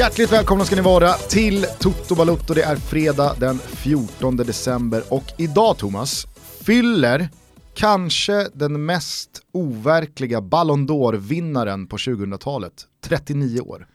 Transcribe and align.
Hjärtligt 0.00 0.32
välkomna 0.32 0.64
ska 0.64 0.76
ni 0.76 0.82
vara 0.82 1.12
till 1.12 1.66
Toto 1.78 2.14
Balutto. 2.14 2.54
Det 2.54 2.62
är 2.62 2.76
fredag 2.76 3.36
den 3.40 3.58
14 3.58 4.36
december 4.36 5.02
och 5.08 5.24
idag 5.38 5.78
Thomas 5.78 6.26
fyller 6.64 7.28
kanske 7.74 8.48
den 8.54 8.84
mest 8.84 9.42
overkliga 9.52 10.40
Ballon 10.40 10.88
d'Or-vinnaren 10.88 11.86
på 11.86 11.96
2000-talet 11.96 12.72
39 13.04 13.60
år. 13.60 13.86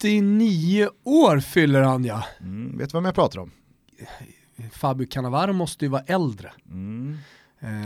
39 0.00 0.88
år 1.04 1.40
fyller 1.40 1.80
han 1.80 2.04
ja. 2.04 2.24
Mm, 2.40 2.78
vet 2.78 2.90
du 2.90 2.96
vem 2.96 3.04
jag 3.04 3.14
pratar 3.14 3.38
om? 3.38 3.50
Fabio 4.72 5.06
Cannavaro 5.10 5.52
måste 5.52 5.84
ju 5.84 5.88
vara 5.88 6.02
äldre. 6.06 6.52
Mm. 6.70 7.16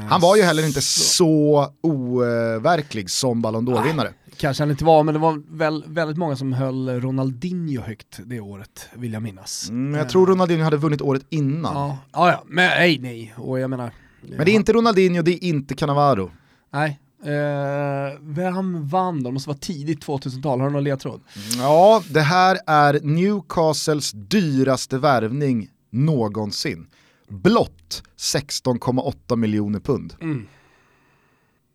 Han 0.09 0.21
var 0.21 0.37
ju 0.37 0.43
heller 0.43 0.67
inte 0.67 0.81
så, 0.81 1.03
så 1.03 1.73
overklig 1.81 3.11
som 3.11 3.43
Ballon 3.43 3.69
d'Or-vinnare. 3.69 4.13
Kanske 4.39 4.63
han 4.63 4.71
inte 4.71 4.85
var, 4.85 5.03
men 5.03 5.15
det 5.15 5.21
var 5.21 5.43
väl, 5.49 5.85
väldigt 5.87 6.17
många 6.17 6.37
som 6.37 6.53
höll 6.53 7.01
Ronaldinho 7.01 7.83
högt 7.83 8.21
det 8.25 8.41
året, 8.41 8.89
vill 8.95 9.13
jag 9.13 9.23
minnas. 9.23 9.69
Mm, 9.69 9.95
jag 9.95 10.09
tror 10.09 10.27
Ronaldinho 10.27 10.65
hade 10.65 10.77
vunnit 10.77 11.01
året 11.03 11.27
innan. 11.29 11.75
Ja, 11.75 11.99
ja, 12.13 12.31
ja 12.31 12.45
men 12.47 12.69
nej, 12.69 12.99
nej, 12.99 13.35
och 13.37 13.61
jag 13.61 13.71
menar... 13.71 13.93
Men 14.21 14.45
det 14.45 14.51
är 14.51 14.55
inte 14.55 14.73
Ronaldinho, 14.73 15.23
det 15.23 15.31
är 15.31 15.45
inte 15.45 15.75
Cannavaro. 15.75 16.31
Nej, 16.71 16.99
eh, 17.23 18.19
vem 18.21 18.89
vann 18.89 19.23
då? 19.23 19.31
Det 19.31 19.33
måste 19.33 19.49
vara 19.49 19.59
tidigt 19.59 20.07
2000-tal, 20.07 20.61
har 20.61 20.67
du 20.67 20.73
någon 20.73 20.85
ledtråd? 20.85 21.21
Ja, 21.59 22.03
det 22.11 22.21
här 22.21 22.59
är 22.67 23.01
Newcastles 23.03 24.13
dyraste 24.13 24.99
värvning 24.99 25.69
någonsin. 25.91 26.87
Blott 27.29 28.03
16,8 28.17 29.37
miljoner 29.37 29.81
pund. 29.81 30.15
Mm. 30.21 30.47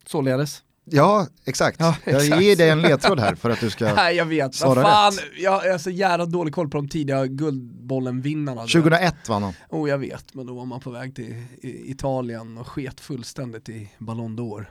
Således. 0.05 0.63
Ja, 0.85 1.27
exakt. 1.45 1.79
Ja, 1.79 1.95
exakt. 2.03 2.27
Jag 2.29 2.41
ger 2.41 2.55
dig 2.55 2.69
en 2.69 2.81
ledtråd 2.81 3.19
här 3.19 3.35
för 3.35 3.49
att 3.49 3.59
du 3.59 3.69
ska 3.69 3.93
Nej, 3.95 4.15
jag 4.15 4.25
vet. 4.25 4.55
svara 4.55 4.81
fan, 4.81 5.11
rätt. 5.11 5.23
Jag 5.37 5.51
har 5.51 5.77
så 5.77 5.89
jävla 5.89 6.25
dålig 6.25 6.53
koll 6.53 6.69
på 6.69 6.77
de 6.77 6.89
tidiga 6.89 7.25
Guldbollen-vinnarna. 7.25 8.61
2001 8.61 9.29
vann 9.29 9.41
de. 9.41 9.53
Oh, 9.69 9.89
jag 9.89 9.97
vet, 9.97 10.33
men 10.33 10.45
då 10.45 10.53
var 10.53 10.65
man 10.65 10.79
på 10.79 10.89
väg 10.91 11.15
till 11.15 11.43
Italien 11.61 12.57
och 12.57 12.67
sket 12.67 12.99
fullständigt 12.99 13.69
i 13.69 13.89
Ballon 13.97 14.39
d'Or. 14.39 14.65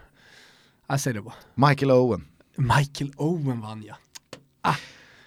Jag 0.87 1.01
säger 1.01 1.15
det 1.15 1.23
bara. 1.23 1.69
Michael 1.69 1.91
Owen. 1.91 2.25
Michael 2.57 3.13
Owen 3.17 3.61
vann 3.61 3.85
ja. 3.89 3.97
Ah. 4.61 4.75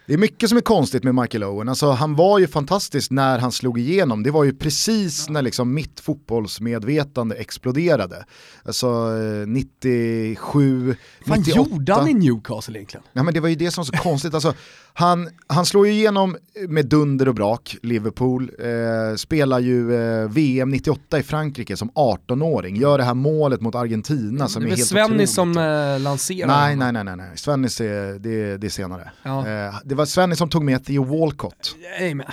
Det 0.08 0.14
är 0.14 0.18
mycket 0.18 0.50
som 0.50 0.58
är 0.58 0.62
konstigt 0.62 1.04
med 1.04 1.16
Michael 1.16 1.44
Owen. 1.44 1.70
Alltså, 1.70 1.92
han 1.92 2.16
var 2.16 2.40
ju 2.40 2.48
fantastisk 2.48 3.12
när 3.12 3.40
han 3.40 3.52
slog 3.52 3.80
igenom. 3.80 4.24
Det 4.24 4.32
var 4.32 4.44
ju 4.44 4.54
precis 4.54 5.30
när 5.30 5.42
liksom 5.42 5.74
mitt 5.74 6.00
fotbollsmedvetande 6.00 7.36
exploderade. 7.36 8.26
Alltså 8.64 9.10
97, 9.48 10.96
Vad 11.26 11.40
98. 11.40 11.58
gjorde 11.58 11.94
han 11.94 12.08
i 12.08 12.14
Newcastle 12.14 12.78
egentligen? 12.78 13.04
Ja, 13.14 13.24
men 13.24 13.34
det 13.34 13.40
var 13.40 13.50
ju 13.50 13.56
det 13.56 13.72
som 13.72 13.82
var 13.82 13.86
så 13.86 14.04
konstigt. 14.04 14.34
Alltså, 14.34 14.54
han, 14.98 15.30
han 15.48 15.66
slår 15.66 15.88
ju 15.88 15.94
igenom 15.94 16.38
med 16.68 16.86
dunder 16.86 17.28
och 17.28 17.36
brak, 17.36 17.78
Liverpool, 17.82 18.52
eh, 18.60 19.16
spelar 19.16 19.60
ju 19.60 19.96
eh, 19.96 20.30
VM 20.30 20.70
98 20.70 21.20
i 21.20 21.24
Frankrike 21.24 21.78
som 21.78 21.90
18-åring, 21.92 22.76
gör 22.76 22.98
det 22.98 23.04
här 23.04 23.14
målet 23.14 23.62
mot 23.62 23.76
Argentina 23.76 24.48
som 24.48 24.62
det 24.64 24.70
är 24.70 24.72
är 24.72 24.76
helt 24.76 24.88
Svennis 24.90 25.38
otroligt. 25.38 25.56
som 25.56 25.58
eh, 25.58 26.00
lanserade 26.00 26.54
Nej, 26.54 26.76
nej, 26.76 26.92
nej, 26.92 27.04
nej, 27.04 27.16
nej. 27.16 27.38
Svennis 27.38 27.82
är, 27.82 28.20
det, 28.20 28.58
det 28.58 28.68
är 28.68 28.70
senare. 28.72 29.12
Ja. 29.24 29.48
Eh, 29.48 29.76
det 29.86 29.96
var 29.96 30.06
Svennis 30.06 30.38
som 30.38 30.50
tog 30.50 30.64
med 30.64 30.86
Theo 30.86 31.04
Walcott. 31.04 31.76
Nej 32.00 32.14
men, 32.14 32.26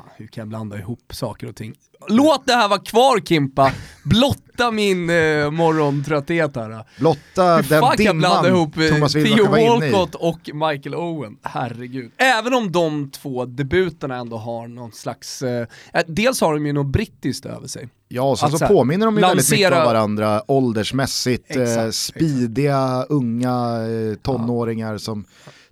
fan, 0.00 0.10
hur 0.16 0.26
kan 0.26 0.42
jag 0.42 0.48
blanda 0.48 0.78
ihop 0.78 1.12
saker 1.12 1.48
och 1.48 1.56
ting? 1.56 1.74
Låt 2.08 2.46
det 2.46 2.52
här 2.52 2.68
vara 2.68 2.80
kvar 2.80 3.20
Kimpa, 3.20 3.72
blotta 4.04 4.70
min 4.70 5.10
eh, 5.10 5.50
morgontrötthet 5.50 6.56
här. 6.56 6.84
Blotta 6.98 7.56
Hur 7.56 7.62
den 7.68 7.80
fan 7.80 7.96
kan 7.96 8.06
jag 8.06 8.16
blanda 8.16 8.48
ihop 8.48 8.76
eh, 8.76 8.88
Thomas 8.88 9.12
Theo. 9.12 9.46
Walcott 9.46 10.14
och 10.14 10.50
Michael 10.54 10.94
Owen? 10.94 11.36
Herregud. 11.42 12.12
Även 12.16 12.54
om 12.54 12.72
de 12.72 13.10
två 13.10 13.44
debuterna 13.44 14.16
ändå 14.16 14.36
har 14.36 14.68
någon 14.68 14.92
slags, 14.92 15.42
eh, 15.42 15.66
eh, 15.94 16.02
dels 16.06 16.40
har 16.40 16.54
de 16.54 16.66
ju 16.66 16.72
något 16.72 16.86
brittiskt 16.92 17.46
över 17.46 17.68
sig. 17.68 17.88
Ja, 18.08 18.36
sen 18.36 18.50
så 18.50 18.58
så 18.58 18.66
påminner 18.66 19.06
de 19.06 19.14
ju 19.16 19.20
väldigt 19.20 19.50
mycket 19.50 19.70
lansera- 19.70 19.80
om 19.80 19.86
varandra 19.86 20.42
åldersmässigt. 20.46 21.44
Exakt, 21.50 21.68
eh, 21.68 21.84
exakt. 21.84 21.96
speediga, 21.96 23.06
unga 23.08 23.76
eh, 23.88 24.14
tonåringar 24.22 24.98
som 24.98 25.24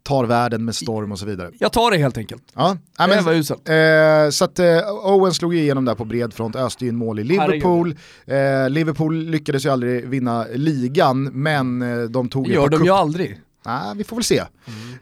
tar 0.08 0.24
världen 0.24 0.64
med 0.64 0.74
storm 0.74 1.12
och 1.12 1.18
så 1.18 1.26
vidare. 1.26 1.50
Jag 1.58 1.72
tar 1.72 1.90
det 1.90 1.96
helt 1.96 2.18
enkelt. 2.18 2.42
Ja, 2.54 2.76
ja, 2.98 3.06
Det 3.06 3.14
men, 3.14 3.24
var 3.24 3.32
uselt. 3.32 3.68
eh, 3.68 4.30
så 4.30 4.44
att 4.44 4.58
eh, 4.58 4.90
Owen 5.14 5.34
slog 5.34 5.54
igenom 5.54 5.84
där 5.84 5.94
på 5.94 6.04
bred 6.04 6.32
front, 6.34 6.56
öste 6.56 6.86
in 6.86 6.96
mål 6.96 7.18
i 7.18 7.24
Liverpool. 7.24 7.96
Eh, 8.26 8.70
Liverpool 8.70 9.24
lyckades 9.24 9.64
ju 9.66 9.70
aldrig 9.70 10.08
vinna 10.08 10.46
ligan, 10.54 11.22
men 11.24 11.82
eh, 11.82 12.02
de 12.08 12.28
tog 12.28 12.44
Det 12.48 12.52
gör 12.54 12.68
de 12.68 12.84
ju 12.84 12.90
aldrig. 12.90 13.40
Nej, 13.66 13.96
vi 13.96 14.04
får 14.04 14.16
väl 14.16 14.24
se. 14.24 14.38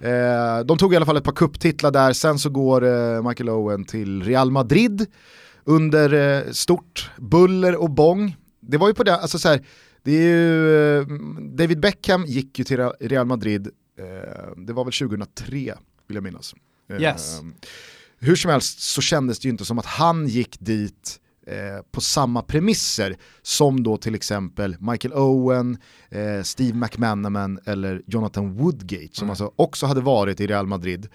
Eh, 0.00 0.64
de 0.64 0.78
tog 0.78 0.92
i 0.92 0.96
alla 0.96 1.06
fall 1.06 1.16
ett 1.16 1.24
par 1.24 1.32
kupptitlar 1.32 1.90
där, 1.90 2.12
sen 2.12 2.38
så 2.38 2.50
går 2.50 2.84
eh, 2.84 3.22
Michael 3.28 3.48
Owen 3.50 3.84
till 3.84 4.22
Real 4.22 4.50
Madrid 4.50 5.06
under 5.64 6.36
eh, 6.46 6.52
stort 6.52 7.10
buller 7.18 7.76
och 7.76 7.90
bång. 7.90 8.36
Det 8.60 8.76
var 8.76 8.88
ju 8.88 8.94
på 8.94 9.02
det, 9.04 9.16
alltså 9.16 9.38
så 9.38 9.48
här, 9.48 9.60
det 10.04 10.12
är 10.12 10.22
ju, 10.22 10.98
eh, 11.00 11.06
David 11.58 11.80
Beckham 11.80 12.24
gick 12.26 12.58
ju 12.58 12.64
till 12.64 12.76
Re- 12.78 12.92
Real 13.00 13.26
Madrid, 13.26 13.68
det 14.56 14.72
var 14.72 14.84
väl 14.84 14.92
2003 14.92 15.48
vill 16.06 16.14
jag 16.14 16.22
minnas. 16.24 16.54
Eh, 16.90 17.00
Yes. 17.02 17.40
Hur 18.18 18.36
som 18.36 18.50
helst 18.50 18.80
så 18.80 19.00
kändes 19.00 19.38
det 19.38 19.46
ju 19.48 19.50
inte 19.50 19.64
som 19.64 19.78
att 19.78 19.86
han 19.86 20.28
gick 20.28 20.56
dit 20.60 21.20
eh, 21.46 21.82
på 21.90 22.00
samma 22.00 22.42
premisser 22.42 23.16
som 23.42 23.82
då 23.82 23.96
till 23.96 24.14
exempel 24.14 24.76
Michael 24.80 25.14
Owen, 25.14 25.78
eh, 26.10 26.42
Steve 26.42 26.78
McManaman 26.78 27.58
eller 27.64 28.02
Jonathan 28.06 28.52
Woodgate 28.54 29.08
som 29.12 29.24
Mm. 29.24 29.30
alltså 29.30 29.52
också 29.56 29.86
hade 29.86 30.00
varit 30.00 30.40
i 30.40 30.46
Real 30.46 30.66
Madrid. 30.66 31.08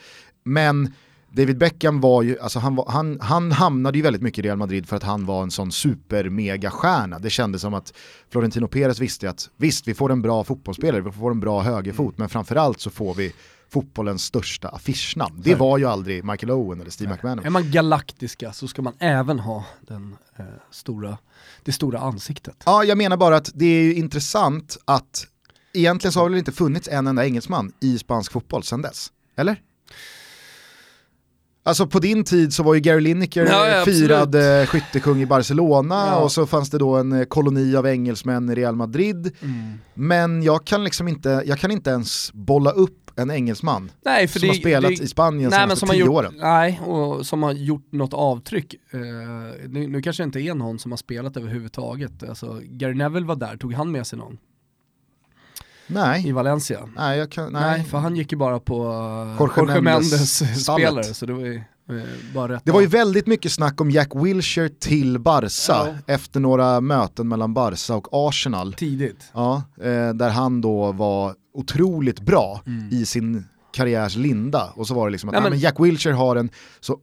Men 0.43 0.93
David 1.33 1.57
Beckham 1.57 2.01
var 2.01 2.21
ju, 2.21 2.39
alltså 2.39 2.59
han, 2.59 2.75
var, 2.75 2.89
han, 2.89 3.21
han 3.21 3.51
hamnade 3.51 3.97
ju 3.97 4.01
väldigt 4.01 4.21
mycket 4.21 4.45
i 4.45 4.47
Real 4.47 4.57
Madrid 4.57 4.89
för 4.89 4.95
att 4.95 5.03
han 5.03 5.25
var 5.25 5.43
en 5.43 5.51
sån 5.51 5.71
super-mega-stjärna. 5.71 7.19
Det 7.19 7.29
kändes 7.29 7.61
som 7.61 7.73
att 7.73 7.93
Florentino 8.29 8.67
Perez 8.67 8.99
visste 8.99 9.29
att 9.29 9.49
visst, 9.57 9.87
vi 9.87 9.93
får 9.93 10.11
en 10.11 10.21
bra 10.21 10.43
fotbollsspelare, 10.43 11.01
vi 11.01 11.11
får 11.11 11.31
en 11.31 11.39
bra 11.39 11.61
högerfot, 11.61 12.17
men 12.17 12.29
framförallt 12.29 12.79
så 12.79 12.89
får 12.89 13.13
vi 13.13 13.33
fotbollens 13.69 14.23
största 14.23 14.69
affischnamn. 14.69 15.41
Det 15.43 15.55
var 15.55 15.77
ju 15.77 15.85
aldrig 15.85 16.25
Michael 16.25 16.51
Owen 16.51 16.81
eller 16.81 16.91
Steve 16.91 17.11
McManaman. 17.11 17.45
Är 17.45 17.49
man 17.49 17.71
galaktiska 17.71 18.53
så 18.53 18.67
ska 18.67 18.81
man 18.81 18.93
även 18.99 19.39
ha 19.39 19.65
den, 19.87 20.15
eh, 20.37 20.45
stora, 20.71 21.17
det 21.63 21.71
stora 21.71 21.99
ansiktet. 21.99 22.63
Ja, 22.65 22.83
jag 22.83 22.97
menar 22.97 23.17
bara 23.17 23.35
att 23.35 23.51
det 23.53 23.65
är 23.65 23.83
ju 23.83 23.95
intressant 23.95 24.77
att 24.85 25.27
egentligen 25.73 26.11
så 26.11 26.19
har 26.19 26.29
det 26.29 26.39
inte 26.39 26.51
funnits 26.51 26.87
en 26.87 27.07
enda 27.07 27.25
engelsman 27.25 27.73
i 27.79 27.97
spansk 27.97 28.31
fotboll 28.31 28.63
sedan 28.63 28.81
dess. 28.81 29.11
Eller? 29.35 29.61
Alltså 31.63 31.87
på 31.87 31.99
din 31.99 32.23
tid 32.23 32.53
så 32.53 32.63
var 32.63 32.73
ju 32.73 32.79
Gary 32.79 33.01
Lineker 33.01 33.45
Ja, 33.45 33.67
ja, 33.69 33.79
absolut. 33.79 33.99
firad 33.99 34.35
eh, 34.61 34.65
skyttekung 34.65 35.21
i 35.21 35.25
Barcelona 35.25 35.95
Ja. 36.07 36.15
och 36.17 36.31
så 36.31 36.45
fanns 36.47 36.69
det 36.69 36.77
då 36.77 36.95
en 36.95 37.11
eh, 37.11 37.23
koloni 37.23 37.75
av 37.75 37.87
engelsmän 37.87 38.49
i 38.49 38.55
Real 38.55 38.75
Madrid. 38.75 39.35
Mm. 39.41 39.73
Men 39.93 40.43
jag 40.43 40.65
kan 40.65 40.83
liksom 40.83 41.07
inte, 41.07 41.43
jag 41.45 41.59
kan 41.59 41.71
inte 41.71 41.89
ens 41.89 42.33
bolla 42.33 42.71
upp 42.71 42.97
en 43.15 43.31
engelsman 43.31 43.91
Nej, 44.05 44.27
som 44.27 44.41
det, 44.41 44.47
har 44.47 44.53
spelat 44.53 44.97
det, 44.97 45.03
i 45.03 45.07
Spanien 45.07 45.49
nej, 45.49 45.59
senaste 45.59 45.85
tio 45.87 45.99
gjort, 45.99 46.09
åren. 46.09 46.33
Nej, 46.37 46.81
och 46.85 47.25
som 47.25 47.43
har 47.43 47.51
gjort 47.53 47.91
något 47.91 48.13
avtryck. 48.13 48.73
Eh, 48.73 48.99
nu, 49.69 49.87
nu 49.87 50.01
kanske 50.01 50.23
det 50.23 50.25
inte 50.25 50.41
är 50.41 50.53
någon 50.55 50.79
som 50.79 50.91
har 50.91 50.97
spelat 50.97 51.37
överhuvudtaget. 51.37 52.29
Alltså, 52.29 52.59
Gary 52.63 52.93
Neville 52.93 53.27
var 53.27 53.35
där, 53.35 53.57
tog 53.57 53.73
han 53.73 53.91
med 53.91 54.07
sig 54.07 54.19
någon? 54.19 54.37
I 55.91 55.93
Nej, 55.93 56.31
Valencia? 56.31 56.79
nej, 56.95 57.27
kan, 57.29 57.53
Nej, 57.53 57.61
nej. 57.61 57.83
för 57.83 57.97
han 57.97 58.15
gick 58.15 58.31
ju 58.31 58.37
bara 58.37 58.59
på 58.59 58.83
uh, 58.87 59.35
Jorge 59.39 59.53
Jorge, 59.57 59.81
Mendes 59.81 60.63
spelare, 60.63 61.03
så 61.03 61.25
det 61.25 61.33
var 61.33 61.41
ju 61.41 61.55
eh, 61.55 62.03
bara 62.35 62.59
Det 62.63 62.71
var 62.71 62.81
ju 62.81 62.87
väldigt 62.87 63.27
mycket 63.27 63.51
snack 63.51 63.81
om 63.81 63.91
Jack 63.91 64.09
Wilshere 64.15 64.69
till 64.69 65.19
Barca 65.19 65.95
efter 66.07 66.39
några 66.39 66.81
möten 66.81 67.27
mellan 67.27 67.53
Barca 67.53 67.95
och 67.95 68.07
Arsenal. 68.11 68.73
tidigt. 68.73 69.31
Ja, 69.33 69.63
eh, 69.81 70.09
där 70.13 70.29
han 70.29 70.61
då 70.61 70.91
var 70.91 71.35
otroligt 71.53 72.19
bra 72.21 72.61
i 72.91 73.05
sin 73.05 73.45
karriärs 73.73 74.15
linda. 74.15 74.69
Och 74.75 74.87
så 74.87 74.93
var 74.93 75.05
det 75.07 75.11
liksom 75.11 75.29
att 75.29 75.33
Nej, 75.33 75.41
nej, 75.41 75.49
men- 75.49 75.57
men 75.57 75.59
Jack 75.59 75.79
Wilshere 75.79 76.13
har 76.13 76.35
en 76.35 76.49
så 76.79 76.99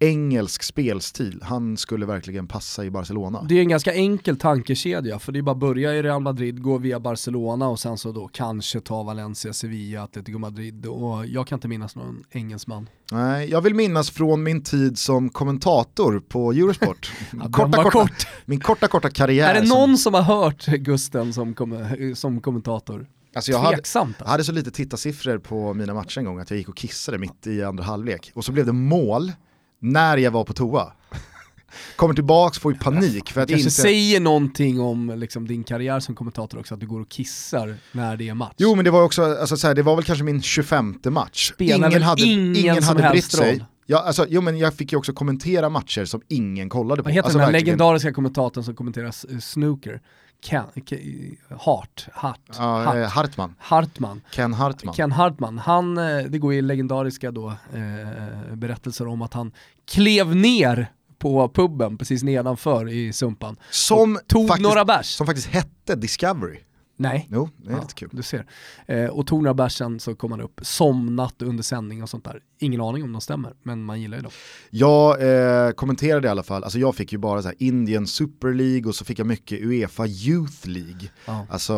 oengelsk 0.00 0.62
spelstil. 0.62 1.40
Han 1.42 1.76
skulle 1.76 2.06
verkligen 2.06 2.46
passa 2.46 2.84
i 2.84 2.90
Barcelona. 2.90 3.46
Det 3.48 3.54
är 3.54 3.60
en 3.60 3.68
ganska 3.68 3.94
enkel 3.94 4.36
tankekedja, 4.38 5.18
för 5.18 5.32
det 5.32 5.38
är 5.38 5.42
bara 5.42 5.52
att 5.52 5.58
börja 5.58 5.94
i 5.94 6.02
Real 6.02 6.22
Madrid, 6.22 6.62
gå 6.62 6.78
via 6.78 7.00
Barcelona 7.00 7.68
och 7.68 7.80
sen 7.80 7.98
så 7.98 8.12
då 8.12 8.28
kanske 8.32 8.80
ta 8.80 9.02
Valencia, 9.02 9.52
Sevilla, 9.52 10.02
Atletico 10.02 10.38
Madrid 10.38 10.86
och 10.86 11.26
jag 11.26 11.46
kan 11.46 11.56
inte 11.56 11.68
minnas 11.68 11.96
någon 11.96 12.24
engelsman. 12.30 12.88
Nej, 13.12 13.50
jag 13.50 13.60
vill 13.60 13.74
minnas 13.74 14.10
från 14.10 14.42
min 14.42 14.62
tid 14.62 14.98
som 14.98 15.28
kommentator 15.28 16.20
på 16.28 16.52
Eurosport. 16.52 17.12
Korta, 17.52 17.82
korta, 17.82 17.90
kort. 17.90 18.26
min 18.44 18.60
korta, 18.60 18.88
korta 18.88 19.10
karriär. 19.10 19.54
Är 19.54 19.60
det 19.60 19.66
som- 19.66 19.78
någon 19.78 19.98
som 19.98 20.14
har 20.14 20.22
hört 20.22 20.66
Gusten 20.66 21.32
som, 21.32 21.54
kom, 21.54 21.96
som 22.14 22.40
kommentator? 22.40 23.06
Alltså 23.34 23.52
jag 23.52 23.58
hade, 23.58 23.76
alltså. 23.76 24.06
hade 24.18 24.44
så 24.44 24.52
lite 24.52 24.70
tittarsiffror 24.70 25.38
på 25.38 25.74
mina 25.74 25.94
matcher 25.94 26.18
en 26.18 26.24
gång 26.24 26.38
att 26.38 26.50
jag 26.50 26.58
gick 26.58 26.68
och 26.68 26.76
kissade 26.76 27.18
mitt 27.18 27.46
i 27.46 27.62
andra 27.62 27.84
halvlek. 27.84 28.32
Och 28.34 28.44
så 28.44 28.52
blev 28.52 28.66
det 28.66 28.72
mål 28.72 29.32
när 29.80 30.16
jag 30.16 30.30
var 30.30 30.44
på 30.44 30.52
toa. 30.52 30.92
kommer 31.96 32.14
tillbaks, 32.14 32.58
får 32.58 32.72
ju 32.72 32.78
panik. 32.78 33.30
För 33.30 33.40
att 33.40 33.48
Kanske 33.48 33.68
inte... 33.68 33.82
säger 33.82 34.20
någonting 34.20 34.80
om 34.80 35.12
liksom, 35.16 35.46
din 35.46 35.64
karriär 35.64 36.00
som 36.00 36.14
kommentator 36.14 36.58
också, 36.58 36.74
att 36.74 36.80
du 36.80 36.86
går 36.86 37.00
och 37.00 37.08
kissar 37.08 37.76
när 37.92 38.16
det 38.16 38.28
är 38.28 38.34
match. 38.34 38.54
Jo 38.56 38.74
men 38.74 38.84
det 38.84 38.90
var 38.90 39.02
också, 39.02 39.24
alltså, 39.24 39.56
så 39.56 39.66
här, 39.66 39.74
det 39.74 39.82
var 39.82 39.96
väl 39.96 40.04
kanske 40.04 40.24
min 40.24 40.42
25 40.42 41.00
match. 41.04 41.52
Spelar 41.54 41.90
väl 41.90 42.28
ingen 42.28 42.82
som 42.82 42.96
hade 42.96 43.10
brytt 43.10 43.24
sig. 43.24 43.64
Ja, 43.88 44.02
alltså, 44.02 44.26
jo 44.28 44.40
men 44.40 44.58
jag 44.58 44.74
fick 44.74 44.92
ju 44.92 44.98
också 44.98 45.12
kommentera 45.12 45.68
matcher 45.68 46.04
som 46.04 46.22
ingen 46.28 46.68
kollade 46.68 47.02
på. 47.02 47.06
Vad 47.06 47.12
heter 47.12 47.24
alltså, 47.24 47.38
den 47.38 47.44
här 47.44 47.52
verkligen. 47.52 47.66
legendariska 47.66 48.12
kommentatorn 48.12 48.64
som 48.64 48.74
kommenterar 48.74 49.40
snooker? 49.40 50.00
Ken, 50.44 50.64
Ke- 50.74 51.36
Hart, 51.60 52.08
Hart, 52.12 52.40
Ja, 52.58 52.82
Hart, 52.84 52.96
eh, 52.96 53.08
Hartman, 53.08 53.54
Hartman. 53.58 54.20
Ken 54.32 54.52
Hartman. 54.54 54.94
Ken 54.94 55.12
Hartman, 55.12 55.58
han, 55.58 55.98
eh, 55.98 56.18
det 56.28 56.38
går 56.38 56.54
ju 56.54 56.62
legendariska 56.62 57.30
då, 57.30 57.48
eh, 57.48 58.54
berättelser 58.54 59.06
om 59.08 59.22
att 59.22 59.32
han 59.34 59.52
klev 59.90 60.36
ner 60.36 60.92
på 61.18 61.48
puben 61.48 61.98
precis 61.98 62.22
nedanför 62.22 62.88
i 62.88 63.12
Sumpan. 63.12 63.56
Som 63.70 64.18
Tog 64.26 64.48
faktiskt, 64.48 64.68
några 64.68 64.84
bärs. 64.84 65.06
som 65.06 65.26
faktiskt 65.26 65.48
hette 65.48 65.94
Discovery. 65.94 66.58
Nej. 66.98 67.28
Jo, 67.30 67.48
det 67.56 67.70
är 67.70 67.74
Ja, 67.74 67.80
lite 67.80 67.94
kul. 67.94 68.08
Du 68.12 68.22
ser. 68.22 68.46
Eh, 68.86 69.04
och 69.06 69.26
tog 69.26 69.42
några 69.42 69.54
bärs 69.54 69.72
sen 69.78 70.00
så 70.00 70.14
kom 70.14 70.30
han 70.30 70.40
upp, 70.40 70.60
somnat 70.62 71.42
under 71.42 71.62
sändning 71.62 72.02
och 72.02 72.08
sånt 72.10 72.24
där. 72.24 72.40
Ingen 72.58 72.80
aning 72.80 73.02
om 73.02 73.12
de 73.12 73.20
stämmer, 73.20 73.54
men 73.62 73.84
man 73.84 74.00
gillar 74.00 74.16
ju 74.16 74.22
dem. 74.22 74.32
Jag 74.70 75.22
eh, 75.66 75.70
kommenterade 75.70 76.28
i 76.28 76.30
alla 76.30 76.42
fall, 76.42 76.64
alltså 76.64 76.78
jag 76.78 76.94
fick 76.96 77.12
ju 77.12 77.18
bara 77.18 77.42
så 77.42 77.48
här 77.48 77.56
Indian 77.58 78.06
Super 78.06 78.52
League 78.54 78.84
och 78.88 78.94
så 78.94 79.04
fick 79.04 79.18
jag 79.18 79.26
mycket 79.26 79.60
Uefa 79.60 80.06
Youth 80.06 80.68
League. 80.68 81.08
Ja. 81.26 81.46
Alltså 81.50 81.72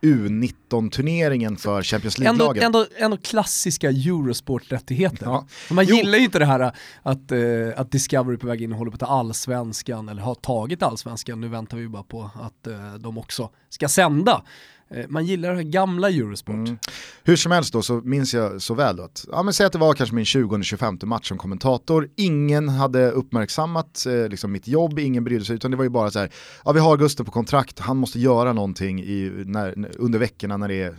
eh, 0.00 0.06
U19-turneringen 0.08 1.56
för 1.56 1.82
Champions 1.82 2.18
Ändå, 2.18 2.28
League-lagen. 2.44 2.62
ändå, 2.62 2.86
ändå 2.96 3.16
klassiska 3.16 3.90
Eurosport-rättigheter. 3.90 5.26
Ja. 5.26 5.46
Man 5.70 5.84
Jo. 5.88 5.96
gillar 5.96 6.18
ju 6.18 6.24
inte 6.24 6.38
det 6.38 6.44
här 6.46 6.72
att, 7.02 7.32
eh, 7.32 7.38
att 7.76 7.90
Discovery 7.90 8.36
på 8.36 8.46
väg 8.46 8.62
in 8.62 8.72
och 8.72 8.78
håller 8.78 8.90
på 8.90 8.94
att 8.94 9.00
ta 9.00 9.06
allsvenskan, 9.06 10.08
eller 10.08 10.22
har 10.22 10.34
tagit 10.34 10.82
allsvenskan, 10.82 11.40
nu 11.40 11.48
väntar 11.48 11.76
vi 11.76 11.88
bara 11.88 12.02
på 12.02 12.30
att 12.34 12.66
eh, 12.66 12.94
de 12.94 13.18
också 13.18 13.50
ska 13.68 13.88
sända 13.88 14.33
gamla 14.34 15.02
eh, 15.02 15.08
man 15.08 15.26
gillar 15.26 15.50
det 15.50 15.56
här 15.56 15.62
gamla 15.62 16.10
Eurosport. 16.10 16.54
Mm. 16.54 16.78
Hur 17.24 17.36
som 17.36 17.52
helst 17.52 17.72
då 17.72 17.82
så 17.82 17.94
minns 17.94 18.34
jag 18.34 18.62
så 18.62 18.74
väl 18.74 18.96
då 18.96 19.02
att, 19.02 19.26
ja 19.32 19.42
men 19.42 19.54
säg 19.54 19.66
att 19.66 19.72
det 19.72 19.78
var 19.78 19.94
kanske 19.94 20.14
min 20.14 20.24
20-25 20.24 21.04
match 21.04 21.28
som 21.28 21.38
kommentator, 21.38 22.08
ingen 22.16 22.68
hade 22.68 23.10
uppmärksammat 23.10 24.06
eh, 24.06 24.28
liksom 24.28 24.52
mitt 24.52 24.68
jobb, 24.68 24.98
ingen 24.98 25.24
brydde 25.24 25.44
sig 25.44 25.56
utan 25.56 25.70
det 25.70 25.76
var 25.76 25.84
ju 25.84 25.90
bara 25.90 26.10
så 26.10 26.18
här, 26.18 26.30
ja 26.64 26.72
vi 26.72 26.80
har 26.80 26.96
Gusten 26.96 27.26
på 27.26 27.32
kontrakt, 27.32 27.78
han 27.78 27.96
måste 27.96 28.20
göra 28.20 28.52
någonting 28.52 29.00
i, 29.00 29.32
när, 29.46 29.90
under 29.98 30.18
veckorna 30.18 30.56
när 30.56 30.68
det 30.68 30.82
är 30.82 30.96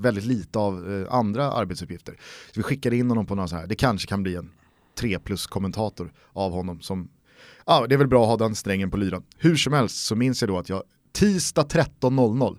väldigt 0.00 0.24
lite 0.24 0.58
av 0.58 0.92
eh, 0.92 1.14
andra 1.14 1.52
arbetsuppgifter. 1.52 2.12
Så 2.46 2.52
vi 2.54 2.62
skickade 2.62 2.96
in 2.96 3.08
honom 3.08 3.26
på 3.26 3.34
någon 3.34 3.48
så 3.48 3.56
här, 3.56 3.66
det 3.66 3.74
kanske 3.74 4.08
kan 4.08 4.22
bli 4.22 4.36
en 4.36 4.50
3 4.94 5.18
plus 5.18 5.46
kommentator 5.46 6.12
av 6.32 6.52
honom 6.52 6.80
som, 6.80 7.08
ja 7.66 7.86
det 7.88 7.94
är 7.94 7.98
väl 7.98 8.08
bra 8.08 8.22
att 8.22 8.28
ha 8.28 8.46
den 8.46 8.54
strängen 8.54 8.90
på 8.90 8.96
lyran. 8.96 9.22
Hur 9.36 9.56
som 9.56 9.72
helst 9.72 10.04
så 10.06 10.16
minns 10.16 10.42
jag 10.42 10.48
då 10.48 10.58
att 10.58 10.68
jag 10.68 10.82
tisdag 11.12 11.62
13.00 11.62 12.56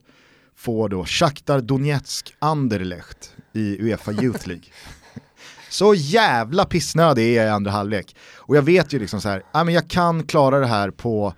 får 0.56 0.90
då 0.90 1.06
Shakhtar 1.06 1.62
Donetsk 1.62 2.36
Anderlecht 2.40 3.36
i 3.54 3.78
Uefa 3.82 4.12
Youth 4.12 4.48
League. 4.48 4.66
Så 5.70 5.94
jävla 5.94 6.66
pissnödig 6.66 7.30
är 7.30 7.38
jag 7.38 7.46
i 7.46 7.50
andra 7.50 7.72
halvlek. 7.72 8.16
Och 8.36 8.58
jag 8.58 8.62
vet 8.62 8.94
ju 8.94 9.00
liksom 9.00 9.22
så 9.22 9.30
här, 9.30 9.44
men 9.54 9.74
jag 9.74 9.90
kan 9.90 10.24
klara 10.24 10.60
det 10.60 10.68
här 10.68 10.92
på 10.92 11.34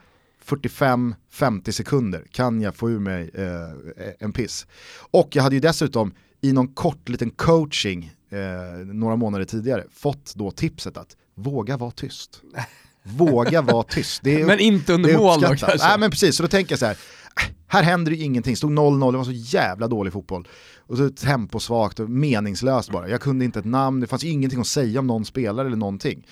45-50 0.46 1.72
sekunder, 1.72 2.26
kan 2.32 2.62
jag 2.62 2.76
få 2.76 2.90
ur 2.90 3.00
mig 3.00 3.30
eh, 3.34 4.10
en 4.20 4.34
piss. 4.34 4.68
Och 5.12 5.30
jag 5.32 5.44
hade 5.44 5.56
ju 5.56 5.62
dessutom 5.62 6.14
i 6.42 6.54
någon 6.54 6.68
kort 6.68 7.10
liten 7.10 7.30
coaching 7.30 8.12
eh, 8.30 8.86
några 8.86 9.16
månader 9.16 9.46
tidigare 9.46 9.84
fått 9.92 10.34
då 10.36 10.52
tipset 10.52 10.98
att 10.98 11.18
våga 11.36 11.78
vara 11.78 11.92
tyst. 11.92 12.42
Våga 13.06 13.62
vara 13.62 13.84
tyst. 13.90 14.24
Men 14.24 14.60
inte 14.60 14.94
under 14.94 15.18
mål 15.18 15.42
då 15.42 15.48
kanske. 15.48 15.78
Nej 15.78 16.00
men 16.00 16.12
precis, 16.12 16.36
så 16.36 16.44
då 16.44 16.50
tänker 16.50 16.72
jag 16.72 16.80
så 16.80 16.86
här, 16.86 16.98
här 17.68 17.84
händer 17.84 18.12
ju 18.12 18.24
ingenting, 18.24 18.58
stod 18.58 18.72
0-0, 18.72 19.12
det 19.12 19.18
var 19.18 19.26
så 19.26 19.32
jävla 19.32 19.88
dålig 19.88 20.14
fotboll. 20.14 20.48
Och 20.88 20.98
så 20.98 21.10
temposvagt 21.10 22.00
och 22.00 22.10
meningslöst 22.10 22.92
bara. 22.92 23.10
Jag 23.10 23.22
kunde 23.22 23.46
inte 23.46 23.60
ett 23.60 23.66
namn, 23.66 24.00
det 24.00 24.08
fanns 24.08 24.24
ingenting 24.24 24.60
att 24.60 24.68
säga 24.68 25.00
om 25.00 25.08
någon 25.08 25.26
spelare 25.26 25.68
eller 25.68 25.78
någonting. 25.78 26.28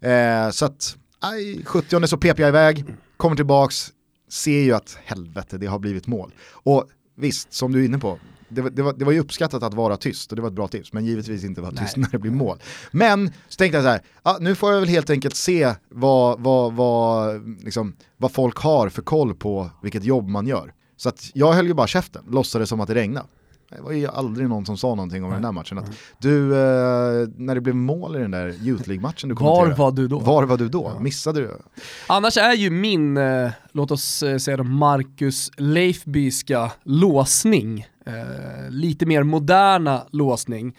Eh, 0.00 0.50
så 0.50 0.64
att, 0.64 0.96
aj, 1.20 1.64
70 1.64 2.06
så 2.06 2.16
pep 2.16 2.38
jag 2.38 2.48
iväg, 2.48 2.84
kommer 3.16 3.36
tillbaks, 3.36 3.92
ser 4.30 4.60
ju 4.60 4.72
att 4.72 4.98
helvete, 5.04 5.58
det 5.58 5.66
har 5.66 5.78
blivit 5.78 6.06
mål. 6.06 6.34
Och 6.52 6.88
visst, 7.16 7.52
som 7.52 7.72
du 7.72 7.80
är 7.80 7.84
inne 7.84 7.98
på, 7.98 8.18
det 8.48 8.62
var, 8.62 8.70
det, 8.70 8.82
var, 8.82 8.92
det 8.92 9.04
var 9.04 9.12
ju 9.12 9.20
uppskattat 9.20 9.62
att 9.62 9.74
vara 9.74 9.96
tyst 9.96 10.32
och 10.32 10.36
det 10.36 10.42
var 10.42 10.48
ett 10.48 10.54
bra 10.54 10.68
tips, 10.68 10.92
men 10.92 11.04
givetvis 11.04 11.44
inte 11.44 11.60
vara 11.60 11.72
tyst 11.72 11.96
Nej. 11.96 12.02
när 12.02 12.10
det 12.10 12.18
blir 12.18 12.30
mål. 12.30 12.58
Men 12.90 13.32
så 13.48 13.56
tänkte 13.56 13.76
jag 13.76 13.84
så 13.84 13.88
här, 13.88 14.00
ja, 14.22 14.38
nu 14.40 14.54
får 14.54 14.72
jag 14.72 14.80
väl 14.80 14.88
helt 14.88 15.10
enkelt 15.10 15.36
se 15.36 15.74
vad, 15.88 16.40
vad, 16.40 16.72
vad, 16.72 17.42
liksom, 17.64 17.96
vad 18.16 18.32
folk 18.32 18.58
har 18.58 18.88
för 18.88 19.02
koll 19.02 19.34
på 19.34 19.70
vilket 19.82 20.04
jobb 20.04 20.28
man 20.28 20.46
gör. 20.46 20.72
Så 20.96 21.08
att 21.08 21.30
jag 21.34 21.52
höll 21.52 21.66
ju 21.66 21.74
bara 21.74 21.86
käften, 21.86 22.24
låtsades 22.30 22.68
som 22.68 22.80
att 22.80 22.88
det 22.88 22.94
regnade. 22.94 23.26
Det 23.68 23.80
var 23.80 23.92
ju 23.92 24.06
aldrig 24.06 24.48
någon 24.48 24.66
som 24.66 24.76
sa 24.76 24.88
någonting 24.94 25.24
om 25.24 25.30
den 25.30 25.42
där 25.42 25.52
matchen. 25.52 25.78
Att 25.78 25.90
du, 26.18 26.52
eh, 26.52 27.28
när 27.36 27.54
det 27.54 27.60
blev 27.60 27.74
mål 27.76 28.16
i 28.16 28.18
den 28.18 28.30
där 28.30 28.48
Youth 28.48 28.88
League-matchen 28.88 29.28
du 29.28 29.34
Var 29.34 29.40
kommenterade, 29.40 29.74
var 29.82 29.92
du 29.92 30.08
då? 30.08 30.18
var 30.18 30.44
var 30.44 30.56
du 30.56 30.68
då? 30.68 30.98
Missade 31.00 31.40
du? 31.40 31.58
Annars 32.06 32.36
är 32.36 32.54
ju 32.54 32.70
min, 32.70 33.16
eh, 33.16 33.50
låt 33.72 33.90
oss 33.90 34.22
eh, 34.22 34.38
säga 34.38 34.56
det, 34.56 34.62
Marcus 34.62 35.50
Leifbyska 35.56 36.72
låsning, 36.82 37.86
eh, 38.06 38.70
lite 38.70 39.06
mer 39.06 39.22
moderna 39.22 40.06
låsning. 40.10 40.76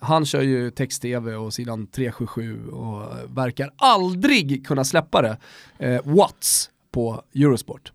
Han 0.00 0.24
kör 0.26 0.42
ju 0.42 0.70
text-tv 0.70 1.34
och 1.34 1.54
sidan 1.54 1.86
377 1.86 2.66
och 2.66 3.02
verkar 3.36 3.70
aldrig 3.76 4.66
kunna 4.66 4.84
släppa 4.84 5.22
det. 5.22 5.36
Eh, 5.78 6.00
Watts 6.04 6.70
på 6.92 7.22
Eurosport. 7.34 7.92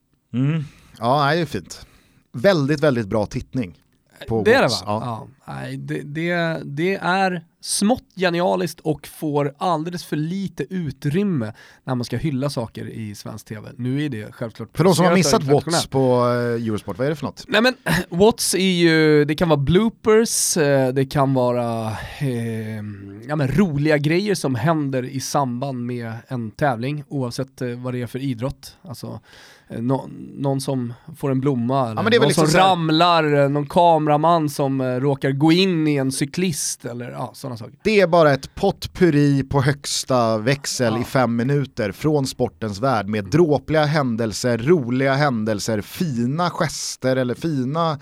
Ja, 1.00 1.26
nej, 1.26 1.36
det 1.36 1.42
är 1.42 1.46
fint. 1.46 1.86
Väldigt, 2.34 2.84
väldigt 2.84 3.08
bra 3.08 3.26
tittning. 3.26 3.78
På 4.28 4.44
det 4.44 4.54
är 4.54 4.62
det 4.62 4.68
va? 4.68 4.76
Ja. 4.86 5.02
Ja. 5.06 5.28
Nej, 5.54 5.78
det, 5.78 6.02
det, 6.02 6.62
det 6.66 6.96
är 6.96 7.44
smått 7.62 8.04
genialiskt 8.16 8.80
och 8.80 9.08
får 9.08 9.54
alldeles 9.58 10.06
för 10.06 10.16
lite 10.16 10.66
utrymme 10.70 11.54
när 11.84 11.96
man 11.96 12.06
ska 12.06 12.18
hylla 12.18 12.50
saker 12.50 12.90
i 12.90 13.16
svensk 13.16 13.46
tv. 13.46 13.70
Nu 13.78 14.06
är 14.06 14.10
det 14.10 14.32
självklart 14.32 14.78
För 14.78 14.84
de 14.84 14.96
som 14.96 15.06
har 15.06 15.14
missat 15.14 15.44
Watts 15.44 15.88
på 15.88 16.28
eh, 16.28 16.68
Eurosport, 16.68 16.98
vad 16.98 17.06
är 17.06 17.10
det 17.10 17.16
för 17.16 17.26
något? 17.26 17.46
Nej 17.48 17.62
men 17.62 17.76
Watts 18.10 18.56
är 18.56 18.60
ju, 18.60 19.26
det 19.26 19.36
kan 19.36 19.50
vara 19.50 19.60
bloopers, 19.60 20.58
eh, 20.58 20.94
det 20.94 21.06
kan 21.06 21.34
vara 21.34 21.92
eh, 22.20 22.76
ja, 23.28 23.36
men 23.36 23.48
roliga 23.48 23.98
grejer 23.98 24.36
som 24.36 24.56
händer 24.56 25.04
i 25.04 25.20
samband 25.20 25.86
med 25.86 26.14
en 26.28 26.52
tävling 26.52 27.04
oavsett 27.08 27.62
eh, 27.62 27.70
vad 27.70 27.94
det 27.94 28.02
är 28.02 28.08
för 28.08 28.20
idrott. 28.20 28.78
Alltså 28.82 29.20
nå- 29.70 30.10
någon 30.38 30.62
som 30.62 30.94
får 31.18 31.32
en 31.32 31.40
blomma, 31.40 31.86
eller 31.86 31.96
men 32.04 32.06
det 32.12 32.16
är 32.18 32.20
väl 32.20 32.22
någon 32.22 32.28
liksom 32.28 32.48
som 32.48 32.60
ramlar, 32.60 33.44
eh, 33.44 33.50
någon 33.50 33.66
kameraman 33.68 34.50
som 34.50 34.82
eh, 34.82 34.86
råkar 34.86 35.32
gå 35.32 35.52
in 35.52 35.88
i 35.88 35.96
en 35.96 36.12
cyklist 36.12 36.86
eller 36.86 37.12
ja, 37.12 37.32
sådana 37.34 37.58
saker. 37.58 37.74
Det 37.84 38.02
är 38.02 38.08
bara 38.08 38.34
ett 38.34 38.56
potpurri 38.56 39.44
på 39.44 39.62
högsta 39.62 40.38
växel 40.38 40.94
Ja. 40.94 41.02
i 41.02 41.04
fem 41.04 41.36
minuter 41.36 41.92
från 41.92 42.28
sportens 42.28 42.80
värld 42.80 43.08
med 43.08 43.26
dråpliga 43.26 43.86
händelser, 43.86 44.58
roliga 44.58 45.14
händelser, 45.14 45.82
fina 45.82 46.50
gester 46.50 47.16
eller 47.16 47.36
fina 47.36 48.00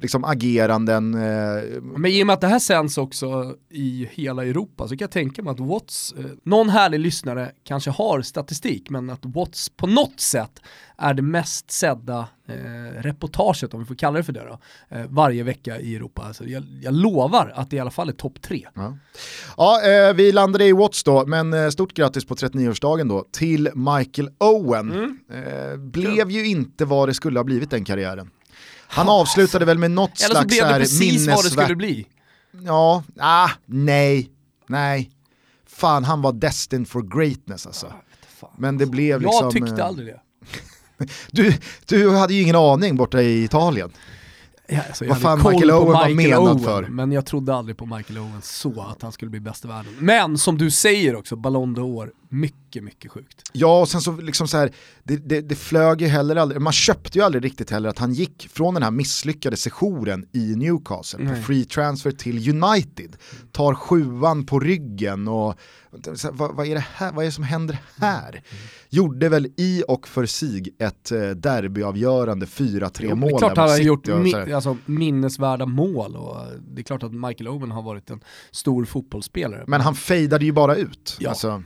liksom, 0.00 0.24
ageranden. 0.24 1.14
Eh, 1.14 1.62
Men 1.82 2.06
i 2.06 2.22
och 2.22 2.26
med 2.26 2.34
att 2.34 2.40
det 2.40 2.46
här 2.46 2.58
sänds 2.58 2.98
också 2.98 3.54
i 3.70 4.08
hela 4.12 4.44
Europa 4.44 4.88
så 4.88 4.96
kan 4.96 5.04
jag 5.04 5.10
tänka 5.10 5.42
mig 5.42 5.50
att 5.50 5.60
Watts, 5.60 6.14
eh, 6.18 6.24
någon 6.42 6.68
härlig 6.68 7.00
lyssnare 7.00 7.52
kanske 7.64 7.90
har 7.90 8.22
statistik, 8.22 8.90
men 8.90 9.10
att 9.10 9.20
Watts 9.22 9.68
på 9.68 9.86
något 9.86 10.20
sätt 10.20 10.60
är 11.00 11.14
det 11.14 11.22
mest 11.22 11.70
sedda 11.70 12.28
eh, 12.48 13.02
reportaget, 13.02 13.74
om 13.74 13.80
vi 13.80 13.86
får 13.86 13.94
kalla 13.94 14.18
det 14.18 14.24
för 14.24 14.32
det 14.32 14.44
då, 14.48 14.58
eh, 14.96 15.06
varje 15.08 15.42
vecka 15.42 15.80
i 15.80 15.96
Europa. 15.96 16.22
Alltså 16.22 16.44
jag, 16.44 16.64
jag 16.82 16.94
lovar 16.94 17.52
att 17.54 17.70
det 17.70 17.76
i 17.76 17.80
alla 17.80 17.90
fall 17.90 18.08
är 18.08 18.12
topp 18.12 18.42
tre. 18.42 18.66
Ja, 18.74 18.96
ja 19.56 19.82
eh, 19.82 20.14
vi 20.14 20.32
landade 20.32 20.64
i 20.64 20.72
Watts 20.72 21.04
då, 21.04 21.26
men 21.26 21.52
eh, 21.52 21.68
stort 21.68 21.94
grattis 21.94 22.24
på 22.24 22.34
39-årsdagen 22.34 23.08
då 23.08 23.24
till 23.32 23.70
Michael 23.74 24.28
Owen. 24.38 24.92
Mm. 24.92 25.90
Blev 25.90 26.30
ju 26.30 26.46
inte 26.46 26.84
vad 26.84 27.08
det 27.08 27.14
skulle 27.14 27.38
ha 27.38 27.44
blivit 27.44 27.70
den 27.70 27.84
karriären. 27.84 28.30
Han 28.92 29.08
avslutade 29.08 29.64
väl 29.64 29.78
med 29.78 29.90
något 29.90 30.20
Eller 30.20 30.26
så 30.26 30.30
slags 30.30 30.46
blev 30.46 30.68
det 30.68 30.74
precis 30.74 31.28
vad 31.28 31.44
det 31.44 31.50
skulle 31.50 31.76
bli. 31.76 32.06
Ja, 32.64 33.02
ah, 33.18 33.50
nej, 33.66 34.30
nej. 34.66 35.10
Fan, 35.66 36.04
han 36.04 36.22
var 36.22 36.32
destined 36.32 36.88
for 36.88 37.18
greatness 37.18 37.66
alltså. 37.66 37.92
Men 38.56 38.78
det 38.78 38.86
blev 38.86 39.20
liksom... 39.20 39.44
Jag 39.44 39.52
tyckte 39.52 39.82
eh, 39.82 39.86
aldrig 39.86 40.08
det. 40.08 40.20
Du, 41.30 41.54
du 41.86 42.16
hade 42.16 42.34
ju 42.34 42.42
ingen 42.42 42.56
aning 42.56 42.96
borta 42.96 43.22
i 43.22 43.44
Italien. 43.44 43.90
Ja, 44.66 44.80
alltså, 44.88 45.04
Vad 45.04 45.20
fan 45.20 45.38
Michael 45.38 45.70
Owen 45.70 45.92
var 45.92 46.08
menad 46.08 46.38
Owen, 46.38 46.58
för. 46.58 46.82
Men 46.82 47.12
jag 47.12 47.26
trodde 47.26 47.54
aldrig 47.54 47.76
på 47.76 47.86
Michael 47.86 48.18
Owen 48.18 48.42
så 48.42 48.80
att 48.82 49.02
han 49.02 49.12
skulle 49.12 49.30
bli 49.30 49.40
bäst 49.40 49.64
i 49.64 49.68
världen. 49.68 49.92
Men 49.98 50.38
som 50.38 50.58
du 50.58 50.70
säger 50.70 51.16
också, 51.16 51.36
Ballon 51.36 51.76
d'Or, 51.76 52.10
mycket, 52.30 52.84
mycket 52.84 53.10
sjukt. 53.10 53.42
Ja, 53.52 53.80
och 53.80 53.88
sen 53.88 54.00
så 54.00 54.12
liksom 54.12 54.48
så 54.48 54.56
här, 54.56 54.72
det, 55.02 55.16
det, 55.16 55.40
det 55.40 55.54
flög 55.54 56.00
ju 56.00 56.06
heller 56.06 56.36
aldrig, 56.36 56.60
man 56.60 56.72
köpte 56.72 57.18
ju 57.18 57.24
aldrig 57.24 57.44
riktigt 57.44 57.70
heller 57.70 57.88
att 57.88 57.98
han 57.98 58.12
gick 58.12 58.48
från 58.52 58.74
den 58.74 58.82
här 58.82 58.90
misslyckade 58.90 59.56
sessionen 59.56 60.26
i 60.32 60.56
Newcastle 60.56 61.24
Nej. 61.24 61.34
på 61.36 61.42
free 61.42 61.64
transfer 61.64 62.10
till 62.10 62.62
United, 62.62 63.16
tar 63.52 63.74
sjuan 63.74 64.46
på 64.46 64.60
ryggen 64.60 65.28
och 65.28 65.54
här, 65.92 66.32
vad, 66.32 66.56
vad, 66.56 66.66
är 66.66 66.74
det 66.74 66.84
här, 66.94 67.12
vad 67.12 67.24
är 67.24 67.26
det 67.26 67.32
som 67.32 67.44
händer 67.44 67.78
här? 67.96 68.42
Gjorde 68.88 69.28
väl 69.28 69.46
i 69.56 69.82
och 69.88 70.08
för 70.08 70.26
sig 70.26 70.74
ett 70.78 71.12
eh, 71.12 71.30
derbyavgörande 71.30 72.46
4-3 72.46 72.90
Jo, 73.00 73.16
mål 73.16 73.28
det 73.30 73.34
är 73.34 73.38
klart 73.38 73.56
han 73.56 73.68
har 73.68 73.78
gjort 73.78 74.08
mi- 74.08 74.54
alltså, 74.54 74.76
minnesvärda 74.86 75.66
mål 75.66 76.16
och 76.16 76.36
det 76.68 76.80
är 76.80 76.84
klart 76.84 77.02
att 77.02 77.12
Michael 77.12 77.48
Owen 77.48 77.70
har 77.70 77.82
varit 77.82 78.10
en 78.10 78.20
stor 78.50 78.84
fotbollsspelare. 78.84 79.64
Men 79.66 79.80
han 79.80 79.94
fejdade 79.94 80.44
ju 80.44 80.52
bara 80.52 80.76
ut. 80.76 81.16
Ja. 81.20 81.30
Alltså, 81.30 81.62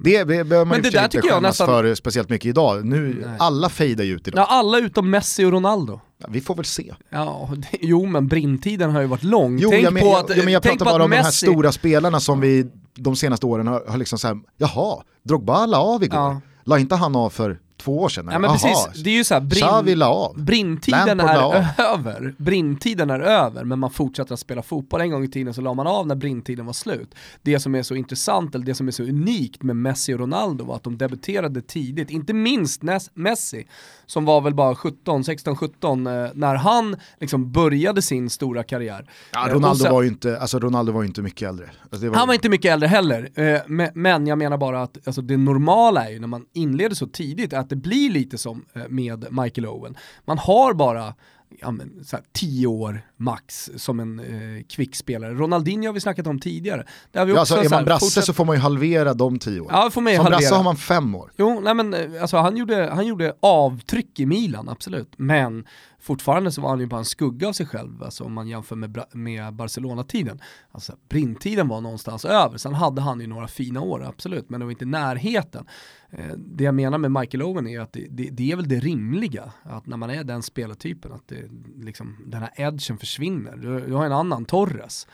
det 0.00 0.24
be- 0.26 0.44
behöver 0.44 0.64
man 0.64 0.68
Men 0.68 0.82
det 0.82 0.90
där 0.90 1.04
inte 1.04 1.16
tycker 1.16 1.28
jag 1.28 1.42
nästan- 1.42 1.66
för 1.66 1.94
speciellt 1.94 2.28
mycket 2.28 2.46
idag. 2.48 2.84
Nu, 2.84 3.22
Nej. 3.26 3.36
alla 3.38 3.68
fejdar 3.68 4.04
ju 4.04 4.14
ut 4.14 4.28
idag. 4.28 4.40
Ja, 4.40 4.44
alla 4.46 4.78
utom 4.78 5.10
Messi 5.10 5.44
och 5.44 5.52
Ronaldo. 5.52 6.00
Ja, 6.18 6.26
vi 6.30 6.40
får 6.40 6.54
väl 6.54 6.64
se. 6.64 6.94
Ja, 7.10 7.50
det, 7.56 7.78
jo 7.80 8.06
men 8.06 8.28
brintiden 8.28 8.90
har 8.90 9.00
ju 9.00 9.06
varit 9.06 9.22
lång. 9.22 9.58
Jo, 9.58 9.70
tänk 9.70 9.84
jag, 9.84 9.92
men, 9.92 10.02
på 10.02 10.16
att, 10.16 10.36
ja, 10.36 10.44
men 10.44 10.52
jag 10.52 10.62
tänk 10.62 10.78
pratar 10.78 10.92
bara 10.92 11.04
om 11.04 11.10
de 11.10 11.16
här 11.16 11.24
Messi, 11.24 11.46
stora 11.46 11.72
spelarna 11.72 12.20
som 12.20 12.40
vi 12.40 12.66
de 12.94 13.16
senaste 13.16 13.46
åren 13.46 13.66
har, 13.66 13.84
har 13.88 13.98
liksom 13.98 14.18
såhär, 14.18 14.36
jaha, 14.56 15.02
Drogba 15.22 15.66
la 15.66 15.78
av 15.78 16.04
igår. 16.04 16.18
Ja. 16.18 16.40
La 16.64 16.78
inte 16.78 16.94
han 16.94 17.16
av 17.16 17.30
för 17.30 17.58
två 17.78 17.98
år 17.98 18.08
sedan? 18.08 18.28
Ja 18.32 18.38
men 18.38 18.50
precis, 18.50 19.02
det 19.04 19.10
är 19.10 19.14
ju 19.14 19.24
såhär, 19.24 19.50
Xavi 19.50 19.96
brin, 19.96 20.44
brintiden 20.44 21.20
är 21.20 21.64
över. 21.78 22.34
Brintiden 22.38 23.10
är 23.10 23.20
över, 23.20 23.64
men 23.64 23.78
man 23.78 23.90
fortsätter 23.90 24.34
att 24.34 24.40
spela 24.40 24.62
fotboll. 24.62 25.00
En 25.00 25.10
gång 25.10 25.24
i 25.24 25.28
tiden 25.28 25.54
så 25.54 25.60
la 25.60 25.74
man 25.74 25.86
av 25.86 26.06
när 26.06 26.14
brintiden 26.14 26.66
var 26.66 26.72
slut. 26.72 27.14
Det 27.42 27.60
som 27.60 27.74
är 27.74 27.82
så 27.82 27.94
intressant, 27.94 28.54
eller 28.54 28.66
det 28.66 28.74
som 28.74 28.88
är 28.88 28.92
så 28.92 29.02
unikt 29.02 29.62
med 29.62 29.76
Messi 29.76 30.14
och 30.14 30.18
Ronaldo 30.18 30.64
var 30.64 30.76
att 30.76 30.82
de 30.82 30.98
debuterade 30.98 31.62
tidigt. 31.62 32.10
Inte 32.10 32.32
minst 32.32 32.82
Messi, 33.14 33.66
som 34.08 34.24
var 34.24 34.40
väl 34.40 34.54
bara 34.54 34.74
17, 34.74 35.24
16, 35.24 35.56
17, 35.56 36.06
eh, 36.06 36.26
när 36.34 36.54
han 36.54 36.96
liksom 37.20 37.52
började 37.52 38.02
sin 38.02 38.30
stora 38.30 38.62
karriär. 38.62 39.10
Ja, 39.32 39.48
Eh, 39.48 39.54
Ronaldo, 39.54 39.84
sen- 39.84 39.92
var 39.92 40.02
ju 40.02 40.08
inte, 40.08 40.38
alltså, 40.40 40.58
Ronaldo 40.58 40.92
var 40.92 41.02
ju 41.02 41.08
inte 41.08 41.22
mycket 41.22 41.48
äldre. 41.48 41.70
Alltså, 41.90 42.08
var, 42.08 42.16
Han 42.16 42.26
var 42.26 42.34
inte 42.34 42.48
mycket 42.48 42.72
äldre 42.72 42.86
heller, 42.88 43.28
eh, 43.34 43.42
me- 43.66 43.90
men 43.94 44.26
jag 44.26 44.38
menar 44.38 44.56
bara 44.58 44.82
att 44.82 44.98
alltså, 45.06 45.22
det 45.22 45.36
normala 45.36 46.06
är 46.06 46.10
ju 46.10 46.20
när 46.20 46.28
man 46.28 46.44
inleder 46.54 46.94
så 46.96 47.06
tidigt 47.06 47.52
att 47.52 47.68
det 47.70 47.76
blir 47.76 48.10
lite 48.10 48.38
som 48.38 48.64
eh, 48.72 48.82
med 48.88 49.26
Michael 49.30 49.66
Owen. 49.66 49.96
Man 50.26 50.38
har 50.38 50.74
bara 50.74 51.14
ja, 51.60 51.70
men, 51.70 52.04
så 52.04 52.16
här, 52.16 52.24
tio 52.32 52.66
år 52.66 53.06
max 53.16 53.70
som 53.76 54.00
en 54.00 54.18
eh, 54.20 54.62
kvickspelare. 54.68 55.34
Ronaldinho 55.34 55.88
har 55.88 55.92
vi 55.92 56.00
snackat 56.00 56.26
om 56.26 56.38
tidigare. 56.40 56.84
Där 57.12 57.24
vi 57.24 57.32
ja, 57.32 57.40
också 57.40 57.54
alltså, 57.54 57.54
är 57.54 57.68
så 57.68 57.74
här, 57.74 57.80
man 57.80 57.84
brasse 57.84 58.06
fortsatt- 58.06 58.24
så 58.24 58.32
får 58.32 58.44
man 58.44 58.56
ju 58.56 58.62
halvera 58.62 59.14
de 59.14 59.38
tio 59.38 59.60
åren. 59.60 59.70
Ja, 59.76 59.90
får 59.90 60.00
man 60.00 60.12
ju 60.12 60.16
Som 60.16 60.26
brasse 60.26 60.44
halvera. 60.44 60.56
har 60.56 60.64
man 60.64 60.76
fem 60.76 61.14
år. 61.14 61.32
Jo, 61.36 61.60
nej 61.60 61.74
men 61.74 61.94
eh, 61.94 62.22
alltså, 62.22 62.36
han, 62.36 62.56
gjorde, 62.56 62.90
han 62.92 63.06
gjorde 63.06 63.34
avtryck 63.40 64.20
i 64.20 64.26
Milan, 64.26 64.68
absolut. 64.68 65.12
Men 65.16 65.64
fortfarande 66.00 66.52
så 66.52 66.60
var 66.60 66.68
han 66.68 66.80
ju 66.80 66.86
bara 66.86 66.98
en 66.98 67.04
skugga 67.04 67.48
av 67.48 67.52
sig 67.52 67.66
själv, 67.66 68.02
alltså, 68.02 68.24
om 68.24 68.32
man 68.32 68.48
jämför 68.48 68.76
med, 68.76 69.04
med 69.12 69.54
Barcelona-tiden. 69.54 70.40
Alltså, 70.70 70.96
brintiden 71.08 71.68
var 71.68 71.80
någonstans 71.80 72.24
över, 72.24 72.58
sen 72.58 72.74
hade 72.74 73.00
han 73.00 73.20
ju 73.20 73.26
några 73.26 73.48
fina 73.48 73.80
år, 73.80 74.04
absolut, 74.04 74.50
men 74.50 74.60
det 74.60 74.66
var 74.66 74.70
inte 74.70 74.84
närheten. 74.84 75.66
Eh, 76.10 76.32
det 76.36 76.64
jag 76.64 76.74
menar 76.74 76.98
med 76.98 77.12
Michael 77.12 77.42
Owen 77.42 77.66
är 77.66 77.80
att 77.80 77.92
det, 77.92 78.06
det, 78.10 78.30
det 78.30 78.52
är 78.52 78.56
väl 78.56 78.68
det 78.68 78.80
rimliga, 78.80 79.52
att 79.62 79.86
när 79.86 79.96
man 79.96 80.10
är 80.10 80.24
den 80.24 80.42
spelartypen, 80.42 81.12
att 81.12 81.28
det, 81.28 81.50
liksom, 81.76 82.16
den 82.26 82.40
här 82.40 82.50
edgen 82.56 82.98
försvinner. 82.98 83.56
Du, 83.56 83.86
du 83.86 83.92
har 83.92 84.06
en 84.06 84.12
annan 84.12 84.44
Torres. 84.44 85.06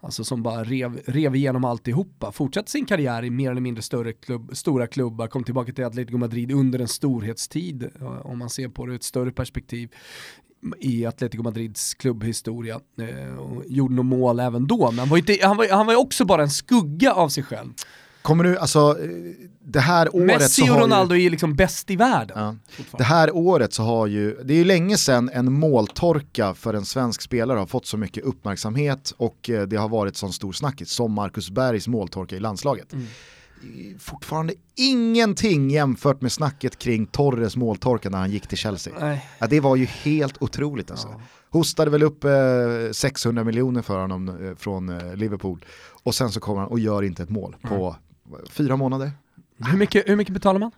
Alltså 0.00 0.24
som 0.24 0.42
bara 0.42 0.64
rev, 0.64 1.00
rev 1.06 1.36
igenom 1.36 1.64
alltihopa. 1.64 2.32
Fortsatte 2.32 2.70
sin 2.70 2.86
karriär 2.86 3.24
i 3.24 3.30
mer 3.30 3.50
eller 3.50 3.60
mindre 3.60 3.82
större 3.82 4.12
klubb, 4.12 4.56
stora 4.56 4.86
klubbar, 4.86 5.26
kom 5.26 5.44
tillbaka 5.44 5.72
till 5.72 5.84
Atletico 5.84 6.18
Madrid 6.18 6.52
under 6.52 6.78
en 6.78 6.88
storhetstid, 6.88 7.82
eh, 8.00 8.26
om 8.26 8.38
man 8.38 8.50
ser 8.50 8.68
på 8.68 8.86
det 8.86 8.92
ur 8.92 8.96
ett 8.96 9.02
större 9.02 9.32
perspektiv 9.32 9.90
i 10.78 11.06
Atletico 11.06 11.42
Madrids 11.42 11.94
klubbhistoria. 11.94 12.80
Eh, 13.00 13.38
och 13.38 13.64
gjorde 13.66 13.94
nog 13.94 14.04
mål 14.04 14.40
även 14.40 14.66
då, 14.66 14.90
men 14.90 14.98
han 14.98 15.08
var, 15.08 15.18
inte, 15.18 15.38
han, 15.42 15.56
var, 15.56 15.68
han 15.68 15.86
var 15.86 15.92
ju 15.92 15.98
också 15.98 16.24
bara 16.24 16.42
en 16.42 16.50
skugga 16.50 17.12
av 17.12 17.28
sig 17.28 17.42
själv. 17.42 17.72
Kommer 18.28 18.44
du, 18.44 18.58
alltså 18.58 18.78
eh, 18.78 19.08
det 19.64 19.80
här 19.80 20.16
året 20.16 20.26
Messi 20.26 20.62
så 20.62 20.72
och 20.72 20.76
har 20.76 20.84
Ronaldo 20.84 21.14
ju, 21.14 21.26
är 21.26 21.30
liksom 21.30 21.54
bäst 21.54 21.90
i 21.90 21.96
världen. 21.96 22.38
ja. 22.38 22.84
Det 22.98 23.04
här 23.04 23.36
året 23.36 23.72
så 23.72 23.82
har 23.82 24.06
ju, 24.06 24.36
det 24.44 24.54
är 24.54 24.58
ju 24.58 24.64
länge 24.64 24.96
sedan 24.96 25.30
en 25.32 25.52
måltorka 25.52 26.54
för 26.54 26.74
en 26.74 26.84
svensk 26.84 27.22
spelare 27.22 27.58
har 27.58 27.66
fått 27.66 27.86
så 27.86 27.96
mycket 27.96 28.24
uppmärksamhet 28.24 29.14
och 29.16 29.50
eh, 29.50 29.62
det 29.62 29.76
har 29.76 29.88
varit 29.88 30.16
sån 30.16 30.32
stor 30.32 30.52
snackis 30.52 30.90
som 30.90 31.12
Marcus 31.12 31.50
Bergs 31.50 31.88
måltorka 31.88 32.36
i 32.36 32.40
landslaget. 32.40 32.92
Mm. 32.92 33.06
Fortfarande 33.98 34.54
ingenting 34.76 35.70
jämfört 35.70 36.20
med 36.20 36.32
snacket 36.32 36.78
kring 36.78 37.06
Torres 37.06 37.56
måltorka 37.56 38.10
när 38.10 38.18
han 38.18 38.30
gick 38.30 38.46
till 38.46 38.58
Chelsea. 38.58 38.94
Nej. 39.00 39.26
Ja, 39.38 39.46
det 39.46 39.60
var 39.60 39.76
ju 39.76 39.84
helt 39.84 40.42
otroligt 40.42 40.90
alltså. 40.90 41.08
Ja. 41.08 41.20
Hostade 41.50 41.90
väl 41.90 42.02
upp 42.02 42.24
eh, 42.24 42.30
600 42.92 43.44
miljoner 43.44 43.82
för 43.82 44.00
honom 44.00 44.28
eh, 44.28 44.54
från 44.54 44.88
eh, 44.88 45.16
Liverpool 45.16 45.64
och 46.02 46.14
sen 46.14 46.30
så 46.30 46.40
kommer 46.40 46.60
han 46.60 46.68
och 46.68 46.78
gör 46.78 47.02
inte 47.02 47.22
ett 47.22 47.30
mål 47.30 47.56
på 47.62 47.76
vad, 47.76 47.94
fyra 48.50 48.76
månader. 48.76 49.10
Hur, 49.58 49.78
mycket, 49.78 50.08
hur 50.08 50.16
mycket 50.16 50.34
betalar 50.34 50.60
man? 50.60 50.70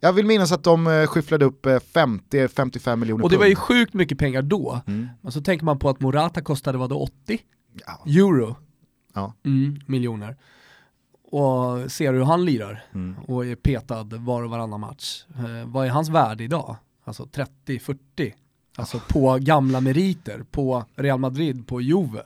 Jag 0.00 0.12
vill 0.12 0.26
minnas 0.26 0.52
att 0.52 0.64
de 0.64 0.86
eh, 0.86 1.06
skyfflade 1.06 1.44
upp 1.44 1.66
eh, 1.66 1.70
50-55 1.76 2.96
miljoner 2.96 3.24
Och 3.24 3.30
det 3.30 3.36
var 3.36 3.46
ju 3.46 3.54
sjukt 3.54 3.94
mycket 3.94 4.18
pengar 4.18 4.42
då. 4.42 4.80
Mm. 4.86 5.08
Men 5.20 5.32
så 5.32 5.40
tänker 5.40 5.64
man 5.64 5.78
på 5.78 5.88
att 5.88 6.00
Morata 6.00 6.42
kostade 6.42 6.78
vad 6.78 6.90
då 6.90 6.98
80 6.98 7.38
Ja. 7.86 8.04
euro 8.06 8.56
Ja. 9.14 9.32
mm, 9.44 9.80
miljoner. 9.86 10.36
Och 11.30 11.92
ser 11.92 12.12
hur 12.12 12.22
han 12.24 12.44
lirar 12.44 12.84
Mm. 12.94 13.16
och 13.18 13.46
är 13.46 13.54
petad 13.54 14.04
var 14.04 14.42
och 14.42 14.50
varannan 14.50 14.80
match. 14.80 15.24
Eh, 15.34 15.66
vad 15.68 15.86
är 15.86 15.90
hans 15.90 16.08
värde 16.08 16.44
idag? 16.44 16.76
Alltså 17.04 17.24
30-40. 17.66 18.32
Alltså 18.76 19.00
på 19.08 19.38
gamla 19.40 19.80
meriter, 19.80 20.44
på 20.50 20.84
Real 20.94 21.18
Madrid, 21.18 21.66
på 21.66 21.80
Juve. 21.80 22.22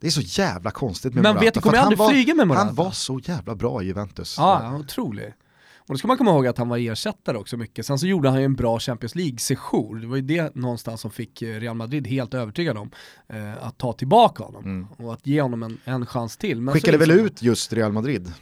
Det 0.00 0.06
är 0.06 0.10
så 0.10 0.20
jävla 0.42 0.70
konstigt 0.70 1.14
med 1.14 1.22
Men 1.22 1.30
Morata. 1.32 1.44
vet 1.44 1.54
du, 1.54 1.60
för 1.60 1.68
kommer 1.68 1.78
aldrig 1.82 1.98
var, 1.98 2.08
flyga 2.10 2.34
med 2.34 2.48
Morata. 2.48 2.64
Han 2.66 2.74
var 2.74 2.90
så 2.90 3.20
jävla 3.24 3.54
bra 3.54 3.82
i 3.82 3.86
Juventus. 3.86 4.34
Ja, 4.38 4.60
ja, 4.62 4.78
otrolig. 4.78 5.34
Och 5.78 5.94
då 5.94 5.98
ska 5.98 6.08
man 6.08 6.16
komma 6.18 6.30
ihåg 6.30 6.46
att 6.46 6.58
han 6.58 6.68
var 6.68 6.78
ersättare 6.78 7.36
också 7.36 7.56
mycket. 7.56 7.86
Sen 7.86 7.98
så 7.98 8.06
gjorde 8.06 8.28
han 8.28 8.38
ju 8.38 8.44
en 8.44 8.54
bra 8.54 8.78
Champions 8.78 9.14
League-sejour. 9.14 10.00
Det 10.00 10.06
var 10.06 10.16
ju 10.16 10.22
det 10.22 10.54
någonstans 10.54 11.00
som 11.00 11.10
fick 11.10 11.42
eh, 11.42 11.60
Real 11.60 11.76
Madrid 11.76 12.06
helt 12.06 12.34
övertygad 12.34 12.76
om 12.76 12.90
eh, 13.28 13.66
att 13.66 13.78
ta 13.78 13.92
tillbaka 13.92 14.44
honom 14.44 14.64
Mm. 14.64 14.86
och 14.98 15.12
att 15.14 15.26
ge 15.26 15.42
honom 15.42 15.62
en, 15.62 15.78
en 15.84 16.06
chans 16.06 16.36
till. 16.36 16.60
Men 16.60 16.74
Skickade 16.74 16.92
så 16.92 16.98
väl 16.98 17.08
liksom- 17.08 17.26
ut 17.26 17.42
just 17.42 17.72
Real 17.72 17.92
Madrid 17.92 18.32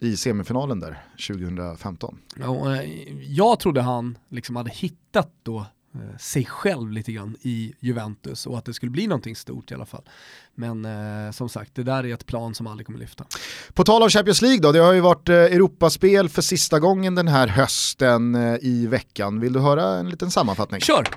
i 0.00 0.16
semifinalen 0.16 0.80
där 0.80 1.02
2015. 1.28 2.18
Ja, 2.40 2.74
eh, 2.76 2.82
jag 3.22 3.60
trodde 3.60 3.80
han 3.82 4.18
liksom 4.28 4.56
hade 4.56 4.70
hittat 4.70 5.30
då 5.42 5.66
sig 6.18 6.44
själv 6.44 6.92
lite 6.92 7.12
grann 7.12 7.36
i 7.42 7.74
Juventus 7.80 8.46
och 8.46 8.58
att 8.58 8.64
det 8.64 8.74
skulle 8.74 8.90
bli 8.90 9.06
någonting 9.06 9.36
stort 9.36 9.70
i 9.70 9.74
alla 9.74 9.86
fall. 9.86 10.02
Men 10.54 10.84
eh, 10.84 11.32
som 11.32 11.48
sagt, 11.48 11.74
det 11.74 11.82
där 11.82 12.06
är 12.06 12.14
ett 12.14 12.26
plan 12.26 12.54
som 12.54 12.66
aldrig 12.66 12.86
kommer 12.86 12.98
lyfta. 12.98 13.24
På 13.74 13.84
tal 13.84 14.02
om 14.02 14.08
Champions 14.08 14.42
League 14.42 14.60
då, 14.60 14.72
det 14.72 14.78
har 14.78 14.92
ju 14.92 15.00
varit 15.00 15.28
eh, 15.28 15.36
Europaspel 15.36 16.28
för 16.28 16.42
sista 16.42 16.78
gången 16.78 17.14
den 17.14 17.28
här 17.28 17.46
hösten 17.48 18.34
eh, 18.34 18.56
i 18.60 18.86
veckan. 18.86 19.40
Vill 19.40 19.52
du 19.52 19.60
höra 19.60 19.98
en 19.98 20.10
liten 20.10 20.30
sammanfattning? 20.30 20.80
Kör! 20.80 21.08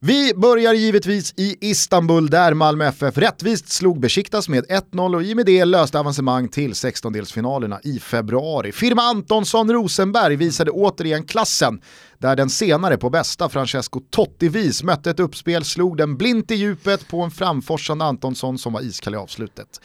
Vi 0.00 0.34
börjar 0.34 0.74
givetvis 0.74 1.34
i 1.36 1.56
Istanbul 1.60 2.30
där 2.30 2.54
Malmö 2.54 2.84
FF 2.84 3.18
rättvist 3.18 3.72
slog 3.72 4.00
Besiktas 4.00 4.48
med 4.48 4.64
1-0 4.64 5.14
och 5.14 5.22
i 5.22 5.32
och 5.32 5.36
med 5.36 5.46
det 5.46 5.64
löste 5.64 5.98
avancemang 5.98 6.48
till 6.48 6.72
16-delsfinalerna 6.72 7.78
i 7.82 8.00
februari. 8.00 8.72
Firma 8.72 9.02
Antonsson 9.02 9.72
Rosenberg 9.72 10.36
visade 10.36 10.70
återigen 10.70 11.24
klassen 11.24 11.80
där 12.18 12.36
den 12.36 12.50
senare 12.50 12.96
på 12.96 13.10
bästa 13.10 13.48
Francesco 13.48 14.00
Totti-vis 14.10 14.82
mötte 14.82 15.10
ett 15.10 15.20
uppspel, 15.20 15.64
slog 15.64 15.96
den 15.96 16.16
blint 16.16 16.50
i 16.50 16.54
djupet 16.54 17.08
på 17.08 17.22
en 17.22 17.30
framforsande 17.30 18.04
Antonsson 18.04 18.58
som 18.58 18.72
var 18.72 18.80
iskall 18.80 19.14
i 19.14 19.16
avslutet. 19.16 19.80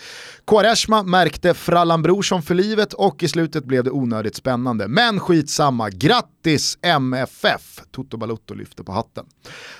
Quaresma 0.47 1.03
märkte 1.03 1.53
Frallan 1.53 2.01
Brorsson 2.01 2.41
för 2.41 2.55
livet 2.55 2.93
och 2.93 3.23
i 3.23 3.27
slutet 3.27 3.65
blev 3.65 3.83
det 3.83 3.91
onödigt 3.91 4.35
spännande. 4.35 4.87
Men 4.87 5.19
skitsamma, 5.19 5.89
grattis 5.89 6.77
MFF! 6.81 7.81
Toto 7.91 8.17
Balotto 8.17 8.53
lyfter 8.53 8.83
på 8.83 8.91
hatten. 8.91 9.25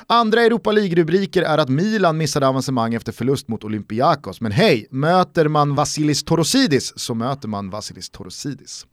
Andra 0.08 0.42
Europa 0.42 0.72
League-rubriker 0.72 1.42
är 1.42 1.58
att 1.58 1.70
Milan 1.70 2.18
missade 2.18 2.48
avancemang 2.48 2.94
efter 2.94 3.12
förlust 3.12 3.48
mot 3.48 3.64
Olympiakos. 3.64 4.42
Men 4.42 4.52
hej, 4.52 4.88
möter 4.92 5.48
man 5.48 5.76
Vasilis 5.76 6.24
Torosidis 6.24 6.94
så 6.96 7.14
möter 7.14 7.48
man 7.48 7.70
Vasilis 7.70 8.10
Torosidis. 8.10 8.86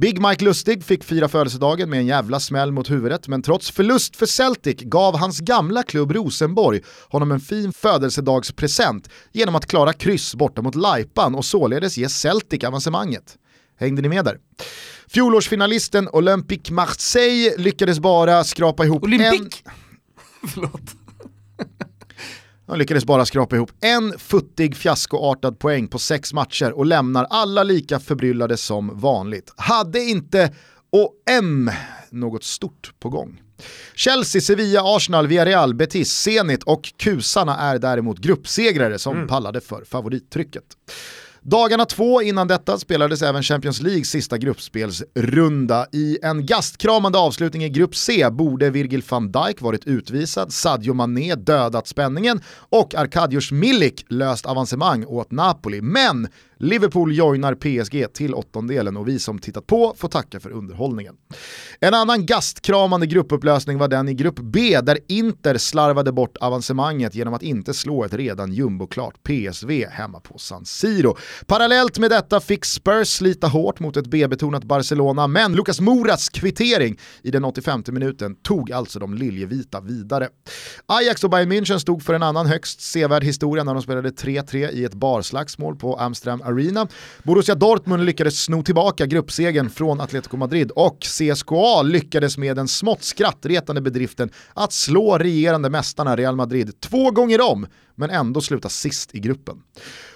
Big 0.00 0.20
Mike 0.20 0.44
Lustig 0.44 0.84
fick 0.84 1.04
fira 1.04 1.28
födelsedagen 1.28 1.90
med 1.90 1.98
en 1.98 2.06
jävla 2.06 2.40
smäll 2.40 2.72
mot 2.72 2.90
huvudet, 2.90 3.28
men 3.28 3.42
trots 3.42 3.70
förlust 3.70 4.16
för 4.16 4.26
Celtic 4.26 4.76
gav 4.80 5.16
hans 5.16 5.40
gamla 5.40 5.82
klubb 5.82 6.12
Rosenborg 6.12 6.80
honom 7.08 7.32
en 7.32 7.40
fin 7.40 7.72
födelsedagspresent 7.72 9.08
genom 9.32 9.54
att 9.54 9.66
klara 9.66 9.92
kryss 9.92 10.34
borta 10.34 10.62
mot 10.62 10.74
Laipan 10.74 11.34
och 11.34 11.44
således 11.44 11.98
ge 11.98 12.08
Celtic 12.08 12.64
avancemanget. 12.64 13.36
Hängde 13.78 14.02
ni 14.02 14.08
med 14.08 14.24
där? 14.24 14.38
Fjolårsfinalisten 15.08 16.08
Olympique 16.12 16.74
Marseille 16.74 17.56
lyckades 17.56 18.00
bara 18.00 18.44
skrapa 18.44 18.84
ihop 18.84 19.04
en... 19.04 19.08
Olympique! 19.08 19.62
Förlåt. 20.54 20.94
De 22.68 22.78
lyckades 22.78 23.04
bara 23.04 23.26
skrapa 23.26 23.56
ihop 23.56 23.72
en 23.80 24.18
futtig 24.18 24.76
fiaskoartad 24.76 25.58
poäng 25.58 25.88
på 25.88 25.98
sex 25.98 26.32
matcher 26.32 26.72
och 26.72 26.86
lämnar 26.86 27.26
alla 27.30 27.62
lika 27.62 28.00
förbryllade 28.00 28.56
som 28.56 29.00
vanligt. 29.00 29.52
Hade 29.56 30.00
inte 30.00 30.54
OM 30.90 31.70
något 32.10 32.44
stort 32.44 32.92
på 33.00 33.08
gång. 33.08 33.42
Chelsea, 33.94 34.40
Sevilla, 34.40 34.80
Arsenal, 34.84 35.26
Villarreal, 35.26 35.74
Betis, 35.74 36.12
Zenit 36.12 36.62
och 36.62 36.92
kusarna 36.96 37.56
är 37.56 37.78
däremot 37.78 38.18
gruppsegrare 38.18 38.98
som 38.98 39.16
mm. 39.16 39.28
pallade 39.28 39.60
för 39.60 39.84
favorittrycket. 39.84 40.64
Dagarna 41.50 41.84
två 41.84 42.22
innan 42.22 42.48
detta 42.48 42.78
spelades 42.78 43.22
även 43.22 43.42
Champions 43.42 43.80
Leagues 43.80 44.10
sista 44.10 44.38
gruppspelsrunda. 44.38 45.86
I 45.92 46.18
en 46.22 46.46
gastkramande 46.46 47.18
avslutning 47.18 47.64
i 47.64 47.68
grupp 47.68 47.96
C 47.96 48.30
borde 48.30 48.70
Virgil 48.70 49.02
van 49.08 49.32
Dijk 49.32 49.60
varit 49.60 49.86
utvisad, 49.86 50.52
Sadio 50.52 50.94
Mané 50.94 51.34
dödat 51.34 51.86
spänningen 51.86 52.40
och 52.68 52.94
Arkadiusz 52.94 53.52
Milik 53.52 54.04
löst 54.08 54.46
avancemang 54.46 55.04
åt 55.06 55.30
Napoli. 55.30 55.80
Men 55.80 56.28
Liverpool 56.60 57.12
joinar 57.12 57.54
PSG 57.54 58.12
till 58.12 58.34
åttondelen 58.34 58.96
och 58.96 59.08
vi 59.08 59.18
som 59.18 59.38
tittat 59.38 59.66
på 59.66 59.94
får 59.98 60.08
tacka 60.08 60.40
för 60.40 60.50
underhållningen. 60.50 61.14
En 61.80 61.94
annan 61.94 62.26
gastkramande 62.26 63.06
gruppupplösning 63.06 63.78
var 63.78 63.88
den 63.88 64.08
i 64.08 64.14
grupp 64.14 64.38
B 64.38 64.80
där 64.80 64.98
Inter 65.08 65.58
slarvade 65.58 66.12
bort 66.12 66.36
avancemanget 66.36 67.14
genom 67.14 67.34
att 67.34 67.42
inte 67.42 67.74
slå 67.74 68.04
ett 68.04 68.14
redan 68.14 68.52
jumboklart 68.52 69.14
PSV 69.22 69.86
hemma 69.90 70.20
på 70.20 70.38
San 70.38 70.64
Siro. 70.64 71.16
Parallellt 71.46 71.98
med 71.98 72.10
detta 72.10 72.40
fick 72.40 72.64
Spurs 72.64 73.08
slita 73.08 73.46
hårt 73.46 73.80
mot 73.80 73.96
ett 73.96 74.06
B-betonat 74.06 74.64
Barcelona, 74.64 75.26
men 75.26 75.52
Lucas 75.52 75.80
Moras 75.80 76.28
kvittering 76.28 76.98
i 77.22 77.30
den 77.30 77.44
85 77.44 77.82
minuten 77.86 78.34
tog 78.34 78.72
alltså 78.72 78.98
de 78.98 79.14
liljevita 79.14 79.80
vidare. 79.80 80.28
Ajax 80.86 81.24
och 81.24 81.30
Bayern 81.30 81.52
München 81.52 81.78
stod 81.78 82.02
för 82.02 82.14
en 82.14 82.22
annan 82.22 82.46
högst 82.46 82.80
sevärd 82.80 83.24
historia 83.24 83.64
när 83.64 83.74
de 83.74 83.82
spelade 83.82 84.10
3-3 84.10 84.70
i 84.70 84.84
ett 84.84 84.94
barslagsmål 84.94 85.76
på 85.76 85.96
Amsterdam 85.96 86.42
Arena. 86.48 86.88
Borussia 87.22 87.54
Dortmund 87.54 88.04
lyckades 88.04 88.44
sno 88.44 88.62
tillbaka 88.62 89.06
gruppsegen 89.06 89.70
från 89.70 90.00
Atletico 90.00 90.36
Madrid 90.36 90.70
och 90.70 90.98
CSKA 91.00 91.82
lyckades 91.82 92.38
med 92.38 92.56
den 92.56 92.68
smått 92.68 93.02
skrattretande 93.02 93.80
bedriften 93.80 94.30
att 94.54 94.72
slå 94.72 95.18
regerande 95.18 95.70
mästarna 95.70 96.16
Real 96.16 96.36
Madrid 96.36 96.80
två 96.80 97.10
gånger 97.10 97.50
om, 97.50 97.66
men 97.94 98.10
ändå 98.10 98.40
sluta 98.40 98.68
sist 98.68 99.14
i 99.14 99.18
gruppen. 99.18 99.62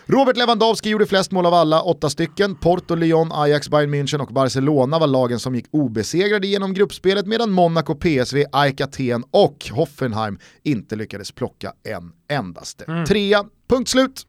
Robert 0.07 0.37
Lewandowski 0.37 0.91
gjorde 0.91 1.07
flest 1.07 1.33
mål 1.33 1.47
av 1.47 1.55
alla, 1.55 1.83
åtta 1.83 2.11
stycken. 2.11 2.55
Porto, 2.55 2.95
Lyon, 2.95 3.33
Ajax, 3.33 3.69
Bayern 3.69 3.95
München 3.95 4.21
och 4.21 4.33
Barcelona 4.33 4.99
var 4.99 5.07
lagen 5.07 5.41
som 5.41 5.55
gick 5.55 5.67
obesegrade 5.71 6.47
genom 6.47 6.75
gruppspelet 6.75 7.27
medan 7.27 7.51
Monaco, 7.51 7.95
PSV, 7.95 8.45
AIK 8.53 8.81
Aten 8.81 9.25
och 9.31 9.71
Hoffenheim 9.73 10.39
inte 10.63 10.97
lyckades 10.97 11.33
plocka 11.33 11.73
en 11.89 12.13
endaste. 12.39 12.85
Mm. 12.85 13.05
Trea, 13.07 13.45
punkt 13.69 13.89
slut. 13.89 14.23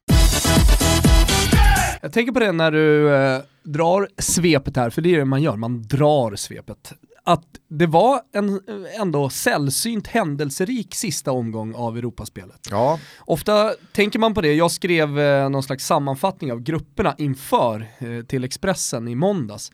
Jag 2.04 2.14
tänker 2.14 2.32
på 2.32 2.40
det 2.40 2.52
när 2.52 2.72
du 2.72 3.16
eh, 3.16 3.42
drar 3.64 4.08
svepet 4.18 4.78
här, 4.78 4.90
för 4.90 5.02
det 5.02 5.14
är 5.14 5.18
det 5.18 5.26
man 5.26 5.42
gör, 5.42 5.56
man 5.56 5.82
drar 5.82 6.36
svepet. 6.36 6.94
Att 7.24 7.46
det 7.68 7.86
var 7.86 8.22
en 8.34 8.62
ändå 9.00 9.30
sällsynt 9.30 10.08
händelserik 10.08 10.96
sista 10.96 11.32
omgång 11.32 11.76
av 11.76 11.98
Europaspelet. 11.98 12.68
Ja. 12.72 13.00
Ofta 13.20 13.74
tänker 13.94 14.20
man 14.20 14.34
på 14.34 14.42
det, 14.42 14.54
jag 14.54 14.72
skrev 14.72 15.20
eh, 15.20 15.50
någon 15.50 15.64
slags 15.64 15.86
sammanfattning 15.86 16.52
av 16.52 16.60
grupperna 16.60 17.16
inför 17.18 17.88
eh, 17.98 18.26
till 18.26 18.44
Expressen 18.44 19.08
i 19.08 19.16
måndags. 19.16 19.72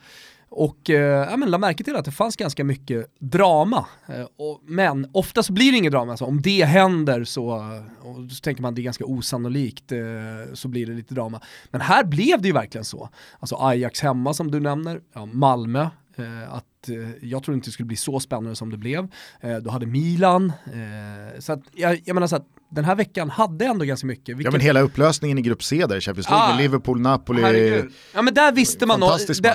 Och 0.52 0.90
eh, 0.90 1.30
ja, 1.30 1.38
men, 1.38 1.52
la 1.52 1.58
märke 1.58 1.84
till 1.84 1.96
att 1.96 2.06
det 2.06 2.12
fanns 2.12 2.36
ganska 2.36 2.64
mycket 2.64 3.06
drama. 3.20 3.86
Eh, 4.08 4.26
och, 4.38 4.62
men 4.64 5.10
ofta 5.12 5.44
så 5.44 5.54
blir 5.54 5.72
det 5.72 5.78
inget 5.78 5.92
drama, 5.92 6.12
alltså, 6.12 6.26
om 6.26 6.42
det 6.42 6.66
händer 6.66 7.24
så, 7.24 7.58
eh, 7.58 8.08
och 8.08 8.32
så 8.32 8.42
tänker 8.42 8.62
man 8.62 8.70
att 8.70 8.76
det 8.76 8.82
är 8.82 8.84
ganska 8.84 9.06
osannolikt, 9.06 9.92
eh, 9.92 10.00
så 10.54 10.68
blir 10.68 10.86
det 10.86 10.94
lite 10.94 11.14
drama. 11.14 11.42
Men 11.72 11.82
här 11.82 12.04
blev 12.04 12.42
det 12.42 12.48
ju 12.48 12.54
verkligen 12.54 12.86
så. 12.86 13.10
Alltså 13.40 13.56
Ajax 13.56 14.02
hemma 14.02 14.34
som 14.34 14.52
du 14.52 14.60
nämner, 14.60 15.02
ja, 15.14 15.26
Malmö, 15.26 15.82
eh, 16.16 16.54
att 16.54 16.90
eh, 16.90 17.26
jag 17.30 17.44
tror 17.44 17.56
inte 17.56 17.68
det 17.68 17.72
skulle 17.72 17.88
bli 17.88 17.96
så 17.96 18.20
spännande 18.20 18.56
som 18.56 18.70
det 18.70 18.78
blev. 18.78 19.08
Eh, 19.42 19.58
du 19.58 19.70
hade 19.70 19.86
Milan, 19.86 20.54
eh, 20.66 21.40
så 21.40 21.54
att, 21.54 21.62
jag, 21.72 22.02
jag 22.06 22.14
menar 22.14 22.28
så 22.28 22.36
att 22.36 22.48
den 22.70 22.86
här 22.86 22.96
veckan 22.96 23.30
hade 23.30 23.66
ändå 23.66 23.86
ganska 23.86 24.08
mycket. 24.08 24.38
Vilket... 24.38 24.46
Ja 24.46 24.52
men 24.52 24.62
hela 24.62 24.82
upplösningen 24.82 25.38
i 25.38 25.42
grupp 25.42 25.64
C 25.64 25.86
där, 25.90 26.00
Champions 26.00 26.30
League, 26.30 26.46
ah, 26.46 26.50
med 26.50 26.58
Liverpool, 26.62 27.00
Napoli. 27.02 27.42
Herregud. 27.42 27.92
Ja 28.14 28.22
men 28.22 28.34
där 28.34 28.52
visste 28.52 28.86
man 28.86 29.00
nog, 29.00 29.10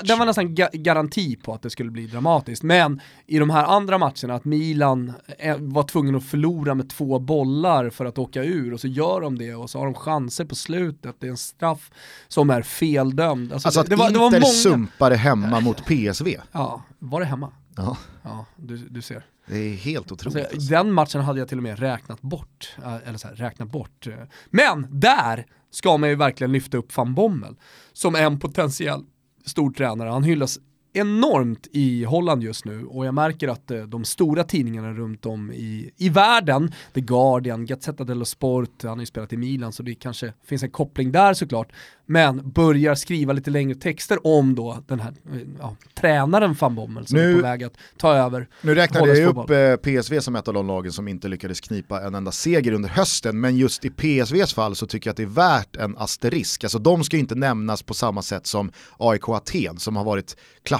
det, 0.04 0.14
var 0.14 0.26
nästan 0.26 0.54
ga 0.54 0.68
garanti 0.72 1.36
på 1.36 1.54
att 1.54 1.62
det 1.62 1.70
skulle 1.70 1.90
bli 1.90 2.06
dramatiskt. 2.06 2.62
Men 2.62 3.00
i 3.26 3.38
de 3.38 3.50
här 3.50 3.64
andra 3.64 3.98
matcherna, 3.98 4.34
att 4.34 4.44
Milan 4.44 5.12
eh, 5.38 5.56
var 5.58 5.82
tvungen 5.82 6.14
att 6.14 6.24
förlora 6.24 6.74
med 6.74 6.90
två 6.90 7.18
bollar 7.18 7.90
för 7.90 8.04
att 8.04 8.18
åka 8.18 8.44
ur 8.44 8.72
och 8.72 8.80
så 8.80 8.88
gör 8.88 9.20
de 9.20 9.38
det 9.38 9.54
och 9.54 9.70
så 9.70 9.78
har 9.78 9.84
de 9.84 9.94
chanser 9.94 10.44
på 10.44 10.54
slutet, 10.54 11.16
det 11.18 11.26
är 11.26 11.30
en 11.30 11.36
straff 11.36 11.90
som 12.28 12.50
är 12.50 12.62
feldömd. 12.62 13.52
Alltså, 13.52 13.68
alltså 13.68 13.80
det, 13.80 13.84
att 13.84 13.90
det 13.90 13.96
var, 13.96 14.06
Inter 14.06 14.20
det 14.20 14.24
var 14.24 14.40
många... 14.40 14.52
sumpade 14.52 15.16
hemma 15.16 15.60
mot 15.60 15.84
PSV. 15.84 16.36
Ja, 16.52 16.82
var 16.98 17.20
det 17.20 17.26
hemma? 17.26 17.52
Ja. 17.76 17.96
Ja, 18.22 18.46
du, 18.56 18.76
du 18.76 19.02
ser. 19.02 19.26
Det 19.46 19.56
är 19.58 19.74
helt 19.74 20.12
otroligt. 20.12 20.52
Alltså, 20.52 20.70
den 20.70 20.92
matchen 20.92 21.20
hade 21.20 21.38
jag 21.38 21.48
till 21.48 21.56
och 21.58 21.62
med 21.62 21.78
räknat 21.78 22.20
bort. 22.20 22.76
Eh, 22.84 23.08
eller 23.08 23.18
så 23.18 23.28
här, 23.28 23.34
räknat 23.34 23.68
bort. 23.70 24.06
Men 24.50 24.86
där 25.00 25.46
ska 25.70 25.96
man 25.96 26.08
ju 26.08 26.14
verkligen 26.14 26.52
lyfta 26.52 26.76
upp 26.76 26.96
van 26.96 27.14
Bommel 27.14 27.56
som 27.92 28.14
en 28.14 28.40
potentiell 28.40 29.04
stor 29.46 29.70
tränare. 29.70 30.08
Han 30.08 30.24
hyllas 30.24 30.58
enormt 30.94 31.68
i 31.72 32.04
Holland 32.04 32.42
just 32.42 32.64
nu 32.64 32.84
och 32.84 33.06
jag 33.06 33.14
märker 33.14 33.48
att 33.48 33.70
eh, 33.70 33.82
de 33.82 34.04
stora 34.04 34.44
tidningarna 34.44 34.92
runt 34.92 35.26
om 35.26 35.52
i, 35.52 35.90
i 35.96 36.08
världen, 36.08 36.72
The 36.94 37.00
Guardian, 37.00 37.66
Gazzetta 37.66 38.04
dello 38.04 38.24
Sport, 38.24 38.82
han 38.82 38.90
har 38.90 39.00
ju 39.00 39.06
spelat 39.06 39.32
i 39.32 39.36
Milan 39.36 39.72
så 39.72 39.82
det 39.82 39.94
kanske 39.94 40.32
finns 40.44 40.62
en 40.62 40.70
koppling 40.70 41.12
där 41.12 41.34
såklart, 41.34 41.72
men 42.06 42.50
börjar 42.50 42.94
skriva 42.94 43.32
lite 43.32 43.50
längre 43.50 43.74
texter 43.74 44.26
om 44.26 44.54
då 44.54 44.78
den 44.86 45.00
här 45.00 45.14
eh, 45.32 45.40
ja, 45.58 45.76
tränaren 45.94 46.56
van 46.60 46.74
Bommel 46.74 47.06
som 47.06 47.18
nu, 47.18 47.30
är 47.30 47.36
på 47.36 47.42
väg 47.42 47.64
att 47.64 47.74
ta 47.96 48.14
över. 48.14 48.48
Nu 48.60 48.74
räknade 48.74 49.18
jag 49.18 49.36
upp 49.36 49.50
eh, 49.50 49.76
PSV 49.76 50.20
som 50.20 50.36
ett 50.36 50.48
av 50.48 50.54
de 50.54 50.66
lagen 50.66 50.92
som 50.92 51.08
inte 51.08 51.28
lyckades 51.28 51.60
knipa 51.60 52.02
en 52.02 52.14
enda 52.14 52.32
seger 52.32 52.72
under 52.72 52.88
hösten, 52.88 53.40
men 53.40 53.56
just 53.56 53.84
i 53.84 53.90
PSVs 53.90 54.54
fall 54.54 54.76
så 54.76 54.86
tycker 54.86 55.08
jag 55.08 55.12
att 55.12 55.16
det 55.16 55.22
är 55.22 55.26
värt 55.26 55.76
en 55.76 55.96
asterisk. 55.98 56.64
Alltså 56.64 56.78
de 56.78 57.04
ska 57.04 57.16
ju 57.16 57.20
inte 57.20 57.34
nämnas 57.34 57.82
på 57.82 57.94
samma 57.94 58.22
sätt 58.22 58.46
som 58.46 58.72
AIK 58.98 59.28
Aten 59.28 59.78
som 59.78 59.96
har 59.96 60.04
varit 60.04 60.36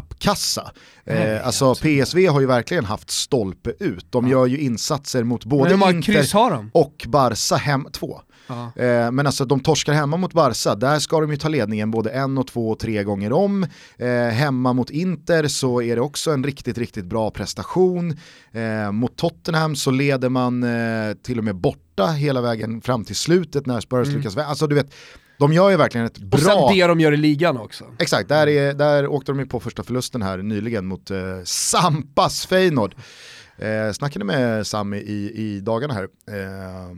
klappkassa. 0.09 0.71
Eh, 1.05 1.47
alltså 1.47 1.75
PSV 1.75 2.27
har 2.27 2.41
ju 2.41 2.47
verkligen 2.47 2.85
haft 2.85 3.11
stolpe 3.11 3.73
ut. 3.81 4.07
De 4.11 4.25
ja. 4.25 4.31
gör 4.31 4.47
ju 4.47 4.59
insatser 4.59 5.25
mot 5.25 5.45
både 5.45 5.75
Inter 5.75 6.69
och 6.73 7.07
Barca 7.09 7.57
hem 7.57 7.87
två. 7.93 8.21
Eh, 8.77 9.11
men 9.11 9.27
alltså 9.27 9.45
de 9.45 9.61
torskar 9.61 9.93
hemma 9.93 10.17
mot 10.17 10.33
Barca, 10.33 10.75
där 10.75 10.99
ska 10.99 11.21
de 11.21 11.31
ju 11.31 11.37
ta 11.37 11.49
ledningen 11.49 11.91
både 11.91 12.11
en 12.11 12.39
och 12.39 12.47
två 12.47 12.71
och 12.71 12.79
tre 12.79 13.05
gånger 13.05 13.33
om. 13.33 13.67
Eh, 13.99 14.09
hemma 14.09 14.73
mot 14.73 14.91
Inter 14.91 15.49
så 15.49 15.83
är 15.83 15.97
det 15.97 16.03
också 16.03 16.31
en 16.31 16.45
riktigt, 16.45 16.79
riktigt 16.79 17.05
bra 17.05 17.31
prestation. 17.31 18.17
Eh, 18.53 18.93
mot 18.93 19.17
Tottenham 19.17 19.77
så 19.77 19.91
leder 19.91 20.29
man 20.29 20.63
eh, 20.63 21.15
till 21.23 21.39
och 21.39 21.45
med 21.45 21.57
borta 21.57 22.07
hela 22.07 22.41
vägen 22.41 22.81
fram 22.81 23.05
till 23.05 23.17
slutet 23.17 23.67
när 23.67 23.81
Spurs 23.81 24.09
mm. 24.09 24.19
lyckas. 24.19 24.37
Alltså 24.37 24.67
du 24.67 24.75
vet, 24.75 24.95
de 25.39 25.53
gör 25.53 25.71
ju 25.71 25.77
verkligen 25.77 26.07
ett 26.07 26.19
bra... 26.19 26.39
Och 26.39 26.41
sen 26.41 26.77
det 26.77 26.87
de 26.87 27.01
gör 27.01 27.13
i 27.13 27.17
ligan 27.17 27.57
också. 27.57 27.85
Exakt, 27.99 28.29
där, 28.29 28.47
är, 28.47 28.75
där 28.75 29.07
åkte 29.07 29.33
de 29.33 29.39
ju 29.39 29.47
på 29.47 29.61
första 29.61 29.83
förlusten 29.83 30.23
här 30.23 30.39
nyligen 30.39 30.87
mot 30.87 31.11
eh, 31.11 31.19
Sampas 31.45 32.47
Feyenoord. 32.47 32.95
Eh, 33.57 33.93
snackade 33.93 34.25
med 34.25 34.67
Sami 34.67 34.97
i, 34.97 35.33
i 35.35 35.61
dagarna 35.61 35.95
här. 35.95 36.09
Eh, 36.29 36.97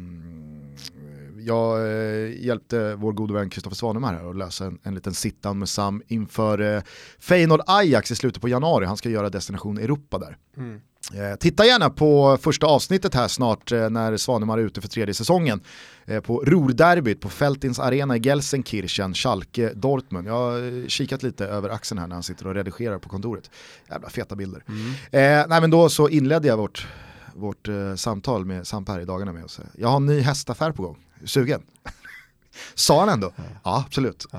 jag 1.46 1.78
eh, 1.78 2.44
hjälpte 2.44 2.94
vår 2.94 3.12
gode 3.12 3.34
vän 3.34 3.50
Kristoffer 3.50 3.76
Svanemar 3.76 4.14
här 4.14 4.30
att 4.30 4.36
lösa 4.36 4.64
en, 4.64 4.78
en 4.82 4.94
liten 4.94 5.14
sittan 5.14 5.58
med 5.58 5.68
Sam 5.68 6.02
inför 6.06 6.76
eh, 6.76 6.82
Feyenoord 7.18 7.60
Ajax 7.66 8.10
i 8.10 8.16
slutet 8.16 8.42
på 8.42 8.48
januari. 8.48 8.86
Han 8.86 8.96
ska 8.96 9.08
göra 9.08 9.30
Destination 9.30 9.78
Europa 9.78 10.18
där. 10.18 10.36
Mm. 10.56 10.80
Eh, 11.14 11.36
titta 11.36 11.66
gärna 11.66 11.90
på 11.90 12.38
första 12.40 12.66
avsnittet 12.66 13.14
här 13.14 13.28
snart 13.28 13.72
eh, 13.72 13.90
när 13.90 14.16
Svanemar 14.16 14.58
är 14.58 14.62
ute 14.62 14.80
för 14.80 14.88
tredje 14.88 15.14
säsongen. 15.14 15.60
Eh, 16.04 16.20
på 16.20 16.44
Ruhrderbyt 16.44 17.20
på 17.20 17.28
Feltins 17.28 17.78
Arena 17.78 18.16
i 18.16 18.20
Gelsenkirchen, 18.20 19.14
Schalke, 19.14 19.72
Dortmund. 19.74 20.28
Jag 20.28 20.32
har 20.32 20.88
kikat 20.88 21.22
lite 21.22 21.46
över 21.46 21.68
axeln 21.70 21.98
här 21.98 22.06
när 22.06 22.16
han 22.16 22.22
sitter 22.22 22.46
och 22.46 22.54
redigerar 22.54 22.98
på 22.98 23.08
kontoret. 23.08 23.50
Jävla 23.90 24.08
feta 24.08 24.36
bilder. 24.36 24.64
Mm. 24.68 24.90
Eh, 24.90 25.48
nej 25.48 25.60
men 25.60 25.70
då 25.70 25.88
så 25.88 26.08
inledde 26.08 26.48
jag 26.48 26.56
vårt, 26.56 26.86
vårt 27.34 27.68
eh, 27.68 27.94
samtal 27.94 28.44
med 28.44 28.66
Samp 28.66 28.88
här 28.88 29.00
i 29.00 29.04
dagarna 29.04 29.32
med 29.32 29.44
oss. 29.44 29.60
Jag 29.74 29.88
har 29.88 29.96
en 29.96 30.06
ny 30.06 30.20
hästaffär 30.20 30.72
på 30.72 30.82
gång. 30.82 30.98
Sugen? 31.24 31.62
Sa 32.74 33.00
han 33.00 33.08
ändå? 33.08 33.32
Ja, 33.36 33.42
ja 33.64 33.84
absolut. 33.86 34.26
Ja. 34.32 34.38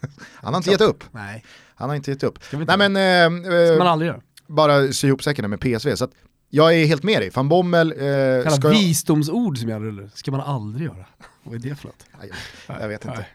han 0.34 0.54
har 0.54 0.60
inte 0.60 0.70
gett 0.70 0.80
upp. 0.80 1.04
Nej. 1.10 1.44
Han 1.74 1.88
har 1.88 1.96
inte 1.96 2.10
gett 2.10 2.22
upp. 2.22 2.38
Nej, 2.52 2.78
men, 2.78 2.96
eh, 2.96 3.66
ska 3.66 3.78
man 3.78 3.86
aldrig 3.86 4.08
göra. 4.08 4.20
Bara 4.46 4.92
sy 4.92 5.06
ihop 5.06 5.22
säcken 5.22 5.50
med 5.50 5.60
PSV. 5.60 5.96
Så 5.96 6.08
jag 6.50 6.74
är 6.74 6.86
helt 6.86 7.02
med 7.02 7.22
dig. 7.22 7.30
Van 7.30 7.48
Bommel... 7.48 7.94
Eh, 8.44 8.52
ska 8.52 8.68
visdomsord 8.68 9.58
som 9.58 9.68
jag 9.68 9.82
rullar. 9.82 10.10
ska 10.14 10.30
man 10.30 10.40
aldrig 10.40 10.86
göra. 10.86 11.06
Vad 11.42 11.54
är 11.54 11.58
det 11.58 11.74
för 11.74 11.86
något? 11.86 12.06
Jag, 12.66 12.82
jag 12.82 12.88
vet 12.88 13.04
inte. 13.04 13.26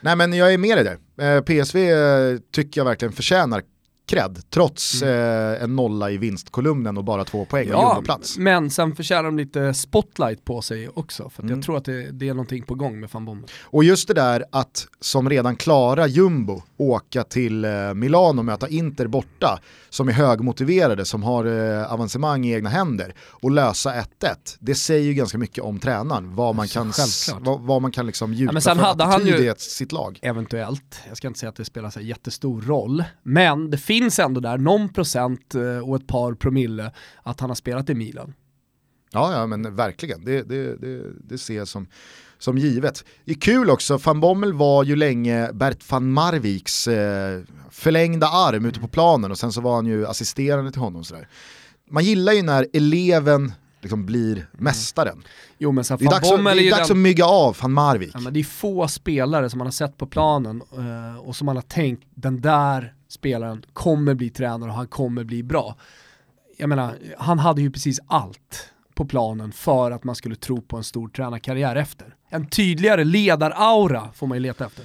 Nej 0.00 0.16
men 0.16 0.32
jag 0.32 0.54
är 0.54 0.58
med 0.58 0.76
dig 0.76 0.98
där. 1.16 1.36
Eh, 1.36 1.42
PSV 1.42 1.90
eh, 1.90 2.38
tycker 2.52 2.80
jag 2.80 2.84
verkligen 2.84 3.12
förtjänar 3.12 3.62
cred, 4.12 4.50
trots 4.50 5.02
mm. 5.02 5.54
eh, 5.54 5.62
en 5.62 5.76
nolla 5.76 6.10
i 6.10 6.16
vinstkolumnen 6.16 6.98
och 6.98 7.04
bara 7.04 7.24
två 7.24 7.44
poäng 7.44 7.68
ja, 7.68 7.96
och 7.96 8.04
plats. 8.04 8.38
Men 8.38 8.70
sen 8.70 8.96
förtjänar 8.96 9.22
de 9.22 9.36
lite 9.36 9.74
spotlight 9.74 10.44
på 10.44 10.62
sig 10.62 10.88
också, 10.88 11.30
för 11.30 11.42
mm. 11.42 11.54
jag 11.54 11.64
tror 11.64 11.76
att 11.76 11.84
det, 11.84 12.10
det, 12.10 12.28
är 12.28 12.34
någonting 12.34 12.62
på 12.62 12.74
gång 12.74 13.00
med 13.00 13.10
van 13.12 13.24
Bommel. 13.24 13.50
Och 13.62 13.84
just 13.84 14.08
det 14.08 14.14
där 14.14 14.44
att 14.52 14.86
som 15.00 15.30
redan 15.30 15.56
klara 15.56 16.06
jumbo 16.06 16.62
åka 16.76 17.24
till 17.24 17.64
eh, 17.64 17.94
Milano 17.94 18.38
och 18.38 18.44
möta 18.44 18.68
Inter 18.68 19.06
borta, 19.06 19.60
som 19.90 20.08
är 20.08 20.12
högmotiverade, 20.12 21.04
som 21.04 21.22
har 21.22 21.44
eh, 21.44 21.92
avancemang 21.92 22.46
i 22.46 22.54
egna 22.54 22.70
händer, 22.70 23.14
och 23.18 23.50
lösa 23.50 23.92
1-1, 23.92 24.06
det 24.60 24.74
säger 24.74 25.04
ju 25.04 25.14
ganska 25.14 25.38
mycket 25.38 25.64
om 25.64 25.78
tränaren, 25.78 26.34
vad 26.34 26.54
man 26.54 26.68
kan, 26.68 26.92
vad, 27.40 27.60
vad, 27.60 27.82
man 27.82 27.90
kan 27.90 28.06
liksom 28.06 28.34
gjuta 28.34 28.48
ja, 28.48 28.52
men 28.52 28.62
sen 28.62 28.76
för 28.76 28.84
hade 28.84 29.04
han 29.04 29.26
ju, 29.26 29.34
i 29.34 29.54
sitt 29.56 29.92
lag. 29.92 30.18
Eventuellt, 30.22 31.00
jag 31.08 31.16
ska 31.16 31.28
inte 31.28 31.40
säga 31.40 31.50
att 31.50 31.56
det 31.56 31.64
spelar 31.64 31.90
så 31.90 32.00
jättestor 32.00 32.62
roll, 32.62 33.04
men 33.22 33.70
det 33.70 33.78
finns 33.78 34.01
finns 34.02 34.18
ändå 34.18 34.40
där 34.40 34.58
någon 34.58 34.88
procent 34.88 35.54
eh, 35.54 35.88
och 35.88 35.96
ett 35.96 36.06
par 36.06 36.34
promille 36.34 36.92
att 37.22 37.40
han 37.40 37.50
har 37.50 37.54
spelat 37.54 37.90
i 37.90 37.94
Milan. 37.94 38.34
Ja, 39.12 39.32
ja 39.32 39.46
men 39.46 39.76
verkligen, 39.76 40.24
det, 40.24 40.42
det, 40.42 40.76
det, 40.76 41.02
det 41.28 41.38
ser 41.38 41.56
jag 41.56 41.68
som, 41.68 41.86
som 42.38 42.58
givet. 42.58 43.04
Det 43.24 43.32
är 43.32 43.40
kul 43.40 43.70
också, 43.70 43.96
van 43.96 44.20
Bommel 44.20 44.52
var 44.52 44.84
ju 44.84 44.96
länge 44.96 45.52
Bert 45.52 45.90
van 45.90 46.12
Marviks 46.12 46.88
eh, 46.88 47.40
förlängda 47.70 48.26
arm 48.26 48.64
ute 48.64 48.80
på 48.80 48.88
planen 48.88 49.30
och 49.30 49.38
sen 49.38 49.52
så 49.52 49.60
var 49.60 49.74
han 49.74 49.86
ju 49.86 50.06
assisterande 50.06 50.72
till 50.72 50.80
honom. 50.80 51.04
Sådär. 51.04 51.28
Man 51.90 52.04
gillar 52.04 52.32
ju 52.32 52.42
när 52.42 52.66
eleven 52.72 53.52
liksom 53.82 54.06
blir 54.06 54.46
mästaren. 54.52 55.22
Jo, 55.58 55.72
men 55.72 55.84
så 55.84 55.96
det 55.96 56.04
är 56.04 56.10
dags, 56.10 56.32
att, 56.32 56.44
det 56.44 56.50
är 56.50 56.70
dags 56.70 56.88
den... 56.88 56.96
att 56.96 57.02
mygga 57.02 57.24
av 57.24 57.56
van 57.62 57.72
Marvik. 57.72 58.10
Ja, 58.14 58.20
men 58.20 58.32
det 58.32 58.40
är 58.40 58.44
få 58.44 58.88
spelare 58.88 59.50
som 59.50 59.58
man 59.58 59.66
har 59.66 59.72
sett 59.72 59.96
på 59.96 60.06
planen 60.06 60.62
uh, 60.78 61.16
och 61.16 61.36
som 61.36 61.46
man 61.46 61.56
har 61.56 61.62
tänkt 61.62 62.06
den 62.14 62.40
där 62.40 62.94
spelaren 63.08 63.64
kommer 63.72 64.14
bli 64.14 64.30
tränare 64.30 64.70
och 64.70 64.76
han 64.76 64.86
kommer 64.86 65.24
bli 65.24 65.42
bra. 65.42 65.76
Jag 66.56 66.68
menar, 66.68 66.94
han 67.18 67.38
hade 67.38 67.62
ju 67.62 67.70
precis 67.70 68.00
allt 68.06 68.72
på 68.94 69.04
planen 69.04 69.52
för 69.52 69.90
att 69.90 70.04
man 70.04 70.14
skulle 70.14 70.36
tro 70.36 70.60
på 70.60 70.76
en 70.76 70.84
stor 70.84 71.08
tränarkarriär 71.08 71.76
efter. 71.76 72.14
En 72.28 72.46
tydligare 72.46 73.04
ledaraura 73.04 74.08
får 74.14 74.26
man 74.26 74.36
ju 74.36 74.42
leta 74.42 74.66
efter. 74.66 74.84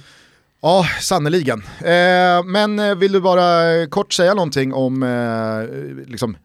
Ja, 0.60 0.84
sannoliken. 1.00 1.62
Eh, 1.80 2.44
men 2.44 2.78
eh, 2.78 2.94
vill 2.94 3.12
du 3.12 3.20
bara 3.20 3.86
kort 3.86 4.12
säga 4.12 4.34
någonting 4.34 4.74
om 4.74 5.02
eh, 5.02 6.06
liksom, 6.06 6.36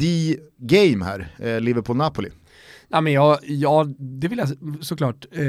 the 0.00 0.36
game 0.56 1.04
här, 1.04 1.28
eh, 1.38 1.60
Liverpool-Napoli? 1.60 2.28
Ja, 2.88 3.00
men 3.00 3.12
jag, 3.12 3.38
ja, 3.42 3.86
det 3.98 4.28
vill 4.28 4.38
jag 4.38 4.48
såklart. 4.84 5.26
Eh, 5.32 5.44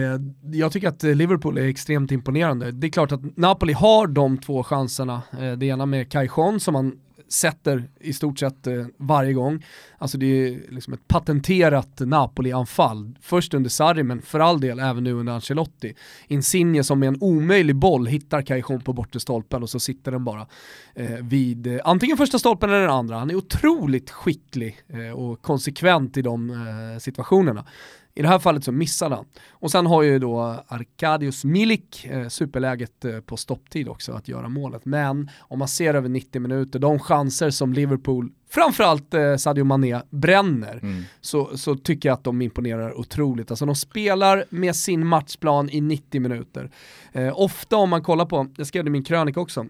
jag 0.52 0.72
tycker 0.72 0.88
att 0.88 1.04
Liverpool 1.04 1.58
är 1.58 1.68
extremt 1.68 2.12
imponerande. 2.12 2.72
Det 2.72 2.88
är 2.88 2.92
klart 2.92 3.12
att 3.12 3.38
Napoli 3.38 3.74
har 3.74 4.08
de 4.08 4.38
två 4.38 4.64
chanserna. 4.64 5.22
Eh, 5.40 5.52
det 5.52 5.66
ena 5.66 5.86
med 5.86 6.12
Kai 6.12 6.30
som 6.60 6.74
man 6.74 6.94
sätter 7.32 7.89
i 8.00 8.13
stort 8.13 8.39
sett 8.39 8.67
eh, 8.67 8.86
varje 8.98 9.34
gång. 9.34 9.65
Alltså 9.98 10.17
det 10.17 10.26
är 10.26 10.72
liksom 10.72 10.94
ett 10.94 11.08
patenterat 11.08 12.00
Napoli-anfall. 12.00 13.17
Först 13.22 13.54
under 13.54 13.70
Sarri, 13.70 14.04
men 14.04 14.22
för 14.22 14.39
all 14.39 14.62
del 14.62 14.80
även 14.80 15.04
nu 15.04 15.13
under 15.13 15.34
Ancelotti. 15.34 15.94
Insigne 16.28 16.84
som 16.84 17.00
med 17.00 17.08
en 17.08 17.17
omöjlig 17.22 17.76
boll 17.76 18.08
hittar 18.08 18.41
Cajon 18.41 18.82
på 18.82 18.94
bortre 18.94 19.20
stolpen 19.20 19.63
och 19.63 19.70
så 19.70 19.80
sitter 19.80 20.12
den 20.12 20.24
bara 20.24 20.48
eh, 20.96 21.15
vid 21.22 21.67
eh, 21.67 21.80
antingen 21.84 22.17
första 22.17 22.39
stolpen 22.39 22.70
eller 22.70 22.82
den 22.82 22.89
andra. 22.89 23.17
Han 23.17 23.30
är 23.30 23.36
otroligt 23.36 24.10
skicklig 24.10 24.78
eh, 24.88 25.12
och 25.12 25.41
konsekvent 25.41 26.17
i 26.17 26.22
de 26.22 26.50
eh, 26.50 27.00
situationerna. 27.00 27.65
I 28.13 28.21
det 28.21 28.28
här 28.28 28.39
fallet 28.39 28.63
så 28.63 28.71
missade 28.71 29.15
han. 29.15 29.26
Och 29.50 29.71
sen 29.71 29.86
har 29.86 30.02
ju 30.02 30.19
då 30.19 30.39
Arkadius 30.67 31.43
Milik 31.45 32.06
eh, 32.06 32.28
superläget 32.28 33.06
eh, 33.06 33.19
på 33.19 33.38
stopptid 33.38 33.88
också 33.88 34.13
att 34.13 34.28
göra 34.28 34.50
målet. 34.50 34.86
Men 34.86 35.30
om 35.39 35.60
man 35.60 35.67
ser 35.67 35.93
över 35.93 36.10
90 36.10 36.41
minuter, 36.41 36.80
de 36.80 37.00
chanser 37.00 37.50
som 37.50 37.74
Liverpool, 37.74 38.32
framförallt 38.50 39.13
eh, 39.13 39.36
Sadio 39.36 39.63
Mané, 39.63 40.02
bränner, 40.10 40.80
mm. 40.84 41.04
så, 41.21 41.58
så 41.58 41.76
tycker 41.76 42.10
jag 42.10 42.13
att 42.13 42.24
de 42.24 42.41
imponerar 42.41 43.00
otroligt. 43.00 43.52
Alltså 43.52 43.65
de 43.65 43.76
spelar 43.76 44.45
med 44.50 44.76
sin 44.76 45.08
matchplan 45.08 45.69
i 45.69 45.82
90 45.82 46.21
minuter. 46.21 46.71
Eh, 47.12 47.39
ofta 47.39 47.78
om 47.78 47.89
man 47.89 48.04
kollar 48.04 48.26
på, 48.26 48.47
jag 48.58 48.67
skrev 48.67 48.84
det 48.84 48.89
i 48.89 48.91
min 48.91 49.04
krönika 49.04 49.39
också, 49.39 49.65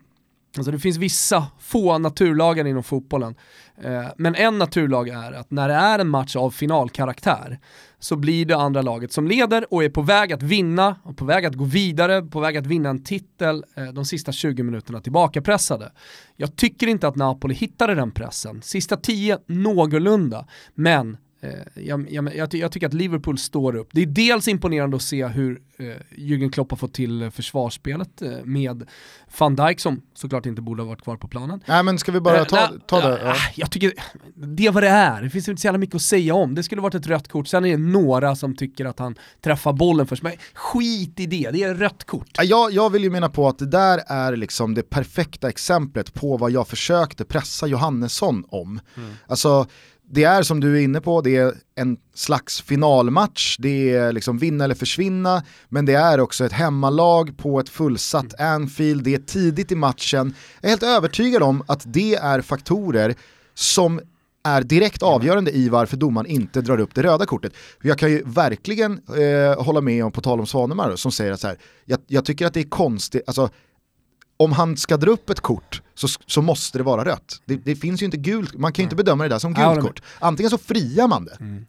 Alltså 0.57 0.71
det 0.71 0.79
finns 0.79 0.97
vissa 0.97 1.47
få 1.59 1.97
naturlagar 1.97 2.67
inom 2.67 2.83
fotbollen. 2.83 3.35
Eh, 3.83 4.05
men 4.17 4.35
en 4.35 4.57
naturlag 4.57 5.09
är 5.09 5.31
att 5.31 5.51
när 5.51 5.67
det 5.67 5.73
är 5.73 5.99
en 5.99 6.09
match 6.09 6.35
av 6.35 6.51
finalkaraktär 6.51 7.59
så 7.99 8.15
blir 8.15 8.45
det 8.45 8.55
andra 8.55 8.81
laget 8.81 9.11
som 9.11 9.27
leder 9.27 9.73
och 9.73 9.83
är 9.83 9.89
på 9.89 10.01
väg 10.01 10.33
att 10.33 10.43
vinna, 10.43 10.95
och 11.03 11.17
på 11.17 11.25
väg 11.25 11.45
att 11.45 11.55
gå 11.55 11.63
vidare, 11.63 12.21
på 12.21 12.39
väg 12.39 12.57
att 12.57 12.65
vinna 12.65 12.89
en 12.89 13.03
titel 13.03 13.63
eh, 13.75 13.85
de 13.85 14.05
sista 14.05 14.31
20 14.31 14.63
minuterna 14.63 15.01
tillbakapressade. 15.01 15.91
Jag 16.35 16.55
tycker 16.55 16.87
inte 16.87 17.07
att 17.07 17.15
Napoli 17.15 17.53
hittade 17.53 17.95
den 17.95 18.11
pressen. 18.11 18.61
Sista 18.61 18.97
10 18.97 19.39
någorlunda, 19.47 20.47
men 20.75 21.17
jag, 21.73 22.11
jag, 22.11 22.35
jag, 22.35 22.53
jag, 22.53 22.71
tycker 22.71 22.87
att 22.87 22.93
Liverpool 22.93 23.37
står 23.37 23.75
upp. 23.75 23.89
Det 23.91 24.01
är 24.01 24.05
dels 24.05 24.47
imponerande 24.47 24.95
att 24.95 25.03
se 25.03 25.27
hur 25.27 25.61
eh, 25.77 25.85
Jürgen 26.17 26.51
Klopp 26.51 26.71
har 26.71 26.77
fått 26.77 26.93
till 26.93 27.31
försvarsspelet 27.31 28.21
eh, 28.21 28.31
med 28.43 28.87
van 29.37 29.55
Dijk 29.55 29.79
som 29.79 30.01
såklart 30.13 30.45
inte 30.45 30.61
borde 30.61 30.81
ha 30.81 30.87
varit 30.89 31.01
kvar 31.01 31.17
på 31.17 31.27
planen. 31.27 31.63
Nej 31.65 31.83
men 31.83 31.99
ska 31.99 32.11
vi 32.11 32.19
bara 32.19 32.45
ta, 32.45 32.71
ta 32.87 33.01
det? 33.01 33.19
Ja. 33.23 33.35
Jag 33.55 33.71
tycker, 33.71 33.93
det 34.35 34.65
är 34.65 34.71
vad 34.71 34.83
det 34.83 34.89
är. 34.89 35.21
Det 35.21 35.29
finns 35.29 35.49
inte 35.49 35.61
så 35.61 35.67
jävla 35.67 35.77
mycket 35.77 35.95
att 35.95 36.01
säga 36.01 36.33
om. 36.33 36.55
Det 36.55 36.63
skulle 36.63 36.81
varit 36.81 36.95
ett 36.95 37.07
rött 37.07 37.27
kort, 37.27 37.47
sen 37.47 37.65
är 37.65 37.69
det 37.69 37.77
några 37.77 38.35
som 38.35 38.55
tycker 38.55 38.85
att 38.85 38.99
han 38.99 39.15
träffar 39.41 39.73
bollen 39.73 40.07
först. 40.07 40.23
Men 40.23 40.33
skit 40.53 41.19
i 41.19 41.25
det, 41.25 41.49
det 41.51 41.63
är 41.63 41.75
rött 41.75 42.03
kort. 42.03 42.37
Jag, 42.43 42.71
jag 42.71 42.89
vill 42.89 43.03
ju 43.03 43.09
mena 43.09 43.29
på 43.29 43.47
att 43.47 43.59
det 43.59 43.67
där 43.67 44.01
är 44.07 44.35
liksom 44.35 44.73
det 44.73 44.89
perfekta 44.89 45.49
exemplet 45.49 46.13
på 46.13 46.37
vad 46.37 46.51
jag 46.51 46.67
försökte 46.67 47.25
pressa 47.25 47.67
Johannesson 47.67 48.45
om. 48.49 48.79
Mm. 48.97 49.13
Alltså, 49.27 49.67
det 50.13 50.23
är 50.23 50.43
som 50.43 50.59
du 50.59 50.77
är 50.77 50.81
inne 50.81 51.01
på, 51.01 51.21
det 51.21 51.35
är 51.35 51.53
en 51.75 51.97
slags 52.13 52.61
finalmatch, 52.61 53.57
det 53.59 53.95
är 53.95 54.13
liksom 54.13 54.37
vinna 54.37 54.63
eller 54.63 54.75
försvinna, 54.75 55.43
men 55.69 55.85
det 55.85 55.93
är 55.93 56.19
också 56.19 56.45
ett 56.45 56.51
hemmalag 56.51 57.37
på 57.37 57.59
ett 57.59 57.69
fullsatt 57.69 58.39
mm. 58.39 58.53
Anfield, 58.53 59.03
det 59.03 59.15
är 59.15 59.19
tidigt 59.19 59.71
i 59.71 59.75
matchen. 59.75 60.33
Jag 60.61 60.65
är 60.65 60.69
helt 60.69 60.83
övertygad 60.83 61.43
om 61.43 61.63
att 61.67 61.83
det 61.85 62.15
är 62.15 62.41
faktorer 62.41 63.15
som 63.53 64.01
är 64.43 64.61
direkt 64.61 65.03
avgörande 65.03 65.51
i 65.51 65.69
varför 65.69 65.97
domaren 65.97 66.27
inte 66.27 66.61
drar 66.61 66.79
upp 66.79 66.95
det 66.95 67.03
röda 67.03 67.25
kortet. 67.25 67.53
Jag 67.81 67.97
kan 67.97 68.11
ju 68.11 68.23
verkligen 68.25 69.01
eh, 69.17 69.63
hålla 69.63 69.81
med 69.81 70.05
om, 70.05 70.11
på 70.11 70.21
tal 70.21 70.39
om 70.39 70.47
Svanemar, 70.47 70.95
som 70.95 71.11
säger 71.11 71.31
att 71.31 71.39
så 71.39 71.47
här, 71.47 71.57
jag, 71.85 71.99
jag 72.07 72.25
tycker 72.25 72.45
att 72.45 72.53
det 72.53 72.59
är 72.59 72.69
konstigt, 72.69 73.23
alltså 73.27 73.49
om 74.43 74.51
han 74.51 74.77
ska 74.77 74.97
dra 74.97 75.11
upp 75.11 75.29
ett 75.29 75.39
kort 75.39 75.81
så, 75.95 76.07
så 76.25 76.41
måste 76.41 76.77
det 76.77 76.83
vara 76.83 77.05
rött. 77.05 77.41
Det, 77.45 77.55
det 77.55 77.75
finns 77.75 78.01
ju 78.01 78.05
inte 78.05 78.17
gult, 78.17 78.53
man 78.53 78.73
kan 78.73 78.83
ju 78.83 78.83
inte 78.83 78.95
bedöma 78.95 79.23
det 79.23 79.29
där 79.29 79.39
som 79.39 79.53
gult 79.53 79.81
kort. 79.81 80.01
Antingen 80.19 80.49
så 80.49 80.57
friar 80.57 81.07
man 81.07 81.25
det, 81.25 81.37
mm. 81.39 81.65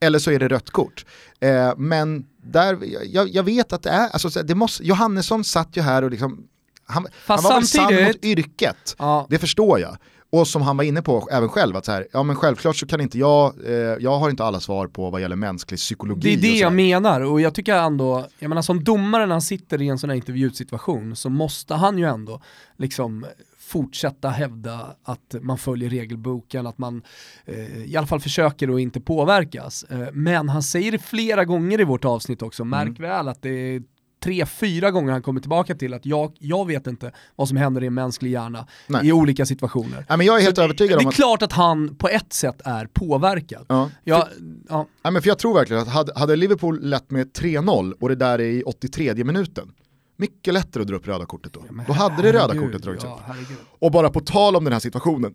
eller 0.00 0.18
så 0.18 0.30
är 0.30 0.38
det 0.38 0.48
rött 0.48 0.70
kort. 0.70 1.06
Eh, 1.40 1.76
men 1.76 2.26
där, 2.42 2.78
jag, 3.06 3.28
jag, 3.28 3.42
vet 3.42 3.72
att 3.72 3.82
det 3.82 3.90
är, 3.90 4.08
alltså, 4.08 4.42
det 4.42 4.54
måste, 4.54 4.86
Johannesson 4.86 5.44
satt 5.44 5.76
ju 5.76 5.82
här 5.82 6.02
och 6.02 6.10
liksom, 6.10 6.46
han, 6.84 7.06
han 7.26 7.42
var 7.42 7.54
väl 7.54 7.66
sann 7.66 8.04
mot 8.04 8.24
yrket, 8.24 8.96
ja. 8.98 9.26
det 9.30 9.38
förstår 9.38 9.80
jag. 9.80 9.96
Och 10.30 10.48
som 10.48 10.62
han 10.62 10.76
var 10.76 10.84
inne 10.84 11.02
på 11.02 11.28
även 11.30 11.48
själv, 11.48 11.76
att 11.76 11.84
så 11.84 11.92
här, 11.92 12.06
ja 12.12 12.22
men 12.22 12.36
självklart 12.36 12.76
så 12.76 12.86
kan 12.86 13.00
inte 13.00 13.18
jag, 13.18 13.54
eh, 13.66 13.72
jag 13.74 14.18
har 14.18 14.30
inte 14.30 14.44
alla 14.44 14.60
svar 14.60 14.86
på 14.86 15.10
vad 15.10 15.20
gäller 15.20 15.36
mänsklig 15.36 15.78
psykologi. 15.78 16.36
Det 16.36 16.48
är 16.48 16.52
det 16.52 16.58
jag 16.58 16.72
menar 16.72 17.20
och 17.20 17.40
jag 17.40 17.54
tycker 17.54 17.74
ändå, 17.74 18.26
jag 18.38 18.48
menar 18.48 18.62
som 18.62 18.84
domare 18.84 19.26
när 19.26 19.34
han 19.34 19.42
sitter 19.42 19.82
i 19.82 19.88
en 19.88 19.98
sån 19.98 20.10
här 20.10 20.16
intervjusituation 20.16 21.16
så 21.16 21.30
måste 21.30 21.74
han 21.74 21.98
ju 21.98 22.04
ändå 22.04 22.40
liksom 22.76 23.26
fortsätta 23.58 24.28
hävda 24.28 24.96
att 25.02 25.34
man 25.40 25.58
följer 25.58 25.90
regelboken, 25.90 26.66
att 26.66 26.78
man 26.78 27.02
eh, 27.44 27.84
i 27.84 27.96
alla 27.96 28.06
fall 28.06 28.20
försöker 28.20 28.74
att 28.74 28.80
inte 28.80 29.00
påverkas. 29.00 29.82
Eh, 29.82 30.08
men 30.12 30.48
han 30.48 30.62
säger 30.62 30.92
det 30.92 30.98
flera 30.98 31.44
gånger 31.44 31.80
i 31.80 31.84
vårt 31.84 32.04
avsnitt 32.04 32.42
också, 32.42 32.64
märk 32.64 32.98
mm. 32.98 33.02
väl 33.02 33.28
att 33.28 33.42
det 33.42 33.50
är 33.50 33.82
tre, 34.20 34.46
fyra 34.46 34.90
gånger 34.90 35.12
han 35.12 35.22
kommer 35.22 35.40
tillbaka 35.40 35.74
till 35.74 35.94
att 35.94 36.06
jag, 36.06 36.32
jag 36.38 36.66
vet 36.66 36.86
inte 36.86 37.12
vad 37.36 37.48
som 37.48 37.56
händer 37.56 37.82
i 37.82 37.86
en 37.86 37.94
mänsklig 37.94 38.30
hjärna 38.30 38.66
Nej. 38.86 39.06
i 39.06 39.12
olika 39.12 39.46
situationer. 39.46 40.06
Nej, 40.08 40.18
men 40.18 40.26
jag 40.26 40.38
är 40.38 40.42
helt 40.42 40.56
så 40.56 40.62
övertygad 40.62 40.98
det, 40.98 41.04
om 41.04 41.04
Det 41.04 41.06
är 41.06 41.08
att... 41.08 41.14
klart 41.14 41.42
att 41.42 41.52
han 41.52 41.94
på 41.94 42.08
ett 42.08 42.32
sätt 42.32 42.60
är 42.64 42.86
påverkad. 42.86 43.66
Ja. 43.68 43.90
Jag, 44.04 44.28
för, 44.28 44.36
ja. 44.68 44.86
Nej, 45.04 45.12
men 45.12 45.22
för 45.22 45.28
jag 45.28 45.38
tror 45.38 45.54
verkligen 45.54 45.82
att 45.82 45.88
hade, 45.88 46.12
hade 46.16 46.36
Liverpool 46.36 46.80
lett 46.82 47.10
med 47.10 47.32
3-0 47.32 47.92
och 48.00 48.08
det 48.08 48.14
där 48.14 48.38
är 48.38 48.44
i 48.44 48.62
83 48.62 49.24
minuten, 49.24 49.72
mycket 50.16 50.54
lättare 50.54 50.82
att 50.82 50.88
dra 50.88 50.96
upp 50.96 51.06
röda 51.08 51.26
kortet 51.26 51.52
då. 51.52 51.64
Ja, 51.68 51.84
då 51.86 51.92
hade 51.92 52.22
det 52.22 52.32
röda 52.32 52.54
kortet 52.58 52.82
dragits 52.82 53.04
ja, 53.04 53.20
upp. 53.28 53.58
Och 53.78 53.92
bara 53.92 54.10
på 54.10 54.20
tal 54.20 54.56
om 54.56 54.64
den 54.64 54.72
här 54.72 54.80
situationen, 54.80 55.34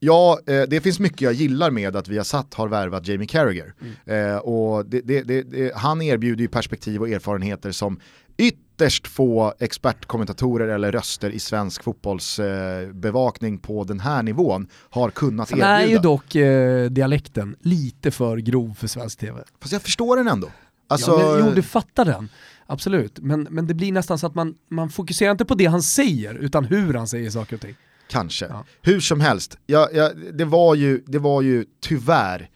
Ja, 0.00 0.38
eh, 0.46 0.62
det 0.62 0.80
finns 0.80 1.00
mycket 1.00 1.20
jag 1.20 1.32
gillar 1.32 1.70
med 1.70 1.96
att 1.96 2.08
vi 2.08 2.16
har 2.16 2.24
satt 2.24 2.54
har 2.54 2.68
värvat 2.68 3.08
Jamie 3.08 3.26
Carragher. 3.26 3.74
Mm. 4.06 4.34
Eh, 4.34 4.36
och 4.36 4.86
det, 4.86 5.00
det, 5.00 5.22
det, 5.22 5.74
han 5.76 6.02
erbjuder 6.02 6.42
ju 6.42 6.48
perspektiv 6.48 7.00
och 7.00 7.08
erfarenheter 7.08 7.72
som 7.72 8.00
ytterst 8.36 9.06
få 9.06 9.54
expertkommentatorer 9.60 10.68
eller 10.68 10.92
röster 10.92 11.30
i 11.30 11.38
svensk 11.38 11.82
fotbollsbevakning 11.82 13.54
eh, 13.54 13.60
på 13.60 13.84
den 13.84 14.00
här 14.00 14.22
nivån 14.22 14.68
har 14.90 15.10
kunnat 15.10 15.48
Sen 15.48 15.58
erbjuda. 15.58 15.80
är 15.80 15.86
ju 15.86 15.98
dock 15.98 16.34
eh, 16.34 16.90
dialekten 16.90 17.56
lite 17.60 18.10
för 18.10 18.36
grov 18.36 18.74
för 18.74 18.86
svensk 18.86 19.18
tv. 19.18 19.42
Fast 19.60 19.72
jag 19.72 19.82
förstår 19.82 20.16
den 20.16 20.28
ändå. 20.28 20.48
Alltså, 20.88 21.10
ja, 21.10 21.36
men, 21.36 21.46
jo, 21.46 21.54
du 21.54 21.62
fattar 21.62 22.04
den. 22.04 22.28
Absolut, 22.66 23.18
men, 23.18 23.46
men 23.50 23.66
det 23.66 23.74
blir 23.74 23.92
nästan 23.92 24.18
så 24.18 24.26
att 24.26 24.34
man, 24.34 24.54
man 24.70 24.90
fokuserar 24.90 25.30
inte 25.30 25.44
på 25.44 25.54
det 25.54 25.66
han 25.66 25.82
säger 25.82 26.34
utan 26.34 26.64
hur 26.64 26.94
han 26.94 27.08
säger 27.08 27.30
saker 27.30 27.56
och 27.56 27.62
ting. 27.62 27.74
Kanske. 28.08 28.46
Ja. 28.46 28.64
Hur 28.82 29.00
som 29.00 29.20
helst, 29.20 29.58
ja, 29.66 29.88
ja, 29.92 30.10
det, 30.32 30.44
var 30.44 30.74
ju, 30.74 31.02
det 31.06 31.18
var 31.18 31.42
ju 31.42 31.64
tyvärr 31.80 32.50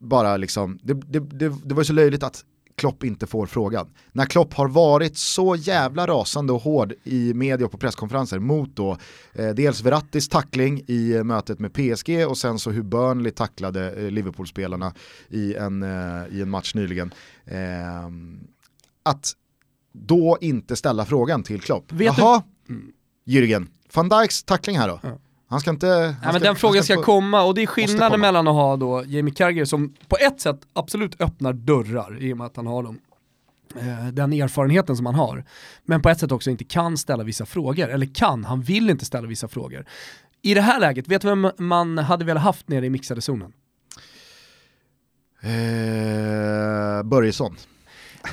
bara 0.00 0.36
liksom, 0.36 0.78
det, 0.82 0.94
det, 0.94 1.20
det, 1.20 1.48
det 1.64 1.74
var 1.74 1.80
ju 1.80 1.84
så 1.84 1.92
löjligt 1.92 2.22
att 2.22 2.44
Klopp 2.74 3.04
inte 3.04 3.26
får 3.26 3.46
frågan. 3.46 3.88
När 4.12 4.26
Klopp 4.26 4.54
har 4.54 4.68
varit 4.68 5.16
så 5.16 5.56
jävla 5.56 6.06
rasande 6.06 6.52
och 6.52 6.60
hård 6.62 6.92
i 7.04 7.34
media 7.34 7.66
och 7.66 7.72
på 7.72 7.78
presskonferenser 7.78 8.38
mot 8.38 8.76
då 8.76 8.98
eh, 9.32 9.48
dels 9.50 9.82
Verrattis 9.82 10.28
tackling 10.28 10.82
i 10.86 11.12
eh, 11.12 11.24
mötet 11.24 11.58
med 11.58 11.72
PSG 11.74 12.26
och 12.28 12.38
sen 12.38 12.58
så 12.58 12.70
hur 12.70 12.82
Burnley 12.82 13.32
tacklade 13.32 13.90
eh, 13.92 14.10
Liverpool-spelarna 14.10 14.94
i 15.28 15.54
en, 15.54 15.82
eh, 15.82 16.22
i 16.36 16.42
en 16.42 16.50
match 16.50 16.74
nyligen. 16.74 17.12
Eh, 17.44 18.06
att 19.02 19.32
då 19.92 20.38
inte 20.40 20.76
ställa 20.76 21.04
frågan 21.04 21.42
till 21.42 21.60
Klopp. 21.60 21.92
Vet 21.92 22.16
du- 22.16 22.22
Jaha, 22.22 22.42
Mm. 22.68 22.92
Jürgen, 23.26 23.66
van 23.96 24.08
Dijks 24.08 24.42
tackling 24.42 24.78
här 24.78 24.88
då? 24.88 25.00
Ja. 25.02 25.18
Han 25.48 25.60
ska 25.60 25.70
inte... 25.70 25.86
Han 25.86 25.96
Ja, 26.04 26.14
men 26.22 26.32
ska- 26.32 26.38
den 26.38 26.56
frågan 26.56 26.84
ska 26.84 26.94
få- 26.94 27.02
komma 27.02 27.42
och 27.42 27.54
det 27.54 27.62
är 27.62 27.66
skillnaden 27.66 28.20
mellan 28.20 28.48
att 28.48 28.54
ha 28.54 28.76
då 28.76 29.02
Jamie 29.06 29.34
Carragher 29.34 29.64
som 29.64 29.94
på 30.08 30.16
ett 30.16 30.40
sätt 30.40 30.60
absolut 30.72 31.20
öppnar 31.20 31.52
dörrar 31.52 32.22
i 32.22 32.32
och 32.32 32.36
med 32.38 32.46
att 32.46 32.56
han 32.56 32.66
har 32.66 32.82
dem. 32.82 32.98
eh, 33.80 34.06
Den 34.12 34.32
erfarenheten 34.32 34.96
som 34.96 35.06
han 35.06 35.14
har. 35.14 35.44
Men 35.84 36.02
på 36.02 36.08
ett 36.08 36.20
sätt 36.20 36.32
också 36.32 36.50
inte 36.50 36.64
kan 36.64 36.96
ställa 36.96 37.24
vissa 37.24 37.46
frågor. 37.46 37.88
Eller 37.88 38.14
kan, 38.14 38.44
han 38.44 38.62
vill 38.62 38.90
inte 38.90 39.04
ställa 39.04 39.26
vissa 39.28 39.48
frågor. 39.48 39.86
I 40.42 40.54
det 40.54 40.60
här 40.60 40.80
läget, 40.80 41.08
vet 41.08 41.22
du 41.22 41.28
vem 41.28 41.50
man 41.58 41.98
hade 41.98 42.24
velat 42.24 42.42
haft 42.42 42.68
nere 42.68 42.86
i 42.86 42.90
mixade 42.90 43.20
zonen? 43.20 43.52
Eh, 45.42 47.02
Börjesson. 47.02 47.56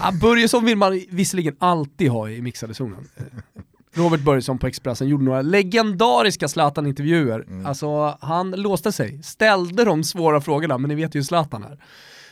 Ja, 0.01 0.11
Börjesson 0.21 0.65
vill 0.65 0.77
man 0.77 1.01
visserligen 1.09 1.55
alltid 1.59 2.09
ha 2.11 2.29
i 2.29 2.41
mixade 2.41 2.73
zonen. 2.73 3.07
Robert 3.93 4.21
Börjesson 4.21 4.57
på 4.57 4.67
Expressen 4.67 5.07
gjorde 5.07 5.23
några 5.23 5.41
legendariska 5.41 6.47
Zlatan-intervjuer. 6.47 7.39
Mm. 7.39 7.65
Alltså 7.65 8.17
han 8.21 8.51
låste 8.51 8.91
sig, 8.91 9.23
ställde 9.23 9.85
de 9.85 10.03
svåra 10.03 10.41
frågorna, 10.41 10.77
men 10.77 10.89
ni 10.89 10.95
vet 10.95 11.15
ju 11.15 11.19
hur 11.19 11.23
Zlatan 11.23 11.63
är. 11.63 11.79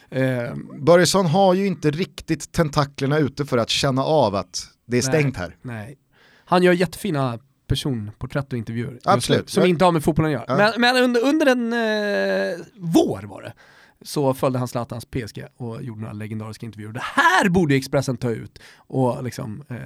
Eh, 0.09 0.55
Börjesson 0.79 1.25
har 1.25 1.53
ju 1.53 1.67
inte 1.67 1.91
riktigt 1.91 2.51
tentaklerna 2.51 3.17
ute 3.17 3.45
för 3.45 3.57
att 3.57 3.69
känna 3.69 4.03
av 4.03 4.35
att 4.35 4.67
det 4.85 4.97
är 4.97 5.11
Nej. 5.11 5.19
stängt 5.19 5.37
här. 5.37 5.55
nej. 5.61 5.97
Han 6.45 6.63
gör 6.63 6.73
jättefina 6.73 7.39
personporträtt 7.67 8.53
och 8.53 8.57
intervjuer. 8.57 8.99
Absolut. 9.03 9.49
Som 9.49 9.65
inte 9.65 9.85
har 9.85 9.91
med 9.91 10.03
fotbollen 10.03 10.31
att 10.31 10.47
göra. 10.49 10.61
Ja. 10.61 10.73
Men, 10.77 10.81
men 10.81 11.03
under, 11.03 11.21
under 11.25 11.45
en 11.45 11.73
eh, 11.73 12.65
vår 12.75 13.21
var 13.21 13.41
det, 13.41 13.53
så 14.01 14.33
följde 14.33 14.59
han 14.59 14.67
Zlatans 14.67 15.05
PSG 15.05 15.43
och 15.57 15.83
gjorde 15.83 16.01
några 16.01 16.13
legendariska 16.13 16.65
intervjuer. 16.65 16.93
Det 16.93 17.03
här 17.03 17.49
borde 17.49 17.75
Expressen 17.75 18.17
ta 18.17 18.29
ut 18.29 18.59
och 18.77 19.23
liksom, 19.23 19.63
eh, 19.69 19.77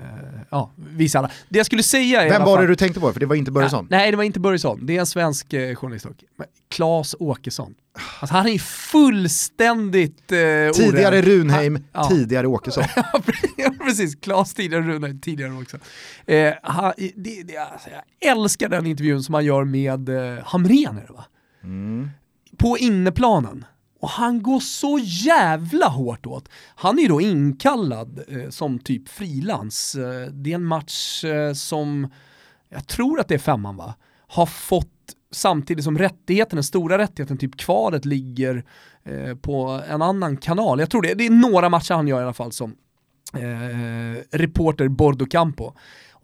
ja, 0.50 0.72
visa 0.76 1.20
alla. 1.20 1.32
Det 1.50 1.60
jag 1.60 1.66
skulle 1.66 1.84
säga 1.84 2.22
är 2.24 2.30
Vem 2.30 2.46
var 2.46 2.62
det 2.62 2.68
du 2.68 2.76
tänkte 2.76 3.00
på? 3.00 3.14
För 3.14 3.20
det 3.20 3.26
var 3.26 3.36
inte 3.36 3.52
Börjesson. 3.52 3.88
Ja, 3.90 3.98
nej, 3.98 4.12
det 4.12 4.18
var 4.18 4.24
inte 4.24 4.40
Börjesson. 4.40 4.86
Det 4.86 4.96
är 4.96 5.00
en 5.00 5.06
svensk 5.06 5.54
eh, 5.54 5.76
journalist 5.76 6.06
dock. 6.06 6.24
Claes 6.70 7.16
Åkesson. 7.20 7.76
Alltså 8.20 8.36
han 8.36 8.48
är 8.48 8.60
fullständigt 8.60 10.32
eh, 10.32 10.38
Tidigare 10.74 11.08
orädd. 11.08 11.26
Runheim, 11.26 11.76
Han- 11.76 11.84
ja. 12.04 12.10
tidigare 12.10 12.48
Åkesson. 12.48 12.84
Ja 13.58 13.72
precis, 13.86 14.16
Claes 14.16 14.54
tidigare, 14.54 14.82
Rune 14.84 15.20
tidigare 15.22 15.54
också. 15.54 15.78
Eh, 16.26 16.54
han, 16.64 16.94
det, 17.16 17.44
det, 17.44 17.58
alltså, 17.58 17.90
jag 17.90 18.32
älskar 18.32 18.70
den 18.70 18.86
intervjun 18.86 19.24
som 19.24 19.34
han 19.34 19.46
gör 19.46 19.64
med 19.64 20.10
eh, 20.10 20.60
det 20.66 21.14
va? 21.14 21.26
Mm. 21.64 22.10
På 22.58 22.78
inneplanen. 22.78 23.66
Och 24.06 24.12
han 24.12 24.42
går 24.42 24.60
så 24.60 25.00
jävla 25.02 25.88
hårt 25.88 26.26
åt. 26.26 26.50
Han 26.76 26.98
är 26.98 27.02
ju 27.02 27.08
då 27.08 27.22
inkallad 27.22 28.24
eh, 28.28 28.50
som 28.50 28.80
typ 28.80 29.10
frilans. 29.10 29.96
Eh, 29.96 30.32
det 30.32 30.52
är 30.52 30.56
en 30.56 30.66
match 30.66 31.24
eh, 31.24 31.54
som, 31.54 32.08
jag 32.70 32.88
tror 32.88 33.20
att 33.20 33.28
det 33.28 33.34
är 33.34 33.40
femman 33.40 33.78
va, 33.78 33.94
har 34.28 34.46
fått 34.46 35.16
samtidigt 35.32 35.84
som 35.84 35.98
rättigheten, 35.98 36.58
den 36.58 36.64
stora 36.64 36.98
rättigheten, 36.98 37.38
typ 37.38 37.58
kvalet 37.58 38.06
ligger 38.06 38.66
eh, 39.04 39.36
på 39.36 39.82
en 39.90 40.02
annan 40.02 40.38
kanal. 40.38 40.80
Jag 40.80 40.90
tror 40.90 41.02
det, 41.02 41.14
det 41.14 41.26
är 41.26 41.30
några 41.30 41.70
matcher 41.70 41.94
han 41.94 42.08
gör 42.08 42.20
i 42.20 42.24
alla 42.24 42.34
fall 42.34 42.52
som 42.52 42.76
eh, 43.34 44.38
reporter 44.38 44.88
Bordo 44.88 45.26
Campo. 45.26 45.74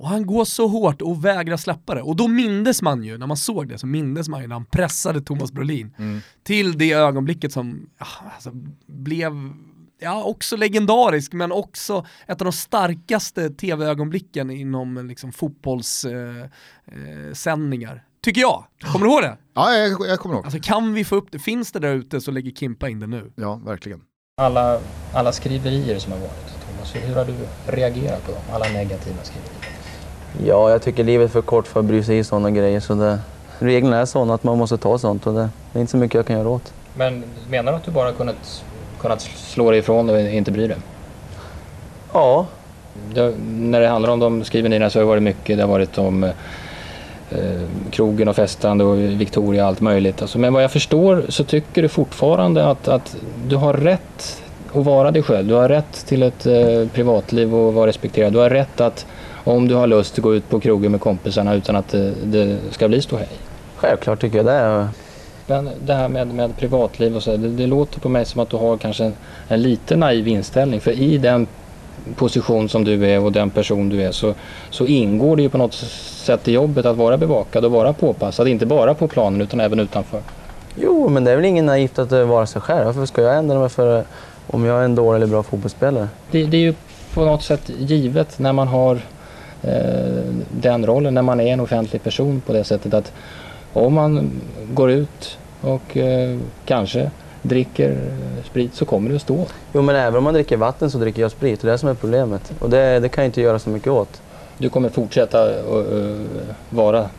Och 0.02 0.08
han 0.10 0.26
går 0.26 0.46
så 0.46 0.68
hårt 0.68 1.02
och 1.02 1.26
vägrar 1.26 1.58
släppa 1.58 1.96
det. 1.96 2.02
Och 2.02 2.16
då 2.16 2.28
mindes 2.28 2.82
man 2.82 3.04
ju, 3.04 3.18
när 3.18 3.28
man 3.28 3.38
såg 3.38 3.68
det, 3.68 3.78
så 3.78 3.88
mindes 3.88 4.30
man 4.30 4.42
ju 4.42 4.48
när 4.48 4.56
han 4.56 4.66
pressade 4.66 5.22
Thomas 5.22 5.52
Brolin 5.52 5.96
Mm. 5.98 6.20
till 6.44 6.78
det 6.78 6.92
ögonblicket 6.92 7.52
som 7.54 7.90
alltså, 8.36 8.52
blev 8.88 9.34
Ja, 10.04 10.24
också 10.24 10.56
legendarisk, 10.58 11.34
men 11.34 11.52
också 11.52 12.06
ett 12.28 12.42
av 12.42 12.46
de 12.46 12.52
starkaste 12.54 13.50
tv-ögonblicken 13.50 14.50
inom 14.50 15.08
liksom, 15.08 15.32
fotbollssändningar. 15.32 16.50
Eh, 17.28 17.34
sändningar. 17.34 18.04
Tycker 18.24 18.42
jag. 18.42 18.66
Kommer 18.82 19.06
du 19.06 19.12
ihåg 19.12 19.22
det? 19.22 19.38
Ja, 19.54 19.74
jag, 19.76 20.08
jag 20.08 20.20
kommer 20.20 20.36
ihåg. 20.36 20.46
Alltså 20.46 20.60
kan 20.62 20.94
vi 20.94 21.06
få 21.06 21.16
upp 21.16 21.32
det, 21.32 21.40
finns 21.40 21.72
det 21.72 21.80
där 21.80 21.94
ute 21.96 22.22
så 22.22 22.32
lägger 22.32 22.52
Kimpa 22.52 22.90
in 22.90 23.00
det 23.00 23.08
nu. 23.08 23.32
Ja, 23.36 23.56
verkligen. 23.56 24.02
Alla, 24.42 24.80
alla 25.14 25.32
skriverier 25.32 26.00
som 26.00 26.12
har 26.12 26.20
varit, 26.20 26.56
Thomas, 26.68 26.96
hur 26.96 27.16
har 27.16 27.26
du 27.26 27.34
reagerat 27.68 28.26
på 28.26 28.32
dem? 28.32 28.42
Alla 28.52 28.66
negativa 28.66 29.24
skriverier? 29.24 29.61
Ja, 30.46 30.70
jag 30.70 30.82
tycker 30.82 31.04
livet 31.04 31.30
är 31.30 31.32
för 31.32 31.42
kort 31.42 31.68
för 31.68 31.80
att 31.80 31.86
bry 31.86 32.04
sig 32.04 32.18
i 32.18 32.24
sådana 32.24 32.52
grejer. 32.52 32.80
Så 32.80 32.94
det, 32.94 33.20
reglerna 33.60 33.98
är 33.98 34.06
sådana 34.06 34.34
att 34.34 34.44
man 34.44 34.58
måste 34.58 34.78
ta 34.78 34.98
sånt 34.98 35.28
och 35.28 35.34
det, 35.34 35.50
det 35.74 35.80
är 35.80 35.82
inte 35.82 35.92
så 35.92 35.98
mycket 35.98 36.16
jag 36.16 36.26
kan 36.26 36.38
göra 36.38 36.50
åt. 36.50 36.74
Men 36.96 37.24
menar 37.50 37.72
du 37.72 37.78
att 37.78 37.84
du 37.84 37.92
bara 37.92 38.12
kunnat, 38.12 38.64
kunnat 39.02 39.22
slå 39.22 39.70
dig 39.72 39.80
ifrån 39.80 40.10
och 40.10 40.20
inte 40.20 40.52
bry 40.52 40.68
dig? 40.68 40.78
Ja, 42.14 42.46
Det, 43.14 43.34
när 43.50 43.82
det 43.82 43.88
handlar 43.88 44.10
om 44.10 44.20
de 44.20 44.44
skriverierna 44.44 44.90
så 44.90 45.00
har 45.00 45.02
det 45.04 45.08
varit 45.08 45.24
mycket, 45.24 45.58
det 45.58 45.64
har 45.64 45.70
varit 45.70 45.98
om 45.98 46.24
eh, 46.24 46.30
krogen 47.92 48.28
och 48.28 48.36
festande 48.36 48.84
och 48.84 49.00
Victoria 49.00 49.62
och 49.64 49.68
allt 49.68 49.82
möjligt. 49.82 50.22
Alltså, 50.22 50.40
men 50.40 50.54
vad 50.54 50.64
jag 50.64 50.72
förstår 50.72 51.26
så 51.30 51.44
tycker 51.44 51.82
du 51.82 51.88
fortfarande 51.90 52.66
att, 52.68 52.88
att 52.88 53.16
du 53.48 53.56
har 53.56 53.74
rätt 53.74 54.42
att 54.74 54.86
vara 54.86 55.12
dig 55.12 55.24
själv. 55.24 55.48
Du 55.48 55.54
har 55.54 55.70
rätt 55.70 56.06
till 56.06 56.24
ett 56.24 56.46
eh, 56.46 56.88
privatliv 56.94 57.56
och 57.56 57.74
vara 57.74 57.88
respekterad. 57.88 58.34
Du 58.34 58.40
har 58.40 58.50
rätt 58.50 58.82
att 58.82 59.06
om 59.44 59.68
du 59.68 59.76
har 59.76 59.88
lust 59.88 60.18
att 60.18 60.24
gå 60.24 60.36
ut 60.36 60.50
på 60.50 60.60
krogen 60.60 60.92
med 60.92 61.02
kompisarna 61.02 61.54
utan 61.54 61.76
att 61.76 61.90
det, 61.90 62.14
det 62.24 62.58
ska 62.72 62.88
bli 62.88 63.02
ståhej. 63.02 63.28
självklart 63.76 64.22
tycker 64.22 64.38
jag 64.38 64.46
det. 64.46 64.52
Är. 64.52 64.88
Men 65.48 65.70
det 65.86 65.94
här 65.94 66.08
med, 66.08 66.28
med 66.28 66.58
privatliv 66.58 67.16
och 67.16 67.24
så, 67.24 67.38
det, 67.38 67.50
det 67.50 67.68
låter 67.68 68.00
på 68.00 68.10
mig 68.10 68.26
som 68.26 68.42
att 68.42 68.50
du 68.50 68.58
har 68.58 68.78
kanske 68.78 69.04
en, 69.06 69.14
en 69.48 69.62
lite 69.62 69.96
naiv 69.96 70.28
inställning. 70.28 70.82
För 70.82 70.92
i 70.92 71.18
den 71.18 71.48
position 72.16 72.70
som 72.70 72.84
du 72.84 73.06
är 73.10 73.24
och 73.24 73.32
den 73.32 73.50
person 73.50 73.90
du 73.90 74.04
är 74.04 74.12
så, 74.12 74.34
så 74.70 74.86
ingår 74.86 75.36
det 75.36 75.42
ju 75.42 75.50
på 75.50 75.58
något 75.58 75.74
sätt 75.74 76.48
i 76.48 76.52
jobbet 76.52 76.86
att 76.86 76.98
vara 76.98 77.18
bevakad 77.18 77.66
och 77.66 77.72
vara 77.72 77.94
påpassad. 77.94 78.48
Inte 78.48 78.66
bara 78.66 78.94
på 78.94 79.08
planen 79.08 79.42
utan 79.42 79.60
även 79.60 79.80
utanför. 79.80 80.22
Jo, 80.76 81.10
men 81.10 81.24
det 81.24 81.32
är 81.32 81.36
väl 81.36 81.46
ingen 81.46 81.66
naivt 81.66 82.00
att 82.00 82.12
eh, 82.12 82.24
vara 82.24 82.46
sig 82.46 82.62
själv. 82.62 82.86
Varför 82.86 83.06
ska 83.06 83.22
jag 83.22 83.38
ändra 83.38 83.60
mig 83.60 83.70
för 83.70 83.98
eh, 83.98 84.04
om 84.48 84.66
jag 84.66 84.80
är 84.80 84.86
en 84.86 84.96
dålig 84.96 85.16
eller 85.16 85.28
bra 85.28 85.44
fotbollsspelare? 85.44 86.08
Det, 86.32 86.46
det 86.46 86.58
är 86.58 86.62
ju 86.62 86.74
på 87.14 87.26
något 87.26 87.44
sätt 87.44 87.72
givet 87.80 88.40
när 88.40 88.54
man 88.54 88.68
har 88.68 88.96
eh, 88.96 89.02
den 90.52 90.86
rollen, 90.86 91.14
när 91.14 91.22
man 91.22 91.40
är 91.40 91.54
en 91.54 91.60
offentlig 91.60 92.04
person 92.04 92.42
på 92.46 92.54
det 92.54 92.64
sättet 92.64 92.94
att 92.94 93.14
om 93.74 93.94
man 93.94 94.42
går 94.74 94.92
ut 94.92 95.38
och 95.62 95.98
eh, 95.98 96.38
kanske 96.66 97.12
dricker 97.42 97.92
eh, 97.92 98.44
sprit 98.46 98.76
så 98.76 98.86
kommer 98.86 99.10
det 99.10 99.16
att 99.16 99.22
stå. 99.22 99.46
Jo, 99.74 99.82
men 99.82 99.96
även 99.96 100.18
om 100.18 100.24
man 100.24 100.34
dricker 100.34 100.58
vatten 100.58 100.92
så 100.92 100.98
dricker 100.98 101.22
jag 101.22 101.32
sprit 101.32 101.60
och 101.60 101.66
det 101.66 101.70
är 101.70 101.72
det 101.72 101.78
som 101.78 101.90
är 101.90 101.94
problemet. 101.94 102.54
Och 102.60 102.70
det, 102.70 103.00
det 103.00 103.10
kan 103.10 103.24
jag 103.24 103.30
inte 103.30 103.42
göra 103.42 103.60
så 103.60 103.70
mycket 103.70 103.88
åt. 103.88 104.22
Du 104.58 104.70
kommer 104.70 104.90
fortsätta 104.90 105.44
att 105.44 105.92
eh, 105.92 106.20
vara 106.70 107.10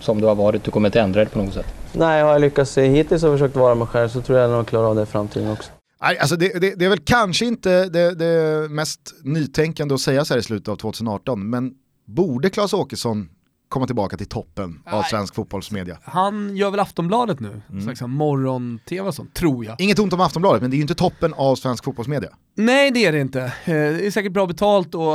som 0.00 0.20
du 0.20 0.26
har 0.26 0.34
varit, 0.34 0.64
du 0.64 0.70
kommer 0.70 0.88
inte 0.88 1.00
ändra 1.00 1.20
dig 1.20 1.30
på 1.30 1.38
något 1.38 1.54
sätt. 1.54 1.66
Nej, 1.92 2.22
har 2.22 2.32
jag 2.32 2.40
lyckats 2.40 2.78
eh, 2.78 2.84
hittills 2.84 3.22
och 3.22 3.32
försökt 3.32 3.56
vara 3.56 3.74
mig 3.74 3.86
själv 3.86 4.08
så 4.08 4.20
tror 4.20 4.38
jag 4.38 4.50
nog 4.50 4.66
klarar 4.66 4.88
av 4.88 4.96
det 4.96 5.02
i 5.02 5.06
framtiden 5.06 5.50
också. 5.50 5.72
Nej, 6.02 6.18
alltså 6.18 6.36
det, 6.36 6.60
det, 6.60 6.74
det 6.74 6.84
är 6.84 6.88
väl 6.88 6.98
kanske 6.98 7.46
inte 7.46 7.88
det, 7.88 8.14
det 8.14 8.68
mest 8.70 9.00
nytänkande 9.22 9.94
att 9.94 10.00
säga 10.00 10.24
så 10.24 10.34
här 10.34 10.38
i 10.38 10.42
slutet 10.42 10.68
av 10.68 10.76
2018, 10.76 11.50
men 11.50 11.72
borde 12.14 12.50
Claes 12.50 12.72
Åkesson 12.72 13.28
komma 13.68 13.86
tillbaka 13.86 14.16
till 14.16 14.28
toppen 14.28 14.82
av 14.86 15.00
Nej. 15.00 15.10
svensk 15.10 15.34
fotbollsmedia? 15.34 15.98
Han 16.04 16.56
gör 16.56 16.70
väl 16.70 16.80
Aftonbladet 16.80 17.40
nu, 17.40 17.62
Mm. 17.70 17.82
slags 17.84 18.00
morgon-tv 18.00 19.08
och 19.08 19.14
sånt, 19.14 19.34
tror 19.34 19.64
jag. 19.64 19.80
Inget 19.80 19.98
ont 19.98 20.12
om 20.12 20.20
Aftonbladet, 20.20 20.62
men 20.62 20.70
det 20.70 20.74
är 20.74 20.78
ju 20.78 20.82
inte 20.82 20.94
toppen 20.94 21.34
av 21.34 21.56
svensk 21.56 21.84
fotbollsmedia. 21.84 22.30
Nej 22.56 22.90
det 22.90 23.04
är 23.06 23.12
det 23.12 23.20
inte. 23.20 23.40
Eh, 23.42 23.50
Det 23.64 24.06
är 24.06 24.10
säkert 24.10 24.32
bra 24.32 24.46
betalt 24.46 24.94
och 24.94 25.14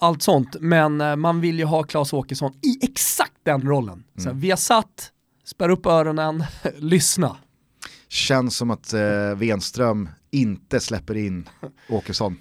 allt 0.00 0.22
sånt, 0.22 0.56
men 0.60 1.00
eh, 1.00 1.16
man 1.16 1.40
vill 1.40 1.58
ju 1.58 1.64
ha 1.64 1.82
Claes 1.82 2.12
Åkesson 2.12 2.52
i 2.52 2.84
exakt 2.84 3.32
den 3.42 3.62
rollen. 3.62 4.04
Så 4.16 4.22
här, 4.24 4.32
vi 4.34 4.50
har 4.50 4.56
satt, 4.56 5.10
spärr 5.44 5.68
upp 5.68 5.86
öronen, 5.86 6.44
lyssna. 6.76 7.36
Känns 8.08 8.56
som 8.56 8.70
att 8.70 8.92
eh, 8.92 9.00
Wenström 9.36 10.08
inte 10.30 10.80
släpper 10.80 11.16
in 11.16 11.48
Åkesson 11.88 12.36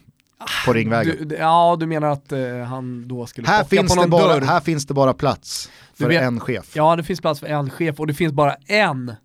på 0.66 0.74
Ringvägen. 0.74 1.28
Du, 1.28 1.36
ja, 1.36 1.78
du 1.80 1.88
menar 1.88 2.08
att 2.08 2.32
eh, 2.32 2.58
han 2.58 3.08
då 3.08 3.26
skulle 3.26 3.48
här, 3.48 3.64
finns 3.64 3.96
på 3.96 3.96
det 3.96 4.02
någon 4.02 4.10
bara, 4.10 4.34
dörr? 4.34 4.42
här 4.42 4.60
finns 4.60 4.86
det 4.86 4.94
bara 4.94 5.14
plats 5.14 5.72
för 5.94 6.08
vet- 6.08 6.22
en 6.22 6.40
chef. 6.40 6.76
Ja, 6.76 6.96
det 6.96 7.04
finns 7.04 7.22
plats 7.22 7.40
för 7.40 7.48
en 7.48 7.70
chef 7.70 8.00
och 8.00 8.08
det 8.08 8.14
finns 8.14 8.34
bara 8.34 8.54
en 8.54 9.16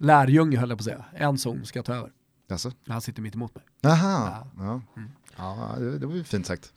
lärjunge 0.00 0.58
höll 0.58 0.68
jag 0.68 0.78
på 0.78 0.82
att 0.82 0.84
säga. 0.84 1.04
En 1.16 1.38
som 1.38 1.64
ska 1.64 1.82
ta 1.82 1.94
över. 1.94 2.10
Alltså. 2.50 2.70
Han 2.88 3.00
sitter 3.00 3.22
mitt 3.22 3.34
emot 3.34 3.54
mig. 3.54 3.64
Aha, 3.92 4.46
ja. 4.58 4.80
Ja, 4.94 5.02
det, 5.78 5.98
det 5.98 6.06
var 6.06 6.14
ju 6.14 6.24
fint 6.24 6.46
sagt. 6.46 6.72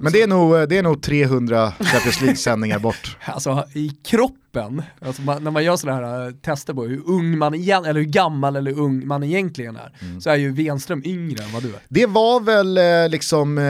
Men 0.00 0.12
det 0.12 0.22
är 0.22 0.26
nog, 0.26 0.68
det 0.68 0.78
är 0.78 0.82
nog 0.82 1.02
300 1.02 1.72
Champions 1.80 2.20
League-sändningar 2.20 2.78
bort. 2.78 3.16
Alltså 3.24 3.64
i 3.74 3.88
kroppen, 4.04 4.82
alltså 5.00 5.22
man, 5.22 5.44
när 5.44 5.50
man 5.50 5.64
gör 5.64 5.76
sådana 5.76 6.00
här 6.06 6.26
äh, 6.26 6.32
tester 6.32 6.74
på 6.74 6.84
hur 6.84 7.02
ung 7.06 7.38
man 7.38 7.54
igen, 7.54 7.84
eller 7.84 8.00
hur 8.00 8.06
gammal 8.06 8.56
eller 8.56 8.78
ung 8.78 9.06
man 9.06 9.22
egentligen 9.22 9.76
är, 9.76 9.92
Mm. 10.02 10.20
så 10.20 10.30
är 10.30 10.36
ju 10.36 10.52
Wenström 10.52 11.02
yngre 11.04 11.44
än 11.44 11.52
vad 11.52 11.62
du 11.62 11.68
är. 11.68 11.80
Det 11.88 12.06
var 12.06 12.40
väl 12.40 12.78
eh, 12.78 13.08
liksom 13.10 13.58
eh, 13.58 13.64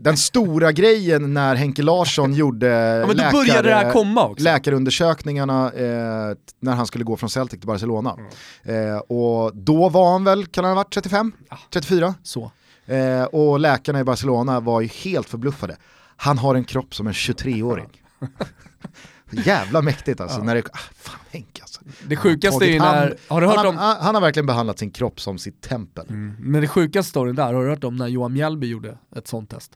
den 0.00 0.16
stora 0.16 0.72
grejen 0.72 1.34
när 1.34 1.54
Henke 1.54 1.82
Larsson 1.82 2.32
gjorde 2.34 2.66
Ja, 2.66 3.06
men 3.06 3.16
då 3.16 3.24
började 3.32 3.68
det 3.68 3.74
här 3.74 3.92
komma 3.92 4.26
också. 4.28 4.44
läkarundersökningarna 4.44 5.72
eh, 5.72 6.36
när 6.60 6.72
han 6.74 6.86
skulle 6.86 7.04
gå 7.04 7.16
från 7.16 7.30
Celtic 7.30 7.60
till 7.60 7.66
Barcelona. 7.68 8.16
Eh, 8.62 8.96
och 8.98 9.56
då 9.56 9.88
var 9.88 10.12
han 10.12 10.24
väl, 10.24 10.46
kan 10.46 10.64
han 10.64 10.70
ha 10.70 10.76
varit 10.84 10.94
35? 10.94 11.32
34? 11.72 12.14
Så. 12.22 12.50
Eh, 12.86 13.24
och 13.24 13.60
läkarna 13.60 14.00
i 14.00 14.04
Barcelona 14.04 14.60
var 14.60 14.80
ju 14.80 14.86
helt 14.86 15.28
förbluffade. 15.28 15.76
Han 16.16 16.38
har 16.38 16.54
en 16.54 16.64
kropp 16.64 16.94
som 16.94 17.06
en 17.06 17.12
23-åring. 17.12 18.02
Jävla 19.30 19.82
mäktigt 19.82 20.20
alltså. 20.20 20.42
När 20.42 20.54
det, 20.54 20.62
ah, 20.72 20.78
fan 20.94 21.20
Henke 21.30 21.62
alltså. 21.62 21.80
Det 22.08 22.16
sjukaste 22.16 22.64
är 22.64 22.68
ju 22.70 22.78
Tagit 22.78 22.94
hand- 22.94 23.08
när, 23.10 23.18
har 23.28 23.40
du 23.40 23.46
hört 23.46 23.56
han, 23.56 23.66
om, 23.66 23.76
han, 23.76 23.96
han 24.00 24.14
har 24.14 24.22
verkligen 24.22 24.46
behandlat 24.46 24.78
sin 24.78 24.90
kropp 24.90 25.20
som 25.20 25.38
sitt 25.38 25.60
tempel. 25.62 26.06
Mm, 26.08 26.36
men 26.38 26.60
det 26.60 26.68
sjukaste 26.68 27.10
storyn 27.10 27.34
där, 27.36 27.52
har 27.52 27.64
du 27.64 27.70
hört 27.70 27.84
om 27.84 27.96
när 27.96 28.08
Johan 28.08 28.32
Mjällby 28.32 28.66
gjorde 28.66 28.98
ett 29.16 29.28
sånt 29.28 29.50
test? 29.50 29.72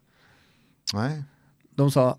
Nej. 0.94 1.22
De 1.76 1.90
sa, 1.90 2.18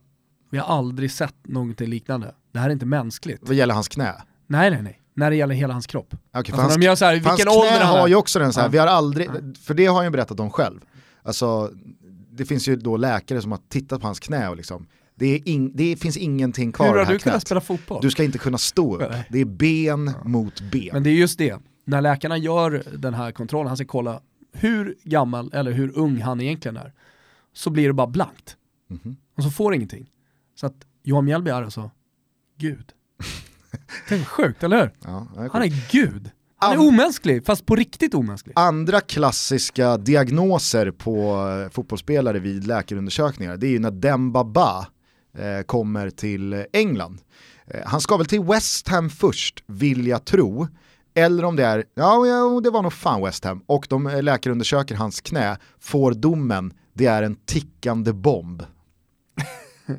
vi 0.49 0.57
har 0.57 0.77
aldrig 0.77 1.11
sett 1.11 1.35
någonting 1.43 1.89
liknande. 1.89 2.35
Det 2.51 2.59
här 2.59 2.67
är 2.69 2.73
inte 2.73 2.85
mänskligt. 2.85 3.41
Vad 3.41 3.55
gäller 3.55 3.73
hans 3.73 3.87
knä? 3.87 4.13
Nej 4.47 4.71
nej 4.71 4.81
nej, 4.81 5.01
när 5.19 5.29
det 5.29 5.35
gäller 5.35 5.55
hela 5.55 5.73
hans 5.73 5.87
kropp. 5.87 6.07
Okej, 6.13 6.19
Alltså 6.33 6.55
hans, 6.55 6.75
de 6.75 6.81
gör 6.81 6.95
så 6.95 7.05
här, 7.05 7.19
hans 7.19 7.39
vilken 7.39 7.53
ålder 7.53 7.77
knä 7.77 7.85
har 7.85 8.07
ju 8.07 8.15
också 8.15 8.39
den 8.39 8.53
så 8.53 8.59
här, 8.59 8.67
Ja. 8.67 8.71
vi 8.71 8.77
har 8.77 8.87
aldrig, 8.87 9.29
för 9.61 9.73
det 9.73 9.85
har 9.85 9.95
han 9.95 10.03
ju 10.05 10.09
berättat 10.11 10.39
om 10.39 10.49
själv. 10.51 10.79
Alltså, 11.23 11.71
det 12.31 12.45
finns 12.45 12.67
ju 12.67 12.75
då 12.75 12.97
läkare 12.97 13.41
som 13.41 13.51
har 13.51 13.59
tittat 13.69 14.01
på 14.01 14.07
hans 14.07 14.19
knä 14.19 14.49
och 14.49 14.57
liksom, 14.57 14.87
det, 15.15 15.37
in, 15.37 15.71
det 15.75 15.95
finns 15.95 16.17
ingenting 16.17 16.71
kvar 16.71 16.87
Hur 16.87 16.93
har 16.93 16.99
du 16.99 17.05
kunnat 17.05 17.21
knät. 17.21 17.41
spela 17.41 17.61
fotboll? 17.61 18.01
Du 18.01 18.11
ska 18.11 18.23
inte 18.23 18.37
kunna 18.37 18.57
stå 18.57 18.95
upp, 18.95 19.11
Nej. 19.11 19.27
det 19.29 19.39
är 19.39 19.45
ben 19.45 20.11
mot 20.23 20.61
ben. 20.71 20.89
Men 20.93 21.03
det 21.03 21.09
är 21.09 21.13
just 21.13 21.37
det, 21.37 21.57
när 21.85 22.01
läkarna 22.01 22.37
gör 22.37 22.83
den 22.97 23.13
här 23.13 23.31
kontrollen, 23.31 23.67
han 23.67 23.77
ska 23.77 23.85
kolla 23.85 24.21
hur 24.53 24.95
gammal 25.03 25.53
eller 25.53 25.71
hur 25.71 25.97
ung 25.97 26.21
han 26.21 26.41
egentligen 26.41 26.77
är, 26.77 26.93
så 27.53 27.69
blir 27.69 27.87
det 27.87 27.93
bara 27.93 28.07
blankt. 28.07 28.57
Mhm. 28.89 29.15
Och 29.37 29.43
så 29.43 29.49
får 29.51 29.73
ingenting. 29.75 30.09
Så 30.55 30.65
att 30.65 30.75
Johan 31.03 31.25
Mjällby 31.25 31.51
är 31.51 31.63
alltså 31.63 31.91
Gud. 32.57 32.91
Är 34.07 34.25
sjukt, 34.25 34.63
eller 34.63 34.79
hur? 34.79 34.93
Ja, 35.03 35.27
är 35.37 35.49
Han 35.49 35.61
är 35.61 35.91
Gud. 35.91 36.31
Han 36.61 36.73
är 36.73 36.87
omänsklig, 36.87 37.45
fast 37.45 37.65
på 37.65 37.75
riktigt 37.75 38.13
omänsklig. 38.13 38.53
Andra 38.55 39.01
klassiska 39.01 39.97
diagnoser 39.97 40.91
på 40.91 41.47
eh, 41.65 41.71
fotbollsspelare 41.71 42.39
vid 42.39 42.67
läkarundersökningar, 42.67 43.57
det 43.57 43.67
är 43.67 43.71
ju 43.71 43.79
när 43.79 43.91
Demba 43.91 44.43
Ba 44.43 44.85
eh, 45.37 45.61
kommer 45.65 46.09
till 46.09 46.65
England. 46.73 47.21
Eh, 47.67 47.81
han 47.85 48.01
ska 48.01 48.17
väl 48.17 48.25
till 48.25 48.43
West 48.43 48.87
Ham 48.87 49.09
först, 49.09 49.63
vill 49.67 50.07
jag 50.07 50.25
tro. 50.25 50.67
Eller 51.15 51.45
om 51.45 51.55
det 51.55 51.65
är, 51.65 51.83
ja, 51.93 52.25
ja 52.27 52.61
det 52.63 52.69
var 52.69 52.81
nog 52.81 52.93
fan 52.93 53.23
West 53.23 53.43
Ham. 53.43 53.63
Och 53.65 53.85
de 53.89 54.19
läkarundersöker 54.21 54.95
hans 54.95 55.21
knä, 55.21 55.57
får 55.79 56.11
domen, 56.11 56.73
det 56.93 57.05
är 57.05 57.23
en 57.23 57.35
tickande 57.35 58.13
bomb. 58.13 58.63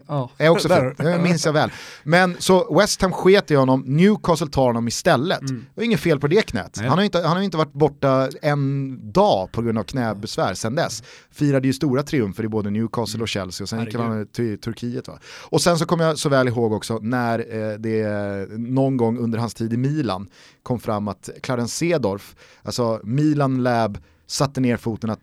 Ja. 0.06 0.30
Är 0.38 0.48
också 0.48 0.68
Där. 0.68 0.80
fint, 0.80 0.98
det 0.98 1.18
minns 1.18 1.46
jag 1.46 1.52
väl. 1.52 1.70
Men 2.02 2.36
så 2.38 2.78
West 2.78 3.02
Ham 3.02 3.12
sket 3.12 3.50
i 3.50 3.54
honom, 3.54 3.80
Newcastle 3.86 4.46
tar 4.46 4.66
honom 4.66 4.88
istället. 4.88 5.40
Det 5.40 5.54
var 5.74 5.84
inget 5.84 6.00
fel 6.00 6.20
på 6.20 6.26
det 6.26 6.46
knät. 6.46 6.76
Nej. 6.76 6.88
Han 6.88 6.98
har, 6.98 7.04
inte, 7.04 7.18
han 7.18 7.36
har 7.36 7.42
inte 7.42 7.56
varit 7.56 7.72
borta 7.72 8.28
en 8.42 8.98
dag 9.12 9.52
på 9.52 9.62
grund 9.62 9.78
av 9.78 9.84
knäbesvär 9.84 10.54
sedan 10.54 10.74
dess. 10.74 11.02
Firade 11.30 11.66
ju 11.66 11.72
stora 11.72 12.02
triumfer 12.02 12.44
i 12.44 12.48
både 12.48 12.70
Newcastle 12.70 13.22
och 13.22 13.28
Chelsea 13.28 13.64
och 13.64 13.68
sen 13.68 13.84
gick 13.84 13.94
han 13.94 14.26
till 14.26 14.60
Turkiet. 14.60 15.08
Va? 15.08 15.18
Och 15.42 15.60
sen 15.60 15.78
så 15.78 15.86
kommer 15.86 16.04
jag 16.04 16.18
så 16.18 16.28
väl 16.28 16.48
ihåg 16.48 16.72
också 16.72 16.98
när 17.02 17.38
eh, 17.38 17.78
det 17.78 18.48
någon 18.58 18.96
gång 18.96 19.18
under 19.18 19.38
hans 19.38 19.54
tid 19.54 19.72
i 19.72 19.76
Milan 19.76 20.28
kom 20.62 20.80
fram 20.80 21.08
att 21.08 21.28
Clarence 21.42 21.76
Seedorf, 21.76 22.34
alltså 22.62 23.00
Milan 23.04 23.62
Lab, 23.62 23.98
satte 24.26 24.60
ner 24.60 24.76
foten 24.76 25.10
att 25.10 25.20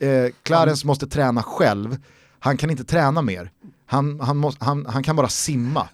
eh, 0.00 0.32
Clarence 0.42 0.86
måste 0.86 1.06
träna 1.06 1.42
själv, 1.42 1.96
han 2.38 2.56
kan 2.56 2.70
inte 2.70 2.84
träna 2.84 3.22
mer. 3.22 3.50
Han, 3.86 4.20
han, 4.20 4.36
måste, 4.36 4.64
han, 4.64 4.86
han 4.86 5.02
kan 5.02 5.16
bara 5.16 5.28
simma. 5.28 5.88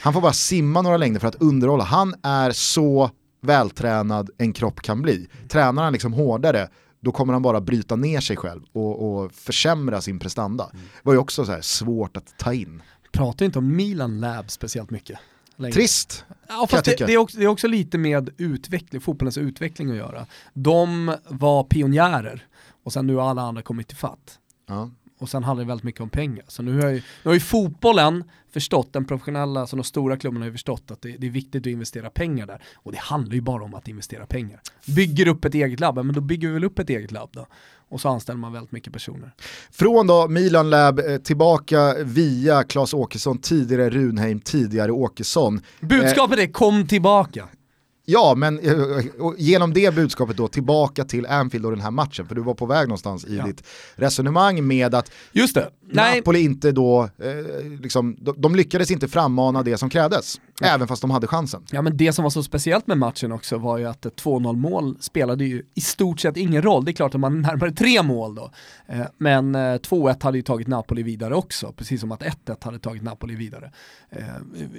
Han 0.00 0.12
får 0.12 0.20
bara 0.20 0.32
simma 0.32 0.82
några 0.82 0.96
längder 0.96 1.20
för 1.20 1.28
att 1.28 1.42
underhålla. 1.42 1.84
Han 1.84 2.14
är 2.22 2.50
så 2.50 3.10
vältränad 3.40 4.30
en 4.38 4.52
kropp 4.52 4.80
kan 4.80 5.02
bli. 5.02 5.28
Tränar 5.48 5.82
han 5.82 5.92
liksom 5.92 6.12
hårdare, 6.12 6.68
då 7.00 7.12
kommer 7.12 7.32
han 7.32 7.42
bara 7.42 7.60
bryta 7.60 7.96
ner 7.96 8.20
sig 8.20 8.36
själv 8.36 8.62
och, 8.72 9.22
och 9.22 9.32
försämra 9.32 10.00
sin 10.00 10.18
prestanda. 10.18 10.70
Det 10.72 10.78
var 11.02 11.12
ju 11.12 11.18
också 11.18 11.44
så 11.44 11.52
här 11.52 11.60
svårt 11.60 12.16
att 12.16 12.38
ta 12.38 12.52
in. 12.52 12.82
Pratar 13.12 13.46
inte 13.46 13.58
om 13.58 13.76
Milan 13.76 14.20
Lab 14.20 14.50
speciellt 14.50 14.90
mycket. 14.90 15.18
längre. 15.56 15.72
Trist. 15.74 16.24
Ja, 16.48 16.66
fast 16.70 16.84
det, 16.84 17.06
det, 17.06 17.12
är 17.14 17.18
också, 17.18 17.38
det 17.38 17.44
är 17.44 17.48
också 17.48 17.66
lite 17.66 17.98
med 17.98 18.30
utveckling, 18.36 19.00
fotbollens 19.00 19.38
utveckling 19.38 19.90
att 19.90 19.96
göra. 19.96 20.26
De 20.54 21.14
var 21.28 21.64
pionjärer 21.64 22.46
och 22.84 22.92
sen 22.92 23.06
nu 23.06 23.14
har 23.14 23.30
alla 23.30 23.42
andra 23.42 23.62
kommit 23.62 23.88
till 23.88 23.96
fatt. 23.96 24.38
Ja. 24.66 24.90
Och 25.18 25.28
sen 25.28 25.44
handlar 25.44 25.64
det 25.64 25.68
väldigt 25.68 25.84
mycket 25.84 26.00
om 26.00 26.10
pengar. 26.10 26.44
Så 26.48 26.62
nu 26.62 26.80
har 26.82 26.88
ju, 26.88 26.94
nu 26.94 27.02
har 27.24 27.34
ju 27.34 27.40
fotbollen 27.40 28.24
förstått, 28.52 28.92
den 28.92 29.04
professionella, 29.04 29.60
alltså 29.60 29.76
de 29.76 29.84
stora 29.84 30.16
klubbarna 30.16 30.40
har 30.40 30.46
ju 30.46 30.52
förstått 30.52 30.90
att 30.90 31.02
det, 31.02 31.16
det 31.16 31.26
är 31.26 31.30
viktigt 31.30 31.62
att 31.62 31.66
investera 31.66 32.10
pengar 32.10 32.46
där. 32.46 32.62
Och 32.74 32.92
det 32.92 32.98
handlar 32.98 33.34
ju 33.34 33.40
bara 33.40 33.64
om 33.64 33.74
att 33.74 33.88
investera 33.88 34.26
pengar. 34.26 34.60
Bygger 34.86 35.28
upp 35.28 35.44
ett 35.44 35.54
eget 35.54 35.80
labb, 35.80 35.96
men 35.96 36.14
då 36.14 36.20
bygger 36.20 36.48
vi 36.48 36.54
väl 36.54 36.64
upp 36.64 36.78
ett 36.78 36.90
eget 36.90 37.12
labb 37.12 37.30
då. 37.32 37.46
Och 37.90 38.00
så 38.00 38.08
anställer 38.08 38.38
man 38.38 38.52
väldigt 38.52 38.72
mycket 38.72 38.92
personer. 38.92 39.32
Från 39.70 40.06
då 40.06 40.28
Milan 40.28 40.70
Lab 40.70 40.98
eh, 40.98 41.16
tillbaka 41.16 41.94
via 42.04 42.62
Claes 42.62 42.94
Åkesson, 42.94 43.38
tidigare 43.38 43.90
Runheim, 43.90 44.40
tidigare 44.40 44.92
Åkesson. 44.92 45.60
Budskapet 45.80 46.38
är 46.38 46.52
kom 46.52 46.86
tillbaka. 46.86 47.48
Ja, 48.10 48.34
men 48.36 48.58
eh, 48.58 48.74
genom 49.38 49.72
det 49.74 49.94
budskapet 49.94 50.36
då 50.36 50.48
tillbaka 50.48 51.04
till 51.04 51.26
Anfield 51.26 51.64
och 51.66 51.72
den 51.72 51.80
här 51.80 51.90
matchen, 51.90 52.26
för 52.26 52.34
du 52.34 52.40
var 52.40 52.54
på 52.54 52.66
väg 52.66 52.88
någonstans 52.88 53.24
i 53.24 53.36
Ja. 53.36 53.44
ditt 53.46 53.62
resonemang 53.96 54.66
med 54.66 54.94
att 54.94 55.10
Just 55.32 55.54
det. 55.54 55.68
Nej, 55.92 56.16
Napoli 56.18 56.40
inte 56.40 56.72
då, 56.72 57.02
eh, 57.02 57.80
liksom, 57.80 58.16
de, 58.20 58.34
de 58.40 58.54
lyckades 58.54 58.90
inte 58.90 59.08
frammana 59.08 59.62
det 59.62 59.78
som 59.78 59.90
krävdes, 59.90 60.40
även 60.62 60.88
fast 60.88 61.02
de 61.02 61.10
hade 61.10 61.26
chansen. 61.26 61.62
Ja 61.70 61.82
men 61.82 61.96
det 61.96 62.12
som 62.12 62.22
var 62.22 62.30
så 62.30 62.42
speciellt 62.42 62.86
med 62.86 62.98
matchen 62.98 63.32
också 63.32 63.58
var 63.58 63.78
ju 63.78 63.84
att 63.86 64.06
ett 64.06 64.22
2-0 64.22 64.56
mål 64.56 64.96
spelade 65.00 65.44
ju 65.44 65.62
i 65.74 65.80
stort 65.80 66.20
sett 66.20 66.36
ingen 66.36 66.62
roll. 66.62 66.84
Det 66.84 66.90
är 66.90 66.92
klart 66.92 67.14
att 67.14 67.20
man 67.20 67.40
närmare 67.42 67.72
tre 67.72 68.02
mål 68.02 68.34
då. 68.34 68.50
Eh, 68.88 69.00
Men 69.18 69.54
eh, 69.54 69.58
2-1 69.58 70.22
hade 70.22 70.38
ju 70.38 70.42
tagit 70.42 70.68
Napoli 70.68 71.02
vidare 71.02 71.34
också, 71.34 71.72
precis 71.76 72.00
som 72.00 72.12
att 72.12 72.22
1-1 72.22 72.64
hade 72.64 72.78
tagit 72.78 73.02
Napoli 73.02 73.34
vidare. 73.34 73.72
Eh, 74.10 74.24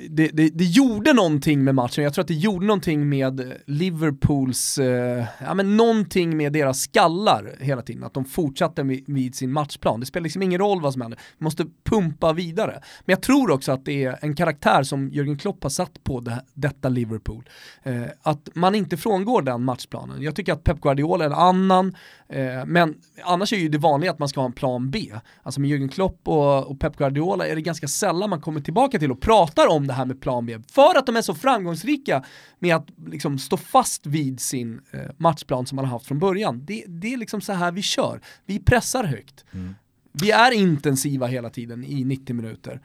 Det, 0.09 0.27
det, 0.27 0.49
det 0.49 0.65
gjorde 0.65 1.13
någonting 1.13 1.63
med 1.63 1.75
matchen, 1.75 2.03
jag 2.03 2.13
tror 2.13 2.21
att 2.21 2.27
det 2.27 2.33
gjorde 2.33 2.65
någonting 2.65 3.09
med 3.09 3.53
Liverpools, 3.65 4.77
eh, 4.77 5.25
ja 5.39 5.53
men 5.53 5.77
någonting 5.77 6.37
med 6.37 6.53
deras 6.53 6.81
skallar 6.81 7.55
hela 7.59 7.81
tiden, 7.81 8.03
att 8.03 8.13
de 8.13 8.25
fortsatte 8.25 8.83
vid, 8.83 9.03
vid 9.07 9.35
sin 9.35 9.51
matchplan. 9.51 9.99
Det 9.99 10.05
spelar 10.05 10.23
liksom 10.23 10.41
ingen 10.41 10.59
roll 10.59 10.81
vad 10.81 10.93
som 10.93 10.98
händer, 11.01 11.19
vi 11.37 11.43
måste 11.43 11.65
pumpa 11.83 12.33
vidare. 12.33 12.81
Men 13.05 13.13
jag 13.13 13.21
tror 13.21 13.51
också 13.51 13.71
att 13.71 13.85
det 13.85 14.03
är 14.03 14.19
en 14.21 14.35
karaktär 14.35 14.83
som 14.83 15.11
Jürgen 15.11 15.37
Klopp 15.37 15.63
har 15.63 15.69
satt 15.69 16.03
på 16.03 16.19
det, 16.19 16.43
detta 16.53 16.89
Liverpool. 16.89 17.49
Eh, 17.83 18.03
att 18.21 18.49
man 18.53 18.75
inte 18.75 18.97
frångår 18.97 19.41
den 19.41 19.63
matchplanen. 19.63 20.21
Jag 20.21 20.35
tycker 20.35 20.53
att 20.53 20.63
Pep 20.63 20.81
Guardiola 20.81 21.25
är 21.25 21.29
en 21.29 21.35
annan, 21.35 21.95
eh, 22.29 22.65
men 22.65 22.95
annars 23.23 23.53
är 23.53 23.57
ju 23.57 23.69
det 23.69 23.77
vanliga 23.77 24.11
att 24.11 24.19
man 24.19 24.29
ska 24.29 24.39
ha 24.39 24.45
en 24.45 24.53
plan 24.53 24.91
B. 24.91 25.11
Alltså 25.43 25.61
med 25.61 25.69
Jürgen 25.69 25.89
Klopp 25.89 26.27
och, 26.27 26.67
och 26.67 26.79
Pep 26.79 26.97
Guardiola 26.97 27.47
är 27.47 27.55
det 27.55 27.61
ganska 27.61 27.87
sällan 27.87 28.29
man 28.29 28.41
kommer 28.41 28.61
tillbaka 28.61 28.99
till 28.99 29.11
och 29.11 29.21
pratar 29.21 29.67
om 29.67 29.87
det 29.87 29.93
här 29.93 30.05
med 30.05 30.21
plan 30.21 30.45
B. 30.45 30.57
För 30.71 30.97
att 30.97 31.05
de 31.05 31.15
är 31.15 31.21
så 31.21 31.35
framgångsrika 31.35 32.23
med 32.59 32.75
att 32.75 32.87
liksom 33.07 33.39
stå 33.39 33.57
fast 33.57 34.05
vid 34.05 34.39
sin 34.39 34.81
eh, 34.91 34.99
matchplan 35.17 35.65
som 35.65 35.75
man 35.75 35.85
har 35.85 35.91
haft 35.91 36.05
från 36.05 36.19
början. 36.19 36.65
Det, 36.65 36.83
det 36.87 37.13
är 37.13 37.17
liksom 37.17 37.41
så 37.41 37.53
här 37.53 37.71
vi 37.71 37.81
kör. 37.81 38.21
Vi 38.45 38.59
pressar 38.59 39.03
högt. 39.03 39.45
Mm. 39.51 39.75
Vi 40.21 40.31
är 40.31 40.51
intensiva 40.51 41.27
hela 41.27 41.49
tiden 41.49 41.83
i 41.83 42.03
90 42.03 42.35
minuter. 42.35 42.81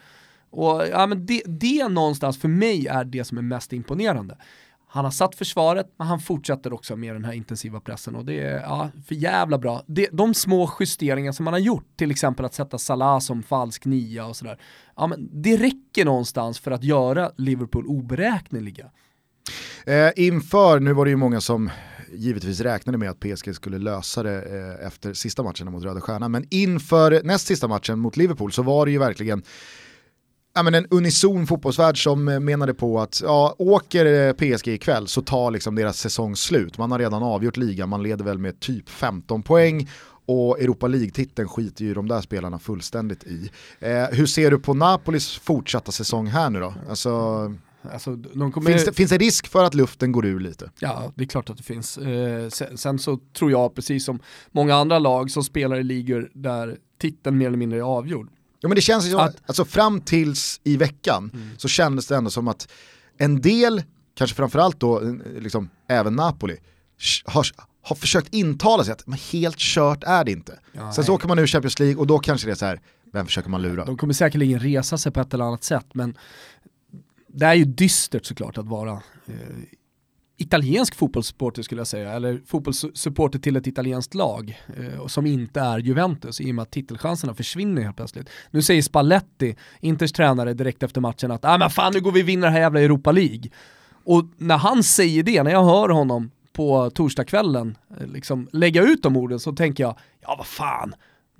Och 0.50 0.82
ja, 0.90 1.06
men 1.06 1.26
det, 1.26 1.42
det 1.46 1.88
någonstans 1.88 2.38
för 2.38 2.48
mig 2.48 2.86
är 2.86 3.04
det 3.04 3.24
som 3.24 3.38
är 3.38 3.42
mest 3.42 3.72
imponerande. 3.72 4.36
Han 4.88 5.04
har 5.04 5.12
satt 5.12 5.34
försvaret, 5.34 5.94
men 5.96 6.06
han 6.06 6.20
fortsätter 6.20 6.72
också 6.72 6.96
med 6.96 7.14
den 7.14 7.24
här 7.24 7.32
intensiva 7.32 7.80
pressen 7.80 8.14
och 8.14 8.24
det 8.24 8.40
är 8.40 8.60
ja, 8.60 8.90
för 9.06 9.14
jävla 9.14 9.58
bra. 9.58 9.82
Det, 9.86 10.08
de 10.12 10.34
små 10.34 10.70
justeringar 10.80 11.32
som 11.32 11.44
man 11.44 11.54
har 11.54 11.60
gjort, 11.60 11.96
till 11.96 12.10
exempel 12.10 12.44
att 12.44 12.54
sätta 12.54 12.78
Salah 12.78 13.18
som 13.18 13.42
falsk 13.42 13.84
nia 13.84 14.26
och 14.26 14.36
sådär, 14.36 14.58
ja, 14.96 15.06
men 15.06 15.28
det 15.32 15.56
räcker 15.56 16.04
någonstans 16.04 16.58
för 16.58 16.70
att 16.70 16.84
göra 16.84 17.30
Liverpool 17.36 17.86
oberäkneliga. 17.86 18.90
Eh, 19.86 20.10
inför, 20.16 20.80
nu 20.80 20.92
var 20.92 21.04
det 21.04 21.10
ju 21.10 21.16
många 21.16 21.40
som 21.40 21.70
givetvis 22.16 22.60
räknade 22.60 22.98
med 22.98 23.10
att 23.10 23.20
PSG 23.20 23.54
skulle 23.54 23.78
lösa 23.78 24.22
det 24.22 24.42
eh, 24.42 24.86
efter 24.86 25.14
sista 25.14 25.42
matchen 25.42 25.72
mot 25.72 25.84
Röda 25.84 26.00
Stjärnan, 26.00 26.30
men 26.30 26.46
inför 26.50 27.22
näst 27.24 27.46
sista 27.46 27.68
matchen 27.68 27.98
mot 27.98 28.16
Liverpool 28.16 28.52
så 28.52 28.62
var 28.62 28.86
det 28.86 28.92
ju 28.92 28.98
verkligen 28.98 29.42
ja, 30.54 30.62
men 30.62 30.74
en 30.74 30.86
unison 30.90 31.46
fotbollsvärld 31.46 32.02
som 32.02 32.28
eh, 32.28 32.40
menade 32.40 32.74
på 32.74 33.00
att 33.00 33.20
ja, 33.24 33.54
åker 33.58 34.06
eh, 34.06 34.32
PSG 34.32 34.68
ikväll 34.68 35.08
så 35.08 35.22
tar 35.22 35.50
liksom 35.50 35.74
deras 35.74 35.98
säsong 35.98 36.36
slut. 36.36 36.78
Man 36.78 36.90
har 36.92 36.98
redan 36.98 37.22
avgjort 37.22 37.56
ligan, 37.56 37.88
man 37.88 38.02
leder 38.02 38.24
väl 38.24 38.38
med 38.38 38.60
typ 38.60 38.88
15 38.88 39.42
poäng 39.42 39.88
Och 40.26 40.60
Europa 40.60 40.86
League-titeln 40.86 41.48
skiter 41.48 41.84
ju 41.84 41.94
de 41.94 42.08
där 42.08 42.20
spelarna 42.20 42.58
fullständigt 42.58 43.24
i. 43.24 43.50
Eh, 43.78 44.04
hur 44.10 44.26
ser 44.26 44.50
du 44.50 44.58
på 44.58 44.74
Napolis 44.74 45.38
fortsatta 45.38 45.92
säsong 45.92 46.26
här 46.26 46.50
nu 46.50 46.60
då? 46.60 46.74
Alltså, 46.88 47.10
Alltså, 47.92 48.16
de 48.16 48.52
kommer... 48.52 48.70
finns, 48.70 48.84
det, 48.84 48.92
finns 48.92 49.10
det 49.10 49.18
risk 49.18 49.46
för 49.46 49.64
att 49.64 49.74
luften 49.74 50.12
går 50.12 50.26
ur 50.26 50.40
lite? 50.40 50.70
Ja, 50.78 51.12
det 51.14 51.24
är 51.24 51.28
klart 51.28 51.50
att 51.50 51.56
det 51.56 51.62
finns. 51.62 51.98
Eh, 51.98 52.48
sen, 52.48 52.78
sen, 52.78 52.98
så 52.98 53.18
tror 53.38 53.50
jag, 53.50 53.74
precis 53.74 54.04
som 54.04 54.18
många 54.52 54.74
andra 54.74 54.98
lag 54.98 55.30
som 55.30 55.44
spelar 55.44 55.76
i 55.76 55.82
ligor 55.82 56.30
där 56.34 56.76
titeln 57.00 57.38
mer 57.38 57.46
eller 57.46 57.56
mindre 57.58 57.78
är 57.78 57.82
avgjord. 57.82 58.28
Ja 58.60 58.68
men 58.68 58.76
det 58.76 58.80
känns 58.82 59.10
som, 59.10 59.20
Att- 59.20 59.36
alltså 59.46 59.64
fram 59.64 60.00
tills 60.00 60.60
i 60.64 60.76
veckan 60.76 61.30
Mm. 61.34 61.48
så 61.56 61.68
kändes 61.68 62.06
det 62.06 62.16
ändå 62.16 62.30
som 62.30 62.48
att 62.48 62.68
en 63.18 63.40
del, 63.40 63.82
kanske 64.14 64.36
framförallt 64.36 64.80
då, 64.80 65.02
eh, 65.02 65.12
liksom, 65.38 65.68
även 65.88 66.14
Napoli, 66.16 66.56
har, 67.24 67.46
har 67.82 67.96
försökt 67.96 68.34
intala 68.34 68.84
sig 68.84 68.92
att 68.92 69.06
men 69.06 69.18
helt 69.32 69.56
kört 69.58 70.04
är 70.04 70.24
det 70.24 70.30
inte. 70.32 70.58
Ja, 70.72 70.92
Sen 70.92 71.04
så 71.04 71.10
nej. 71.12 71.16
åker 71.16 71.28
man 71.28 71.38
ur 71.38 71.46
Champions 71.46 71.78
League 71.78 71.96
och 71.96 72.06
då 72.06 72.18
kanske 72.18 72.46
det 72.48 72.52
är 72.52 72.56
så 72.56 72.64
här, 72.66 72.80
vem 73.12 73.26
försöker 73.26 73.50
man 73.50 73.62
lura? 73.62 73.84
De 73.84 73.96
kommer 73.96 74.14
säkerligen 74.14 74.58
resa 74.60 74.98
sig 74.98 75.12
på 75.12 75.20
ett 75.20 75.34
eller 75.34 75.44
annat 75.44 75.64
sätt, 75.64 75.86
men 75.94 76.16
det 77.34 77.46
är 77.46 77.54
ju 77.54 77.64
dystert 77.64 78.26
såklart 78.26 78.58
att 78.58 78.68
vara 78.68 78.92
eh, 79.26 79.34
italiensk 80.36 80.94
fotbollssupporter 80.94 81.62
skulle 81.62 81.80
jag 81.80 81.86
säga, 81.86 82.12
eller 82.12 82.40
fotbollssupporter 82.46 83.38
till 83.38 83.56
ett 83.56 83.66
italienskt 83.66 84.14
lag 84.14 84.60
eh, 84.76 85.06
som 85.06 85.26
inte 85.26 85.60
är 85.60 85.78
Juventus 85.78 86.40
i 86.40 86.50
och 86.50 86.54
med 86.54 86.62
att 86.62 86.70
titelchanserna 86.70 87.34
försvinner 87.34 87.82
helt 87.82 87.96
plötsligt. 87.96 88.28
Nu 88.50 88.62
säger 88.62 88.82
Spalletti, 88.82 89.56
Inters 89.80 90.12
tränare, 90.12 90.54
direkt 90.54 90.82
efter 90.82 91.00
matchen 91.00 91.30
att 91.30 91.44
ah, 91.44 91.58
men 91.58 91.70
fan 91.70 91.92
nu 91.94 92.00
går 92.00 92.12
vi 92.12 92.22
och 92.22 92.28
vinner 92.28 92.46
det 92.46 92.52
här 92.52 92.60
jävla 92.60 92.80
Europa 92.80 93.12
League. 93.12 93.50
Och 94.04 94.24
när 94.36 94.58
han 94.58 94.82
säger 94.82 95.22
det, 95.22 95.42
när 95.42 95.50
jag 95.50 95.64
hör 95.64 95.88
honom 95.88 96.30
på 96.52 96.90
torsdagskvällen 96.90 97.78
eh, 98.00 98.06
liksom 98.06 98.48
lägga 98.52 98.82
ut 98.82 99.02
de 99.02 99.16
orden 99.16 99.40
så 99.40 99.52
tänker 99.52 99.84
jag, 99.84 99.98
ja 100.20 100.34
vad 100.38 100.46
fan, 100.46 100.94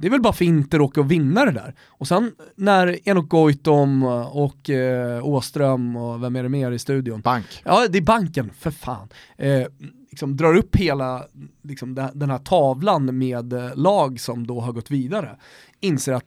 det 0.05 0.09
är 0.09 0.11
väl 0.11 0.20
bara 0.22 0.32
för 0.32 0.44
Inter 0.44 0.78
att 0.78 0.82
åka 0.84 1.00
och 1.00 1.11
vinna 1.11 1.44
det 1.44 1.50
där. 1.50 1.74
Och 1.88 2.09
sen 2.09 2.32
när 2.57 3.09
Enok 3.09 3.28
Goitom 3.28 4.02
och 4.32 4.70
eh, 4.70 5.26
Åström 5.26 5.96
och 5.96 6.22
vem 6.22 6.36
är 6.36 6.42
det 6.42 6.48
mer 6.48 6.72
i 6.72 6.78
studion? 6.78 7.20
Bank. 7.20 7.62
Ja, 7.64 7.86
det 7.90 7.98
är 7.98 8.02
banken, 8.02 8.50
för 8.59 8.70
fan. 8.70 9.09
Eh, 9.38 9.66
liksom 10.11 10.36
drar 10.36 10.55
upp 10.57 10.76
hela 10.76 11.24
liksom, 11.62 11.94
den- 11.94 12.30
här 12.30 12.38
tavlan 12.38 13.18
med 13.18 13.52
eh, 13.52 13.76
lag 13.76 14.20
som 14.20 14.46
då 14.46 14.61
har 14.61 14.72
gått 14.72 14.90
vidare. 14.90 15.36
Inser 15.80 16.12
att 16.12 16.24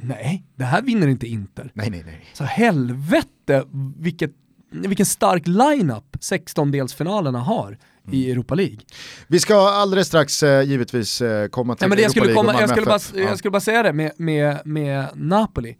nej, 0.00 0.44
det 0.54 0.64
här 0.64 0.82
vinner 0.82 1.06
inte 1.06 1.26
Inter. 1.26 1.70
Nej 1.74 1.90
nej 1.90 2.02
nej. 2.06 2.24
Så 2.32 2.44
helvete 2.44 3.64
vilket, 3.96 4.30
vilken 4.70 5.06
stark 5.06 5.46
line-up 5.46 6.16
16-delsfinalerna 6.20 7.38
har 7.38 7.78
i 8.12 8.30
Europa 8.30 8.54
League. 8.54 8.78
Vi 9.28 9.40
ska 9.40 9.68
alldeles 9.68 10.06
strax 10.06 10.42
eh, 10.42 10.62
givetvis 10.62 11.20
eh, 11.20 11.48
komma 11.48 11.74
till 11.74 11.82
Nej, 11.82 11.88
men 11.88 11.96
det 11.96 12.02
jag, 12.02 12.16
Europa 12.16 12.20
skulle 12.20 12.26
League 12.26 12.40
och 12.40 12.46
komma, 12.46 12.60
jag, 12.60 12.68
Malmö 12.68 12.74
skulle 12.74 12.86
bara. 12.86 13.24
Ja. 13.24 13.30
jag 13.30 13.38
skulle 13.38 13.50
bara 13.50 13.60
säga 13.60 13.82
det 13.82 13.92
med, 13.92 14.12
med, 14.16 14.60
med 14.64 15.06
Napoli. 15.14 15.76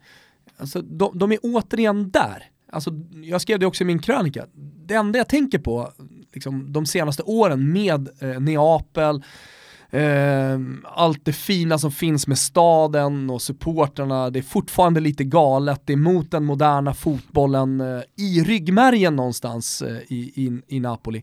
Alltså, 0.59 0.83
de, 0.83 1.19
de 1.19 1.33
är 1.33 1.39
återigen 1.43 2.11
där. 2.11 2.51
Alltså, 2.73 2.91
jag 3.25 3.41
skrev 3.41 3.59
det 3.59 3.67
också 3.67 3.83
i 3.83 3.87
min 3.87 3.99
krönika. 3.99 4.47
Det 4.87 4.95
enda 4.95 5.19
jag 5.19 5.29
tänker 5.29 5.59
på 5.59 5.93
liksom, 6.33 6.73
de 6.73 6.87
senaste 6.87 7.23
åren 7.23 7.73
med 7.73 8.09
eh, 8.21 8.41
Neapel, 8.41 9.23
eh, 9.91 10.61
allt 10.85 11.25
det 11.25 11.33
fina 11.33 11.79
som 11.79 11.93
finns 11.93 12.27
med 12.27 12.39
staden 12.39 13.31
och 13.31 13.43
supportrarna, 13.43 14.31
det 14.31 14.39
är 14.39 14.43
fortfarande 14.43 15.01
lite 15.01 15.25
galet, 15.25 15.83
det 15.85 15.93
är 15.93 15.97
mot 15.97 16.31
den 16.31 16.45
moderna 16.45 16.95
fotbollen 16.95 17.81
eh, 17.81 18.03
i 18.17 18.43
ryggmärgen 18.45 19.17
någonstans 19.17 19.83
i, 20.09 20.17
i, 20.17 20.63
i 20.69 20.81
Napoli 20.81 21.23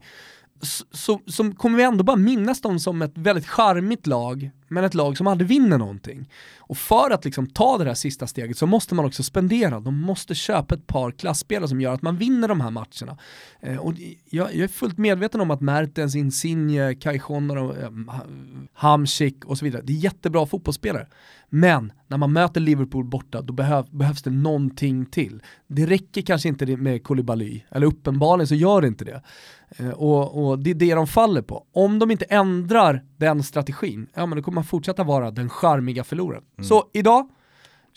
så, 0.63 0.85
så, 0.91 1.21
så 1.27 1.51
kommer 1.51 1.77
vi 1.77 1.83
ändå 1.83 2.03
bara 2.03 2.17
minnas 2.17 2.61
dem 2.61 2.79
som 2.79 3.01
ett 3.01 3.17
väldigt 3.17 3.47
charmigt 3.47 4.07
lag, 4.07 4.51
men 4.67 4.83
ett 4.83 4.93
lag 4.93 5.17
som 5.17 5.27
aldrig 5.27 5.47
vinner 5.47 5.77
någonting. 5.77 6.29
Och 6.57 6.77
för 6.77 7.11
att 7.11 7.25
liksom 7.25 7.47
ta 7.47 7.77
det 7.77 7.83
där 7.83 7.93
sista 7.93 8.27
steget 8.27 8.57
så 8.57 8.67
måste 8.67 8.95
man 8.95 9.05
också 9.05 9.23
spendera, 9.23 9.79
de 9.79 10.01
måste 10.01 10.35
köpa 10.35 10.75
ett 10.75 10.87
par 10.87 11.11
klassspelare 11.11 11.67
som 11.67 11.81
gör 11.81 11.93
att 11.93 12.01
man 12.01 12.17
vinner 12.17 12.47
de 12.47 12.61
här 12.61 12.71
matcherna. 12.71 13.17
Eh, 13.61 13.77
och 13.77 13.93
jag, 14.29 14.55
jag 14.55 14.63
är 14.63 14.67
fullt 14.67 14.97
medveten 14.97 15.41
om 15.41 15.51
att 15.51 15.61
Mertens, 15.61 16.15
Insigne, 16.15 16.95
Kai 16.95 17.15
eh, 17.15 17.89
Hamsik 18.73 19.45
och 19.45 19.57
så 19.57 19.65
vidare, 19.65 19.81
det 19.85 19.93
är 19.93 19.97
jättebra 19.97 20.45
fotbollsspelare. 20.45 21.07
Men 21.49 21.93
när 22.07 22.17
man 22.17 22.33
möter 22.33 22.61
Liverpool 22.61 23.05
borta, 23.05 23.41
då 23.41 23.53
behöv, 23.53 23.85
behövs 23.91 24.23
det 24.23 24.29
någonting 24.29 25.05
till. 25.05 25.43
Det 25.67 25.85
räcker 25.85 26.21
kanske 26.21 26.49
inte 26.49 26.77
med 26.77 27.03
Koulibaly, 27.03 27.61
eller 27.71 27.87
uppenbarligen 27.87 28.47
så 28.47 28.55
gör 28.55 28.81
det 28.81 28.87
inte 28.87 29.05
det. 29.05 29.21
Eh, 29.77 29.89
och, 29.89 30.45
och 30.49 30.59
det 30.59 30.69
är 30.69 30.75
det 30.75 30.93
de 30.93 31.07
faller 31.07 31.41
på. 31.41 31.65
Om 31.71 31.99
de 31.99 32.11
inte 32.11 32.25
ändrar 32.25 33.03
den 33.17 33.43
strategin, 33.43 34.07
ja 34.13 34.25
men 34.25 34.35
då 34.37 34.43
kommer 34.43 34.55
man 34.55 34.63
fortsätta 34.63 35.03
vara 35.03 35.31
den 35.31 35.49
charmiga 35.49 36.03
förloraren. 36.03 36.43
Så 36.63 36.89
idag, 36.93 37.29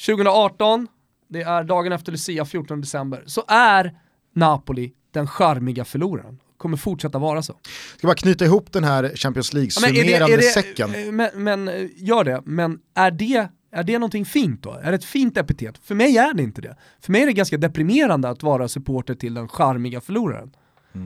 2018, 0.07 0.89
det 1.29 1.43
är 1.43 1.65
dagen 1.65 1.93
efter 1.93 2.13
Lucia, 2.13 2.45
14 2.45 2.81
december, 2.81 3.23
så 3.27 3.45
är 3.49 3.99
Napoli 4.35 4.93
den 5.11 5.27
charmiga 5.27 5.85
förloraren. 5.85 6.39
Kommer 6.57 6.77
fortsätta 6.77 7.19
vara 7.19 7.43
så. 7.43 7.55
Ska 7.99 8.07
bara 8.07 8.17
knyta 8.17 8.45
ihop 8.45 8.73
den 8.73 8.85
här 8.85 9.13
Champions 9.17 9.53
League-summerande 9.53 10.43
säcken. 10.43 10.95
eh, 10.95 11.13
Men, 11.13 11.31
men 11.35 11.69
eh, 11.69 11.87
gör 11.97 12.25
det, 12.25 12.43
men 12.45 12.79
är 12.95 13.11
det, 13.11 13.49
är 13.73 13.83
det 13.85 13.99
någonting 13.99 14.25
fint 14.25 14.63
då? 14.63 14.73
Är 14.73 14.91
det 14.91 14.95
ett 14.95 15.05
fint 15.05 15.37
epitet? 15.37 15.79
För 15.83 15.95
mig 15.95 16.17
är 16.19 16.35
det 16.35 16.43
inte 16.43 16.61
det. 16.61 16.77
För 17.01 17.13
mig 17.13 17.23
är 17.23 17.27
det 17.27 17.33
ganska 17.33 17.57
deprimerande 17.59 18.29
att 18.29 18.43
vara 18.43 18.69
supporter 18.69 19.15
till 19.15 19.35
den 19.35 19.49
charmiga 19.49 20.01
förloraren. 20.01 20.51
Ja, 20.93 21.01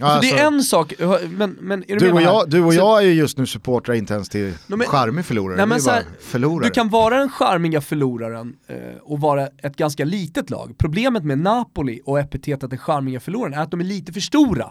Alltså, 0.00 0.20
det 0.34 0.40
är 0.40 0.46
alltså, 0.46 0.76
en 0.76 0.86
sak, 0.88 0.92
men, 1.30 1.56
men 1.60 1.82
är 1.90 1.98
du, 1.98 2.06
du, 2.06 2.12
och 2.12 2.22
jag, 2.22 2.50
du 2.50 2.62
och 2.64 2.72
Så- 2.72 2.78
jag 2.78 2.98
är 2.98 3.06
ju 3.06 3.12
just 3.12 3.38
nu 3.38 3.46
supportrar 3.46 3.94
inte 3.94 4.14
ens 4.14 4.28
till 4.28 4.52
men- 4.66 4.80
charmig 4.80 5.24
förlorare, 5.24 5.56
Nej, 5.56 5.66
men 5.66 5.80
så 5.80 5.90
här, 5.90 6.04
förlorare. 6.20 6.68
Du 6.68 6.70
kan 6.70 6.88
vara 6.88 7.18
den 7.18 7.28
charmiga 7.28 7.80
förloraren 7.80 8.56
eh, 8.66 8.76
och 9.02 9.20
vara 9.20 9.46
ett 9.46 9.76
ganska 9.76 10.04
litet 10.04 10.50
lag. 10.50 10.74
Problemet 10.78 11.24
med 11.24 11.38
Napoli 11.38 12.00
och 12.04 12.20
epitetet 12.20 12.70
den 12.70 12.78
charmiga 12.78 13.20
förloraren 13.20 13.54
är 13.54 13.62
att 13.62 13.70
de 13.70 13.80
är 13.80 13.84
lite 13.84 14.12
för 14.12 14.20
stora. 14.20 14.70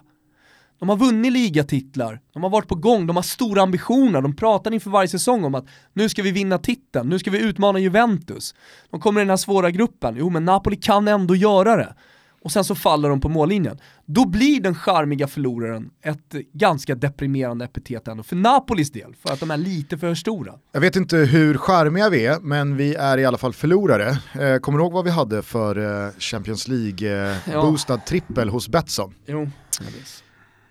De 0.80 0.90
har 0.90 0.96
vunnit 0.98 1.32
ligatitlar, 1.34 2.20
de 2.34 2.44
har 2.44 2.50
varit 2.50 2.68
på 2.68 2.76
gång, 2.76 3.08
de 3.08 3.16
har 3.16 3.24
stora 3.24 3.62
ambitioner, 3.62 4.22
de 4.22 4.36
pratar 4.36 4.74
inför 4.74 4.90
varje 4.90 5.08
säsong 5.08 5.44
om 5.44 5.56
att 5.56 5.66
nu 5.94 6.10
ska 6.10 6.22
vi 6.24 6.32
vinna 6.32 6.58
titeln, 6.58 7.10
nu 7.10 7.20
ska 7.20 7.32
vi 7.32 7.40
utmana 7.40 7.80
Juventus. 7.80 8.56
De 8.92 9.00
kommer 9.00 9.22
i 9.22 9.24
den 9.24 9.30
här 9.30 9.38
svåra 9.38 9.72
gruppen, 9.72 10.16
jo 10.18 10.30
men 10.30 10.46
Napoli 10.46 10.76
kan 10.76 11.08
ändå 11.08 11.36
göra 11.36 11.76
det. 11.76 11.96
Och 12.42 12.52
sen 12.52 12.64
så 12.64 12.76
faller 12.76 13.10
de 13.10 13.22
på 13.22 13.30
mållinjen. 13.30 13.78
Då 14.06 14.26
blir 14.26 14.62
den 14.62 14.76
charmiga 14.76 15.28
förloraren 15.28 15.90
ett 16.02 16.34
eh, 16.36 16.42
ganska 16.54 16.96
deprimerande 16.96 17.66
epitet 17.66 18.08
ändå, 18.08 18.24
för 18.24 18.36
Napolis 18.36 18.92
del, 18.92 19.16
för 19.16 19.34
att 19.34 19.40
de 19.40 19.52
är 19.52 19.58
lite 19.58 19.98
för 19.98 20.16
stora. 20.16 20.54
Jag 20.72 20.82
vet 20.82 20.96
inte 20.96 21.18
hur 21.18 21.58
charmiga 21.58 22.10
vi 22.10 22.26
är, 22.26 22.40
men 22.40 22.78
vi 22.78 22.96
är 22.96 23.18
i 23.18 23.26
alla 23.26 23.38
fall 23.38 23.54
förlorare. 23.54 24.10
Eh, 24.10 24.60
kommer 24.60 24.78
du 24.80 24.84
ihåg 24.84 24.94
vad 24.94 25.06
vi 25.06 25.12
hade 25.12 25.42
för 25.42 26.06
eh, 26.08 26.12
Champions 26.20 26.68
Ja. 26.68 26.74
League-boostad 26.74 27.98
trippel 28.06 28.50
hos 28.50 28.70
Betsson? 28.70 29.14
Jo. 29.26 29.50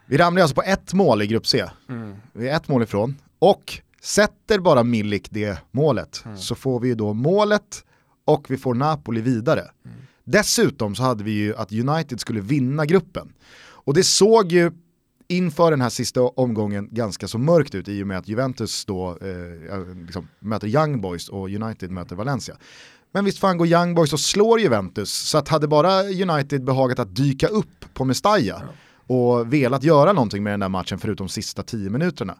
Vi 0.06 0.16
ramlade 0.16 0.42
alltså 0.44 0.54
på 0.54 0.62
ett 0.62 0.92
mål 0.94 1.22
i 1.22 1.26
grupp 1.26 1.46
C. 1.46 1.64
Mm. 1.88 2.14
Vi 2.32 2.48
är 2.48 2.56
ett 2.56 2.68
mål 2.68 2.82
ifrån. 2.82 3.16
Och 3.38 3.80
sätter 4.02 4.58
bara 4.58 4.82
Milik 4.82 5.28
det 5.30 5.58
målet 5.70 6.22
Mm. 6.24 6.36
så 6.36 6.54
får 6.54 6.80
vi 6.80 6.88
ju 6.88 6.94
då 6.94 7.12
målet 7.12 7.84
och 8.24 8.44
vi 8.50 8.56
får 8.56 8.74
Napoli 8.74 9.20
vidare. 9.20 9.60
Mm. 9.60 9.97
Dessutom 10.30 10.94
så 10.94 11.02
hade 11.02 11.24
vi 11.24 11.30
ju 11.30 11.56
att 11.56 11.72
United 11.72 12.20
skulle 12.20 12.40
vinna 12.40 12.86
gruppen. 12.86 13.32
Och 13.60 13.94
det 13.94 14.04
såg 14.04 14.52
ju 14.52 14.72
inför 15.28 15.70
den 15.70 15.80
här 15.80 15.88
sista 15.88 16.22
omgången 16.22 16.88
ganska 16.92 17.28
så 17.28 17.38
mörkt 17.38 17.74
ut 17.74 17.88
i 17.88 18.02
och 18.02 18.06
med 18.06 18.18
att 18.18 18.28
Juventus 18.28 18.84
då 18.84 19.18
eh, 19.20 19.96
liksom 20.06 20.28
möter 20.40 20.68
Young 20.68 21.00
Boys 21.00 21.28
och 21.28 21.48
United 21.48 21.90
möter 21.90 22.16
Valencia. 22.16 22.56
Men 23.12 23.24
visst 23.24 23.38
fan 23.38 23.58
går 23.58 23.66
Young 23.66 23.94
Boys 23.94 24.12
och 24.12 24.20
slår 24.20 24.60
Juventus, 24.60 25.10
så 25.10 25.38
att 25.38 25.48
hade 25.48 25.68
bara 25.68 26.02
United 26.02 26.64
behagat 26.64 26.98
att 26.98 27.16
dyka 27.16 27.46
upp 27.46 27.94
på 27.94 28.04
Mestalla 28.04 28.62
och 29.06 29.52
velat 29.52 29.82
göra 29.82 30.12
någonting 30.12 30.42
med 30.42 30.52
den 30.52 30.60
där 30.60 30.68
matchen 30.68 30.98
förutom 30.98 31.28
sista 31.28 31.62
tio 31.62 31.90
minuterna, 31.90 32.38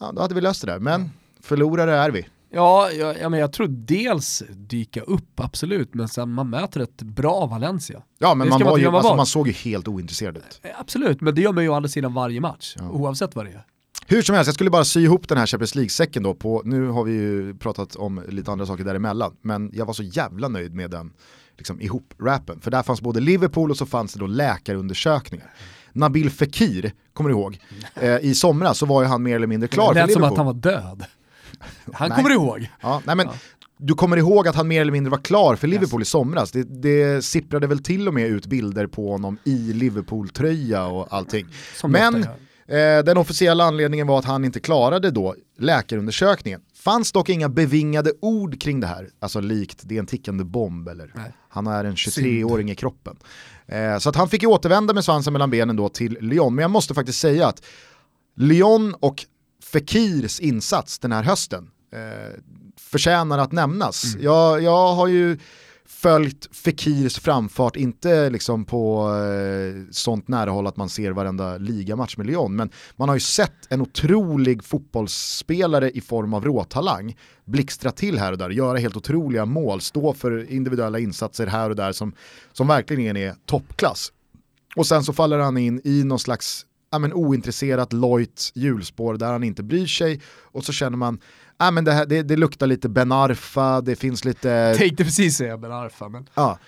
ja, 0.00 0.12
då 0.12 0.22
hade 0.22 0.34
vi 0.34 0.40
löst 0.40 0.60
det 0.60 0.66
där. 0.66 0.78
Men 0.78 1.10
förlorare 1.40 1.96
är 1.96 2.10
vi. 2.10 2.26
Ja, 2.54 2.90
ja, 2.90 3.14
ja, 3.20 3.28
men 3.28 3.40
jag 3.40 3.52
tror 3.52 3.66
dels 3.68 4.42
dyka 4.50 5.00
upp, 5.02 5.40
absolut, 5.40 5.94
men 5.94 6.08
sen 6.08 6.32
man 6.32 6.50
möter 6.50 6.80
ett 6.80 7.02
bra 7.02 7.46
Valencia. 7.46 8.02
Ja 8.18 8.34
men 8.34 8.46
Det 8.46 8.50
man, 8.50 8.62
man 8.64 8.80
ju, 8.80 8.86
alltså, 8.86 9.16
man 9.16 9.26
såg 9.26 9.46
ju 9.46 9.52
helt 9.52 9.88
ointresserad 9.88 10.36
ut. 10.36 10.60
Eh, 10.62 10.70
Absolut, 10.78 11.20
men 11.20 11.34
det 11.34 11.40
gör 11.40 11.52
man 11.52 11.64
ju 11.64 11.70
å 11.70 11.74
andra 11.74 11.88
sidan 11.88 12.14
varje 12.14 12.40
match, 12.40 12.76
oavsett 12.90 13.36
vad 13.36 13.44
det 13.46 13.50
är. 13.52 13.64
Hur 14.06 14.22
som 14.22 14.34
helst, 14.34 14.48
jag 14.48 14.54
skulle 14.54 14.70
bara 14.70 14.84
sy 14.84 15.00
ihop 15.02 15.28
den 15.28 15.38
här 15.38 15.46
Champions 15.46 15.74
League-säcken 15.74 16.22
då 16.22 16.34
på, 16.34 16.62
nu 16.64 16.88
har 16.88 17.04
vi 17.04 17.12
ju 17.12 17.54
pratat 17.54 17.96
om 17.96 18.22
lite 18.28 18.50
andra 18.52 18.66
saker 18.66 18.84
däremellan, 18.84 19.36
men 19.42 19.70
jag 19.72 19.86
var 19.86 19.94
så 19.94 20.02
jävla 20.02 20.48
nöjd 20.48 20.74
med 20.74 20.90
den 20.90 21.12
liksom, 21.58 21.80
ihop-rappen. 21.80 22.60
För 22.60 22.70
där 22.70 22.82
fanns 22.82 23.00
både 23.00 23.20
Liverpool 23.20 23.70
och 23.70 23.76
så 23.76 23.86
fanns 23.86 24.12
det 24.12 24.20
då 24.20 24.26
läkarundersökningar. 24.26 25.50
Nabil 25.92 26.30
Fekir, 26.30 26.92
kommer 27.12 27.30
du 27.30 27.36
ihåg, 27.36 27.58
eh, 27.94 28.16
i 28.16 28.34
somras 28.34 28.78
så 28.78 28.86
var 28.86 29.02
ju 29.02 29.08
han 29.08 29.22
mer 29.22 29.36
eller 29.36 29.46
mindre 29.46 29.68
klar 29.68 29.94
det 29.94 30.00
för 30.00 30.06
lät 30.06 30.12
som 30.12 30.22
Liverpool. 30.22 30.32
att 30.32 30.36
han 30.36 30.46
var 30.46 30.54
död. 30.54 31.04
Han 31.92 32.08
Nej. 32.08 32.16
kommer 32.16 32.30
ihåg. 32.30 32.70
Ja, 32.80 33.02
nej 33.06 33.16
men, 33.16 33.28
Du 33.78 33.94
kommer 33.94 34.16
ihåg 34.16 34.48
att 34.48 34.56
han 34.56 34.68
mer 34.68 34.80
eller 34.80 34.92
mindre 34.92 35.10
var 35.10 35.18
klar 35.18 35.56
för 35.56 35.68
Liverpool 35.68 36.02
i 36.02 36.04
somras. 36.04 36.52
Det, 36.52 36.62
det 36.62 37.24
sipprade 37.24 37.66
väl 37.66 37.82
till 37.82 38.08
och 38.08 38.14
med 38.14 38.28
ut 38.28 38.46
bilder 38.46 38.86
på 38.86 39.10
honom 39.10 39.38
i 39.44 39.72
Liverpool-tröja 39.72 40.86
och 40.86 41.06
allting. 41.10 41.46
Som 41.76 41.92
Men. 41.92 42.26
Eh, 42.66 43.04
den 43.04 43.16
officiella 43.16 43.64
anledningen 43.64 44.06
var 44.06 44.18
att 44.18 44.24
han 44.24 44.44
inte 44.44 44.60
klarade 44.60 45.10
då 45.10 45.34
läkarundersökningen. 45.58 46.60
Fanns 46.74 47.12
dock 47.12 47.28
inga 47.28 47.48
bevingade 47.48 48.12
ord 48.20 48.60
kring 48.60 48.80
det 48.80 48.86
här, 48.86 49.08
alltså 49.20 49.40
likt 49.40 49.80
det 49.82 49.94
är 49.94 49.98
en 49.98 50.06
tickande 50.06 50.44
bomb 50.44 50.88
eller 50.88 51.12
Nej. 51.14 51.32
han 51.48 51.66
är 51.66 51.84
en 51.84 51.94
23-åring 51.94 52.70
i 52.70 52.74
kroppen. 52.74 53.16
Eh, 53.66 53.98
så 53.98 54.08
att 54.08 54.16
han 54.16 54.28
fick 54.28 54.42
ju 54.42 54.48
återvända 54.48 54.94
med 54.94 55.04
svansen 55.04 55.32
mellan 55.32 55.50
benen 55.50 55.76
då 55.76 55.88
till 55.88 56.18
Lyon, 56.20 56.54
men 56.54 56.62
jag 56.62 56.70
måste 56.70 56.94
faktiskt 56.94 57.20
säga 57.20 57.46
att 57.46 57.62
Lyon 58.36 58.94
och 58.94 59.24
Fekirs 59.72 60.40
insats 60.40 60.98
den 60.98 61.12
här 61.12 61.22
hösten 61.22 61.70
eh, 61.92 62.40
förtjänar 62.76 63.38
att 63.38 63.52
nämnas. 63.52 64.04
Mm. 64.04 64.24
Jag, 64.24 64.62
jag 64.62 64.94
har 64.94 65.08
ju 65.08 65.38
följt 65.86 66.56
Fekirs 66.56 67.18
framfart, 67.18 67.76
inte 67.76 68.30
liksom 68.30 68.64
på 68.64 69.10
eh, 69.10 69.90
sånt 69.90 70.28
nära 70.28 70.50
håll 70.50 70.66
att 70.66 70.76
man 70.76 70.88
ser 70.88 71.10
varenda 71.10 71.58
ligamatch 71.58 72.16
med 72.16 72.26
Lyon, 72.26 72.56
men 72.56 72.70
man 72.96 73.08
har 73.08 73.16
ju 73.16 73.20
sett 73.20 73.66
en 73.68 73.80
otrolig 73.80 74.64
fotbollsspelare 74.64 75.90
i 75.90 76.00
form 76.00 76.34
av 76.34 76.44
råtalang 76.44 77.16
blixtra 77.44 77.90
till 77.90 78.18
här 78.18 78.32
och 78.32 78.38
där, 78.38 78.50
göra 78.50 78.78
helt 78.78 78.96
otroliga 78.96 79.44
mål, 79.44 79.80
stå 79.80 80.14
för 80.14 80.52
individuella 80.52 80.98
insatser 80.98 81.46
här 81.46 81.70
och 81.70 81.76
där 81.76 81.92
som, 81.92 82.12
som 82.52 82.68
verkligen 82.68 83.16
är 83.16 83.34
toppklass. 83.46 84.12
Och 84.76 84.86
sen 84.86 85.04
så 85.04 85.12
faller 85.12 85.38
han 85.38 85.58
in 85.58 85.80
i 85.84 86.04
någon 86.04 86.18
slags 86.18 86.66
ja, 86.92 86.98
men, 86.98 87.12
ointresserat 87.12 87.92
lojt 87.92 88.52
hjulspår 88.54 89.14
där 89.14 89.32
han 89.32 89.44
inte 89.44 89.62
bryr 89.62 89.86
sig 89.86 90.20
och 90.42 90.64
så 90.64 90.72
känner 90.72 90.96
man 90.96 91.20
ja, 91.58 91.70
men 91.70 91.84
det, 91.84 91.92
här, 91.92 92.06
det, 92.06 92.22
det 92.22 92.36
luktar 92.36 92.66
lite 92.66 92.88
Ben 92.88 93.12
Arfa, 93.12 93.80
det 93.80 93.96
finns 93.96 94.24
lite... 94.24 94.74
Tänkte 94.78 95.04
precis 95.04 95.36
säga 95.36 95.58
Ben 95.58 95.72
Arfa, 95.72 96.08
men 96.08 96.28
Ja. 96.34 96.58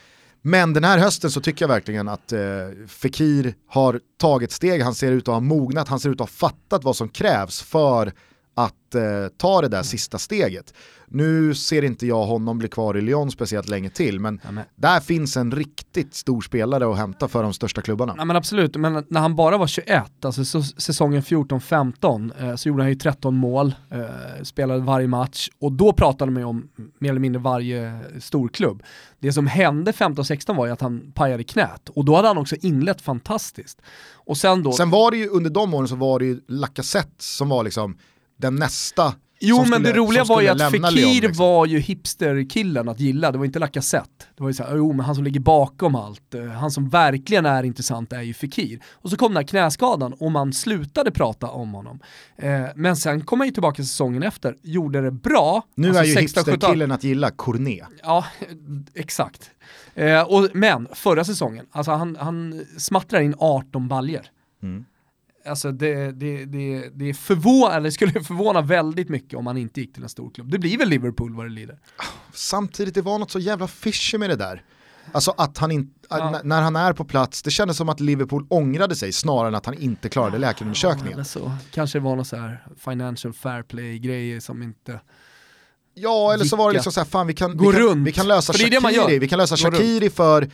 Men 0.46 0.72
den 0.72 0.84
här 0.84 0.98
hösten 0.98 1.30
så 1.30 1.40
tycker 1.40 1.62
jag 1.62 1.68
verkligen 1.68 2.08
att 2.08 2.32
eh, 2.32 2.40
Fekir 2.88 3.54
har 3.68 4.00
tagit 4.20 4.52
steg, 4.52 4.82
han 4.82 4.94
ser 4.94 5.12
ut 5.12 5.28
att 5.28 5.34
ha 5.34 5.40
mognat, 5.40 5.88
han 5.88 6.00
ser 6.00 6.10
ut 6.10 6.20
att 6.20 6.30
ha 6.30 6.48
fattat 6.48 6.84
vad 6.84 6.96
som 6.96 7.08
krävs 7.08 7.62
för 7.62 8.12
att 8.54 8.94
eh, 8.94 9.02
ta 9.36 9.60
det 9.60 9.68
där 9.68 9.82
sista 9.82 10.18
steget. 10.18 10.74
Nu 11.08 11.54
ser 11.54 11.84
inte 11.84 12.06
jag 12.06 12.24
honom 12.26 12.58
bli 12.58 12.68
kvar 12.68 12.96
i 12.96 13.00
Lyon 13.00 13.30
speciellt 13.30 13.68
länge 13.68 13.90
till, 13.90 14.20
men 14.20 14.40
Ja, 14.44 14.50
men- 14.50 14.64
där 14.76 15.00
finns 15.00 15.36
en 15.36 15.52
riktigt 15.52 16.14
stor 16.14 16.40
spelare 16.40 16.90
att 16.92 16.96
hämta 16.96 17.28
för 17.28 17.42
de 17.42 17.52
största 17.52 17.82
klubbarna. 17.82 18.14
Ja 18.18 18.24
men 18.24 18.36
absolut, 18.36 18.76
men 18.76 19.04
när 19.08 19.20
han 19.20 19.36
bara 19.36 19.58
var 19.58 19.66
21, 19.66 20.24
alltså 20.24 20.44
så, 20.44 20.62
säsongen 20.62 21.22
14-15, 21.22 22.32
eh, 22.40 22.54
så 22.56 22.68
gjorde 22.68 22.82
han 22.82 22.90
ju 22.90 22.96
13 22.96 23.34
mål, 23.36 23.74
eh, 23.90 24.42
spelade 24.42 24.80
varje 24.80 25.08
match 25.08 25.48
och 25.58 25.72
då 25.72 25.92
pratade 25.92 26.30
man 26.32 26.40
ju 26.42 26.46
om 26.46 26.68
mer 26.98 27.10
eller 27.10 27.20
mindre 27.20 27.42
varje 27.42 27.98
storklubb. 28.20 28.82
Det 29.18 29.32
som 29.32 29.46
hände 29.46 29.92
15-16 29.92 30.56
var 30.56 30.66
ju 30.66 30.72
att 30.72 30.80
han 30.80 31.12
pajade 31.14 31.44
knät 31.44 31.88
och 31.88 32.04
då 32.04 32.16
hade 32.16 32.28
han 32.28 32.38
också 32.38 32.56
inlett 32.60 33.00
fantastiskt. 33.00 33.82
Och 34.14 34.36
sen 34.36 34.62
då, 34.62 34.72
Sen 34.72 34.90
var 34.90 35.10
det 35.10 35.16
ju 35.16 35.28
under 35.28 35.50
de 35.50 35.74
åren 35.74 35.88
så 35.88 35.96
var 35.96 36.18
det 36.18 36.24
ju 36.24 36.40
Lacazette 36.48 37.24
som 37.24 37.48
var 37.48 37.64
liksom 37.64 37.96
den 38.36 38.56
nästa 38.56 39.14
Jo 39.40 39.56
men 39.58 39.66
skulle- 39.66 39.88
det 39.88 39.92
roliga 39.98 40.24
var 40.24 40.40
ju 40.40 40.48
att 40.48 40.70
Fekir 40.70 41.22
liksom. 41.22 41.32
var 41.46 41.66
ju 41.66 41.78
hipsterkillen 41.78 42.88
att 42.88 43.00
gilla, 43.00 43.32
det 43.32 43.38
var 43.38 43.44
inte 43.44 43.58
Lacazette. 43.58 44.24
Det 44.36 44.42
var 44.42 44.50
ju 44.50 44.54
såhär, 44.54 44.76
jo 44.76 44.92
men 44.92 45.06
han 45.06 45.14
som 45.14 45.24
ligger 45.24 45.40
bakom 45.40 45.94
allt, 45.94 46.34
eh, 46.34 46.44
han 46.46 46.70
som 46.70 46.88
verkligen 46.88 47.46
är 47.46 47.62
intressant 47.62 48.12
är 48.12 48.22
ju 48.22 48.34
Fekir. 48.34 48.80
Och 48.92 49.10
så 49.10 49.16
kom 49.16 49.28
den 49.32 49.36
här 49.36 49.44
knäskadan 49.48 50.12
och 50.12 50.32
man 50.32 50.52
slutade 50.52 51.10
prata 51.10 51.46
om 51.50 51.72
honom. 51.74 52.00
Eh, 52.36 52.64
men 52.76 52.96
sen 52.96 53.20
kom 53.24 53.40
han 53.40 53.48
ju 53.48 53.52
tillbaka 53.52 53.82
säsongen 53.82 54.22
efter, 54.22 54.56
gjorde 54.62 55.00
det 55.00 55.10
bra. 55.10 55.62
Nu 55.74 55.88
Alltså 55.88 56.02
är 56.02 56.06
ju 56.06 56.14
16, 56.14 56.44
17. 56.44 56.52
hipsterkillen 56.52 56.92
att 56.92 57.04
gilla 57.04 57.30
Cornet. 57.30 57.88
Ja, 58.02 58.24
exakt. 58.94 59.50
Eh, 59.94 60.22
och, 60.22 60.48
men 60.54 60.88
förra 60.92 61.24
säsongen, 61.24 61.66
alltså 61.72 61.92
han, 61.92 62.16
han 62.20 62.64
smattrar 62.78 63.20
in 63.20 63.34
18 63.38 63.88
baljer. 63.88 64.26
Mm. 64.62 64.84
Alltså 65.46 65.72
det, 65.72 66.12
det, 66.12 66.44
det, 66.44 66.88
det, 66.94 67.08
är 67.08 67.14
förvå 67.14 67.70
eller 67.70 67.90
skulle 67.90 68.12
förvåna 68.24 68.60
väldigt 68.60 69.08
mycket 69.08 69.38
om 69.38 69.46
han 69.46 69.56
inte 69.56 69.80
gick 69.80 69.94
till 69.94 70.02
en 70.02 70.08
stor 70.08 70.30
klubb. 70.30 70.50
Det 70.50 70.58
blir 70.58 70.78
väl 70.78 70.88
Liverpool 70.88 71.34
vad 71.34 71.46
det 71.46 71.50
lider. 71.50 71.78
Samtidigt, 72.32 72.94
det 72.94 73.02
var 73.02 73.18
något 73.18 73.30
så 73.30 73.38
jävla 73.38 73.68
fishy 73.68 74.18
med 74.18 74.30
det 74.30 74.36
där. 74.36 74.62
Alltså 75.12 75.34
att 75.36 75.58
han 75.58 75.70
inte, 75.70 75.90
Ja. 76.10 76.40
när 76.44 76.62
han 76.62 76.76
är 76.76 76.92
på 76.92 77.04
plats, 77.04 77.42
det 77.42 77.50
kändes 77.50 77.76
som 77.76 77.88
att 77.88 78.00
Liverpool 78.00 78.46
ångrade 78.48 78.96
sig 78.96 79.12
snarare 79.12 79.48
än 79.48 79.54
att 79.54 79.66
han 79.66 79.74
inte 79.74 80.08
klarade 80.08 80.36
Ja, 80.36 80.40
läkarundersökningen. 80.40 81.12
eller 81.12 81.24
så. 81.24 81.52
Kanske 81.70 81.98
det 81.98 82.02
var 82.02 82.16
någon 82.16 82.24
så 82.24 82.36
här 82.36 82.66
financial 82.78 83.34
fair 83.34 83.62
play 83.62 83.98
grejer 83.98 84.40
som 84.40 84.62
inte... 84.62 85.00
Ja, 85.94 86.34
eller 86.34 86.44
så 86.44 86.56
var 86.56 86.68
det 86.68 86.72
liksom 86.72 86.92
så 86.92 87.00
här, 87.00 87.04
fan 87.06 87.26
vi 87.26 87.34
kan, 87.34 87.58
vi 87.58 87.72
kan, 87.72 88.04
vi 88.04 88.12
kan 88.12 88.28
lösa 88.28 88.52
Shakiri, 88.52 89.18
vi 89.18 89.28
kan 89.28 89.38
lösa. 89.38 89.56
Shakiri 89.56 90.10
för 90.10 90.50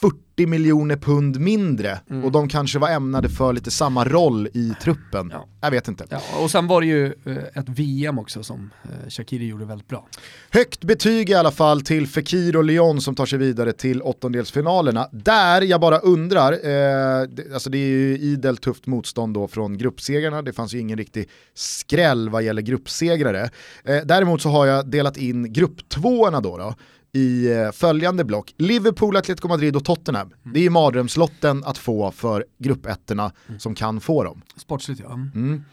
40 0.00 0.46
miljoner 0.46 0.96
pund 0.96 1.40
mindre 1.40 2.00
Mm. 2.10 2.24
och 2.24 2.32
de 2.32 2.48
kanske 2.48 2.78
var 2.78 2.88
ämnade 2.90 3.28
för 3.28 3.52
lite 3.52 3.70
samma 3.70 4.04
roll 4.04 4.48
i 4.54 4.72
truppen. 4.82 5.30
Ja. 5.32 5.48
Jag 5.60 5.70
vet 5.70 5.88
inte. 5.88 6.06
Ja, 6.10 6.20
och 6.42 6.50
sen 6.50 6.66
var 6.66 6.80
det 6.80 6.86
ju 6.86 7.06
eh, 7.06 7.36
ett 7.54 7.68
VM 7.68 8.18
också 8.18 8.42
som 8.42 8.70
eh, 8.84 9.08
Shakiri 9.08 9.46
gjorde 9.46 9.64
väldigt 9.64 9.88
bra. 9.88 10.06
Högt 10.50 10.84
betyg 10.84 11.30
i 11.30 11.34
alla 11.34 11.50
fall 11.50 11.80
till 11.80 12.06
Fekir 12.06 12.56
och 12.56 12.64
Lyon 12.64 13.00
som 13.00 13.14
tar 13.14 13.26
sig 13.26 13.38
vidare 13.38 13.72
till 13.72 14.02
åttondelsfinalerna. 14.02 15.08
Där 15.12 15.62
jag 15.62 15.80
bara 15.80 15.98
undrar, 15.98 16.52
eh, 16.52 17.54
alltså 17.54 17.70
det 17.70 17.78
är 17.78 17.88
ju 17.88 18.18
idel 18.18 18.56
tufft 18.56 18.86
motstånd 18.86 19.34
då 19.34 19.48
från 19.48 19.78
gruppsegrarna, 19.78 20.42
det 20.42 20.52
fanns 20.52 20.74
ju 20.74 20.78
ingen 20.80 20.98
riktig 20.98 21.28
skräll 21.54 22.28
vad 22.28 22.42
gäller 22.42 22.62
gruppsegrare. 22.62 23.50
Eh, 23.84 23.96
däremot 24.04 24.42
så 24.42 24.48
har 24.48 24.66
jag 24.66 24.90
delat 24.90 25.16
in 25.16 25.52
grupptvåorna 25.52 26.40
då, 26.40 26.58
då 26.58 26.74
i 27.12 27.52
eh, 27.52 27.70
följande 27.72 28.24
block. 28.24 28.54
Liverpool, 28.58 29.16
Atletico 29.16 29.48
Madrid 29.48 29.76
och 29.76 29.84
Tottenham. 29.84 30.34
Det 30.42 30.58
är 30.58 30.62
ju 30.62 30.70
mardrömslotten 30.70 31.64
att 31.64 31.78
få 31.78 32.10
för 32.10 32.44
gruppettorna 32.58 33.32
som 33.58 33.74
kan 33.74 34.00
få 34.00 34.24
dem. 34.24 34.42
Sportsligt 34.56 35.00
ja. 35.00 35.12
Mm. 35.12 35.30
Mm. 35.34 35.64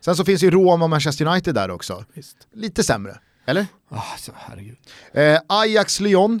Sen 0.00 0.16
så 0.16 0.24
finns 0.24 0.42
ju 0.42 0.50
Roma 0.50 0.84
och 0.84 0.90
Manchester 0.90 1.26
United 1.26 1.54
där 1.54 1.70
också. 1.70 2.04
Visst. 2.14 2.36
Lite 2.52 2.82
sämre, 2.82 3.18
eller? 3.46 3.66
Ah, 3.88 4.02
så, 4.18 4.32
herregud. 4.36 4.76
Eh, 5.12 5.38
Ajax-Lyon 5.46 6.40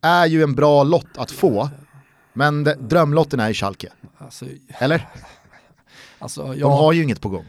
är 0.00 0.26
ju 0.26 0.42
en 0.42 0.54
bra 0.54 0.82
lott 0.82 1.08
att 1.16 1.30
få, 1.30 1.68
men 2.32 2.64
de, 2.64 2.74
drömlotten 2.74 3.40
är 3.40 3.48
ju 3.48 3.54
Schalke. 3.54 3.92
Alltså, 4.18 4.46
Eller? 4.78 5.08
alltså, 6.18 6.42
De 6.46 6.58
ja, 6.58 6.68
har 6.76 6.92
ju 6.92 7.02
inget 7.02 7.20
på 7.20 7.28
gång. 7.28 7.44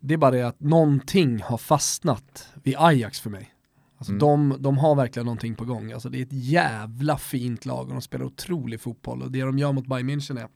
det 0.00 0.14
är 0.14 0.18
bara 0.18 0.30
det 0.30 0.42
att 0.42 0.60
någonting 0.60 1.42
har 1.42 1.58
fastnat 1.58 2.48
vid 2.62 2.74
Ajax 2.78 3.20
för 3.20 3.30
mig. 3.30 3.52
Alltså 3.98 4.12
Mm. 4.12 4.18
de, 4.18 4.56
de 4.62 4.78
har 4.78 4.94
verkligen 4.94 5.26
någonting 5.26 5.54
på 5.54 5.64
gång. 5.64 5.92
Alltså 5.92 6.08
det 6.08 6.18
är 6.18 6.22
ett 6.22 6.28
jävla 6.32 7.18
fint 7.18 7.66
lag 7.66 7.86
och 7.86 7.92
de 7.92 8.02
spelar 8.02 8.24
otrolig 8.24 8.80
fotboll 8.80 9.22
och 9.22 9.30
det 9.30 9.42
de 9.42 9.58
gör 9.58 9.72
mot 9.72 9.86
Bayern 9.86 10.10
München 10.10 10.38
är, 10.40 10.48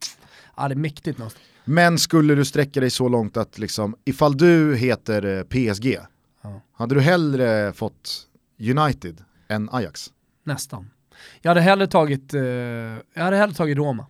ja 0.57 0.69
det 0.69 0.75
är 0.75 0.77
mäktigt 0.77 1.19
någonstans. 1.19 1.45
Men 1.65 1.99
skulle 1.99 2.35
du 2.35 2.45
sträcka 2.45 2.81
dig 2.81 2.91
så 2.91 3.09
långt 3.09 3.37
att 3.37 3.59
liksom, 3.59 3.97
ifall 4.05 4.37
du 4.37 4.77
heter 4.77 5.25
eh, 5.39 5.43
PSG, 5.43 5.99
Ja. 6.43 6.61
hade 6.73 6.95
du 6.95 7.01
hellre 7.01 7.73
fått 7.73 8.27
United 8.59 9.25
än 9.49 9.69
Ajax? 9.73 10.13
Nästan. 10.45 10.91
Jag 11.43 11.51
hade 11.51 11.61
hellre 11.61 11.87
tagit, 11.87 12.35
eh, 12.35 12.41
jag 12.43 13.23
hade 13.25 13.37
hellre 13.37 13.55
tagit 13.55 13.77
Roma. 13.77 14.07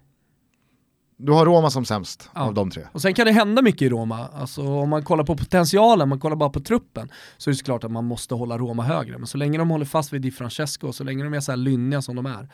Du 1.22 1.32
har 1.32 1.46
Roma 1.46 1.70
som 1.70 1.84
sämst 1.84 2.30
Ja. 2.34 2.40
av 2.40 2.54
de 2.54 2.70
tre. 2.70 2.82
Och 2.92 3.02
sen 3.02 3.14
kan 3.14 3.26
det 3.26 3.32
hända 3.32 3.62
mycket 3.62 3.82
i 3.82 3.88
Roma. 3.88 4.28
Alltså 4.34 4.62
om 4.68 4.88
man 4.88 5.02
kollar 5.04 5.24
på 5.24 5.36
potentialen, 5.36 6.08
man 6.08 6.20
kollar 6.20 6.36
bara 6.36 6.50
på 6.50 6.60
truppen, 6.60 7.08
så 7.38 7.50
är 7.50 7.52
det 7.52 7.56
såklart 7.58 7.84
att 7.84 7.90
man 7.90 8.04
måste 8.04 8.34
hålla 8.34 8.58
Roma 8.58 8.82
högre. 8.82 9.18
Men 9.18 9.26
så 9.26 9.38
länge 9.38 9.58
de 9.58 9.70
håller 9.70 9.84
fast 9.84 10.12
vid 10.12 10.22
Di 10.22 10.30
Francesco, 10.30 10.92
så 10.92 11.04
länge 11.04 11.24
de 11.24 11.34
är 11.34 11.40
så 11.40 11.52
här 11.52 11.56
lynniga 11.56 12.02
som 12.02 12.16
de 12.16 12.26
är, 12.26 12.48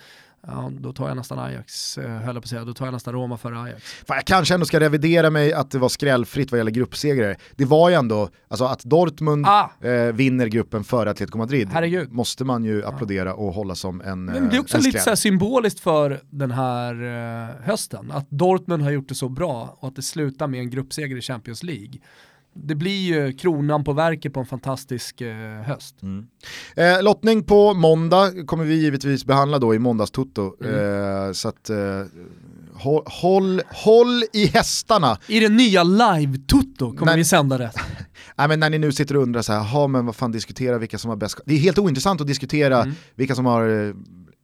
ja, 0.46 0.70
då 0.80 0.92
tar 0.92 1.08
jag 1.08 1.16
nästan 1.16 1.38
Ajax, 1.38 1.98
eh, 1.98 2.10
höll 2.10 2.24
jag 2.24 2.34
på 2.34 2.38
att 2.38 2.46
säga, 2.48 2.64
då 2.64 2.74
tar 2.74 2.84
jag 2.86 2.92
nästan 2.92 3.14
Roma 3.14 3.36
före 3.36 3.60
Ajax. 3.60 3.82
Fan, 4.06 4.16
jag 4.16 4.24
kanske 4.24 4.54
ändå 4.54 4.66
ska 4.66 4.80
revidera 4.80 5.30
mig 5.30 5.52
att 5.52 5.70
det 5.70 5.78
var 5.78 5.88
skrällfritt 5.88 6.50
vad 6.50 6.58
gäller 6.58 6.70
gruppsegrare. 6.70 7.36
Det 7.56 7.64
var 7.64 7.88
ju 7.90 7.94
ändå, 7.94 8.28
alltså 8.48 8.64
att 8.64 8.84
Dortmund 8.84 9.46
Ah! 9.46 9.70
eh, 9.80 10.12
vinner 10.12 10.46
gruppen 10.46 10.84
före 10.84 11.10
Atletico 11.10 11.38
Madrid 11.38 11.68
Herregud. 11.72 12.12
måste 12.12 12.44
man 12.44 12.64
ju 12.64 12.84
applådera 12.84 13.34
och 13.34 13.52
hålla 13.52 13.74
som 13.74 14.00
en 14.00 14.24
Men 14.24 14.48
det 14.48 14.54
är 14.54 14.54
eh, 14.54 14.60
också 14.60 14.78
lite 14.78 14.98
så 14.98 15.16
symboliskt 15.16 15.80
för 15.80 16.20
den 16.30 16.50
här 16.50 16.94
eh, 17.02 17.66
hösten, 17.66 18.10
att 18.10 18.30
Dortmund 18.30 18.82
har 18.82 18.90
gjort 18.90 19.08
det 19.08 19.14
så 19.14 19.28
bra 19.28 19.76
och 19.80 19.88
att 19.88 19.96
det 19.96 20.02
slutar 20.02 20.46
med 20.46 20.60
en 20.60 20.70
gruppseger 20.70 21.16
i 21.16 21.20
Champions 21.20 21.62
League. 21.62 21.94
Det 22.56 22.74
blir 22.74 22.98
ju 23.00 23.32
kronan 23.32 23.84
på 23.84 23.92
verket 23.92 24.34
på 24.34 24.40
en 24.40 24.46
fantastisk 24.46 25.20
eh, 25.20 25.62
höst. 25.62 25.96
Eh, 26.76 27.02
lottning 27.02 27.42
på 27.44 27.74
måndag 27.74 28.46
kommer 28.46 28.64
vi 28.64 28.74
givetvis 28.74 29.24
behandla 29.24 29.58
då 29.58 29.74
i 29.74 29.78
måndagstoto. 29.78 30.54
Mm. 30.64 31.26
Eh, 31.26 31.32
så 31.32 31.48
att 31.48 31.70
eh, 31.70 31.76
håll, 32.74 33.02
håll, 33.06 33.62
håll 33.68 34.22
i 34.32 34.46
hästarna. 34.46 35.18
I 35.28 35.40
det 35.40 35.48
nya 35.48 35.82
live-tutto 35.84 36.96
kommer 36.96 37.06
Nej. 37.06 37.16
vi 37.16 37.24
sända 37.24 37.58
det. 37.58 37.70
Nej, 38.36 38.48
men 38.48 38.60
när 38.60 38.70
ni 38.70 38.78
nu 38.78 38.92
sitter 38.92 39.16
och 39.16 39.22
undrar 39.22 39.42
så 39.42 39.52
här, 39.52 39.60
"Ha, 39.60 39.86
men 39.86 40.06
vad 40.06 40.16
fan 40.16 40.32
diskutera 40.32 40.78
vilka 40.78 40.98
som 40.98 41.08
har 41.08 41.16
bäst 41.16 41.40
Det 41.46 41.54
är 41.54 41.58
helt 41.58 41.78
ointressant 41.78 42.20
att 42.20 42.26
diskutera 42.26 42.82
Mm. 42.82 42.94
vilka 43.14 43.34
som 43.34 43.46
har 43.46 43.86
eh, 43.88 43.94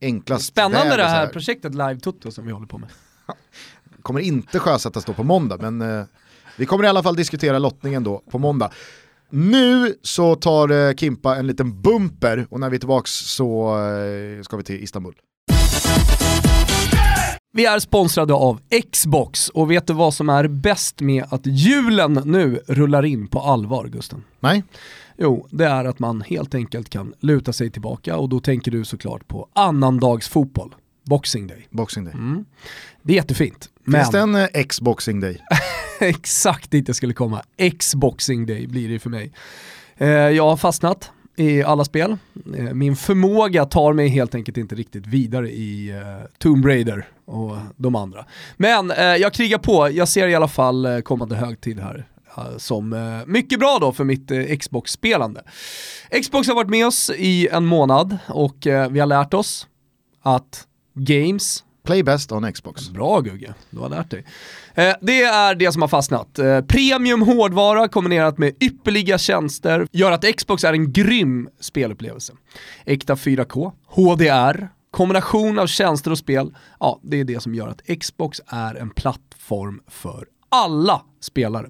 enklast 0.01 0.45
Spännande 0.47 0.97
det 0.97 1.03
så 1.03 1.09
här 1.09 1.27
projektet 1.27 1.75
live-tutto 1.75 2.31
som 2.31 2.47
vi 2.47 2.53
håller 2.53 2.67
på 2.67 2.79
med. 2.79 2.89
kommer 4.03 4.21
inte 4.21 4.59
sjösättas 4.59 5.05
då 5.05 5.13
på 5.13 5.25
måndag, 5.25 5.59
men 5.61 5.83
eh, 5.83 6.05
vi 6.57 6.67
kommer 6.67 6.85
i 6.85 6.89
alla 6.89 7.03
fall 7.03 7.17
diskutera 7.17 7.59
lottningen 7.59 8.05
då 8.05 8.23
på 8.31 8.39
måndag. 8.39 8.71
Nu 9.31 9.95
så 10.03 10.35
tar 10.35 10.89
eh, 10.89 10.95
Kimpa 10.95 11.37
en 11.37 11.47
liten 11.47 11.83
bumper 11.83 12.47
och 12.51 12.61
när 12.61 12.71
vi 12.71 12.77
är 12.77 12.79
tillbaka 12.79 13.07
så 13.07 13.79
eh, 13.79 14.43
ska 14.43 14.57
vi 14.57 14.63
till 14.63 14.83
Istanbul. 14.83 15.15
Vi 17.55 17.67
är 17.67 17.79
sponsrade 17.79 18.35
av 18.35 18.61
Xbox 18.93 19.49
och 19.49 19.71
vet 19.71 19.87
du 19.87 19.93
vad 19.93 20.15
som 20.15 20.29
är 20.29 20.49
bäst 20.49 21.01
med 21.01 21.25
att 21.29 21.47
julen 21.47 22.23
nu 22.25 22.61
rullar 22.67 23.05
in 23.05 23.29
på 23.29 23.41
allvar 23.41 23.87
Gusten? 23.87 24.25
Nej? 24.41 24.65
Jo, 25.19 25.47
det 25.51 25.65
är 25.65 25.85
att 25.85 25.99
man 25.99 26.21
helt 26.21 26.55
enkelt 26.55 26.91
kan 26.91 27.15
luta 27.21 27.53
sig 27.53 27.71
tillbaka 27.71 28.17
och 28.17 28.29
då 28.29 28.41
tänker 28.41 28.71
du 28.71 28.85
såklart 28.85 29.29
på 29.29 29.49
annandags 29.53 30.29
fotboll. 30.29 30.75
Boxing 31.05 31.47
Day. 31.47 31.67
Boxing 31.71 32.05
Day. 32.05 32.15
Mm. 32.15 32.45
Det 33.03 33.13
är 33.13 33.17
jättefint. 33.17 33.69
Finns 33.85 34.11
det 34.11 34.19
en 34.19 34.35
eh, 34.35 34.49
X-boxing 34.53 35.21
day? 35.21 35.39
exakt 36.01 36.71
dit 36.71 36.89
jag 36.89 36.97
skulle 36.97 37.15
komma. 37.15 37.43
X-boxing 37.57 38.47
Day 38.47 38.67
blir 38.67 38.89
det 38.89 38.99
för 38.99 39.11
mig. 39.11 39.33
Eh, 39.97 40.09
jag 40.09 40.45
har 40.45 40.57
fastnat 40.57 41.11
i 41.37 41.63
alla 41.63 41.85
spel. 41.85 42.17
Eh, 42.57 42.75
min 42.75 42.97
förmåga 42.97 43.65
tar 43.65 43.93
mig 43.93 44.09
helt 44.09 44.35
enkelt 44.35 44.57
inte 44.57 44.75
riktigt 44.75 45.07
vidare 45.07 45.51
i 45.51 46.03
Tomb 46.39 46.67
Raider 46.67 47.09
och 47.25 47.57
de 47.77 47.95
andra. 47.95 48.25
Men 48.57 48.93
jag 48.97 49.33
krigar 49.33 49.59
på, 49.59 49.91
jag 49.91 50.09
ser 50.09 50.29
i 50.29 50.35
alla 50.35 50.49
fall 50.49 50.87
eh, 50.87 50.99
kommande 51.01 51.37
högtid 51.37 51.81
här 51.81 52.07
som 52.57 53.23
mycket 53.27 53.59
bra 53.59 53.79
då 53.81 53.93
för 53.93 54.05
mitt 54.05 54.61
Xbox-spelande. 54.61 55.43
Xbox 56.23 56.49
har 56.49 56.55
varit 56.55 56.71
med 56.71 56.87
oss 56.87 57.11
i 57.17 57.49
en 57.49 57.67
månad 57.67 58.19
och 58.29 58.57
vi 58.91 59.01
har 59.01 59.07
lärt 59.07 59.35
oss 59.35 59.67
att 60.23 60.67
games 60.95 61.65
Play 61.85 62.03
best 62.03 62.33
on 62.33 62.53
Xbox. 62.53 62.91
Bra 62.91 63.21
Gugge, 63.21 63.55
du 63.71 63.79
har 63.79 63.89
lärt 63.89 64.11
dig. 64.11 64.25
Eh, 64.75 64.95
det 65.01 65.23
är 65.23 65.55
det 65.55 65.73
som 65.73 65.83
har 65.83 65.89
fastnat. 65.89 66.39
Eh, 66.39 66.61
premium 66.61 67.23
hårdvara 67.23 67.89
kombinerat 67.89 68.39
med 68.39 68.55
ypperliga 68.61 69.19
tjänster 69.19 69.87
gör 69.93 70.13
att 70.13 70.37
Xbox 70.37 70.65
är 70.65 70.73
en 70.73 70.93
grym 70.93 71.49
spelupplevelse. 71.61 72.33
Äkta 72.85 73.15
4K, 73.15 73.73
HDR, 73.87 74.69
kombination 74.91 75.59
av 75.59 75.67
tjänster 75.67 76.11
och 76.11 76.19
spel, 76.19 76.55
ja 76.81 77.01
det 77.03 77.21
är 77.21 77.25
det 77.25 77.43
som 77.43 77.55
gör 77.55 77.69
att 77.69 78.01
Xbox 78.01 78.41
är 78.47 78.75
en 78.75 78.91
plattform 78.91 79.81
för 79.89 80.27
alla 80.49 81.03
spelare. 81.21 81.67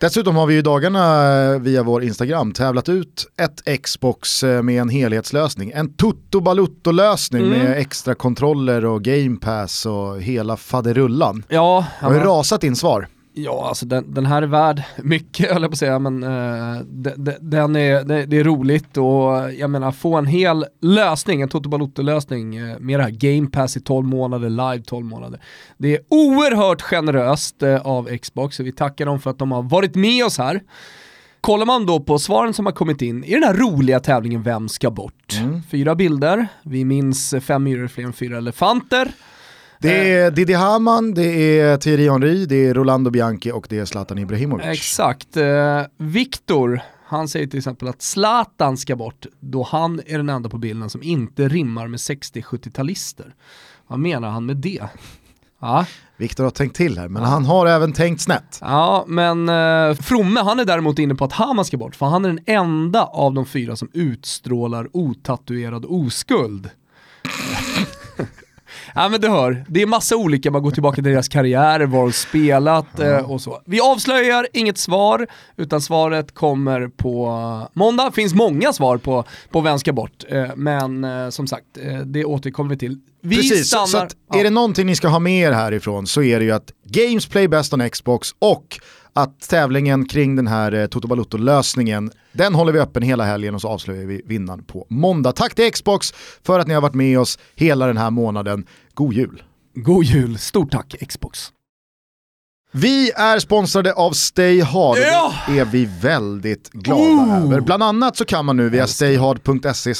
Dessutom 0.00 0.36
har 0.36 0.46
vi 0.46 0.56
i 0.58 0.62
dagarna 0.62 1.58
via 1.58 1.82
vår 1.82 2.02
Instagram 2.04 2.52
tävlat 2.52 2.88
ut 2.88 3.26
ett 3.40 3.82
Xbox 3.82 4.42
eh, 4.42 4.62
med 4.62 4.80
en 4.80 4.88
helhetslösning. 4.88 5.70
En 5.74 5.92
Tutto 5.96 6.40
Balutto-lösning 6.40 7.46
Mm. 7.46 7.58
med 7.58 7.78
extra 7.78 8.14
kontroller 8.14 8.84
och 8.84 9.02
game 9.02 9.36
pass 9.36 9.86
och 9.86 10.20
hela 10.20 10.56
faderullan. 10.56 11.42
Ja, 11.48 11.86
Det 12.00 12.06
har 12.06 12.14
rasat 12.14 12.64
in 12.64 12.76
svar. 12.76 13.08
Ja, 13.38 13.68
alltså 13.68 13.86
den, 13.86 14.14
den 14.14 14.26
här 14.26 14.42
är 14.42 14.46
värd 14.46 14.82
mycket 15.02 15.50
höll 15.52 15.62
jag 15.62 15.70
på 15.70 15.74
att 15.74 15.78
säga, 15.78 15.98
men 15.98 16.22
eh, 16.22 16.82
de, 16.86 17.10
de, 17.16 17.32
den 17.40 17.76
är, 17.76 18.04
det, 18.04 18.26
det 18.26 18.38
är 18.38 18.44
roligt 18.44 18.96
och 18.96 19.52
jag 19.58 19.70
menar 19.70 19.92
få 19.92 20.16
en 20.16 20.26
hel 20.26 20.64
lösning, 20.80 21.40
en 21.40 21.48
Toto 21.48 21.68
Balotto-lösning 21.68 22.56
eh, 22.56 22.78
med 22.78 22.98
det 23.00 23.02
här 23.02 23.10
Game 23.10 23.50
Pass 23.50 23.76
i 23.76 23.80
12 23.80 24.06
månader, 24.06 24.50
live 24.50 24.82
12 24.82 25.06
månader. 25.06 25.40
Det 25.78 25.94
är 25.94 26.00
oerhört 26.08 26.82
generöst 26.82 27.62
eh, 27.62 27.86
av 27.86 28.18
Xbox 28.18 28.60
och 28.60 28.66
vi 28.66 28.72
tackar 28.72 29.06
dem 29.06 29.20
för 29.20 29.30
att 29.30 29.38
de 29.38 29.52
har 29.52 29.62
varit 29.62 29.94
med 29.94 30.24
oss 30.24 30.38
här. 30.38 30.62
Kollar 31.40 31.66
man 31.66 31.86
då 31.86 32.00
på 32.00 32.18
svaren 32.18 32.54
som 32.54 32.66
har 32.66 32.72
kommit 32.72 33.02
in 33.02 33.24
i 33.24 33.32
den 33.34 33.42
här 33.42 33.54
roliga 33.54 34.00
tävlingen 34.00 34.42
Vem 34.42 34.68
ska 34.68 34.90
bort? 34.90 35.38
Mm. 35.40 35.62
Fyra 35.70 35.94
bilder, 35.94 36.48
vi 36.62 36.84
minns 36.84 37.34
fem 37.40 37.64
myror 37.64 37.88
fler 37.88 38.04
än 38.04 38.12
fyra 38.12 38.38
elefanter. 38.38 39.12
Det 39.86 40.12
är 40.12 40.30
Didi 40.30 40.52
Hamann, 40.52 41.14
det 41.14 41.60
är 41.60 41.76
Thierry 41.76 42.08
Henry, 42.10 42.46
det 42.46 42.66
är 42.66 42.74
Rolando 42.74 43.10
Bianchi 43.10 43.52
och 43.52 43.66
det 43.70 43.78
är 43.78 43.84
Zlatan 43.84 44.18
Ibrahimovic. 44.18 44.66
Exakt. 44.66 45.36
Eh, 45.36 45.82
Viktor, 45.96 46.80
han 47.04 47.28
säger 47.28 47.46
till 47.46 47.58
exempel 47.58 47.88
att 47.88 48.02
Zlatan 48.02 48.76
ska 48.76 48.96
bort 48.96 49.26
då 49.40 49.62
han 49.62 50.00
är 50.06 50.16
den 50.16 50.28
enda 50.28 50.48
på 50.48 50.58
bilden 50.58 50.90
som 50.90 51.02
inte 51.02 51.48
rimmar 51.48 51.88
med 51.88 51.98
60-70-talister. 51.98 53.34
Vad 53.86 53.98
menar 53.98 54.28
han 54.28 54.46
med 54.46 54.56
det? 54.56 54.82
Ja, 55.60 55.86
Viktor 56.16 56.44
har 56.44 56.50
tänkt 56.50 56.76
till 56.76 56.98
här, 56.98 57.08
men 57.08 57.22
han 57.22 57.44
har 57.44 57.66
även 57.66 57.92
tänkt 57.92 58.20
snett. 58.20 58.58
ja 58.60 59.04
men 59.08 59.48
eh, 59.48 59.94
Fromme 59.94 60.40
han 60.40 60.60
är 60.60 60.64
däremot 60.64 60.98
inne 60.98 61.14
på 61.14 61.24
att 61.24 61.32
Haman 61.32 61.64
ska 61.64 61.76
bort 61.76 61.96
för 61.96 62.06
han 62.06 62.24
är 62.24 62.28
den 62.28 62.40
enda 62.46 63.04
av 63.04 63.34
de 63.34 63.46
fyra 63.46 63.76
som 63.76 63.88
utstrålar 63.92 64.88
otatuerad 64.92 65.84
oskuld. 65.88 66.70
Ja 68.94 69.08
men 69.08 69.20
du 69.20 69.28
hör, 69.28 69.64
det 69.68 69.82
är 69.82 69.86
massa 69.86 70.16
olika, 70.16 70.50
man 70.50 70.62
går 70.62 70.70
tillbaka 70.70 70.94
till 70.94 71.04
deras 71.04 71.28
karriärer, 71.28 71.86
var 71.86 72.02
de 72.02 72.12
spelat 72.12 73.00
eh, 73.00 73.30
och 73.30 73.40
så. 73.40 73.62
Vi 73.66 73.80
avslöjar 73.80 74.46
inget 74.52 74.78
svar, 74.78 75.26
utan 75.56 75.80
svaret 75.80 76.34
kommer 76.34 76.88
på 76.88 77.68
måndag. 77.72 78.10
finns 78.12 78.34
många 78.34 78.72
svar 78.72 78.96
på, 78.96 79.24
på 79.50 79.60
vem 79.60 79.78
ska 79.78 79.92
bort, 79.92 80.24
eh, 80.28 80.46
men 80.56 81.04
eh, 81.04 81.28
som 81.28 81.46
sagt, 81.46 81.66
eh, 81.82 81.98
det 81.98 82.24
återkommer 82.24 82.70
vi 82.70 82.78
till. 82.78 83.00
Vi 83.22 83.36
Precis, 83.36 83.66
stannar... 83.66 83.86
så 83.86 83.98
att 83.98 84.16
ja. 84.30 84.40
är 84.40 84.44
det 84.44 84.50
någonting 84.50 84.86
ni 84.86 84.96
ska 84.96 85.08
ha 85.08 85.18
med 85.18 85.48
er 85.48 85.52
härifrån 85.52 86.06
så 86.06 86.22
är 86.22 86.38
det 86.38 86.44
ju 86.44 86.52
att 86.52 86.72
Games 86.84 87.26
Play 87.26 87.48
Best 87.48 87.72
on 87.72 87.90
Xbox 87.90 88.28
och 88.38 88.78
att 89.16 89.40
tävlingen 89.40 90.04
kring 90.08 90.36
den 90.36 90.46
här 90.46 90.72
eh, 90.72 90.86
Toto 90.86 91.08
Balotto-lösningen, 91.08 92.10
den 92.32 92.54
håller 92.54 92.72
vi 92.72 92.78
öppen 92.78 93.02
hela 93.02 93.24
helgen 93.24 93.54
och 93.54 93.60
så 93.60 93.68
avslöjar 93.68 94.06
vi 94.06 94.22
vinnaren 94.26 94.64
på 94.64 94.86
måndag. 94.90 95.32
Tack 95.32 95.54
till 95.54 95.72
Xbox 95.72 96.12
för 96.42 96.60
att 96.60 96.66
ni 96.66 96.74
har 96.74 96.80
varit 96.80 96.94
med 96.94 97.18
oss 97.18 97.38
hela 97.54 97.86
den 97.86 97.96
här 97.96 98.10
månaden. 98.10 98.66
God 98.94 99.12
jul! 99.14 99.42
God 99.74 100.04
jul, 100.04 100.38
stort 100.38 100.70
tack 100.72 100.94
Xbox. 101.08 101.52
Vi 102.72 103.10
är 103.10 103.38
sponsrade 103.38 103.92
av 103.92 104.12
Stay 104.12 104.60
Hard 104.60 104.98
Ja! 104.98 105.34
det 105.48 105.58
är 105.58 105.64
vi 105.64 105.88
väldigt 106.02 106.70
glada 106.72 107.02
Oh! 107.02 107.44
över. 107.44 107.60
Bland 107.60 107.82
annat 107.82 108.16
så 108.16 108.24
kan 108.24 108.44
man 108.44 108.56
nu 108.56 108.68
via 108.70 108.86
stayhard.se 108.86 109.94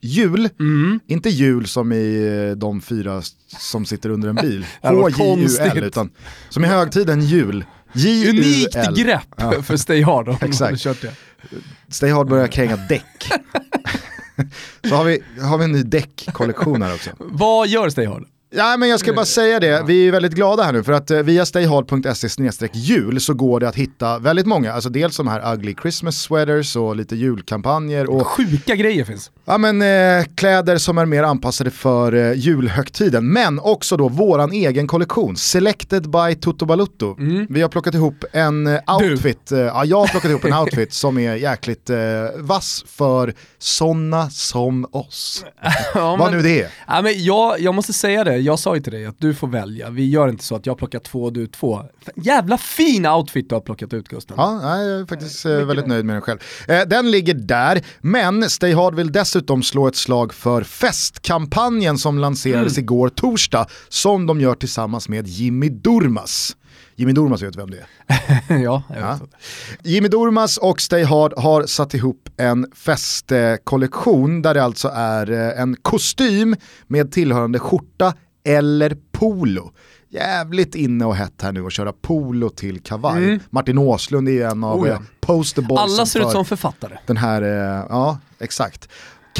jul, 0.00 0.48
Mm. 0.60 1.00
inte 1.06 1.28
jul 1.28 1.66
som 1.66 1.92
i 1.92 2.26
eh, 2.50 2.56
de 2.56 2.80
fyra 2.80 3.22
som 3.58 3.84
sitter 3.86 4.10
under 4.10 4.28
en 4.28 4.34
bil, 4.36 4.66
H-J-U-L, 4.82 5.14
konstigt. 5.14 5.82
utan 5.82 6.10
som 6.48 6.64
i 6.64 6.68
högtiden 6.68 7.20
jul, 7.20 7.64
Unikt 7.94 8.96
grepp 8.96 9.34
Ja. 9.36 9.62
för 9.62 9.76
Stay 9.76 10.02
Hard 10.02 10.28
om 10.28 10.36
Exakt. 10.42 10.80
kört 10.80 11.00
det. 11.02 11.12
Stay 11.88 12.10
Hard 12.10 12.28
börjar 12.28 12.46
kränga 12.46 12.76
däck. 12.76 13.28
så 14.88 14.94
har 14.94 15.04
vi, 15.04 15.22
har 15.40 15.58
vi 15.58 15.64
en 15.64 15.72
ny 15.72 15.82
däckkollektion 15.82 16.82
här 16.82 16.94
också. 16.94 17.10
Vad 17.18 17.68
gör 17.68 17.88
Stay 17.90 18.06
Hard? 18.06 18.24
Ja, 18.52 18.76
men 18.76 18.88
jag 18.88 19.00
ska 19.00 19.12
bara 19.12 19.24
säga 19.26 19.60
det, 19.60 19.82
vi 19.86 20.08
är 20.08 20.12
väldigt 20.12 20.32
glada 20.34 20.62
här 20.62 20.72
nu 20.72 20.82
för 20.82 20.92
att 20.92 21.10
eh, 21.10 21.18
via 21.18 21.46
stayhard.se 21.46 22.68
jul 22.72 23.20
så 23.20 23.34
går 23.34 23.60
det 23.60 23.68
att 23.68 23.74
hitta 23.76 24.18
väldigt 24.18 24.46
många, 24.46 24.72
alltså 24.72 24.88
dels 24.90 25.16
de 25.16 25.28
här 25.28 25.52
ugly 25.54 25.74
Christmas 25.82 26.16
sweaters 26.20 26.76
och 26.76 26.96
lite 26.96 27.16
julkampanjer 27.16 28.10
och 28.10 28.26
Sjuka 28.26 28.74
grejer 28.76 29.04
finns. 29.04 29.30
ja, 29.44 29.58
men, 29.58 29.82
eh, 29.82 30.24
kläder 30.34 30.78
som 30.78 30.98
är 30.98 31.06
mer 31.06 31.22
anpassade 31.22 31.70
för 31.70 32.12
eh, 32.14 32.32
julhögtiden. 32.32 33.32
Men 33.32 33.58
också 33.60 33.96
då 33.96 34.08
våran 34.08 34.52
egen 34.52 34.86
kollektion, 34.86 35.36
Selected 35.36 36.10
by 36.10 36.34
Toto 36.40 36.66
Balutto. 36.66 37.16
Vi 37.48 37.62
har 37.62 37.68
plockat 37.68 37.94
ihop 37.94 38.24
en 38.32 38.66
eh, 38.66 38.80
outfit, 39.02 39.52
eh, 39.52 39.58
ja, 39.58 39.84
jag 39.84 39.98
har 40.00 40.06
plockat 40.06 40.30
ihop 40.30 40.44
en 40.44 40.54
outfit 40.58 40.92
som 40.92 41.18
är 41.18 41.34
jäkligt 41.34 41.90
eh, 41.90 41.96
vass 42.36 42.84
för 42.88 43.34
sådana 43.58 44.30
som 44.30 44.86
oss. 44.90 45.44
Ja, 45.94 46.16
Vad 46.16 46.18
men- 46.18 46.32
nu 46.36 46.42
det 46.42 46.62
är. 46.62 46.70
Ja, 46.88 47.02
men 47.02 47.24
jag, 47.24 47.60
jag 47.60 47.74
måste 47.74 47.92
säga 47.92 48.24
det, 48.24 48.39
jag 48.40 48.58
sa 48.58 48.74
ju 48.74 48.80
till 48.80 48.92
dig 48.92 49.06
att 49.06 49.18
du 49.18 49.34
får 49.34 49.48
välja. 49.48 49.90
Vi 49.90 50.08
gör 50.10 50.28
inte 50.28 50.44
så 50.44 50.56
att 50.56 50.66
jag 50.66 50.78
plockar 50.78 50.98
två 50.98 51.24
och 51.24 51.32
du 51.32 51.46
två. 51.46 51.82
Jävla 52.16 52.58
fin 52.58 53.06
outfit 53.06 53.48
du 53.48 53.54
har 53.54 53.60
plockat 53.60 53.92
ut 53.92 54.08
Gusten. 54.08 54.34
Ja, 54.38 54.78
jag 54.78 55.00
är 55.00 55.06
faktiskt 55.06 55.46
eh, 55.46 55.52
väldigt 55.52 55.86
nöjd 55.86 56.04
med 56.04 56.14
den 56.14 56.22
själv. 56.22 56.38
Eh, 56.68 56.80
den 56.86 57.10
ligger 57.10 57.34
där, 57.34 57.82
men 58.00 58.50
Stay 58.50 58.72
Hard 58.72 58.94
vill 58.94 59.12
dessutom 59.12 59.62
slå 59.62 59.88
ett 59.88 59.96
slag 59.96 60.34
för 60.34 60.62
festkampanjen 60.62 61.98
som 61.98 62.18
lanserades 62.18 62.78
igår 62.78 63.08
torsdag, 63.08 63.66
som 63.88 64.26
de 64.26 64.40
gör 64.40 64.54
tillsammans 64.54 65.08
med 65.08 65.26
Jimmy 65.26 65.68
Durmas. 65.68 66.56
Jimmy 67.00 67.12
Durmas 67.12 67.42
vet 67.42 67.56
vem 67.56 67.70
det 67.70 67.78
är. 67.78 67.86
ja, 68.62 68.82
jag 68.88 68.98
Ja. 69.00 69.18
Jimmy 69.82 70.08
Durmas 70.08 70.56
och 70.56 70.80
Stay 70.80 71.04
Hard 71.04 71.32
har 71.36 71.66
satt 71.66 71.94
ihop 71.94 72.28
en 72.36 72.66
festkollektion 72.74 74.42
där 74.42 74.54
det 74.54 74.62
alltså 74.62 74.88
är 74.94 75.30
eh, 75.30 75.60
en 75.62 75.76
kostym 75.82 76.56
med 76.86 77.12
tillhörande 77.12 77.58
skjorta 77.58 78.14
eller 78.44 78.96
polo. 79.12 79.72
Jävligt 80.08 80.74
inne 80.74 81.04
och 81.04 81.14
hett 81.16 81.42
här 81.42 81.52
nu 81.52 81.66
att 81.66 81.72
köra 81.72 81.92
polo 81.92 82.48
till 82.48 82.80
kavaj. 82.80 83.24
Mm. 83.24 83.40
Martin 83.50 83.78
Åslund 83.78 84.28
är 84.28 84.46
en 84.48 84.64
av 84.64 84.80
Oh 84.80 84.88
ja. 84.88 84.94
eh, 84.94 85.00
posterboysen 85.20 85.78
Alla 85.78 86.06
ser 86.06 86.20
ut 86.20 86.30
som 86.30 86.44
författare. 86.44 86.98
den 87.06 87.16
här, 87.16 87.42
eh, 87.42 87.86
ja 87.88 88.18
exakt. 88.38 88.88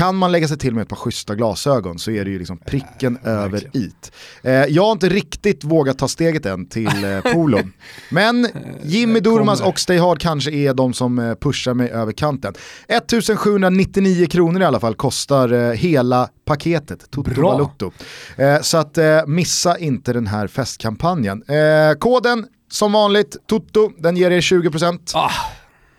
Kan 0.00 0.16
man 0.16 0.32
lägga 0.32 0.48
sig 0.48 0.58
till 0.58 0.74
med 0.74 0.82
ett 0.82 0.88
par 0.88 0.96
schyssta 0.96 1.34
glasögon 1.34 1.98
så 1.98 2.10
är 2.10 2.24
det 2.24 2.30
ju 2.30 2.38
liksom 2.38 2.58
pricken 2.58 3.18
över 3.24 3.70
it. 3.72 4.12
Eh, 4.42 4.52
jag 4.52 4.82
har 4.82 4.92
inte 4.92 5.08
riktigt 5.08 5.64
vågat 5.64 5.98
ta 5.98 6.08
steget 6.08 6.46
än 6.46 6.66
till 6.66 7.04
eh, 7.04 7.20
polon. 7.32 7.72
Men 8.10 8.48
Jimmy 8.82 9.20
Durmas 9.20 9.58
kommer. 9.58 9.72
och 9.72 9.80
Stay 9.80 9.98
Hard 9.98 10.20
kanske 10.20 10.50
är 10.50 10.74
de 10.74 10.92
som 10.92 11.18
eh, 11.18 11.34
pushar 11.34 11.74
mig 11.74 11.90
över 11.90 12.12
kanten. 12.12 12.54
1799 12.88 14.26
kronor 14.26 14.62
i 14.62 14.64
alla 14.64 14.80
fall 14.80 14.94
kostar 14.94 15.52
eh, 15.52 15.72
hela 15.72 16.28
paketet, 16.44 17.10
Toto. 17.10 17.92
Eh, 18.36 18.60
så 18.60 18.78
att 18.78 18.98
eh, 18.98 19.26
missa 19.26 19.78
inte 19.78 20.12
den 20.12 20.26
här 20.26 20.46
festkampanjen. 20.46 21.42
Eh, 21.42 21.98
koden 21.98 22.46
som 22.70 22.92
vanligt, 22.92 23.36
Toto, 23.46 23.90
den 23.98 24.16
ger 24.16 24.30
er 24.30 24.40
20%. 24.40 24.98
Ah, 25.14 25.30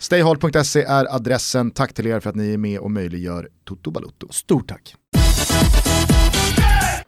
Stayhard.se 0.02 0.82
är 0.84 1.16
adressen. 1.16 1.72
Tack 1.72 1.94
till 1.94 2.08
er 2.08 2.20
för 2.20 2.30
att 2.30 2.36
ni 2.36 2.54
är 2.54 2.58
med 2.58 2.80
och 2.80 2.92
möjliggör 2.92 3.50
Toto 3.64 3.92
Balutto. 3.92 4.28
stort 4.32 4.68
tack. 4.70 4.96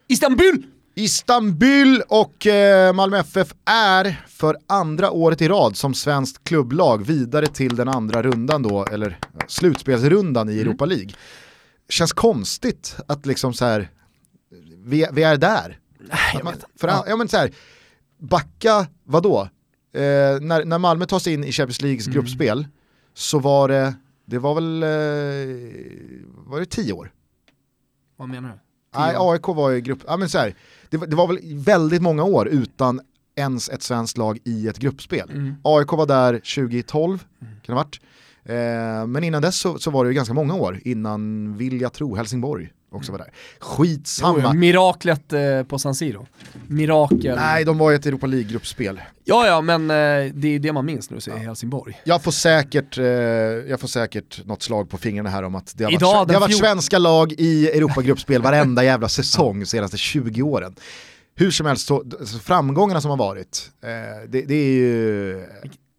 Istanbul! 0.08 0.64
Istanbul 0.96 2.02
och 2.08 2.48
eh, 2.48 2.94
Malmö 2.94 3.18
FF 3.18 3.54
är 3.66 4.26
för 4.28 4.58
andra 4.68 5.12
året 5.12 5.42
i 5.42 5.48
rad 5.48 5.78
som 5.78 5.94
svenskt 5.94 6.44
klubblag 6.44 7.06
vidare 7.06 7.48
till 7.48 7.76
den 7.76 7.90
andra 7.90 8.24
rundan 8.24 8.64
då, 8.64 8.86
eller 8.86 9.18
slutspelsrundan 9.48 10.50
i 10.50 10.60
Europa 10.60 10.86
League. 10.86 11.10
Känns 11.90 12.14
konstigt 12.14 12.96
att 13.08 13.26
liksom 13.26 13.54
så 13.54 13.66
här, 13.66 13.90
vi, 14.86 15.08
vi 15.14 15.24
är 15.24 15.38
där. 15.38 15.80
Nej, 16.00 16.44
Man, 16.44 16.54
för, 16.80 16.88
ja. 16.88 17.16
men 17.18 17.28
så 17.28 17.38
här, 17.38 17.52
backa, 18.20 18.88
vadå? 19.04 19.42
Eh, 19.96 20.02
när, 20.42 20.66
när 20.66 20.78
Malmö 20.78 21.06
tar 21.06 21.20
sig 21.20 21.34
in 21.34 21.44
i 21.44 21.52
Champions 21.52 21.82
Leagues 21.82 22.08
Mm. 22.08 22.14
gruppspel 22.14 22.68
så 23.14 23.40
var 23.40 23.68
det, 23.68 23.96
det 24.26 24.40
var 24.40 24.56
väl, 24.56 24.84
eh, 24.84 24.90
var 26.48 26.60
det 26.60 26.66
tio 26.66 26.94
år? 26.94 27.12
Vad 28.18 28.30
menar 28.30 28.50
du? 28.50 28.56
Nej, 29.00 29.16
AIK 29.18 29.48
var 29.48 29.72
i 29.72 29.82
grupp, 29.82 30.04
ja 30.08 30.18
men 30.18 30.30
så 30.30 30.38
här, 30.38 30.56
det, 30.90 30.98
det 30.98 31.16
var 31.16 31.28
väl 31.28 31.40
väldigt 31.58 32.02
många 32.02 32.24
år 32.24 32.48
utan 32.48 33.02
ens 33.36 33.70
ett 33.70 33.84
svenskt 33.84 34.18
lag 34.18 34.40
i 34.44 34.68
ett 34.68 34.78
gruppspel. 34.78 35.30
Mm. 35.32 35.56
AIK 35.64 35.92
var 35.92 36.06
där 36.06 36.34
2012, 36.34 37.26
kan 37.40 37.58
det 37.66 37.72
ha 37.72 37.76
varit. 37.76 38.02
Eh, 38.46 39.08
men 39.08 39.24
innan 39.24 39.42
dess 39.42 39.60
så, 39.60 39.80
så 39.80 39.92
var 39.92 40.04
det 40.04 40.10
ju 40.10 40.14
ganska 40.14 40.34
många 40.34 40.54
år 40.54 40.80
innan, 40.84 41.54
vill 41.58 41.82
jag 41.82 41.94
tro, 41.94 42.16
Helsingborg 42.16 42.70
också 42.96 43.12
var 43.12 43.20
där. 43.20 43.32
Skitsamma. 43.60 44.40
Jo, 44.40 44.44
ja, 44.44 44.54
miraklet 44.54 45.34
eh, 45.34 45.64
på 45.64 45.80
San 45.80 45.96
Siro. 45.96 46.28
Mirakel. 46.68 47.36
Nej, 47.36 47.66
de 47.66 47.78
var 47.78 47.92
i 47.92 47.96
ett 47.96 48.06
Europa 48.06 48.28
League-gruppspel. 48.28 49.02
Ja, 49.24 49.48
ja, 49.48 49.62
men 49.62 49.82
eh, 49.82 50.34
det 50.34 50.48
är 50.48 50.60
det 50.60 50.74
man 50.74 50.86
minns 50.86 51.10
nu, 51.10 51.20
så 51.22 51.32
är 51.32 51.38
Helsingborg. 51.38 52.02
Jag 52.04 52.24
får, 52.24 52.32
säkert, 52.32 52.98
eh, 52.98 53.06
jag 53.06 53.80
får 53.80 53.88
säkert 53.88 54.46
något 54.46 54.64
slag 54.64 54.90
på 54.90 54.98
fingrarna 54.98 55.30
här 55.30 55.44
om 55.44 55.56
att 55.56 55.74
det 55.78 55.84
har 55.84 55.92
Idag, 55.92 56.14
varit, 56.14 56.28
det 56.28 56.34
har 56.34 56.42
varit 56.42 56.58
svenska 56.58 56.98
lag 56.98 57.32
i 57.32 57.68
Europagruppspel 57.70 58.42
varenda 58.42 58.84
jävla 58.84 59.10
säsong 59.10 59.60
de 59.60 59.66
senaste 59.66 59.98
20 59.98 60.42
åren. 60.42 60.76
Hur 61.36 61.52
som 61.52 61.66
helst, 61.66 61.88
så, 61.88 62.04
framgångarna 62.44 63.02
som 63.02 63.10
har 63.10 63.18
varit, 63.18 63.72
eh, 63.82 63.90
det, 64.30 64.42
det 64.42 64.56
är 64.56 64.74
ju, 64.74 65.46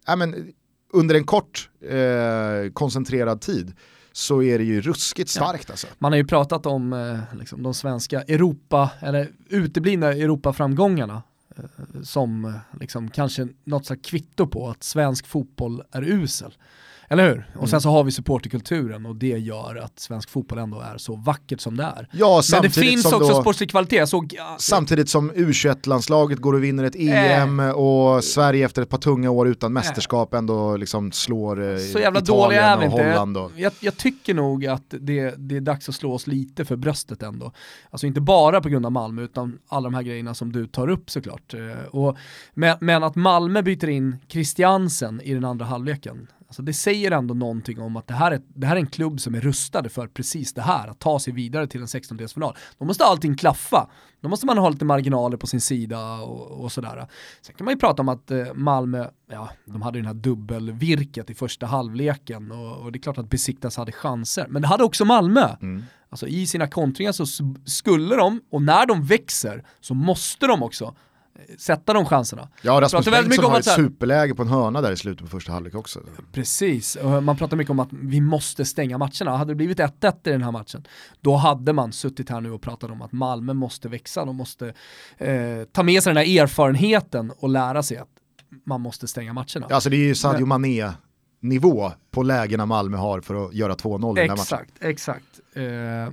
ja, 0.07 0.15
men, 0.15 0.53
under 0.93 1.15
en 1.15 1.23
kort 1.23 1.69
eh, 1.89 2.71
koncentrerad 2.73 3.41
tid 3.41 3.73
så 4.15 4.41
är 4.41 4.57
det 4.57 4.63
ju 4.63 4.81
ruskigt 4.81 5.29
starkt 5.29 5.69
alltså. 5.69 5.87
Man 5.99 6.11
har 6.11 6.17
ju 6.17 6.25
pratat 6.25 6.65
om 6.65 6.93
eh, 6.93 7.37
liksom, 7.39 7.63
de 7.63 7.73
svenska 7.73 8.21
Europa, 8.21 8.91
eller 8.99 9.29
uteblivna 9.49 10.07
Europa-framgångarna 10.07 11.23
eh, 11.55 11.63
som 12.03 12.45
eh, 12.45 12.79
liksom, 12.79 13.09
kanske 13.09 13.47
något 13.63 13.85
slags 13.85 14.09
kvitto 14.09 14.47
på 14.47 14.69
att 14.69 14.83
svensk 14.83 15.27
fotboll 15.27 15.83
är 15.91 16.03
usel. 16.03 16.53
Eller 17.09 17.27
hur? 17.29 17.47
Och 17.51 17.55
Mm. 17.55 17.67
sen 17.67 17.81
så 17.81 17.89
har 17.89 18.03
vi 18.03 18.11
supporterkulturen 18.11 19.05
och 19.05 19.15
det 19.15 19.27
gör 19.27 19.75
att 19.75 19.99
svensk 19.99 20.29
fotboll 20.29 20.57
ändå 20.59 20.79
är 20.81 20.97
så 20.97 21.15
vackert 21.15 21.61
som 21.61 21.77
det 21.77 21.83
är. 21.83 22.07
Ja, 22.11 22.41
Men 22.51 22.61
det 22.61 22.69
finns 22.69 23.05
också 23.05 23.19
då, 23.33 23.41
sportslig 23.41 23.69
kvalitet. 23.69 24.03
Ja, 24.29 24.55
Samtidigt 24.59 25.09
som 25.09 25.31
U21-landslaget 25.31 26.39
går 26.39 26.53
och 26.53 26.63
vinner 26.63 26.83
ett 26.83 26.95
EM 26.95 27.59
och 27.59 28.23
Sverige 28.23 28.65
efter 28.65 28.81
ett 28.81 28.89
par 28.89 28.97
tunga 28.97 29.29
år 29.29 29.47
utan 29.47 29.73
mästerskap 29.73 30.33
ändå 30.33 30.77
liksom 30.77 31.11
slår 31.11 31.71
eh, 31.73 31.77
så 31.77 31.99
jävla 31.99 32.19
Italien 32.19 32.63
är 32.63 32.77
vi 32.77 32.87
och 32.87 32.91
inte. 32.91 33.03
Holland. 33.03 33.37
Och, 33.37 33.51
Jag, 33.57 33.71
jag 33.79 33.97
tycker 33.97 34.33
nog 34.33 34.65
att 34.65 34.83
det, 34.99 35.33
det 35.37 35.57
är 35.57 35.61
dags 35.61 35.89
att 35.89 35.95
slå 35.95 36.13
oss 36.13 36.27
lite 36.27 36.65
för 36.65 36.75
bröstet 36.75 37.23
ändå. 37.23 37.51
Alltså 37.89 38.07
inte 38.07 38.21
bara 38.21 38.61
på 38.61 38.69
grund 38.69 38.85
av 38.85 38.91
Malmö 38.91 39.21
utan 39.21 39.57
alla 39.67 39.83
de 39.83 39.93
här 39.93 40.03
grejerna 40.03 40.33
som 40.33 40.51
du 40.51 40.67
tar 40.67 40.89
upp 40.89 41.09
såklart. 41.09 41.53
Eh, 41.53 41.85
Och, 41.91 42.17
men, 42.53 42.77
men 42.81 43.03
att 43.03 43.15
Malmö 43.15 43.61
byter 43.61 43.89
in 43.89 44.15
Christiansen 44.27 45.21
i 45.21 45.33
den 45.33 45.45
andra 45.45 45.65
halvleken, 45.65 46.27
alltså 46.47 46.61
det 46.61 46.73
säger 46.73 47.11
ändå 47.11 47.33
någonting 47.33 47.81
om 47.81 47.97
att 47.97 48.07
det 48.07 48.13
här, 48.13 48.31
är, 48.31 48.41
det 48.47 48.67
här 48.67 48.75
är 48.75 48.79
en 48.79 48.87
klubb 48.87 49.19
som 49.19 49.35
är 49.35 49.41
rustade 49.41 49.89
för 49.89 50.07
precis 50.07 50.53
det 50.53 50.61
här, 50.61 50.87
att 50.87 50.99
ta 50.99 51.19
sig 51.19 51.33
vidare 51.33 51.67
till 51.67 51.81
en 51.81 51.87
16-delsfinal. 51.87 52.55
Då 52.77 52.85
måste 52.85 53.05
allting 53.05 53.37
klaffa. 53.37 53.89
Då 54.21 54.29
måste 54.29 54.45
man 54.45 54.57
ha 54.57 54.69
lite 54.69 54.85
marginaler 54.85 55.37
på 55.37 55.47
sin 55.47 55.61
sida 55.61 56.13
och, 56.13 56.63
och 56.63 56.71
sådär. 56.71 57.07
Sen 57.41 57.55
kan 57.55 57.65
man 57.65 57.73
ju 57.73 57.79
prata 57.79 58.01
om 58.01 58.09
att 58.09 58.31
eh, 58.31 58.53
Malmö, 58.53 59.07
ja, 59.31 59.49
de 59.65 59.81
hade 59.81 59.97
ju 59.97 60.01
den 60.01 60.07
här 60.07 60.21
dubbelvirket 60.21 61.29
i 61.29 61.35
första 61.35 61.65
halvleken 61.65 62.51
och, 62.51 62.77
och 62.77 62.91
det 62.91 62.97
är 62.97 63.01
klart 63.01 63.17
att 63.17 63.29
Besiktas 63.29 63.77
hade 63.77 63.91
chanser. 63.91 64.47
Men 64.49 64.61
det 64.61 64.67
hade 64.67 64.83
också 64.83 65.05
Malmö. 65.05 65.55
Mm. 65.61 65.83
Alltså 66.09 66.27
i 66.27 66.47
sina 66.47 66.67
kontringar 66.67 67.11
så 67.11 67.25
skulle 67.65 68.15
de, 68.15 68.41
och 68.51 68.61
när 68.61 68.85
de 68.85 69.03
växer, 69.03 69.63
så 69.79 69.93
måste 69.93 70.47
de 70.47 70.63
också 70.63 70.95
sätta 71.57 71.93
de 71.93 72.05
chanserna. 72.05 72.49
Ja, 72.61 72.73
Rasmus 72.73 72.91
pratar 72.91 73.11
väldigt 73.11 73.29
mycket 73.29 73.41
Bengtsson 73.41 73.45
om 73.45 73.51
har 73.51 73.59
att 73.59 73.67
ett 73.67 73.71
här- 73.71 73.83
superläge 73.83 74.35
på 74.35 74.41
en 74.41 74.47
hörna 74.47 74.81
där 74.81 74.91
i 74.91 74.97
slutet 74.97 75.23
på 75.25 75.29
första 75.31 75.51
halvlek 75.51 75.75
också. 75.75 75.99
Precis, 76.31 76.97
man 77.21 77.37
pratar 77.37 77.57
mycket 77.57 77.71
om 77.71 77.79
att 77.79 77.89
vi 77.91 78.21
måste 78.21 78.65
stänga 78.65 78.97
matcherna. 78.97 79.37
Hade 79.37 79.51
det 79.51 79.55
blivit 79.55 79.79
1-1 79.79 80.27
i 80.27 80.31
den 80.31 80.43
här 80.43 80.51
matchen, 80.51 80.87
då 81.21 81.35
hade 81.35 81.73
man 81.73 81.91
suttit 81.91 82.29
här 82.29 82.41
nu 82.41 82.51
och 82.51 82.61
pratat 82.61 82.91
om 82.91 83.01
att 83.01 83.11
Malmö 83.11 83.53
måste 83.53 83.89
växa, 83.89 84.25
de 84.25 84.35
måste 84.35 84.73
eh, 85.17 85.33
ta 85.71 85.83
med 85.83 86.03
sig 86.03 86.13
den 86.13 86.25
här 86.25 86.41
erfarenheten 86.43 87.31
och 87.39 87.49
lära 87.49 87.83
sig 87.83 87.97
att 87.97 88.09
man 88.65 88.81
måste 88.81 89.07
stänga 89.07 89.33
matcherna. 89.33 89.67
Alltså 89.69 89.89
det 89.89 89.95
är 89.95 90.07
ju 90.07 90.15
Sadio 90.15 90.45
Mané 90.45 90.91
nivå 91.41 91.91
på 92.15 92.23
lägena 92.23 92.65
Malmö 92.65 92.97
har 92.97 93.21
för 93.21 93.45
att 93.45 93.53
göra 93.53 93.73
2-0 93.73 94.17
i 94.17 94.21
den 94.21 94.29
här 94.29 94.37
matchen. 94.37 94.39
Exakt, 94.39 94.71
exakt. 94.79 95.25
Eh, 95.53 95.63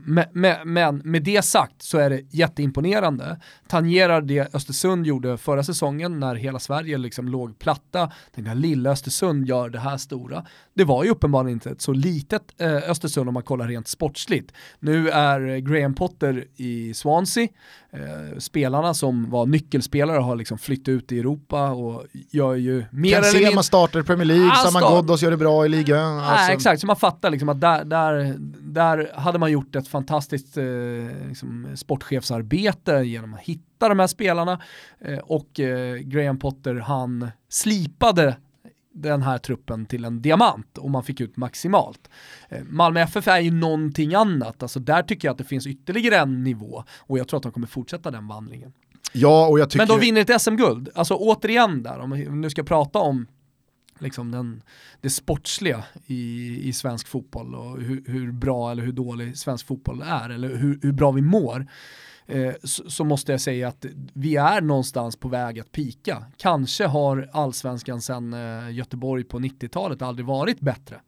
men, 0.05 0.25
men, 0.33 0.73
men 0.73 0.97
med 1.05 1.23
det 1.23 1.45
sagt 1.45 1.83
så 1.83 1.99
är 1.99 2.11
det 2.11 2.21
jätteimponerande. 2.31 3.41
Tangerar 3.69 4.23
det 4.23 4.55
Östersund 4.55 5.07
gjorde 5.07 5.39
förra 5.39 5.63
säsongen 5.65 6.21
när 6.21 6.35
hela 6.35 6.59
Sverige 6.59 6.99
liksom 6.99 7.29
låg 7.29 7.59
platta. 7.59 8.13
Tänkte 8.35 8.51
jag, 8.51 8.57
lilla 8.59 8.91
Östersund 8.91 9.49
gör 9.49 9.69
det 9.69 9.79
här 9.79 9.97
stora. 9.97 10.45
Det 10.75 10.85
var 10.85 11.05
ju 11.05 11.11
uppenbarligen 11.11 11.57
inte 11.57 11.71
ett 11.71 11.81
så 11.81 11.93
litet 11.93 12.43
eh, 12.59 12.91
Östersund 12.91 13.29
om 13.29 13.35
man 13.35 13.43
kollar 13.43 13.69
rent 13.69 13.89
sportsligt. 13.89 14.53
Nu 14.79 15.11
är 15.11 15.59
Graham 15.59 15.95
Potter 15.95 16.45
i 16.57 16.95
Swansea. 16.95 17.49
Eh, 17.93 18.39
spelarna 18.39 18.95
som 18.95 19.31
var 19.31 19.47
nyckelspelare 19.47 20.19
har 20.19 20.37
liksom 20.37 20.59
flyttat 20.59 20.89
ut 20.89 21.13
i 21.13 21.19
Europa 21.19 21.71
och 21.71 22.05
gör 22.31 22.55
ju 22.55 22.85
mer 22.91 23.11
Ken 23.11 23.19
eller 23.19 23.33
mindre 23.33 23.51
Sema 23.51 23.63
startar 23.63 24.01
i 24.01 24.03
Premier 24.03 24.25
League, 24.25 24.51
Ah, 24.53 24.65
Saman 24.65 24.83
Ghoddos 24.83 25.23
gör 25.23 25.31
det 25.31 25.37
bra 25.37 25.67
i 25.67 25.69
ligan. 25.69 25.92
Nej, 25.95 26.25
Alltså, 26.25 26.53
exakt, 26.53 26.81
så 26.81 26.87
man 26.87 26.97
fattar 26.97 27.31
liksom 27.31 27.49
att 27.49 27.61
där, 27.61 27.85
där, 27.85 28.37
där 28.61 29.11
hade 29.15 29.39
man 29.39 29.53
gjort 29.53 29.77
ett 29.77 29.89
fantastiskt 29.89 30.57
eh, 30.57 30.65
liksom, 31.29 31.69
sportchefsarbete 31.77 32.93
genom 32.93 33.35
att 33.35 33.41
hitta 33.41 33.89
de 33.89 33.99
här 33.99 34.07
spelarna 34.07 34.61
eh, 35.01 35.19
och 35.19 35.61
eh, 35.61 35.97
Graham 35.97 36.39
Potter 36.39 36.75
han 36.75 37.31
slipade 37.49 38.37
den 38.95 39.23
här 39.23 39.39
truppen 39.39 39.87
till 39.87 40.05
en 40.05 40.23
diamant 40.23 40.79
och 40.79 40.91
man 40.91 41.05
fick 41.05 41.21
ut 41.21 41.37
maximalt. 41.37 42.11
Eh, 42.49 42.63
Malmö 42.65 43.01
FF 43.01 43.29
är 43.29 43.41
ju 43.41 43.51
någonting 43.51 44.15
annat, 44.15 44.63
alltså 44.63 44.81
där 44.81 45.03
tycker 45.03 45.29
jag 45.29 45.33
att 45.33 45.39
det 45.39 45.45
finns 45.45 45.67
ytterligare 45.67 46.17
en 46.17 46.45
nivå 46.45 46.85
och 46.99 47.19
jag 47.19 47.29
tror 47.29 47.37
att 47.37 47.43
de 47.43 47.53
kommer 47.53 47.67
fortsätta 47.67 48.11
den 48.11 48.29
vandringen. 48.29 48.73
Ja, 49.13 49.47
och 49.47 49.59
jag 49.59 49.71
tycker... 49.71 49.87
Men 49.87 49.89
de 49.89 50.01
vinner 50.01 50.21
ett 50.21 50.43
SM-guld. 50.43 50.89
Alltså 50.95 51.15
återigen 51.15 51.83
där, 51.83 51.99
om 51.99 52.11
vi 52.11 52.29
nu 52.29 52.51
ska 52.51 52.63
prata 52.63 52.99
om 52.99 53.27
liksom 54.03 54.31
den, 54.31 54.63
det 55.01 55.11
sportsliga 55.11 55.85
i, 56.07 56.61
i 56.69 56.73
svensk 56.73 57.09
fotboll 57.09 57.55
och 57.55 57.81
hur, 57.81 58.05
hur 58.07 58.33
bra 58.33 58.71
eller 58.71 58.83
hur 58.83 58.93
dålig 58.93 59.39
svensk 59.39 59.67
fotboll 59.67 60.03
är 60.03 60.31
eller 60.31 60.57
hur, 60.57 60.81
hur 60.83 60.93
bra 60.93 61.11
vi 61.11 61.23
mår. 61.23 61.67
Eh, 62.27 62.55
så, 62.65 62.91
så 62.91 63.05
måste 63.05 63.33
jag 63.33 63.41
säga 63.41 63.69
att 63.69 63.87
vi 64.13 64.37
är 64.37 64.61
någonstans 64.61 65.17
på 65.17 65.29
väg 65.29 65.61
att 65.61 65.73
pika. 65.73 66.25
Kanske 66.37 66.87
har 66.87 67.31
allsvenskan 67.33 68.01
sedan 68.01 68.33
eh, 68.33 68.71
Göteborg 68.71 69.25
på 69.25 69.39
90-talet 69.39 70.03
aldrig 70.03 70.27
varit 70.27 70.61
bättre. 70.61 71.01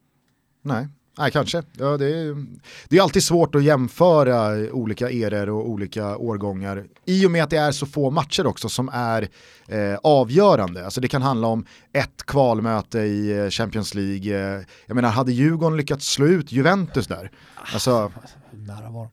Nej. 0.63 0.89
Nej, 1.19 1.31
kanske. 1.31 1.63
Ja, 1.73 1.97
det, 1.97 2.07
är, 2.07 2.47
det 2.89 2.97
är 2.97 3.03
alltid 3.03 3.23
svårt 3.23 3.55
att 3.55 3.65
jämföra 3.65 4.73
olika 4.73 5.11
eror 5.11 5.49
och 5.49 5.69
olika 5.69 6.17
årgångar. 6.17 6.85
I 7.05 7.27
och 7.27 7.31
med 7.31 7.45
att 7.45 7.51
det 7.51 7.57
är 7.57 7.73
så 7.73 7.87
få 7.87 8.11
matcher 8.11 8.47
också 8.47 8.69
som 8.69 8.91
är 8.93 9.29
eh, 9.69 9.99
avgörande. 10.03 10.85
Alltså 10.85 11.01
det 11.01 11.09
kan 11.09 11.23
handla 11.23 11.47
om 11.49 11.67
ett 11.93 12.27
kvalmöte 12.27 12.99
i 12.99 13.39
eh, 13.39 13.51
Champions 13.51 13.95
League. 13.95 14.57
Eh, 14.57 14.63
jag 14.87 14.95
menar, 14.95 15.09
hade 15.09 15.33
Djurgården 15.33 15.77
lyckats 15.77 16.07
slå 16.07 16.27
ut 16.27 16.53
Juventus 16.53 17.07
där? 17.07 17.31
Alltså, 17.73 18.13
Nära 18.51 18.91
var 18.91 19.03
de 19.03 19.11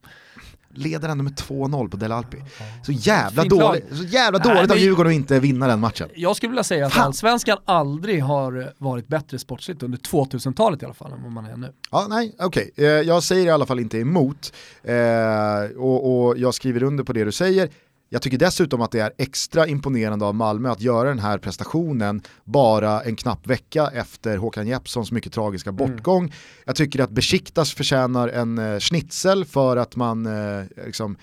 leder 0.74 1.08
ändå 1.08 1.24
med 1.24 1.32
2-0 1.34 1.88
på 1.88 1.96
Del 1.96 2.12
Alpi. 2.12 2.36
Så 2.86 2.92
jävla, 2.92 3.44
dåligt, 3.44 3.84
så 3.96 4.04
jävla 4.04 4.38
Nej, 4.38 4.54
dåligt 4.56 4.70
av 4.70 4.78
Djurgården 4.78 5.10
att 5.12 5.16
inte 5.16 5.40
vinna 5.40 5.66
den 5.66 5.80
matchen. 5.80 6.08
Jag 6.14 6.36
skulle 6.36 6.50
vilja 6.50 6.64
säga 6.64 6.86
att 6.86 6.92
Fan. 6.92 7.04
allsvenskan 7.04 7.58
aldrig 7.64 8.22
har 8.22 8.72
varit 8.78 9.08
bättre 9.08 9.38
sportsligt 9.38 9.82
under 9.82 9.98
2000-talet 9.98 10.82
i 10.82 10.84
alla 10.84 10.94
fall 10.94 11.12
än 11.12 11.22
vad 11.22 11.32
man 11.32 11.46
är 11.46 11.56
nu. 11.56 11.72
Ja, 11.90 12.06
nej, 12.08 12.36
okej. 12.38 12.70
Eh, 12.76 12.84
jag 12.84 13.22
säger 13.22 13.46
i 13.46 13.50
alla 13.50 13.66
fall 13.66 13.80
inte 13.80 13.98
emot. 13.98 14.52
Eh, 14.82 15.76
och, 15.78 16.26
och 16.26 16.38
jag 16.38 16.54
skriver 16.54 16.82
under 16.82 17.04
på 17.04 17.12
det 17.12 17.24
du 17.24 17.32
säger. 17.32 17.68
Jag 18.12 18.22
tycker 18.22 18.38
dessutom 18.38 18.82
att 18.82 18.90
det 18.90 19.00
är 19.00 19.12
extra 19.18 19.66
imponerande 19.66 20.24
av 20.24 20.34
Malmö 20.34 20.70
att 20.70 20.80
göra 20.80 21.08
den 21.08 21.18
här 21.18 21.38
prestationen 21.38 22.22
bara 22.44 23.02
en 23.02 23.16
knapp 23.16 23.46
vecka 23.46 23.90
efter 23.94 24.36
Håkan 24.36 24.66
Jeppssons 24.66 25.12
mycket 25.12 25.32
tragiska 25.32 25.72
bortgång. 25.72 26.32
Jag 26.64 26.76
tycker 26.76 27.00
att 27.00 27.10
Besiktas 27.10 27.74
förtjänar 27.74 28.28
en 28.28 28.58
eh, 28.58 28.78
schnitzel 28.78 29.44
för 29.44 29.76
att 29.76 29.96
man 29.96 30.26
eh, 30.26 30.64
liksom 30.86 31.16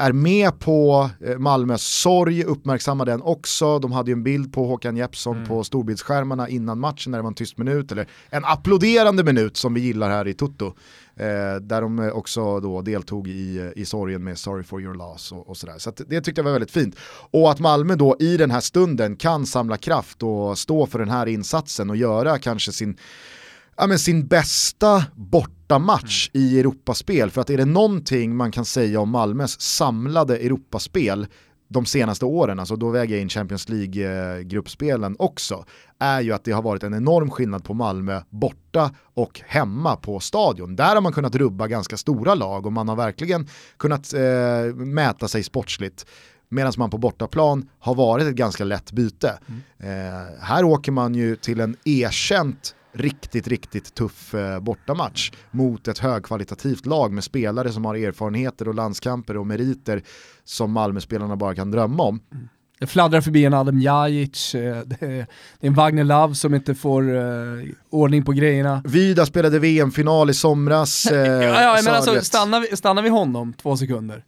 är 0.00 0.12
med 0.12 0.58
på 0.58 1.10
eh, 1.26 1.38
Malmös 1.38 1.82
sorg, 1.82 2.44
uppmärksamma 2.44 3.04
den 3.04 3.22
också. 3.22 3.78
De 3.78 3.92
hade 3.92 4.10
ju 4.10 4.12
en 4.12 4.22
bild 4.22 4.52
på 4.52 4.66
Håkan 4.66 4.96
Jeppsson 4.96 5.36
mm. 5.36 5.48
på 5.48 5.64
storbildsskärmarna 5.64 6.48
innan 6.48 6.78
matchen 6.78 7.10
när 7.10 7.18
det 7.18 7.22
var 7.22 7.28
en 7.28 7.34
tyst 7.34 7.58
minut, 7.58 7.92
eller 7.92 8.08
en 8.30 8.44
applåderande 8.44 9.24
minut 9.24 9.56
som 9.56 9.74
vi 9.74 9.80
gillar 9.80 10.10
här 10.10 10.28
i 10.28 10.34
Toto. 10.34 10.66
Eh, 11.16 11.60
där 11.60 11.80
de 11.82 12.10
också 12.14 12.60
då 12.60 12.82
deltog 12.82 13.28
i, 13.28 13.72
i 13.76 13.84
sorgen 13.84 14.24
med 14.24 14.38
Sorry 14.38 14.62
for 14.62 14.82
your 14.82 14.94
loss 14.94 15.32
och, 15.32 15.48
och 15.48 15.56
sådär. 15.56 15.78
Så 15.78 15.92
det 16.06 16.20
tyckte 16.20 16.38
jag 16.38 16.44
var 16.44 16.52
väldigt 16.52 16.70
fint. 16.70 16.96
Och 17.30 17.50
att 17.50 17.58
Malmö 17.58 17.94
då 17.94 18.16
i 18.20 18.36
den 18.36 18.50
här 18.50 18.60
stunden 18.60 19.16
kan 19.16 19.46
samla 19.46 19.76
kraft 19.76 20.22
och 20.22 20.58
stå 20.58 20.86
för 20.86 20.98
den 20.98 21.10
här 21.10 21.26
insatsen 21.26 21.90
och 21.90 21.96
göra 21.96 22.38
kanske 22.38 22.72
sin 22.72 22.96
ja, 23.80 23.86
men 23.86 23.98
sin 23.98 24.26
bästa 24.26 25.04
bortamatch 25.14 26.30
mm. 26.34 26.46
i 26.46 26.60
Europaspel. 26.60 27.30
För 27.30 27.40
att 27.40 27.50
är 27.50 27.56
det 27.56 27.64
någonting 27.64 28.36
man 28.36 28.52
kan 28.52 28.64
säga 28.64 29.00
om 29.00 29.10
Malmös 29.10 29.60
samlade 29.60 30.36
Europaspel 30.36 31.26
de 31.68 31.86
senaste 31.86 32.24
åren, 32.24 32.58
alltså 32.58 32.76
då 32.76 32.90
väger 32.90 33.14
jag 33.14 33.22
in 33.22 33.28
Champions 33.28 33.68
League-gruppspelen 33.68 35.16
också, 35.18 35.64
är 35.98 36.20
ju 36.20 36.32
att 36.32 36.44
det 36.44 36.52
har 36.52 36.62
varit 36.62 36.82
en 36.82 36.94
enorm 36.94 37.30
skillnad 37.30 37.64
på 37.64 37.74
Malmö 37.74 38.20
borta 38.30 38.90
och 39.14 39.40
hemma 39.46 39.96
på 39.96 40.20
stadion. 40.20 40.76
Där 40.76 40.94
har 40.94 41.00
man 41.00 41.12
kunnat 41.12 41.34
rubba 41.34 41.66
ganska 41.66 41.96
stora 41.96 42.34
lag 42.34 42.66
och 42.66 42.72
man 42.72 42.88
har 42.88 42.96
verkligen 42.96 43.48
kunnat 43.76 44.14
eh, 44.14 44.74
mäta 44.74 45.28
sig 45.28 45.42
sportsligt. 45.42 46.06
Medan 46.48 46.72
man 46.76 46.90
på 46.90 46.98
bortaplan 46.98 47.68
har 47.78 47.94
varit 47.94 48.26
ett 48.26 48.34
ganska 48.34 48.64
lätt 48.64 48.92
byte. 48.92 49.38
Mm. 49.46 49.60
Eh, 49.78 50.40
här 50.40 50.64
åker 50.64 50.92
man 50.92 51.14
ju 51.14 51.36
till 51.36 51.60
en 51.60 51.76
erkänt 51.84 52.74
riktigt, 52.92 53.48
riktigt 53.48 53.94
tuff 53.94 54.34
eh, 54.34 54.60
bortamatch 54.60 55.30
mot 55.50 55.88
ett 55.88 55.98
högkvalitativt 55.98 56.86
lag 56.86 57.12
med 57.12 57.24
spelare 57.24 57.72
som 57.72 57.84
har 57.84 57.94
erfarenheter 57.94 58.68
och 58.68 58.74
landskamper 58.74 59.36
och 59.36 59.46
meriter 59.46 60.02
som 60.44 60.72
Malmö-spelarna 60.72 61.36
bara 61.36 61.54
kan 61.54 61.70
drömma 61.70 62.02
om. 62.02 62.20
Mm. 62.32 62.48
Det 62.80 62.86
fladdrar 62.86 63.20
förbi 63.20 63.44
en 63.44 63.54
Adam 63.54 63.80
Jajic, 63.80 64.54
eh, 64.54 64.82
det 64.86 65.02
är 65.02 65.26
en 65.60 65.74
Wagner 65.74 66.04
Love 66.04 66.34
som 66.34 66.54
inte 66.54 66.74
får 66.74 67.10
uh, 67.10 67.68
ordning 67.90 68.24
på 68.24 68.32
grejerna. 68.32 68.82
Vida 68.84 69.26
spelade 69.26 69.58
VM-final 69.58 70.30
i 70.30 70.34
somras. 70.34 71.10
Uh, 71.12 71.18
ja, 71.18 71.62
ja, 71.62 71.80
men 71.84 71.94
alltså, 71.94 72.20
stannar, 72.20 72.60
vi, 72.60 72.76
stannar 72.76 73.02
vi 73.02 73.08
honom 73.08 73.52
två 73.52 73.76
sekunder 73.76 74.24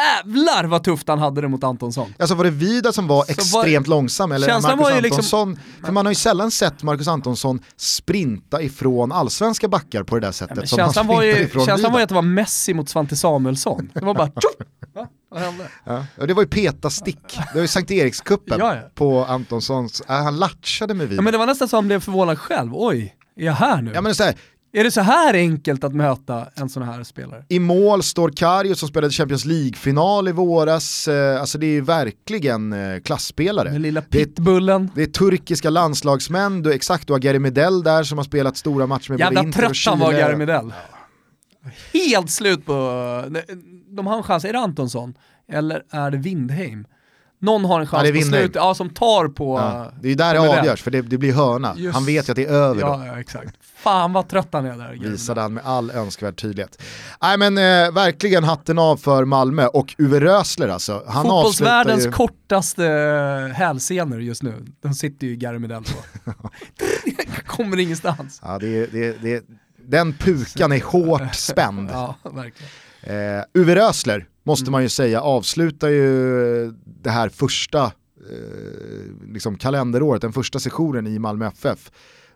jävlar 0.00 0.64
vad 0.64 0.84
tufft 0.84 1.08
han 1.08 1.18
hade 1.18 1.40
det 1.40 1.48
mot 1.48 1.64
Antonsson. 1.64 2.14
Alltså 2.18 2.34
var 2.34 2.44
det 2.44 2.50
Vida 2.50 2.92
som 2.92 3.06
var 3.06 3.24
så 3.24 3.32
extremt 3.32 3.88
var... 3.88 3.96
långsam 3.96 4.32
eller 4.32 4.48
Marcus 4.48 4.80
var 4.80 4.90
ju 4.90 5.00
liksom- 5.00 5.16
Antonsson? 5.16 5.50
Liksom... 5.50 5.84
För 5.84 5.92
man 5.92 6.06
har 6.06 6.10
ju 6.10 6.16
sällan 6.16 6.50
sett 6.50 6.82
Marcus 6.82 7.08
Antonsson 7.08 7.60
sprinta 7.76 8.62
ifrån 8.62 9.12
allsvenska 9.12 9.68
backar 9.68 10.02
på 10.02 10.14
det 10.14 10.26
där 10.26 10.32
sättet 10.32 10.58
ja, 10.58 10.92
som 10.92 11.06
han 11.08 11.16
var 11.16 11.22
ju, 11.22 11.30
ifrån 11.32 11.66
Känslan 11.66 11.76
Vida. 11.76 11.88
var 11.88 11.98
ju 11.98 12.02
att 12.02 12.08
det 12.08 12.14
var 12.14 12.22
Messi 12.22 12.74
mot 12.74 12.88
Svante 12.88 13.16
Samuelsson. 13.16 13.90
Det 13.94 14.04
var 14.04 14.14
bara 14.14 14.30
Ja, 15.84 16.04
och 16.16 16.26
det 16.26 16.34
var 16.34 16.42
ju 16.42 16.48
peta-stick, 16.48 17.36
det 17.36 17.54
var 17.54 17.60
ju 17.60 17.68
Sankt 17.68 17.90
Erikskuppen 17.90 18.58
ja, 18.58 18.74
ja. 18.74 18.82
på 18.94 19.24
Antonssons, 19.24 20.00
äh, 20.00 20.22
han 20.22 20.36
latchade 20.36 20.94
med 20.94 21.08
Vida. 21.08 21.18
Ja, 21.18 21.22
men 21.22 21.32
det 21.32 21.38
var 21.38 21.46
nästan 21.46 21.68
så 21.68 21.76
han 21.76 21.86
blev 21.86 22.00
förvånad 22.00 22.38
själv, 22.38 22.70
oj, 22.74 23.16
är 23.36 23.44
jag 23.44 23.52
här 23.52 23.82
nu? 23.82 23.90
Ja, 23.94 24.00
men 24.00 24.14
så 24.14 24.24
här, 24.24 24.34
är 24.72 24.84
det 24.84 24.90
så 24.90 25.00
här 25.00 25.34
enkelt 25.34 25.84
att 25.84 25.94
möta 25.94 26.48
en 26.54 26.68
sån 26.68 26.82
här 26.82 27.02
spelare? 27.02 27.44
I 27.48 27.58
mål 27.58 28.02
står 28.02 28.30
Karius 28.30 28.78
som 28.78 28.88
spelade 28.88 29.12
Champions 29.12 29.44
League-final 29.44 30.28
i 30.28 30.32
våras. 30.32 31.08
Eh, 31.08 31.40
alltså 31.40 31.58
det 31.58 31.66
är 31.66 31.80
verkligen 31.80 32.72
eh, 32.72 33.00
klassspelare. 33.00 33.68
Den 33.70 33.82
lilla 33.82 34.02
pitbullen. 34.02 34.90
Det 34.94 35.02
är, 35.02 35.06
det 35.06 35.10
är 35.10 35.12
turkiska 35.12 35.70
landslagsmän, 35.70 36.62
du, 36.62 36.72
exakt 36.72 37.06
du 37.06 37.12
har 37.12 37.20
Gary 37.20 37.38
Medell 37.38 37.82
där 37.82 38.02
som 38.02 38.18
har 38.18 38.24
spelat 38.24 38.56
stora 38.56 38.86
matcher 38.86 39.10
med 39.10 39.20
Jävla 39.20 39.40
både 39.40 39.46
Inter 39.46 39.68
och 39.68 39.74
Chile. 39.76 39.92
Jävla 39.92 40.06
trött 40.06 40.16
han 40.16 40.22
var 40.22 40.28
Gary 40.28 40.36
Medell. 40.36 40.72
Helt 41.92 42.30
slut 42.30 42.66
på, 42.66 42.72
de 43.88 44.06
har 44.06 44.16
en 44.16 44.22
chans, 44.22 44.44
är 44.44 44.52
det 44.52 44.58
Antonsson? 44.58 45.14
Eller 45.52 45.82
är 45.90 46.10
det 46.10 46.18
Windheim? 46.18 46.86
Någon 47.40 47.64
har 47.64 47.80
en 47.80 47.86
chans 47.86 48.08
ja, 48.08 48.14
på 48.14 48.20
slutet, 48.20 48.54
ja, 48.54 48.74
som 48.74 48.90
tar 48.90 49.28
på... 49.28 49.58
Ja, 49.58 49.92
det 50.00 50.06
är 50.06 50.10
ju 50.10 50.14
där 50.14 50.34
det 50.34 50.40
avgörs, 50.40 50.82
för 50.82 50.90
det, 50.90 51.02
det 51.02 51.18
blir 51.18 51.32
hörna. 51.32 51.74
Just, 51.76 51.94
han 51.94 52.04
vet 52.04 52.28
ju 52.28 52.32
att 52.32 52.36
det 52.36 52.44
är 52.44 52.52
över 52.52 52.80
ja, 52.80 52.96
då. 52.96 53.06
Ja, 53.06 53.20
exakt. 53.20 53.56
Fan 53.76 54.12
vad 54.12 54.28
trött 54.28 54.48
han 54.52 54.66
är 54.66 54.76
där. 54.76 55.10
Visade 55.10 55.40
han 55.40 55.54
med 55.54 55.64
all 55.66 55.90
önskvärd 55.90 56.36
tydlighet. 56.36 56.82
Nej 57.22 57.38
men 57.38 57.58
eh, 57.58 57.92
verkligen 57.92 58.44
hatten 58.44 58.78
av 58.78 58.96
för 58.96 59.24
Malmö 59.24 59.66
och 59.66 59.94
Uwe 59.98 60.20
Rösler 60.20 60.68
alltså. 60.68 61.02
Han 61.06 61.22
Fotbollsvärldens 61.22 62.06
ju... 62.06 62.12
kortaste 62.12 62.86
eh, 62.86 63.56
hälsenor 63.56 64.22
just 64.22 64.42
nu, 64.42 64.64
de 64.82 64.94
sitter 64.94 65.26
ju 65.26 65.32
i 65.32 65.36
Gary 65.36 65.58
Medell 65.58 65.82
på. 65.82 66.32
Kommer 67.46 67.78
ingenstans. 67.78 68.40
Ja, 68.44 68.58
det, 68.58 68.86
det, 68.86 69.22
det, 69.22 69.44
den 69.86 70.12
pukan 70.12 70.72
är 70.72 70.80
hårt 70.80 71.34
spänd. 71.34 71.90
ja, 71.92 72.14
verkligen. 72.22 72.70
Eh, 73.02 73.44
Uwe 73.54 73.76
Rösler, 73.76 74.26
måste 74.50 74.64
mm. 74.64 74.72
man 74.72 74.82
ju 74.82 74.88
säga, 74.88 75.20
avslutar 75.20 75.88
ju 75.88 76.72
det 77.02 77.10
här 77.10 77.28
första 77.28 77.84
eh, 77.84 79.32
liksom 79.32 79.56
kalenderåret, 79.56 80.22
den 80.22 80.32
första 80.32 80.58
sessionen 80.58 81.06
i 81.06 81.18
Malmö 81.18 81.46
FF 81.46 81.90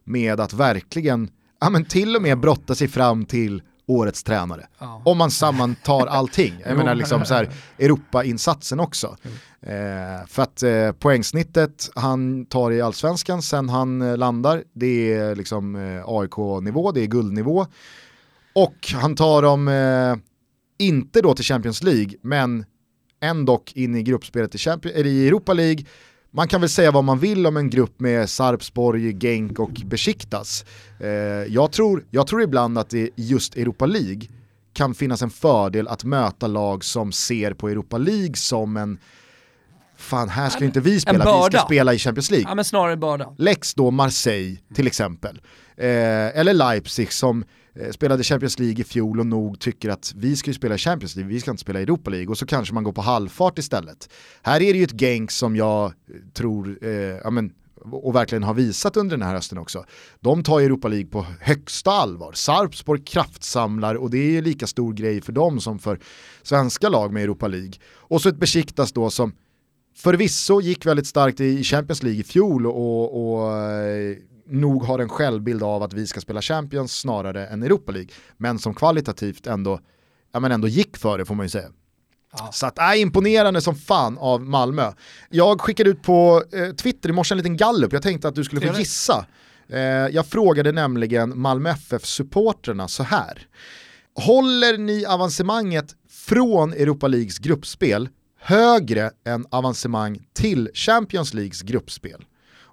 med 0.04 0.40
att 0.40 0.52
verkligen, 0.52 1.30
ja 1.60 1.70
men 1.70 1.84
till 1.84 2.16
och 2.16 2.22
med 2.22 2.40
brotta 2.40 2.74
sig 2.74 2.88
fram 2.88 3.24
till 3.24 3.62
årets 3.86 4.22
tränare. 4.22 4.66
Ja. 4.78 5.02
Om 5.04 5.18
man 5.18 5.30
sammantar 5.30 6.06
allting. 6.06 6.54
Jag 6.66 6.76
menar 6.76 6.94
liksom 6.94 7.24
så 7.24 7.34
här, 7.34 7.50
Europa-insatsen 7.78 8.80
också. 8.80 9.16
Eh, 9.60 10.26
för 10.26 10.42
att 10.42 10.62
eh, 10.62 10.92
poängsnittet 10.92 11.90
han 11.94 12.46
tar 12.46 12.70
i 12.70 12.80
allsvenskan 12.80 13.42
sen 13.42 13.68
han 13.68 14.02
eh, 14.02 14.16
landar, 14.16 14.62
det 14.72 15.14
är 15.14 15.36
liksom 15.36 15.76
eh, 15.76 16.02
AIK-nivå, 16.06 16.92
det 16.92 17.00
är 17.00 17.06
guldnivå. 17.06 17.66
Och 18.54 18.92
han 18.94 19.16
tar 19.16 19.42
dem 19.42 19.68
eh, 19.68 20.16
inte 20.78 21.20
då 21.20 21.34
till 21.34 21.44
Champions 21.44 21.82
League, 21.82 22.14
men 22.22 22.64
ändå 23.20 23.62
in 23.74 23.94
i 23.94 24.02
gruppspelet 24.02 24.54
i, 24.54 24.58
Champions, 24.58 24.96
eller 24.96 25.10
i 25.10 25.28
Europa 25.28 25.52
League. 25.52 25.84
Man 26.30 26.48
kan 26.48 26.60
väl 26.60 26.70
säga 26.70 26.90
vad 26.90 27.04
man 27.04 27.18
vill 27.18 27.46
om 27.46 27.56
en 27.56 27.70
grupp 27.70 28.00
med 28.00 28.30
Sarpsborg, 28.30 29.12
Genk 29.12 29.58
och 29.58 29.70
Besiktas. 29.84 30.64
Eh, 31.00 31.08
jag, 31.54 31.72
tror, 31.72 32.04
jag 32.10 32.26
tror 32.26 32.42
ibland 32.42 32.78
att 32.78 32.90
det 32.90 33.10
just 33.16 33.56
Europa 33.56 33.86
League 33.86 34.28
kan 34.72 34.94
finnas 34.94 35.22
en 35.22 35.30
fördel 35.30 35.88
att 35.88 36.04
möta 36.04 36.46
lag 36.46 36.84
som 36.84 37.12
ser 37.12 37.54
på 37.54 37.68
Europa 37.68 37.98
League 37.98 38.34
som 38.34 38.76
en 38.76 38.98
fan 39.96 40.28
här 40.28 40.48
ska 40.48 40.64
inte 40.64 40.80
vi 40.80 41.00
spela, 41.00 41.36
vi 41.42 41.56
ska 41.56 41.64
spela 41.64 41.94
i 41.94 41.98
Champions 41.98 42.30
League. 42.30 42.48
Ja 42.48 42.54
men 42.54 42.64
snarare 42.64 42.96
börda. 42.96 43.34
Lex 43.38 43.74
då 43.74 43.90
Marseille 43.90 44.56
till 44.74 44.86
exempel. 44.86 45.40
Eh, 45.76 45.86
eller 46.38 46.54
Leipzig 46.54 47.12
som 47.12 47.44
Eh, 47.76 47.90
spelade 47.90 48.22
Champions 48.22 48.58
League 48.58 48.80
i 48.80 48.84
fjol 48.84 49.20
och 49.20 49.26
nog 49.26 49.60
tycker 49.60 49.88
att 49.88 50.12
vi 50.16 50.36
ska 50.36 50.50
ju 50.50 50.54
spela 50.54 50.78
Champions 50.78 51.16
League, 51.16 51.34
vi 51.34 51.40
ska 51.40 51.50
inte 51.50 51.60
spela 51.60 51.80
Europa 51.80 52.10
League 52.10 52.28
och 52.28 52.38
så 52.38 52.46
kanske 52.46 52.74
man 52.74 52.84
går 52.84 52.92
på 52.92 53.02
halvfart 53.02 53.58
istället. 53.58 54.08
Här 54.42 54.62
är 54.62 54.72
det 54.72 54.78
ju 54.78 54.84
ett 54.84 55.00
gäng 55.00 55.28
som 55.28 55.56
jag 55.56 55.84
eh, 55.84 55.92
tror, 56.32 56.78
eh, 56.82 56.90
ja 56.92 57.30
men, 57.30 57.52
och 57.90 58.14
verkligen 58.14 58.42
har 58.42 58.54
visat 58.54 58.96
under 58.96 59.16
den 59.16 59.26
här 59.26 59.34
hösten 59.34 59.58
också. 59.58 59.84
De 60.20 60.42
tar 60.42 60.60
Europa 60.60 60.88
League 60.88 61.06
på 61.06 61.26
högsta 61.40 61.90
allvar. 61.90 62.32
Sarpsborg 62.32 63.02
kraftsamlar 63.04 63.94
och 63.94 64.10
det 64.10 64.36
är 64.36 64.42
lika 64.42 64.66
stor 64.66 64.92
grej 64.92 65.20
för 65.20 65.32
dem 65.32 65.60
som 65.60 65.78
för 65.78 65.98
svenska 66.42 66.88
lag 66.88 67.12
med 67.12 67.22
Europa 67.22 67.48
League. 67.48 67.72
Och 67.96 68.22
så 68.22 68.28
ett 68.28 68.36
Besiktas 68.36 68.92
då 68.92 69.10
som 69.10 69.32
förvisso 69.96 70.60
gick 70.60 70.86
väldigt 70.86 71.06
starkt 71.06 71.40
i 71.40 71.64
Champions 71.64 72.02
League 72.02 72.20
i 72.20 72.24
fjol 72.24 72.66
och, 72.66 73.36
och 73.36 73.56
eh, 73.56 74.16
nog 74.46 74.82
har 74.84 74.98
en 74.98 75.08
självbild 75.08 75.62
av 75.62 75.82
att 75.82 75.92
vi 75.92 76.06
ska 76.06 76.20
spela 76.20 76.42
Champions 76.42 77.00
snarare 77.00 77.46
än 77.46 77.62
Europa 77.62 77.92
League. 77.92 78.10
Men 78.36 78.58
som 78.58 78.74
kvalitativt 78.74 79.46
ändå, 79.46 79.80
ja, 80.32 80.40
men 80.40 80.52
ändå 80.52 80.68
gick 80.68 80.96
för 80.96 81.18
det 81.18 81.24
får 81.24 81.34
man 81.34 81.46
ju 81.46 81.50
säga. 81.50 81.68
Ja. 82.38 82.50
Så 82.52 82.66
att, 82.66 82.78
äh, 82.78 83.00
imponerande 83.00 83.60
som 83.60 83.74
fan 83.74 84.18
av 84.18 84.42
Malmö. 84.42 84.92
Jag 85.30 85.60
skickade 85.60 85.90
ut 85.90 86.02
på 86.02 86.44
eh, 86.52 86.74
Twitter 86.74 87.08
i 87.08 87.12
morse 87.12 87.32
en 87.32 87.36
liten 87.36 87.56
gallup, 87.56 87.92
jag 87.92 88.02
tänkte 88.02 88.28
att 88.28 88.34
du 88.34 88.44
skulle 88.44 88.72
få 88.72 88.78
gissa. 88.78 89.26
Eh, 89.68 89.80
jag 89.88 90.26
frågade 90.26 90.72
nämligen 90.72 91.38
Malmö 91.38 91.70
FF-supporterna 91.70 92.88
så 92.88 93.02
här. 93.02 93.46
Håller 94.14 94.78
ni 94.78 95.06
avancemanget 95.06 95.94
från 96.10 96.72
Europa 96.72 97.08
Leagues 97.08 97.38
gruppspel 97.38 98.08
högre 98.40 99.10
än 99.26 99.46
avancemang 99.50 100.26
till 100.32 100.70
Champions 100.74 101.34
Leagues 101.34 101.62
gruppspel? 101.62 102.24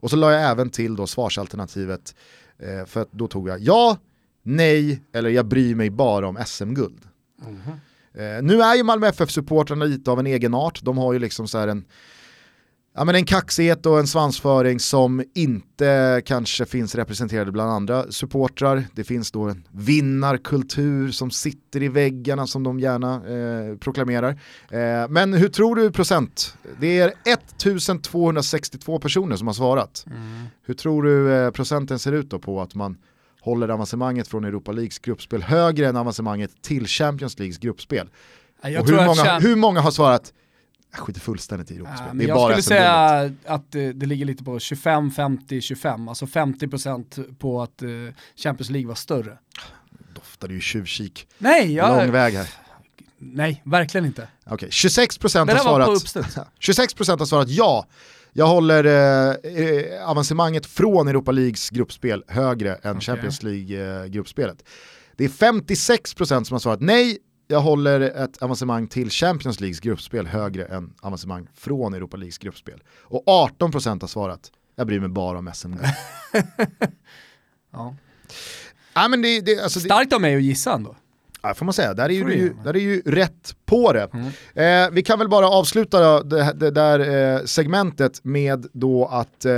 Och 0.01 0.09
så 0.09 0.15
la 0.15 0.31
jag 0.31 0.51
även 0.51 0.69
till 0.69 0.95
då 0.95 1.07
svarsalternativet, 1.07 2.15
eh, 2.59 2.85
för 2.85 3.05
då 3.11 3.27
tog 3.27 3.49
jag 3.49 3.59
ja, 3.59 3.97
nej 4.43 5.01
eller 5.13 5.29
jag 5.29 5.45
bryr 5.45 5.75
mig 5.75 5.89
bara 5.89 6.27
om 6.27 6.37
SM-guld. 6.45 7.01
Mm 7.41 7.55
-hmm. 7.55 8.37
eh, 8.37 8.43
nu 8.43 8.61
är 8.61 8.75
ju 8.75 8.83
Malmö 8.83 9.07
FF-supportrarna 9.07 9.85
lite 9.85 10.11
av 10.11 10.19
en 10.19 10.27
egen 10.27 10.53
art, 10.53 10.81
de 10.81 10.97
har 10.97 11.13
ju 11.13 11.19
liksom 11.19 11.47
så 11.47 11.57
här 11.57 11.67
en 11.67 11.85
ja, 12.95 13.03
men 13.03 13.15
en 13.15 13.25
kaxighet 13.25 13.85
och 13.85 13.99
en 13.99 14.07
svansföring 14.07 14.79
som 14.79 15.23
inte 15.35 16.21
kanske 16.25 16.65
finns 16.65 16.95
representerade 16.95 17.51
bland 17.51 17.71
andra 17.71 18.11
supportrar. 18.11 18.83
Det 18.93 19.03
finns 19.03 19.31
då 19.31 19.41
en 19.41 19.67
vinnarkultur 19.71 21.11
som 21.11 21.31
sitter 21.31 21.83
i 21.83 21.87
väggarna 21.87 22.47
som 22.47 22.63
de 22.63 22.79
gärna 22.79 23.13
eh, 23.15 23.77
proklamerar. 23.77 24.29
Eh, 24.69 25.09
men 25.09 25.33
hur 25.33 25.49
tror 25.49 25.75
du 25.75 25.91
procent? 25.91 26.57
Det 26.79 26.99
är 26.99 27.13
1262 27.25 28.99
personer 28.99 29.35
som 29.35 29.47
har 29.47 29.53
svarat. 29.53 30.05
Mm. 30.07 30.45
Hur 30.65 30.73
tror 30.73 31.03
du 31.03 31.33
eh, 31.33 31.51
procenten 31.51 31.99
ser 31.99 32.11
ut 32.11 32.29
då 32.29 32.39
på 32.39 32.61
att 32.61 32.75
man 32.75 32.97
håller 33.41 33.69
avancemanget 33.69 34.27
från 34.27 34.45
Europa 34.45 34.71
Leagues 34.71 34.99
gruppspel 34.99 35.43
högre 35.43 35.87
än 35.87 35.97
avancemanget 35.97 36.61
till 36.61 36.87
Champions 36.87 37.39
Leagues 37.39 37.57
gruppspel? 37.57 38.09
Hur 38.63 39.05
många, 39.05 39.39
hur 39.39 39.55
många 39.55 39.81
har 39.81 39.91
svarat, 39.91 40.33
jag 40.91 40.99
skiter 40.99 41.19
fullständigt 41.19 41.71
i 41.71 41.75
Europaspel. 41.75 42.07
Ja, 42.07 42.13
det 42.13 42.23
är 42.23 42.27
jag 42.27 42.37
bara 42.37 42.61
skulle 42.61 42.61
SM-guldet." 42.61 43.37
säga 43.45 43.55
att 43.55 43.71
det, 43.71 43.93
det 43.93 44.05
ligger 44.05 44.25
lite 44.25 44.43
på 44.43 44.59
25, 44.59 45.11
50, 45.11 45.61
25. 45.61 46.07
Alltså 46.07 46.25
50% 46.25 47.35
på 47.35 47.61
att 47.61 47.81
eh, 47.81 47.89
Champions 48.35 48.69
League 48.69 48.87
var 48.87 48.95
större. 48.95 49.37
Doftade 50.15 50.53
ju 50.53 50.61
tjuvkik. 50.61 51.27
Nej, 51.37 51.73
jag, 51.73 51.97
Lång 52.03 52.11
väg 52.11 52.33
här. 52.33 52.49
nej, 53.17 53.61
verkligen 53.65 54.05
inte. 54.05 54.27
Okej, 54.45 54.69
26% 54.69 55.45
Men 55.45 55.55
har 55.57 55.63
svarat, 55.63 55.89
uppstuds. 55.89 56.37
26% 56.59 57.19
har 57.19 57.25
svarat 57.25 57.49
ja. 57.49 57.85
Jag 58.33 58.47
håller 58.47 58.83
eh, 58.83 59.35
eh, 59.65 60.09
avancemanget 60.09 60.65
från 60.65 61.07
Europa 61.07 61.31
Leagues 61.31 61.69
gruppspel 61.69 62.23
högre 62.27 62.75
än 62.75 62.91
Okej. 62.91 63.01
Champions 63.01 63.43
League-gruppspelet. 63.43 64.63
det 65.15 65.23
är 65.23 65.29
56% 65.29 66.43
som 66.43 66.53
har 66.55 66.59
svarat 66.59 66.81
nej, 66.81 67.17
jag 67.51 67.61
håller 67.61 68.01
ett 68.01 68.41
avancemang 68.41 68.87
till 68.87 69.09
Champions 69.09 69.59
Leagues 69.59 69.79
gruppspel 69.79 70.27
högre 70.27 70.65
än 70.65 70.93
avancemang 71.01 71.47
från 71.53 71.93
Europa 71.93 72.17
Leagues 72.17 72.37
gruppspel. 72.37 72.83
Och 72.89 73.23
18% 73.59 74.01
har 74.01 74.07
svarat 74.07 74.51
jag 74.75 74.87
bryr 74.87 74.99
mig 74.99 75.09
bara 75.09 75.37
om 75.37 75.51
SM. 75.53 75.73
Ja. 77.73 77.95
ja, 78.93 79.07
men 79.07 79.21
det, 79.21 79.41
det, 79.41 79.59
alltså, 79.59 79.79
det, 79.79 79.85
Starkt 79.85 80.13
av 80.13 80.21
mig 80.21 80.35
att 80.35 80.41
gissa 80.41 80.73
ändå. 80.73 80.95
Ja, 81.43 81.53
får 81.53 81.65
man 81.65 81.73
säga, 81.73 81.93
där 81.93 82.03
är, 82.05 82.09
ju, 82.09 82.33
ju, 82.33 82.53
där 82.63 82.75
är 82.75 82.79
ju 82.79 83.01
rätt 83.05 83.55
på 83.65 83.93
det. 83.93 84.09
Mm. 84.13 84.85
Eh, 84.85 84.91
vi 84.93 85.03
kan 85.03 85.19
väl 85.19 85.29
bara 85.29 85.47
avsluta 85.49 85.99
då, 85.99 86.23
det, 86.23 86.53
det 86.55 86.71
där 86.71 86.99
eh, 87.35 87.43
segmentet 87.45 88.19
med 88.23 88.65
då 88.73 89.05
att 89.05 89.45
eh, 89.45 89.53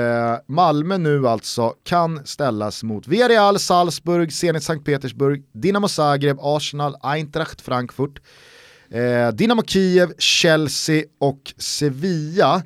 Malmö 0.47 0.97
nu 0.97 1.27
alltså 1.27 1.73
kan 1.83 2.25
ställas 2.25 2.83
mot 2.83 3.07
Villarreal, 3.07 3.59
Salzburg, 3.59 4.33
Zenit 4.33 4.63
Sankt 4.63 4.85
Petersburg, 4.85 5.43
Dinamo 5.53 5.87
Zagreb, 5.87 6.37
Arsenal, 6.41 6.95
Eintracht 7.03 7.61
Frankfurt, 7.61 8.19
eh, 8.91 9.29
Dynamo 9.33 9.63
Kiev, 9.63 10.13
Chelsea 10.17 11.03
och 11.19 11.53
Sevilla. 11.57 12.61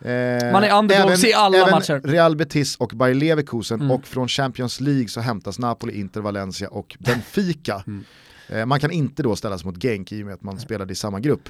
Eh, 0.00 0.52
Man 0.52 0.64
är 0.64 0.78
underdogs 0.78 1.24
i 1.24 1.32
alla 1.32 1.58
även 1.58 1.70
matcher. 1.70 2.00
Real 2.04 2.36
Betis 2.36 2.76
och 2.76 2.88
Bayer 2.94 3.14
Leverkusen 3.14 3.80
Mm. 3.80 3.90
och 3.90 4.06
från 4.06 4.28
Champions 4.28 4.80
League 4.80 5.08
så 5.08 5.20
hämtas 5.20 5.58
Napoli, 5.58 6.00
Inter, 6.00 6.20
Valencia 6.20 6.68
och 6.68 6.96
Benfica. 6.98 7.82
Mm. 7.86 8.04
Eh, 8.48 8.66
Man 8.66 8.80
kan 8.80 8.90
inte 8.90 9.22
då 9.22 9.36
ställas 9.36 9.64
mot 9.64 9.82
Genk 9.82 10.12
i 10.12 10.22
och 10.22 10.26
med 10.26 10.34
att 10.34 10.42
man 10.42 10.58
spelade 10.60 10.92
i 10.92 10.96
samma 10.96 11.20
grupp. 11.20 11.48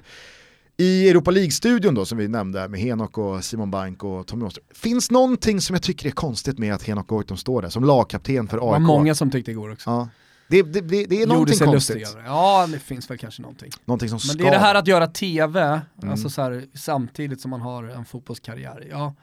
I 0.79 1.09
Europa 1.09 1.31
League-studion 1.31 1.95
då 1.95 2.05
som 2.05 2.19
vi 2.19 2.29
nämnde 2.29 2.69
med 2.69 2.81
Henok 2.81 3.19
och 3.19 3.45
Simon 3.45 3.71
Bank 3.71 4.05
och 4.05 4.27
Tommy 4.27 4.45
Åström. 4.45 4.65
Finns 4.75 5.11
någonting 5.11 5.61
som 5.61 5.75
jag 5.75 5.83
tycker 5.83 6.07
är 6.07 6.11
konstigt 6.11 6.59
med 6.59 6.75
att 6.75 6.83
Henok 6.83 7.07
Goitom 7.07 7.37
står 7.37 7.63
där 7.63 7.69
som 7.69 7.85
lagkapten 7.85 8.49
för 8.49 8.57
Det 8.57 8.61
var 8.61 8.75
AIK? 8.75 8.83
många 8.87 9.15
som 9.15 9.31
tyckte 9.31 9.51
igår 9.51 9.73
också. 9.73 9.91
Ja. 9.91 10.09
Det, 10.49 10.63
det, 10.63 10.81
det, 10.81 11.05
det 11.05 11.23
är 11.23 11.27
någonting 11.27 11.59
konstigt. 11.59 11.97
lustiga. 11.97 12.23
Ja, 12.27 12.67
det 12.73 12.79
finns 12.79 13.11
väl 13.11 13.19
kanske 13.19 13.43
någonting. 13.43 13.71
Någonting 13.85 14.09
som 14.09 14.21
Men 14.29 14.37
det 14.37 14.47
är 14.49 14.51
det 14.51 14.59
här 14.59 14.75
att 14.75 14.87
göra 14.87 15.07
TV, 15.07 15.61
Mm. 16.03 16.11
alltså 16.11 16.31
så 16.31 16.43
här, 16.43 16.65
samtidigt 16.75 17.41
som 17.41 17.51
man 17.51 17.61
har 17.61 17.85
en 17.85 18.05
fotbollskarriär. 18.05 18.87
Ja. 18.91 19.15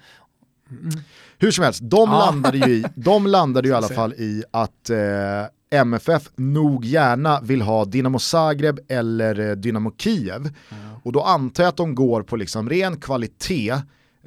Mm. 0.69 0.89
Hur 1.37 1.51
som 1.51 1.63
helst, 1.63 1.79
de, 1.83 2.09
landade, 2.09 2.57
ju 2.57 2.73
i, 2.73 2.85
de 2.95 3.27
landade 3.27 3.67
ju 3.67 3.73
i 3.73 3.77
alla 3.77 3.87
fall 3.89 4.13
i 4.13 4.43
att 4.51 4.89
eh, 4.89 4.97
MFF 5.73 6.29
nog 6.35 6.85
gärna 6.85 7.41
vill 7.41 7.61
ha 7.61 7.85
Dinamo 7.85 8.19
Zagreb 8.19 8.79
eller 8.87 9.39
eh, 9.39 9.55
Dynamo 9.55 9.91
Kiev. 9.97 10.49
Och 11.03 11.11
då 11.11 11.21
antar 11.21 11.63
jag 11.63 11.69
att 11.69 11.77
de 11.77 11.95
går 11.95 12.23
på 12.23 12.35
liksom 12.35 12.69
ren 12.69 12.99
kvalitet 12.99 13.71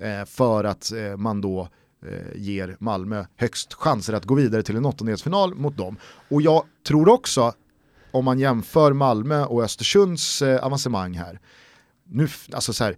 eh, 0.00 0.24
för 0.26 0.64
att 0.64 0.92
eh, 0.92 1.16
man 1.16 1.40
då 1.40 1.68
eh, 2.06 2.40
ger 2.40 2.76
Malmö 2.80 3.24
högst 3.36 3.74
chanser 3.74 4.12
att 4.12 4.24
gå 4.24 4.34
vidare 4.34 4.62
till 4.62 4.76
en 4.76 4.86
åttondelsfinal 4.86 5.54
mot 5.54 5.76
dem. 5.76 5.96
Och 6.28 6.42
jag 6.42 6.62
tror 6.86 7.08
också, 7.08 7.52
om 8.10 8.24
man 8.24 8.38
jämför 8.38 8.92
Malmö 8.92 9.44
och 9.44 9.62
Östersunds 9.62 10.42
eh, 10.42 10.64
avancemang 10.64 11.14
här, 11.14 11.40
nu, 12.04 12.28
alltså 12.52 12.72
så 12.72 12.84
här, 12.84 12.96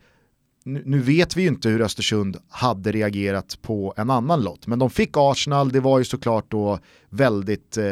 nu, 0.64 0.82
nu 0.86 0.98
vet 0.98 1.36
vi 1.36 1.42
ju 1.42 1.48
inte 1.48 1.68
hur 1.68 1.80
Östersund 1.80 2.36
hade 2.48 2.92
reagerat 2.92 3.58
på 3.62 3.94
en 3.96 4.10
annan 4.10 4.42
lott, 4.42 4.66
men 4.66 4.78
de 4.78 4.90
fick 4.90 5.10
Arsenal, 5.14 5.72
det 5.72 5.80
var 5.80 5.98
ju 5.98 6.04
såklart 6.04 6.50
då 6.50 6.78
väldigt 7.10 7.76
eh, 7.76 7.84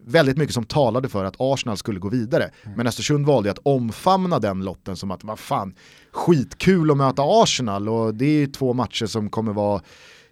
väldigt 0.00 0.36
mycket 0.36 0.54
som 0.54 0.64
talade 0.64 1.08
för 1.08 1.24
att 1.24 1.34
Arsenal 1.38 1.76
skulle 1.76 2.00
gå 2.00 2.08
vidare. 2.08 2.50
Men 2.76 2.86
Östersund 2.86 3.26
valde 3.26 3.50
att 3.50 3.58
omfamna 3.62 4.38
den 4.38 4.64
lotten 4.64 4.96
som 4.96 5.10
att 5.10 5.24
vad 5.24 5.38
fan, 5.38 5.74
skitkul 6.12 6.90
att 6.90 6.96
möta 6.96 7.22
Arsenal 7.22 7.88
och 7.88 8.14
det 8.14 8.24
är 8.24 8.38
ju 8.38 8.46
två 8.46 8.72
matcher 8.72 9.06
som 9.06 9.30
kommer 9.30 9.52
vara 9.52 9.82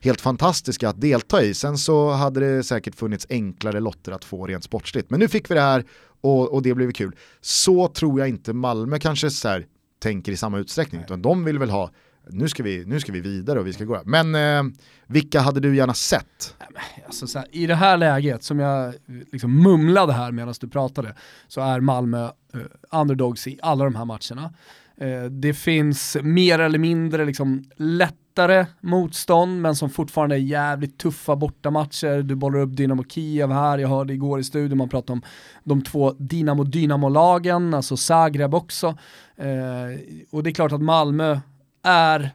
helt 0.01 0.21
fantastiska 0.21 0.89
att 0.89 1.01
delta 1.01 1.43
i. 1.43 1.55
Sen 1.55 1.79
så 1.79 2.11
hade 2.11 2.41
det 2.41 2.63
säkert 2.63 2.95
funnits 2.95 3.27
enklare 3.31 3.81
lotter 3.81 4.13
att 4.13 4.25
få 4.25 4.47
rent 4.47 4.65
sportsligt. 4.65 5.11
Men 5.11 5.21
nu 5.21 5.29
fick 5.29 5.51
vi 5.51 5.55
det 5.55 5.61
här 5.61 5.85
och, 6.21 6.55
och 6.55 6.63
det 6.63 6.75
blev 6.75 6.93
kul. 6.93 7.17
Så 7.41 7.89
tror 7.89 8.21
jag 8.21 8.29
inte 8.29 8.53
Malmö 8.53 8.99
kanske 8.99 9.31
så 9.31 9.49
här, 9.49 9.67
tänker 10.03 10.33
i 10.33 10.37
samma 10.37 10.59
utsträckning, 10.59 11.01
utan 11.01 11.23
de 11.23 11.45
vill 11.45 11.59
väl 11.59 11.71
ha 11.71 11.91
nu 12.29 12.49
ska, 12.49 12.63
vi, 12.63 12.85
nu 12.87 13.01
ska 13.01 13.13
vi 13.13 13.21
vidare 13.21 13.61
och 13.61 13.67
vi 13.67 13.73
ska 13.73 13.85
gå. 13.85 14.03
Men 14.05 14.35
eh, 14.35 14.63
vilka 15.07 15.41
hade 15.41 15.61
du 15.61 15.77
gärna 15.77 15.95
sett? 15.95 16.57
Alltså 17.07 17.27
så 17.27 17.39
här, 17.39 17.49
I 17.51 17.67
det 17.67 17.75
här 17.75 17.97
läget, 17.97 18.43
som 18.43 18.59
jag 18.59 18.95
liksom 19.33 19.63
mumlade 19.63 20.13
här 20.13 20.33
medan 20.33 20.55
du 20.61 20.69
pratade, 20.69 21.15
så 21.49 21.61
är 21.61 21.81
Malmö 21.81 22.25
eh, 22.25 22.61
underdogs 23.01 23.47
i 23.47 23.59
alla 23.63 23.85
de 23.85 23.95
här 23.95 24.05
matcherna. 24.05 24.55
Eh, 25.01 25.25
det 25.25 25.55
finns 25.55 26.17
mer 26.23 26.59
eller 26.59 26.79
mindre 26.79 27.25
liksom 27.25 27.65
lättare 27.77 28.67
motstånd, 28.81 29.61
men 29.61 29.77
som 29.77 29.91
fortfarande 29.91 30.35
är 30.35 30.39
jävligt 30.39 30.99
tuffa 30.99 31.37
bortamatcher. 31.37 32.23
Du 32.23 32.35
bollar 32.35 32.61
upp 32.61 32.77
Dynamo 32.77 33.05
Kiev 33.05 33.53
här, 33.53 33.79
jag 33.79 33.89
hörde 33.89 34.13
igår 34.13 34.41
i 34.41 34.45
studion 34.45 34.79
man 34.79 34.89
pratade 34.89 35.13
om 35.13 35.23
de 35.65 35.83
två 35.83 36.13
Dynamo-Dynamo-lagen, 36.13 37.75
alltså 37.75 37.97
Zagreb 37.97 38.55
också. 38.55 38.87
Eh, 39.37 40.01
och 40.31 40.43
det 40.43 40.51
är 40.51 40.55
klart 40.55 40.73
att 40.73 40.83
Malmö 40.83 41.41
är 41.83 42.31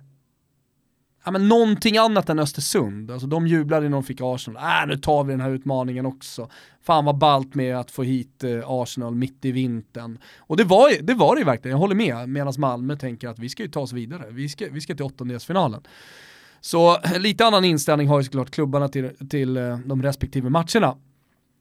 ja, 1.25 1.31
men 1.31 1.47
någonting 1.47 1.97
annat 1.97 2.29
än 2.29 2.39
Östersund. 2.39 3.11
Alltså 3.11 3.27
de 3.27 3.47
jublade 3.47 3.89
när 3.89 3.97
de 3.97 4.03
fick 4.03 4.19
Arsenal. 4.21 4.63
Äh, 4.63 4.87
nu 4.87 4.97
tar 4.97 5.23
vi 5.23 5.33
den 5.33 5.41
här 5.41 5.49
utmaningen 5.49 6.05
också. 6.05 6.49
Fan 6.83 7.05
vad 7.05 7.17
ballt 7.17 7.55
med 7.55 7.77
att 7.77 7.91
få 7.91 8.03
hit 8.03 8.43
eh, 8.43 8.61
Arsenal 8.65 9.15
mitt 9.15 9.45
i 9.45 9.51
vintern. 9.51 10.17
Och 10.37 10.57
det 10.57 10.63
var, 10.63 11.01
det 11.01 11.13
var 11.13 11.35
det 11.35 11.39
ju 11.39 11.45
verkligen, 11.45 11.71
jag 11.71 11.79
håller 11.79 11.95
med. 11.95 12.29
Medan 12.29 12.53
Malmö 12.57 12.95
tänker 12.95 13.27
att 13.27 13.39
vi 13.39 13.49
ska 13.49 13.63
ju 13.63 13.69
ta 13.69 13.79
oss 13.79 13.93
vidare. 13.93 14.23
Vi 14.29 14.49
ska, 14.49 14.65
vi 14.71 14.81
ska 14.81 14.95
till 14.95 15.05
åttondelsfinalen. 15.05 15.81
Så 16.61 16.97
lite 17.17 17.45
annan 17.45 17.65
inställning 17.65 18.07
har 18.07 18.19
ju 18.19 18.23
såklart 18.23 18.51
klubbarna 18.51 18.87
till, 18.87 19.27
till 19.29 19.57
eh, 19.57 19.77
de 19.77 20.03
respektive 20.03 20.49
matcherna. 20.49 20.95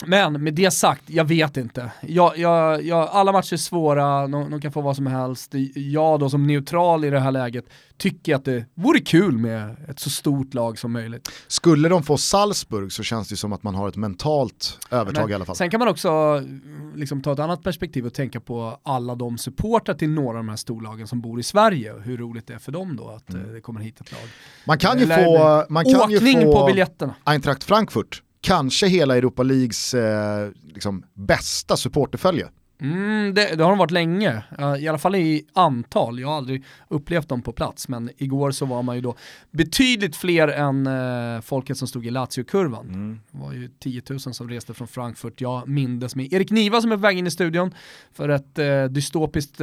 Men 0.06 0.42
med 0.42 0.54
det 0.54 0.70
sagt, 0.70 1.02
jag 1.06 1.24
vet 1.24 1.56
inte. 1.56 1.92
Jag, 2.02 2.38
jag, 2.38 2.82
jag, 2.82 3.08
alla 3.12 3.32
matcher 3.32 3.52
är 3.52 3.56
svåra, 3.56 4.26
de, 4.26 4.50
de 4.50 4.60
kan 4.60 4.72
få 4.72 4.80
vad 4.80 4.96
som 4.96 5.06
helst. 5.06 5.52
Jag 5.74 6.20
då 6.20 6.30
som 6.30 6.46
neutral 6.46 7.04
i 7.04 7.10
det 7.10 7.20
här 7.20 7.30
läget 7.32 7.64
tycker 7.96 8.34
att 8.34 8.44
det 8.44 8.64
vore 8.74 9.00
kul 9.00 9.38
med 9.38 9.76
ett 9.88 9.98
så 10.00 10.10
stort 10.10 10.54
lag 10.54 10.78
som 10.78 10.92
möjligt. 10.92 11.28
Skulle 11.46 11.88
de 11.88 12.02
få 12.02 12.16
Salzburg 12.16 12.92
så 12.92 13.02
känns 13.02 13.28
det 13.28 13.36
som 13.36 13.52
att 13.52 13.62
man 13.62 13.74
har 13.74 13.88
ett 13.88 13.96
mentalt 13.96 14.78
övertag 14.90 15.22
Men 15.22 15.30
i 15.30 15.34
alla 15.34 15.44
fall. 15.44 15.56
Sen 15.56 15.70
kan 15.70 15.78
man 15.80 15.88
också 15.88 16.08
mm, 16.10 16.92
liksom, 16.96 17.22
ta 17.22 17.32
ett 17.32 17.38
annat 17.38 17.62
perspektiv 17.62 18.06
och 18.06 18.14
tänka 18.14 18.40
på 18.40 18.78
alla 18.82 19.14
de 19.14 19.38
supportrar 19.38 19.94
till 19.94 20.10
några 20.10 20.28
av 20.28 20.44
de 20.44 20.48
här 20.48 20.56
storlagen 20.56 21.06
som 21.08 21.20
bor 21.20 21.40
i 21.40 21.42
Sverige 21.42 21.92
och 21.92 22.02
hur 22.02 22.16
roligt 22.18 22.46
det 22.46 22.54
är 22.54 22.58
för 22.58 22.72
dem 22.72 22.96
då 22.96 23.08
att 23.08 23.24
Mm. 23.34 23.46
eh, 23.46 23.52
det 23.52 23.60
kommer 23.60 23.80
hit 23.80 24.00
ett 24.00 24.12
lag. 24.12 24.20
Man 24.66 24.78
kan 24.78 24.98
ju 24.98 25.04
Eller 25.04 25.24
få, 25.24 25.72
man 25.72 25.84
kan 25.84 26.10
ju 26.10 26.16
Åkning 26.16 26.42
få 26.42 26.52
på 26.60 26.66
biljetterna. 26.66 27.14
Eintracht 27.24 27.64
Frankfurt, 27.64 28.22
kanske 28.44 28.86
hela 28.86 29.16
Europa 29.16 29.42
Leagues 29.42 29.94
eh, 29.94 30.50
liksom, 30.74 31.04
bästa 31.14 31.76
supporterfölje. 31.76 32.48
Mm, 32.80 33.34
det, 33.34 33.56
det 33.56 33.64
har 33.64 33.70
de 33.70 33.78
varit 33.78 33.90
länge, 33.90 34.42
Eh, 34.58 34.76
i 34.76 34.88
alla 34.88 34.98
fall 34.98 35.14
i 35.14 35.46
antal. 35.52 36.20
Jag 36.20 36.28
har 36.28 36.36
aldrig 36.36 36.64
upplevt 36.88 37.28
dem 37.28 37.42
på 37.42 37.52
plats, 37.52 37.88
men 37.88 38.10
igår 38.16 38.50
så 38.50 38.66
var 38.66 38.82
man 38.82 38.96
ju 38.96 39.02
då 39.02 39.16
betydligt 39.50 40.16
fler 40.16 40.48
än 40.48 40.86
eh, 40.86 41.40
folket 41.40 41.76
som 41.76 41.88
stod 41.88 42.06
i 42.06 42.10
Lazio-kurvan. 42.10 43.20
Det 43.30 43.38
var 43.38 43.52
ju 43.52 43.68
10 43.68 44.02
000 44.10 44.20
som 44.20 44.48
reste 44.48 44.74
från 44.74 44.88
Frankfurt. 44.88 45.40
Jag 45.40 45.68
mindes 45.68 46.16
med 46.16 46.32
Erik 46.32 46.50
Niva 46.50 46.80
som 46.80 46.92
är 46.92 46.96
på 46.96 47.02
väg 47.02 47.18
in 47.18 47.26
i 47.26 47.30
studion 47.30 47.74
för 48.12 48.28
ett 48.28 48.58
eh, 48.58 48.84
dystopiskt 48.84 49.58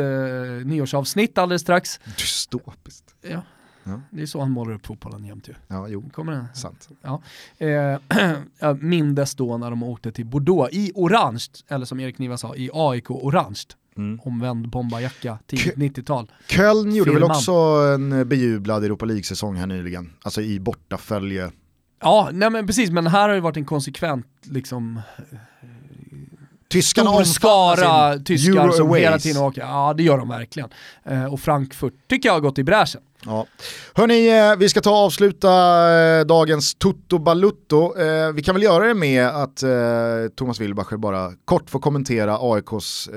nyårsavsnitt 0.66 1.38
alldeles 1.38 1.62
strax. 1.62 2.00
Dystopiskt. 2.18 3.16
Ja. 3.22 3.42
Ja. 3.84 4.02
Det 4.10 4.22
är 4.22 4.26
så 4.26 4.40
han 4.40 4.52
målar 4.52 4.74
upp 4.74 4.86
fotbollen 4.86 5.26
jämt 5.26 5.48
ju. 5.48 5.54
Ja, 5.68 5.88
jo, 5.88 6.10
Kommer 6.14 6.32
det? 6.32 6.46
sant. 6.54 6.90
Ja. 7.02 7.22
Eh, 7.58 8.74
mindes 8.80 9.36
då 9.36 9.58
när 9.58 9.70
de 9.70 9.84
åkte 9.84 10.12
till 10.12 10.26
Bordeaux 10.26 10.74
i 10.74 10.92
orange, 10.96 11.46
eller 11.68 11.86
som 11.86 12.00
Erik 12.00 12.18
Niva 12.18 12.38
sa, 12.38 12.56
i 12.56 12.70
AIK 12.74 13.12
orange. 13.12 13.62
Mm. 13.98 14.20
Omvänd 14.24 14.70
bombarjacka, 14.70 15.40
tidigt 15.46 15.76
90-tal. 15.76 16.32
Köln 16.48 16.96
gjorde 16.96 17.14
väl 17.14 17.24
också 17.24 17.52
en 17.96 18.28
bejublad 18.28 18.84
Europa 18.84 19.06
League-säsong 19.06 19.56
här 19.56 19.68
nyligen, 19.68 20.14
alltså 20.22 20.42
i 20.42 20.60
bortafölje. 20.60 21.52
Ja, 22.02 22.30
nej 22.34 22.50
men 22.50 22.68
precis, 22.68 22.90
men 22.90 23.08
här 23.08 23.30
har 23.30 23.36
det 23.36 23.42
varit 23.42 23.58
en 23.58 23.66
konsekvent 23.66 24.28
liksom 24.44 25.02
Tyskarna 26.72 27.12
stor 27.12 27.24
skara 27.24 28.20
tyskar 28.20 28.62
Euro 28.62 28.72
som 28.72 28.88
Aways. 28.88 29.04
hela 29.04 29.20
tiden 29.20 29.42
åker. 29.42 29.62
Ja 29.62 29.94
det 29.98 30.04
gör 30.04 30.18
de 30.18 30.30
verkligen. 30.30 30.70
Eh, 31.06 31.26
och 31.34 31.40
Frankfurt 31.40 31.94
tycker 32.10 32.30
jag 32.30 32.34
har 32.34 32.40
gått 32.40 32.60
i 32.60 32.64
bräschen. 32.64 33.02
Ja. 33.26 33.46
Hörni, 33.94 34.30
eh, 34.30 34.56
vi 34.58 34.70
ska 34.70 34.82
ta 34.82 34.90
och 34.90 34.98
avsluta 34.98 35.50
eh, 35.94 36.26
dagens 36.26 36.76
Toto 36.76 37.20
Balutto. 37.20 37.94
Vi 38.34 38.44
kan 38.44 38.56
väl 38.56 38.64
göra 38.64 38.88
det 38.88 38.94
med 38.94 39.28
att 39.28 39.64
Thomas 40.36 40.60
Wilbacher 40.60 40.98
bara 40.98 41.32
kort 41.46 41.70
får 41.70 41.80
kommentera 41.80 42.38
AIKs 42.42 43.10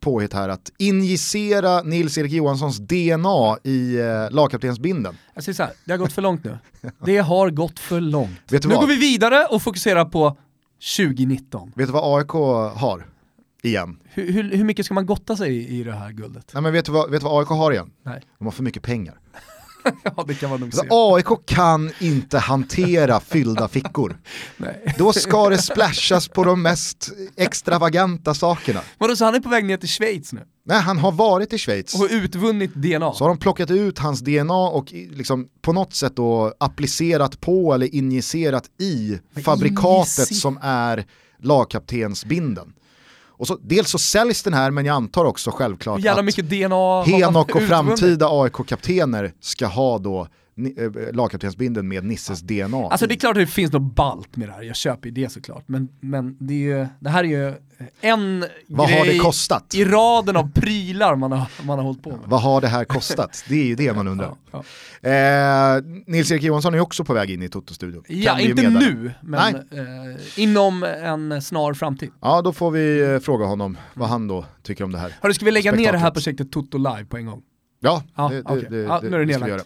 påhitt 0.00 0.32
här 0.32 0.48
att 0.48 0.70
injicera 0.78 1.82
Nils-Erik 1.82 2.32
Johanssons 2.32 2.78
DNA 2.78 3.56
i 3.64 3.98
lagkaptensbinden. 4.30 5.16
Jag 5.34 5.44
säger 5.44 5.56
så 5.56 5.62
här, 5.62 5.72
det 5.84 5.92
har 5.92 5.98
gått 5.98 6.12
för 6.12 6.22
långt 6.22 6.44
nu. 6.44 6.58
Det 7.04 7.18
har 7.18 7.50
gått 7.50 7.78
för 7.78 8.00
långt. 8.00 8.50
Nu 8.50 8.58
går 8.58 8.86
vi 8.86 8.96
vidare 8.96 9.46
och 9.50 9.62
fokuserar 9.62 10.04
på 10.04 10.36
2019. 10.80 11.72
Vet 11.76 11.86
du 11.88 11.92
vad 11.92 12.18
AIK 12.18 12.30
har? 12.80 13.06
Igen. 13.62 13.98
Hur, 14.04 14.32
hur, 14.32 14.56
hur 14.56 14.64
mycket 14.64 14.84
ska 14.86 14.94
man 14.94 15.06
gotta 15.06 15.36
sig 15.36 15.56
i, 15.56 15.80
i 15.80 15.84
det 15.84 15.92
här 15.92 16.12
guldet? 16.12 16.50
Nej, 16.54 16.62
men 16.62 16.72
vet, 16.72 16.84
du 16.84 16.92
vad, 16.92 17.10
vet 17.10 17.20
du 17.20 17.24
vad 17.24 17.40
AIK 17.40 17.48
har 17.48 17.72
igen? 17.72 17.90
Nej. 18.02 18.22
De 18.38 18.44
har 18.44 18.52
för 18.52 18.62
mycket 18.62 18.82
pengar. 18.82 19.18
Ja 20.16 20.24
det 20.28 20.34
kan 20.34 20.50
man 20.50 20.60
nog 20.60 20.74
Så 20.74 20.80
se. 20.80 20.86
AIK 20.90 21.46
kan 21.46 21.90
inte 22.00 22.38
hantera 22.38 23.20
fyllda 23.20 23.68
fickor. 23.68 24.18
Nej. 24.56 24.94
Då 24.98 25.12
ska 25.12 25.48
det 25.48 25.58
splashas 25.58 26.28
på 26.28 26.44
de 26.44 26.62
mest 26.62 27.10
extravaganta 27.36 28.34
sakerna. 28.34 28.80
Vadå, 28.98 29.16
så 29.16 29.24
han 29.24 29.34
är 29.34 29.40
på 29.40 29.48
väg 29.48 29.64
ner 29.64 29.76
till 29.76 29.88
Schweiz 29.88 30.32
nu? 30.32 30.40
Nej, 30.64 30.80
han 30.80 30.98
har 30.98 31.12
varit 31.12 31.52
i 31.52 31.58
Schweiz. 31.58 31.94
Och 31.94 32.06
utvunnit 32.10 32.74
DNA? 32.74 33.12
Så 33.12 33.24
har 33.24 33.28
de 33.28 33.38
plockat 33.38 33.70
ut 33.70 33.98
hans 33.98 34.20
DNA 34.20 34.54
och 34.68 34.92
liksom 34.92 35.48
på 35.62 35.72
något 35.72 35.94
sätt 35.94 36.16
då 36.16 36.54
applicerat 36.60 37.40
på 37.40 37.74
eller 37.74 37.94
injicerat 37.94 38.64
i 38.80 39.18
Men 39.34 39.44
fabrikatet 39.44 40.28
injicer- 40.30 40.34
som 40.34 40.58
är 40.62 41.04
lagkaptensbinden. 41.42 42.72
Och 43.40 43.46
så, 43.46 43.58
dels 43.62 43.90
så 43.90 43.98
säljs 43.98 44.42
den 44.42 44.54
här 44.54 44.70
men 44.70 44.86
jag 44.86 44.94
antar 44.94 45.24
också 45.24 45.50
självklart 45.50 46.00
jävla 46.00 46.20
att 46.20 46.24
mycket 46.24 46.50
DNA 46.50 47.02
Henok 47.02 47.54
och 47.54 47.62
framtida 47.62 48.28
AIK-kaptener 48.30 49.32
ska 49.40 49.66
ha 49.66 49.98
då 49.98 50.28
eh, 50.66 51.14
lagkaptensbindeln 51.14 51.88
med 51.88 52.04
Nisses 52.04 52.40
DNA. 52.40 52.76
Alltså 52.90 53.06
det 53.06 53.14
är 53.14 53.16
klart 53.16 53.36
att 53.36 53.42
det 53.42 53.46
finns 53.46 53.72
något 53.72 53.94
balt 53.94 54.36
med 54.36 54.48
det 54.48 54.52
här, 54.52 54.62
jag 54.62 54.76
köper 54.76 55.08
ju 55.08 55.14
det 55.14 55.32
såklart. 55.32 55.64
Men, 55.66 55.88
men 56.00 56.36
det, 56.40 56.54
är 56.54 56.78
ju, 56.78 56.86
det 57.00 57.10
här 57.10 57.24
är 57.24 57.28
ju 57.48 57.54
en 58.00 58.44
Vad 58.66 58.88
grej 58.88 58.98
har 58.98 59.06
det 59.06 59.18
kostat? 59.18 59.74
i 59.74 59.84
raden 59.84 60.36
av 60.36 60.50
prylar 60.52 61.16
man 61.16 61.32
har, 61.32 61.48
man 61.64 61.78
har 61.78 61.84
hållit 61.84 62.02
på 62.02 62.10
med. 62.10 62.18
Vad 62.24 62.40
har 62.42 62.60
det 62.60 62.68
här 62.68 62.84
kostat? 62.84 63.44
Det 63.48 63.54
är 63.54 63.64
ju 63.66 63.74
det 63.74 63.92
man 63.92 64.08
undrar. 64.08 64.34
Ja, 64.52 64.64
Eh, 65.02 65.82
Nils-Erik 66.06 66.42
Johansson 66.42 66.74
är 66.74 66.80
också 66.80 67.04
på 67.04 67.14
väg 67.14 67.30
in 67.30 67.42
i 67.42 67.48
Toto-studion. 67.48 68.04
ja. 68.08 68.40
Inte 68.40 68.70
nu, 68.70 69.10
men 69.22 69.54
eh, 69.54 69.62
inom 70.36 70.82
en 70.84 71.42
snar 71.42 71.74
framtid. 71.74 72.10
Ja, 72.20 72.42
då 72.42 72.52
får 72.52 72.70
vi 72.70 73.00
eh, 73.12 73.18
fråga 73.18 73.44
honom 73.46 73.78
vad 73.94 74.08
han 74.08 74.28
då 74.28 74.44
tycker 74.62 74.84
om 74.84 74.92
det 74.92 74.98
här. 74.98 75.14
Hörru, 75.20 75.34
ska 75.34 75.44
vi 75.44 75.50
lägga 75.50 75.72
ner 75.72 75.78
det 75.92 75.98
här 75.98 76.10
Spektaklet. 76.10 76.14
projektet 76.14 76.52
Toto 76.52 76.78
Live 76.78 77.04
på 77.04 77.16
en 77.16 77.26
gång? 77.26 77.42
Ja, 77.82 78.02
Ja, 78.16 78.28
det, 78.28 78.36
det, 78.36 78.42
okej. 78.44 78.66
det, 78.70 78.76
ja, 78.76 79.00
nu 79.02 79.16
är 79.16 79.24
det 79.24 79.34
ska 79.34 79.44
vi 79.44 79.50
göra. 79.50 79.62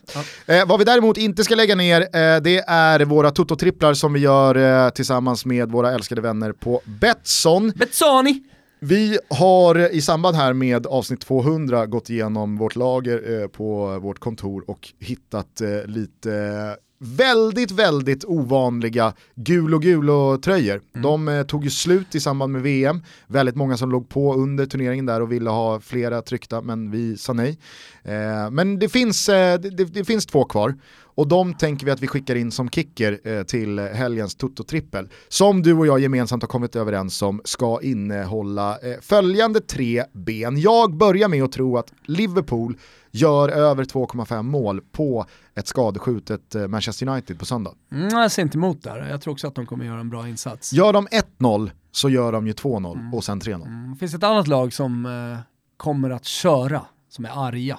Ja. 0.47 0.55
Eh, 0.55 0.67
vad 0.69 0.79
vi 0.79 0.85
däremot 0.85 1.17
inte 1.17 1.45
ska 1.45 1.55
lägga 1.55 1.75
ner, 1.75 2.01
eh, 2.01 2.41
det 2.43 2.65
är 2.67 3.05
våra 3.05 3.31
Toto-tripplar 3.31 3.95
som 3.95 4.13
vi 4.13 4.21
gör 4.21 4.85
eh, 4.85 4.91
tillsammans 4.91 5.47
med 5.47 5.71
våra 5.73 5.93
älskade 5.93 6.21
vänner 6.21 6.53
på 6.53 6.81
Betsson. 6.85 7.73
Betsani! 7.77 8.43
Vi 8.81 9.19
har 9.31 9.93
i 9.95 10.01
samband 10.03 10.37
här 10.37 10.53
med 10.53 10.87
avsnitt 10.87 11.21
200 11.21 11.87
gått 11.87 12.11
igenom 12.11 12.57
vårt 12.57 12.77
lager 12.77 13.43
eh, 13.43 13.49
på 13.49 13.99
vårt 13.99 14.19
kontor 14.19 14.65
och 14.71 14.89
hittat 15.01 15.61
eh, 15.61 15.87
lite 15.87 16.33
eh, 16.35 16.81
väldigt, 16.99 17.71
väldigt 17.71 18.25
ovanliga 18.25 19.13
gul 19.35 19.75
och 19.75 19.83
gulo 19.83 20.39
tröjor. 20.39 20.81
De 21.03 21.29
eh, 21.29 21.43
tog 21.43 21.65
ju 21.65 21.71
slut 21.71 22.15
i 22.15 22.21
samband 22.21 22.53
med 22.53 22.63
VM. 22.63 23.03
Väldigt 23.27 23.57
många 23.57 23.77
som 23.77 23.91
låg 23.91 24.09
på 24.09 24.35
under 24.35 24.67
turneringen 24.67 25.07
där 25.07 25.21
och 25.21 25.33
ville 25.33 25.51
ha 25.51 25.81
flera 25.81 26.23
tryckta, 26.23 26.61
men 26.61 26.91
vi 26.91 27.17
sa 27.17 27.33
nej. 27.33 27.59
Eh, 28.05 28.51
men 28.51 28.79
det 28.79 28.89
finns, 28.89 29.29
eh, 29.29 29.61
det, 29.61 29.71
det, 29.71 30.05
finns 30.05 30.27
två 30.27 30.45
kvar. 30.45 30.75
Och 31.17 31.29
de 31.29 31.55
tänker 31.55 31.87
vi 31.87 31.93
att 31.93 32.01
vi 32.01 32.07
skickar 32.07 32.35
in 32.35 32.51
som 32.51 32.71
kicker 32.71 33.21
eh, 33.25 33.43
till 33.43 33.79
helgens 33.79 34.37
Toto-trippel. 34.37 35.09
Som 35.29 35.63
du 35.63 35.75
och 35.75 35.87
jag 35.87 36.01
gemensamt 36.01 36.43
har 36.43 36.49
kommit 36.49 36.77
överens 36.77 37.23
om 37.23 37.41
ska 37.45 37.81
innehålla 37.83 38.79
eh, 38.79 39.01
följande 39.01 39.61
tre 39.61 40.05
ben. 40.13 40.61
Jag 40.61 40.97
börjar 40.97 41.29
med 41.29 41.43
att 41.43 41.53
tro 41.53 41.79
att 41.79 41.93
Liverpool 42.05 42.77
gör 43.11 43.49
över 43.49 43.85
2,5 43.85 44.43
mål 44.43 44.81
på 44.93 45.27
ett 45.55 45.67
skadeskjutet 45.67 46.55
Manchester 46.69 47.09
United 47.09 47.39
på 47.39 47.45
söndag. 47.45 47.75
Mm, 47.93 48.09
jag 48.09 48.33
ser 48.33 48.43
inte 48.43 48.59
emot 48.59 48.83
där, 48.83 49.09
jag 49.11 49.21
tror 49.21 49.33
också 49.33 49.49
att 49.49 49.55
de 49.55 49.67
kommer 49.67 49.85
göra 49.85 50.01
en 50.01 50.11
bra 50.11 50.29
insats. 50.29 50.73
Gör 50.73 50.93
de 50.93 51.09
1-0 51.39 51.71
så 51.93 52.09
gör 52.09 52.33
de 52.33 52.47
ju 52.47 52.53
2-0 52.53 53.15
och 53.15 53.25
sen 53.25 53.41
3-0. 53.41 53.67
Mm, 53.67 53.93
det 53.93 53.99
finns 53.99 54.15
ett 54.15 54.23
annat 54.23 54.49
lag 54.49 54.73
som 54.73 55.07
eh, 55.07 55.39
kommer 55.77 56.11
att 56.11 56.25
köra, 56.25 56.83
som 57.09 57.25
är 57.25 57.47
arga. 57.47 57.79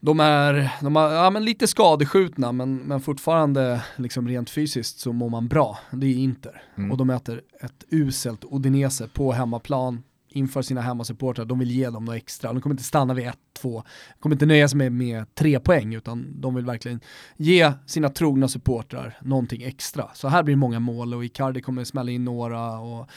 De 0.00 0.20
är, 0.20 0.70
de 0.80 0.96
är 0.96 1.00
ja, 1.00 1.30
men 1.30 1.44
lite 1.44 1.66
skadeskjutna 1.66 2.52
men, 2.52 2.76
men 2.76 3.00
fortfarande 3.00 3.82
liksom 3.96 4.28
rent 4.28 4.50
fysiskt 4.50 4.98
så 4.98 5.12
mår 5.12 5.30
man 5.30 5.48
bra. 5.48 5.78
Det 5.90 6.06
är 6.06 6.14
Inter. 6.14 6.62
Mm. 6.76 6.90
Och 6.90 6.96
de 6.96 7.06
möter 7.06 7.42
ett 7.60 7.84
uselt 7.90 8.44
Udinese 8.50 9.08
på 9.08 9.32
hemmaplan 9.32 10.02
inför 10.30 10.62
sina 10.62 10.80
hemmasupportrar. 10.80 11.44
De 11.44 11.58
vill 11.58 11.70
ge 11.70 11.90
dem 11.90 12.04
något 12.04 12.16
extra. 12.16 12.52
De 12.52 12.62
kommer 12.62 12.74
inte 12.74 12.84
stanna 12.84 13.14
vid 13.14 13.26
1-2. 13.26 13.34
De 13.62 13.82
kommer 14.20 14.34
inte 14.34 14.46
nöja 14.46 14.68
sig 14.68 14.78
med, 14.78 14.92
med 14.92 15.34
tre 15.34 15.60
poäng 15.60 15.94
utan 15.94 16.40
de 16.40 16.54
vill 16.54 16.64
verkligen 16.64 17.00
ge 17.36 17.72
sina 17.86 18.08
trogna 18.08 18.48
supportrar 18.48 19.18
någonting 19.22 19.62
extra. 19.62 20.08
Så 20.14 20.28
här 20.28 20.42
blir 20.42 20.54
det 20.54 20.58
många 20.58 20.80
mål 20.80 21.14
och 21.14 21.24
Icardi 21.24 21.60
kommer 21.60 21.84
smälla 21.84 22.10
in 22.10 22.24
några 22.24 22.78
och 22.78 23.08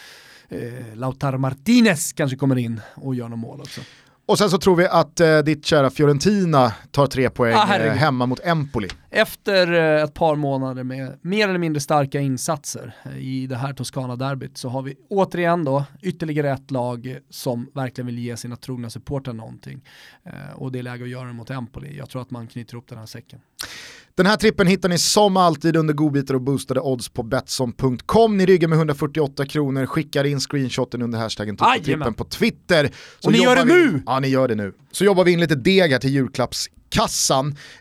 eh, 0.49 0.95
Lautaro 0.95 1.37
Martinez 1.37 2.13
kanske 2.13 2.37
kommer 2.37 2.57
in 2.57 2.81
och 2.95 3.15
gör 3.15 3.29
några 3.29 3.35
mål 3.35 3.61
också. 3.61 3.81
Och 4.25 4.37
sen 4.37 4.49
så 4.49 4.57
tror 4.57 4.75
vi 4.75 4.87
att 4.87 5.19
eh, 5.19 5.39
ditt 5.39 5.65
kära 5.65 5.89
Fiorentina 5.89 6.73
tar 6.91 7.07
tre 7.07 7.29
poäng 7.29 7.53
Ah, 7.55 7.75
eh, 7.75 7.93
hemma 7.93 8.25
mot 8.25 8.39
Empoli. 8.43 8.87
Efter 9.09 9.71
eh, 9.73 10.03
ett 10.03 10.13
par 10.13 10.35
månader 10.35 10.83
med 10.83 11.17
mer 11.21 11.47
eller 11.47 11.59
mindre 11.59 11.79
starka 11.81 12.19
insatser 12.19 12.95
eh, 13.05 13.17
i 13.17 13.47
det 13.47 13.55
här 13.55 13.73
Toscana-derbyt 13.73 14.57
så 14.57 14.69
har 14.69 14.81
vi 14.81 14.95
återigen 15.09 15.63
då 15.63 15.83
ytterligare 16.01 16.51
ett 16.51 16.71
lag 16.71 17.17
som 17.29 17.69
verkligen 17.73 18.05
vill 18.05 18.19
ge 18.19 18.37
sina 18.37 18.55
trogna 18.55 18.89
supportrar 18.89 19.33
någonting. 19.33 19.81
Eh, 20.23 20.53
och 20.55 20.71
det 20.71 20.79
är 20.79 20.83
läge 20.83 21.03
att 21.03 21.09
göra 21.09 21.27
det 21.27 21.33
mot 21.33 21.49
Empoli. 21.49 21.97
Jag 21.97 22.09
tror 22.09 22.21
att 22.21 22.31
man 22.31 22.47
knyter 22.47 22.73
ihop 22.73 22.87
den 22.87 22.97
här 22.97 23.05
säcken. 23.05 23.39
Den 24.15 24.25
här 24.25 24.35
trippen 24.37 24.67
hittar 24.67 24.89
ni 24.89 24.97
som 24.97 25.37
alltid 25.37 25.75
under 25.75 25.93
godbitar 25.93 26.33
och 26.33 26.41
boostade 26.41 26.79
odds 26.79 27.09
på 27.09 27.23
Betsson.com. 27.23 28.37
Ni 28.37 28.45
ryggar 28.45 28.67
med 28.67 28.77
148 28.77 29.45
kronor, 29.45 29.85
skickar 29.85 30.23
in 30.23 30.39
screenshoten 30.39 31.01
under 31.01 31.19
hashtaggen 31.19 31.57
trippen 31.97 32.13
på 32.13 32.23
Twitter. 32.23 32.89
Så 33.19 33.27
Och 33.27 33.31
ni 33.31 33.37
gör 33.43 33.55
det 33.55 33.63
vi- 33.63 33.73
nu! 33.73 34.03
Ja, 34.05 34.19
ni 34.19 34.27
gör 34.27 34.47
det 34.47 34.55
nu. 34.55 34.73
Så 34.91 35.03
jobbar 35.05 35.23
vi 35.23 35.31
in 35.31 35.39
lite 35.39 35.55
deg 35.55 35.91
här 35.91 35.99
till 35.99 36.09
julklappskassan. 36.13 36.77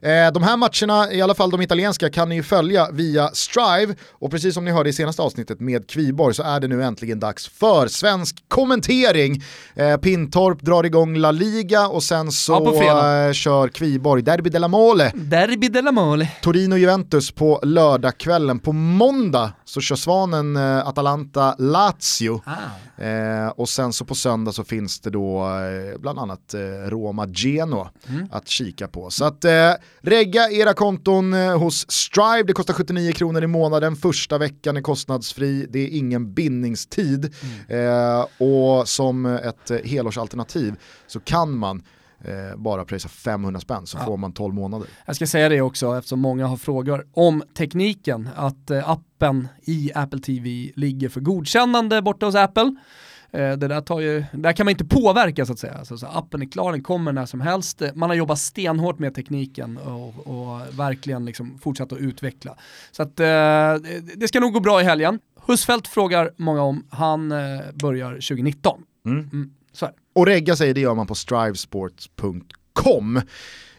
Eh, 0.02 0.32
de 0.32 0.42
här 0.42 0.56
matcherna, 0.56 1.12
i 1.12 1.22
alla 1.22 1.34
fall 1.34 1.50
de 1.50 1.62
italienska, 1.62 2.10
kan 2.10 2.28
ni 2.28 2.34
ju 2.34 2.42
följa 2.42 2.88
via 2.92 3.30
Strive. 3.32 3.94
Och 4.10 4.30
precis 4.30 4.54
som 4.54 4.64
ni 4.64 4.70
hörde 4.70 4.90
i 4.90 4.92
senaste 4.92 5.22
avsnittet 5.22 5.60
med 5.60 5.88
Kviborg 5.90 6.34
så 6.34 6.42
är 6.42 6.60
det 6.60 6.68
nu 6.68 6.84
äntligen 6.84 7.20
dags 7.20 7.48
för 7.48 7.88
svensk 7.88 8.36
kommentering. 8.48 9.42
Eh, 9.74 9.96
Pintorp 9.96 10.62
drar 10.62 10.84
igång 10.84 11.16
La 11.16 11.30
Liga 11.30 11.88
och 11.88 12.02
sen 12.02 12.32
så 12.32 12.74
Ja, 12.80 13.26
eh, 13.26 13.32
kör 13.32 13.68
Kviborg 13.68 14.22
Derby 14.22 14.50
della 14.50 14.68
Mole. 14.68 15.12
Derby 15.14 15.68
della 15.68 15.92
Mole. 15.92 16.28
Torino-Juventus 16.42 17.34
på 17.34 17.60
lördagskvällen. 17.62 18.58
På 18.58 18.72
måndag 18.72 19.52
så 19.64 19.80
kör 19.80 19.96
Svanen 19.96 20.56
Atalanta-Lazio. 20.56 22.40
Ah. 22.44 22.52
Eh, 23.00 23.48
och 23.48 23.68
sen 23.68 23.92
så 23.92 24.04
på 24.04 24.14
söndag 24.14 24.52
så 24.52 24.64
finns 24.64 25.00
det 25.00 25.10
då 25.10 25.44
eh, 25.44 25.98
bland 26.00 26.18
annat 26.18 26.54
eh, 26.54 26.60
Roma-Genoa 26.88 27.90
Mm. 28.08 28.26
att 28.32 28.48
kika 28.48 28.88
på. 28.88 29.10
Så 29.10 29.24
att 29.24 29.44
eh, 29.44 29.72
regga 30.00 30.50
era 30.50 30.74
konton 30.74 31.34
eh, 31.34 31.58
hos 31.58 31.90
Strive, 31.90 32.42
det 32.46 32.52
kostar 32.52 32.74
79 32.74 33.12
kronor 33.12 33.44
i 33.44 33.46
månaden, 33.46 33.96
första 33.96 34.38
veckan 34.38 34.76
är 34.76 34.80
kostnadsfri, 34.82 35.66
det 35.70 35.78
är 35.78 35.88
ingen 35.98 36.34
bindningstid. 36.34 37.34
Mm. 37.68 37.88
Eh, 38.18 38.26
och 38.38 38.88
som 38.88 39.26
ett 39.26 39.70
helårsalternativ 39.84 40.74
så 41.06 41.20
kan 41.20 41.56
man 41.56 41.82
eh, 42.24 42.56
bara 42.56 42.84
pröjsa 42.84 43.08
500 43.08 43.60
spänn 43.60 43.86
så 43.86 43.98
Ja. 43.98 44.04
får 44.04 44.16
man 44.16 44.32
12 44.32 44.54
månader. 44.54 44.88
Jag 45.06 45.16
ska 45.16 45.26
säga 45.26 45.48
det 45.48 45.60
också 45.60 45.98
eftersom 45.98 46.20
många 46.20 46.46
har 46.46 46.56
frågor 46.56 47.06
om 47.12 47.42
tekniken, 47.56 48.28
att 48.36 48.70
eh, 48.70 48.90
appen 48.90 49.48
i 49.62 49.90
Apple 49.94 50.20
TV 50.20 50.72
ligger 50.76 51.08
för 51.08 51.20
godkännande 51.20 52.02
borta 52.02 52.26
hos 52.26 52.34
Apple. 52.34 52.74
Eh, 53.32 53.52
det 53.52 53.68
där, 53.68 53.80
tar 53.80 54.00
ju, 54.00 54.24
där 54.32 54.52
kan 54.52 54.66
man 54.66 54.70
inte 54.70 54.84
påverka 54.84 55.46
så 55.46 55.52
att 55.52 55.58
säga. 55.58 55.74
Alltså, 55.74 55.98
så 55.98 56.06
appen 56.06 56.42
är 56.42 56.46
klar, 56.46 56.72
den 56.72 56.82
kommer 56.82 57.12
när 57.12 57.26
som 57.26 57.40
helst. 57.40 57.82
Man 57.94 58.10
har 58.10 58.16
jobbat 58.16 58.38
stenhårt 58.38 58.98
med 58.98 59.14
tekniken 59.14 59.76
och, 59.78 60.26
och 60.26 60.78
verkligen 60.78 61.24
liksom 61.24 61.58
fortsatt 61.58 61.92
att 61.92 61.98
utveckla. 61.98 62.56
Så 62.92 63.02
att, 63.02 63.20
eh, 63.20 63.26
det- 64.16 64.28
ska 64.28 64.40
nog 64.40 64.52
gå 64.52 64.60
bra 64.60 64.80
i 64.80 64.84
helgen. 64.84 65.18
Husfeldt 65.46 65.88
frågar 65.88 66.30
många 66.36 66.62
om, 66.62 66.86
han 66.90 67.32
eh, 67.32 67.38
börjar 67.74 68.12
2019. 68.12 68.82
Mm. 69.06 69.18
Mm, 69.32 69.50
så 69.72 69.86
är 69.86 69.90
det. 69.90 69.96
Och 70.20 70.26
regga 70.26 70.56
sig 70.56 70.74
det 70.74 70.80
gör 70.80 70.94
man 70.94 71.06
på 71.06 71.14
strivesports.com. 71.14 73.20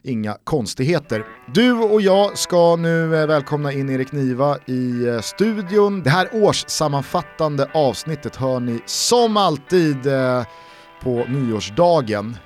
Inga 0.03 0.38
konstigheter. 0.43 1.26
Du 1.53 1.73
och 1.73 2.01
jag 2.01 2.38
ska 2.38 2.76
nu 2.76 3.15
eh, 3.15 3.27
välkomna 3.27 3.72
in 3.72 3.89
Erik 3.89 4.11
Niva 4.11 4.57
i 4.65 5.07
eh, 5.07 5.19
studion. 5.19 6.03
Det 6.03 6.09
här 6.09 6.30
årssammanfattande 6.34 7.69
avsnittet 7.73 8.35
hör 8.35 8.59
ni 8.59 8.80
som 8.85 9.38
alltid 9.38 10.07
eh, 10.07 10.43
på 11.03 11.26
nyårsdagen. 11.30 12.38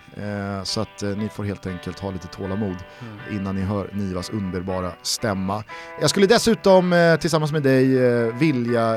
Så 0.63 0.81
att 0.81 1.01
ni 1.01 1.29
får 1.29 1.43
helt 1.43 1.67
enkelt 1.67 1.99
ha 1.99 2.11
lite 2.11 2.27
tålamod 2.27 2.77
mm. 3.01 3.17
innan 3.31 3.55
ni 3.55 3.61
hör 3.61 3.89
Nivas 3.93 4.29
underbara 4.29 4.91
stämma. 5.01 5.63
Jag 6.01 6.09
skulle 6.09 6.27
dessutom 6.27 7.17
tillsammans 7.21 7.51
med 7.51 7.63
dig 7.63 7.85
vilja 8.31 8.95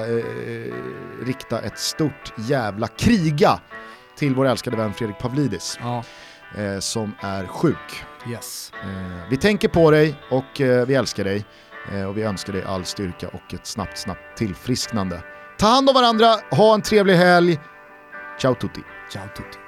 rikta 1.23 1.61
ett 1.61 1.79
stort 1.79 2.33
jävla 2.37 2.89
kriga 2.89 3.61
till 4.19 4.35
vår 4.35 4.47
älskade 4.47 4.77
vän 4.77 4.95
Fredrik 4.95 5.19
Pavlidis. 5.19 5.79
Ja. 5.83 6.05
Som 6.81 7.15
är 7.21 7.47
sjuk. 7.47 8.05
Yes. 8.31 8.73
Eh, 8.83 9.31
vi 9.31 9.37
tänker 9.37 9.69
på 9.69 9.91
dig 9.91 10.15
och 10.31 10.61
eh, 10.61 10.87
vi 10.87 10.95
älskar 10.95 11.25
dig. 11.25 11.45
Eh, 11.93 12.05
och 12.05 12.19
vi 12.19 12.23
önskar 12.23 12.53
dig 12.53 12.63
all 12.63 12.85
styrka 12.85 13.29
och 13.29 13.55
ett 13.55 13.67
snabbt, 13.67 13.99
snabbt 13.99 14.37
tillfrisknande. 14.37 15.23
Ta 15.59 15.67
hand 15.67 15.89
om 15.89 15.95
varandra, 15.95 16.35
ha 16.51 16.75
en 16.75 16.83
trevlig 16.83 17.15
helg. 17.15 17.59
Ciao 18.41 18.55
tutti. 18.55 18.81
Ciao 19.13 19.29
tutti. 19.37 19.68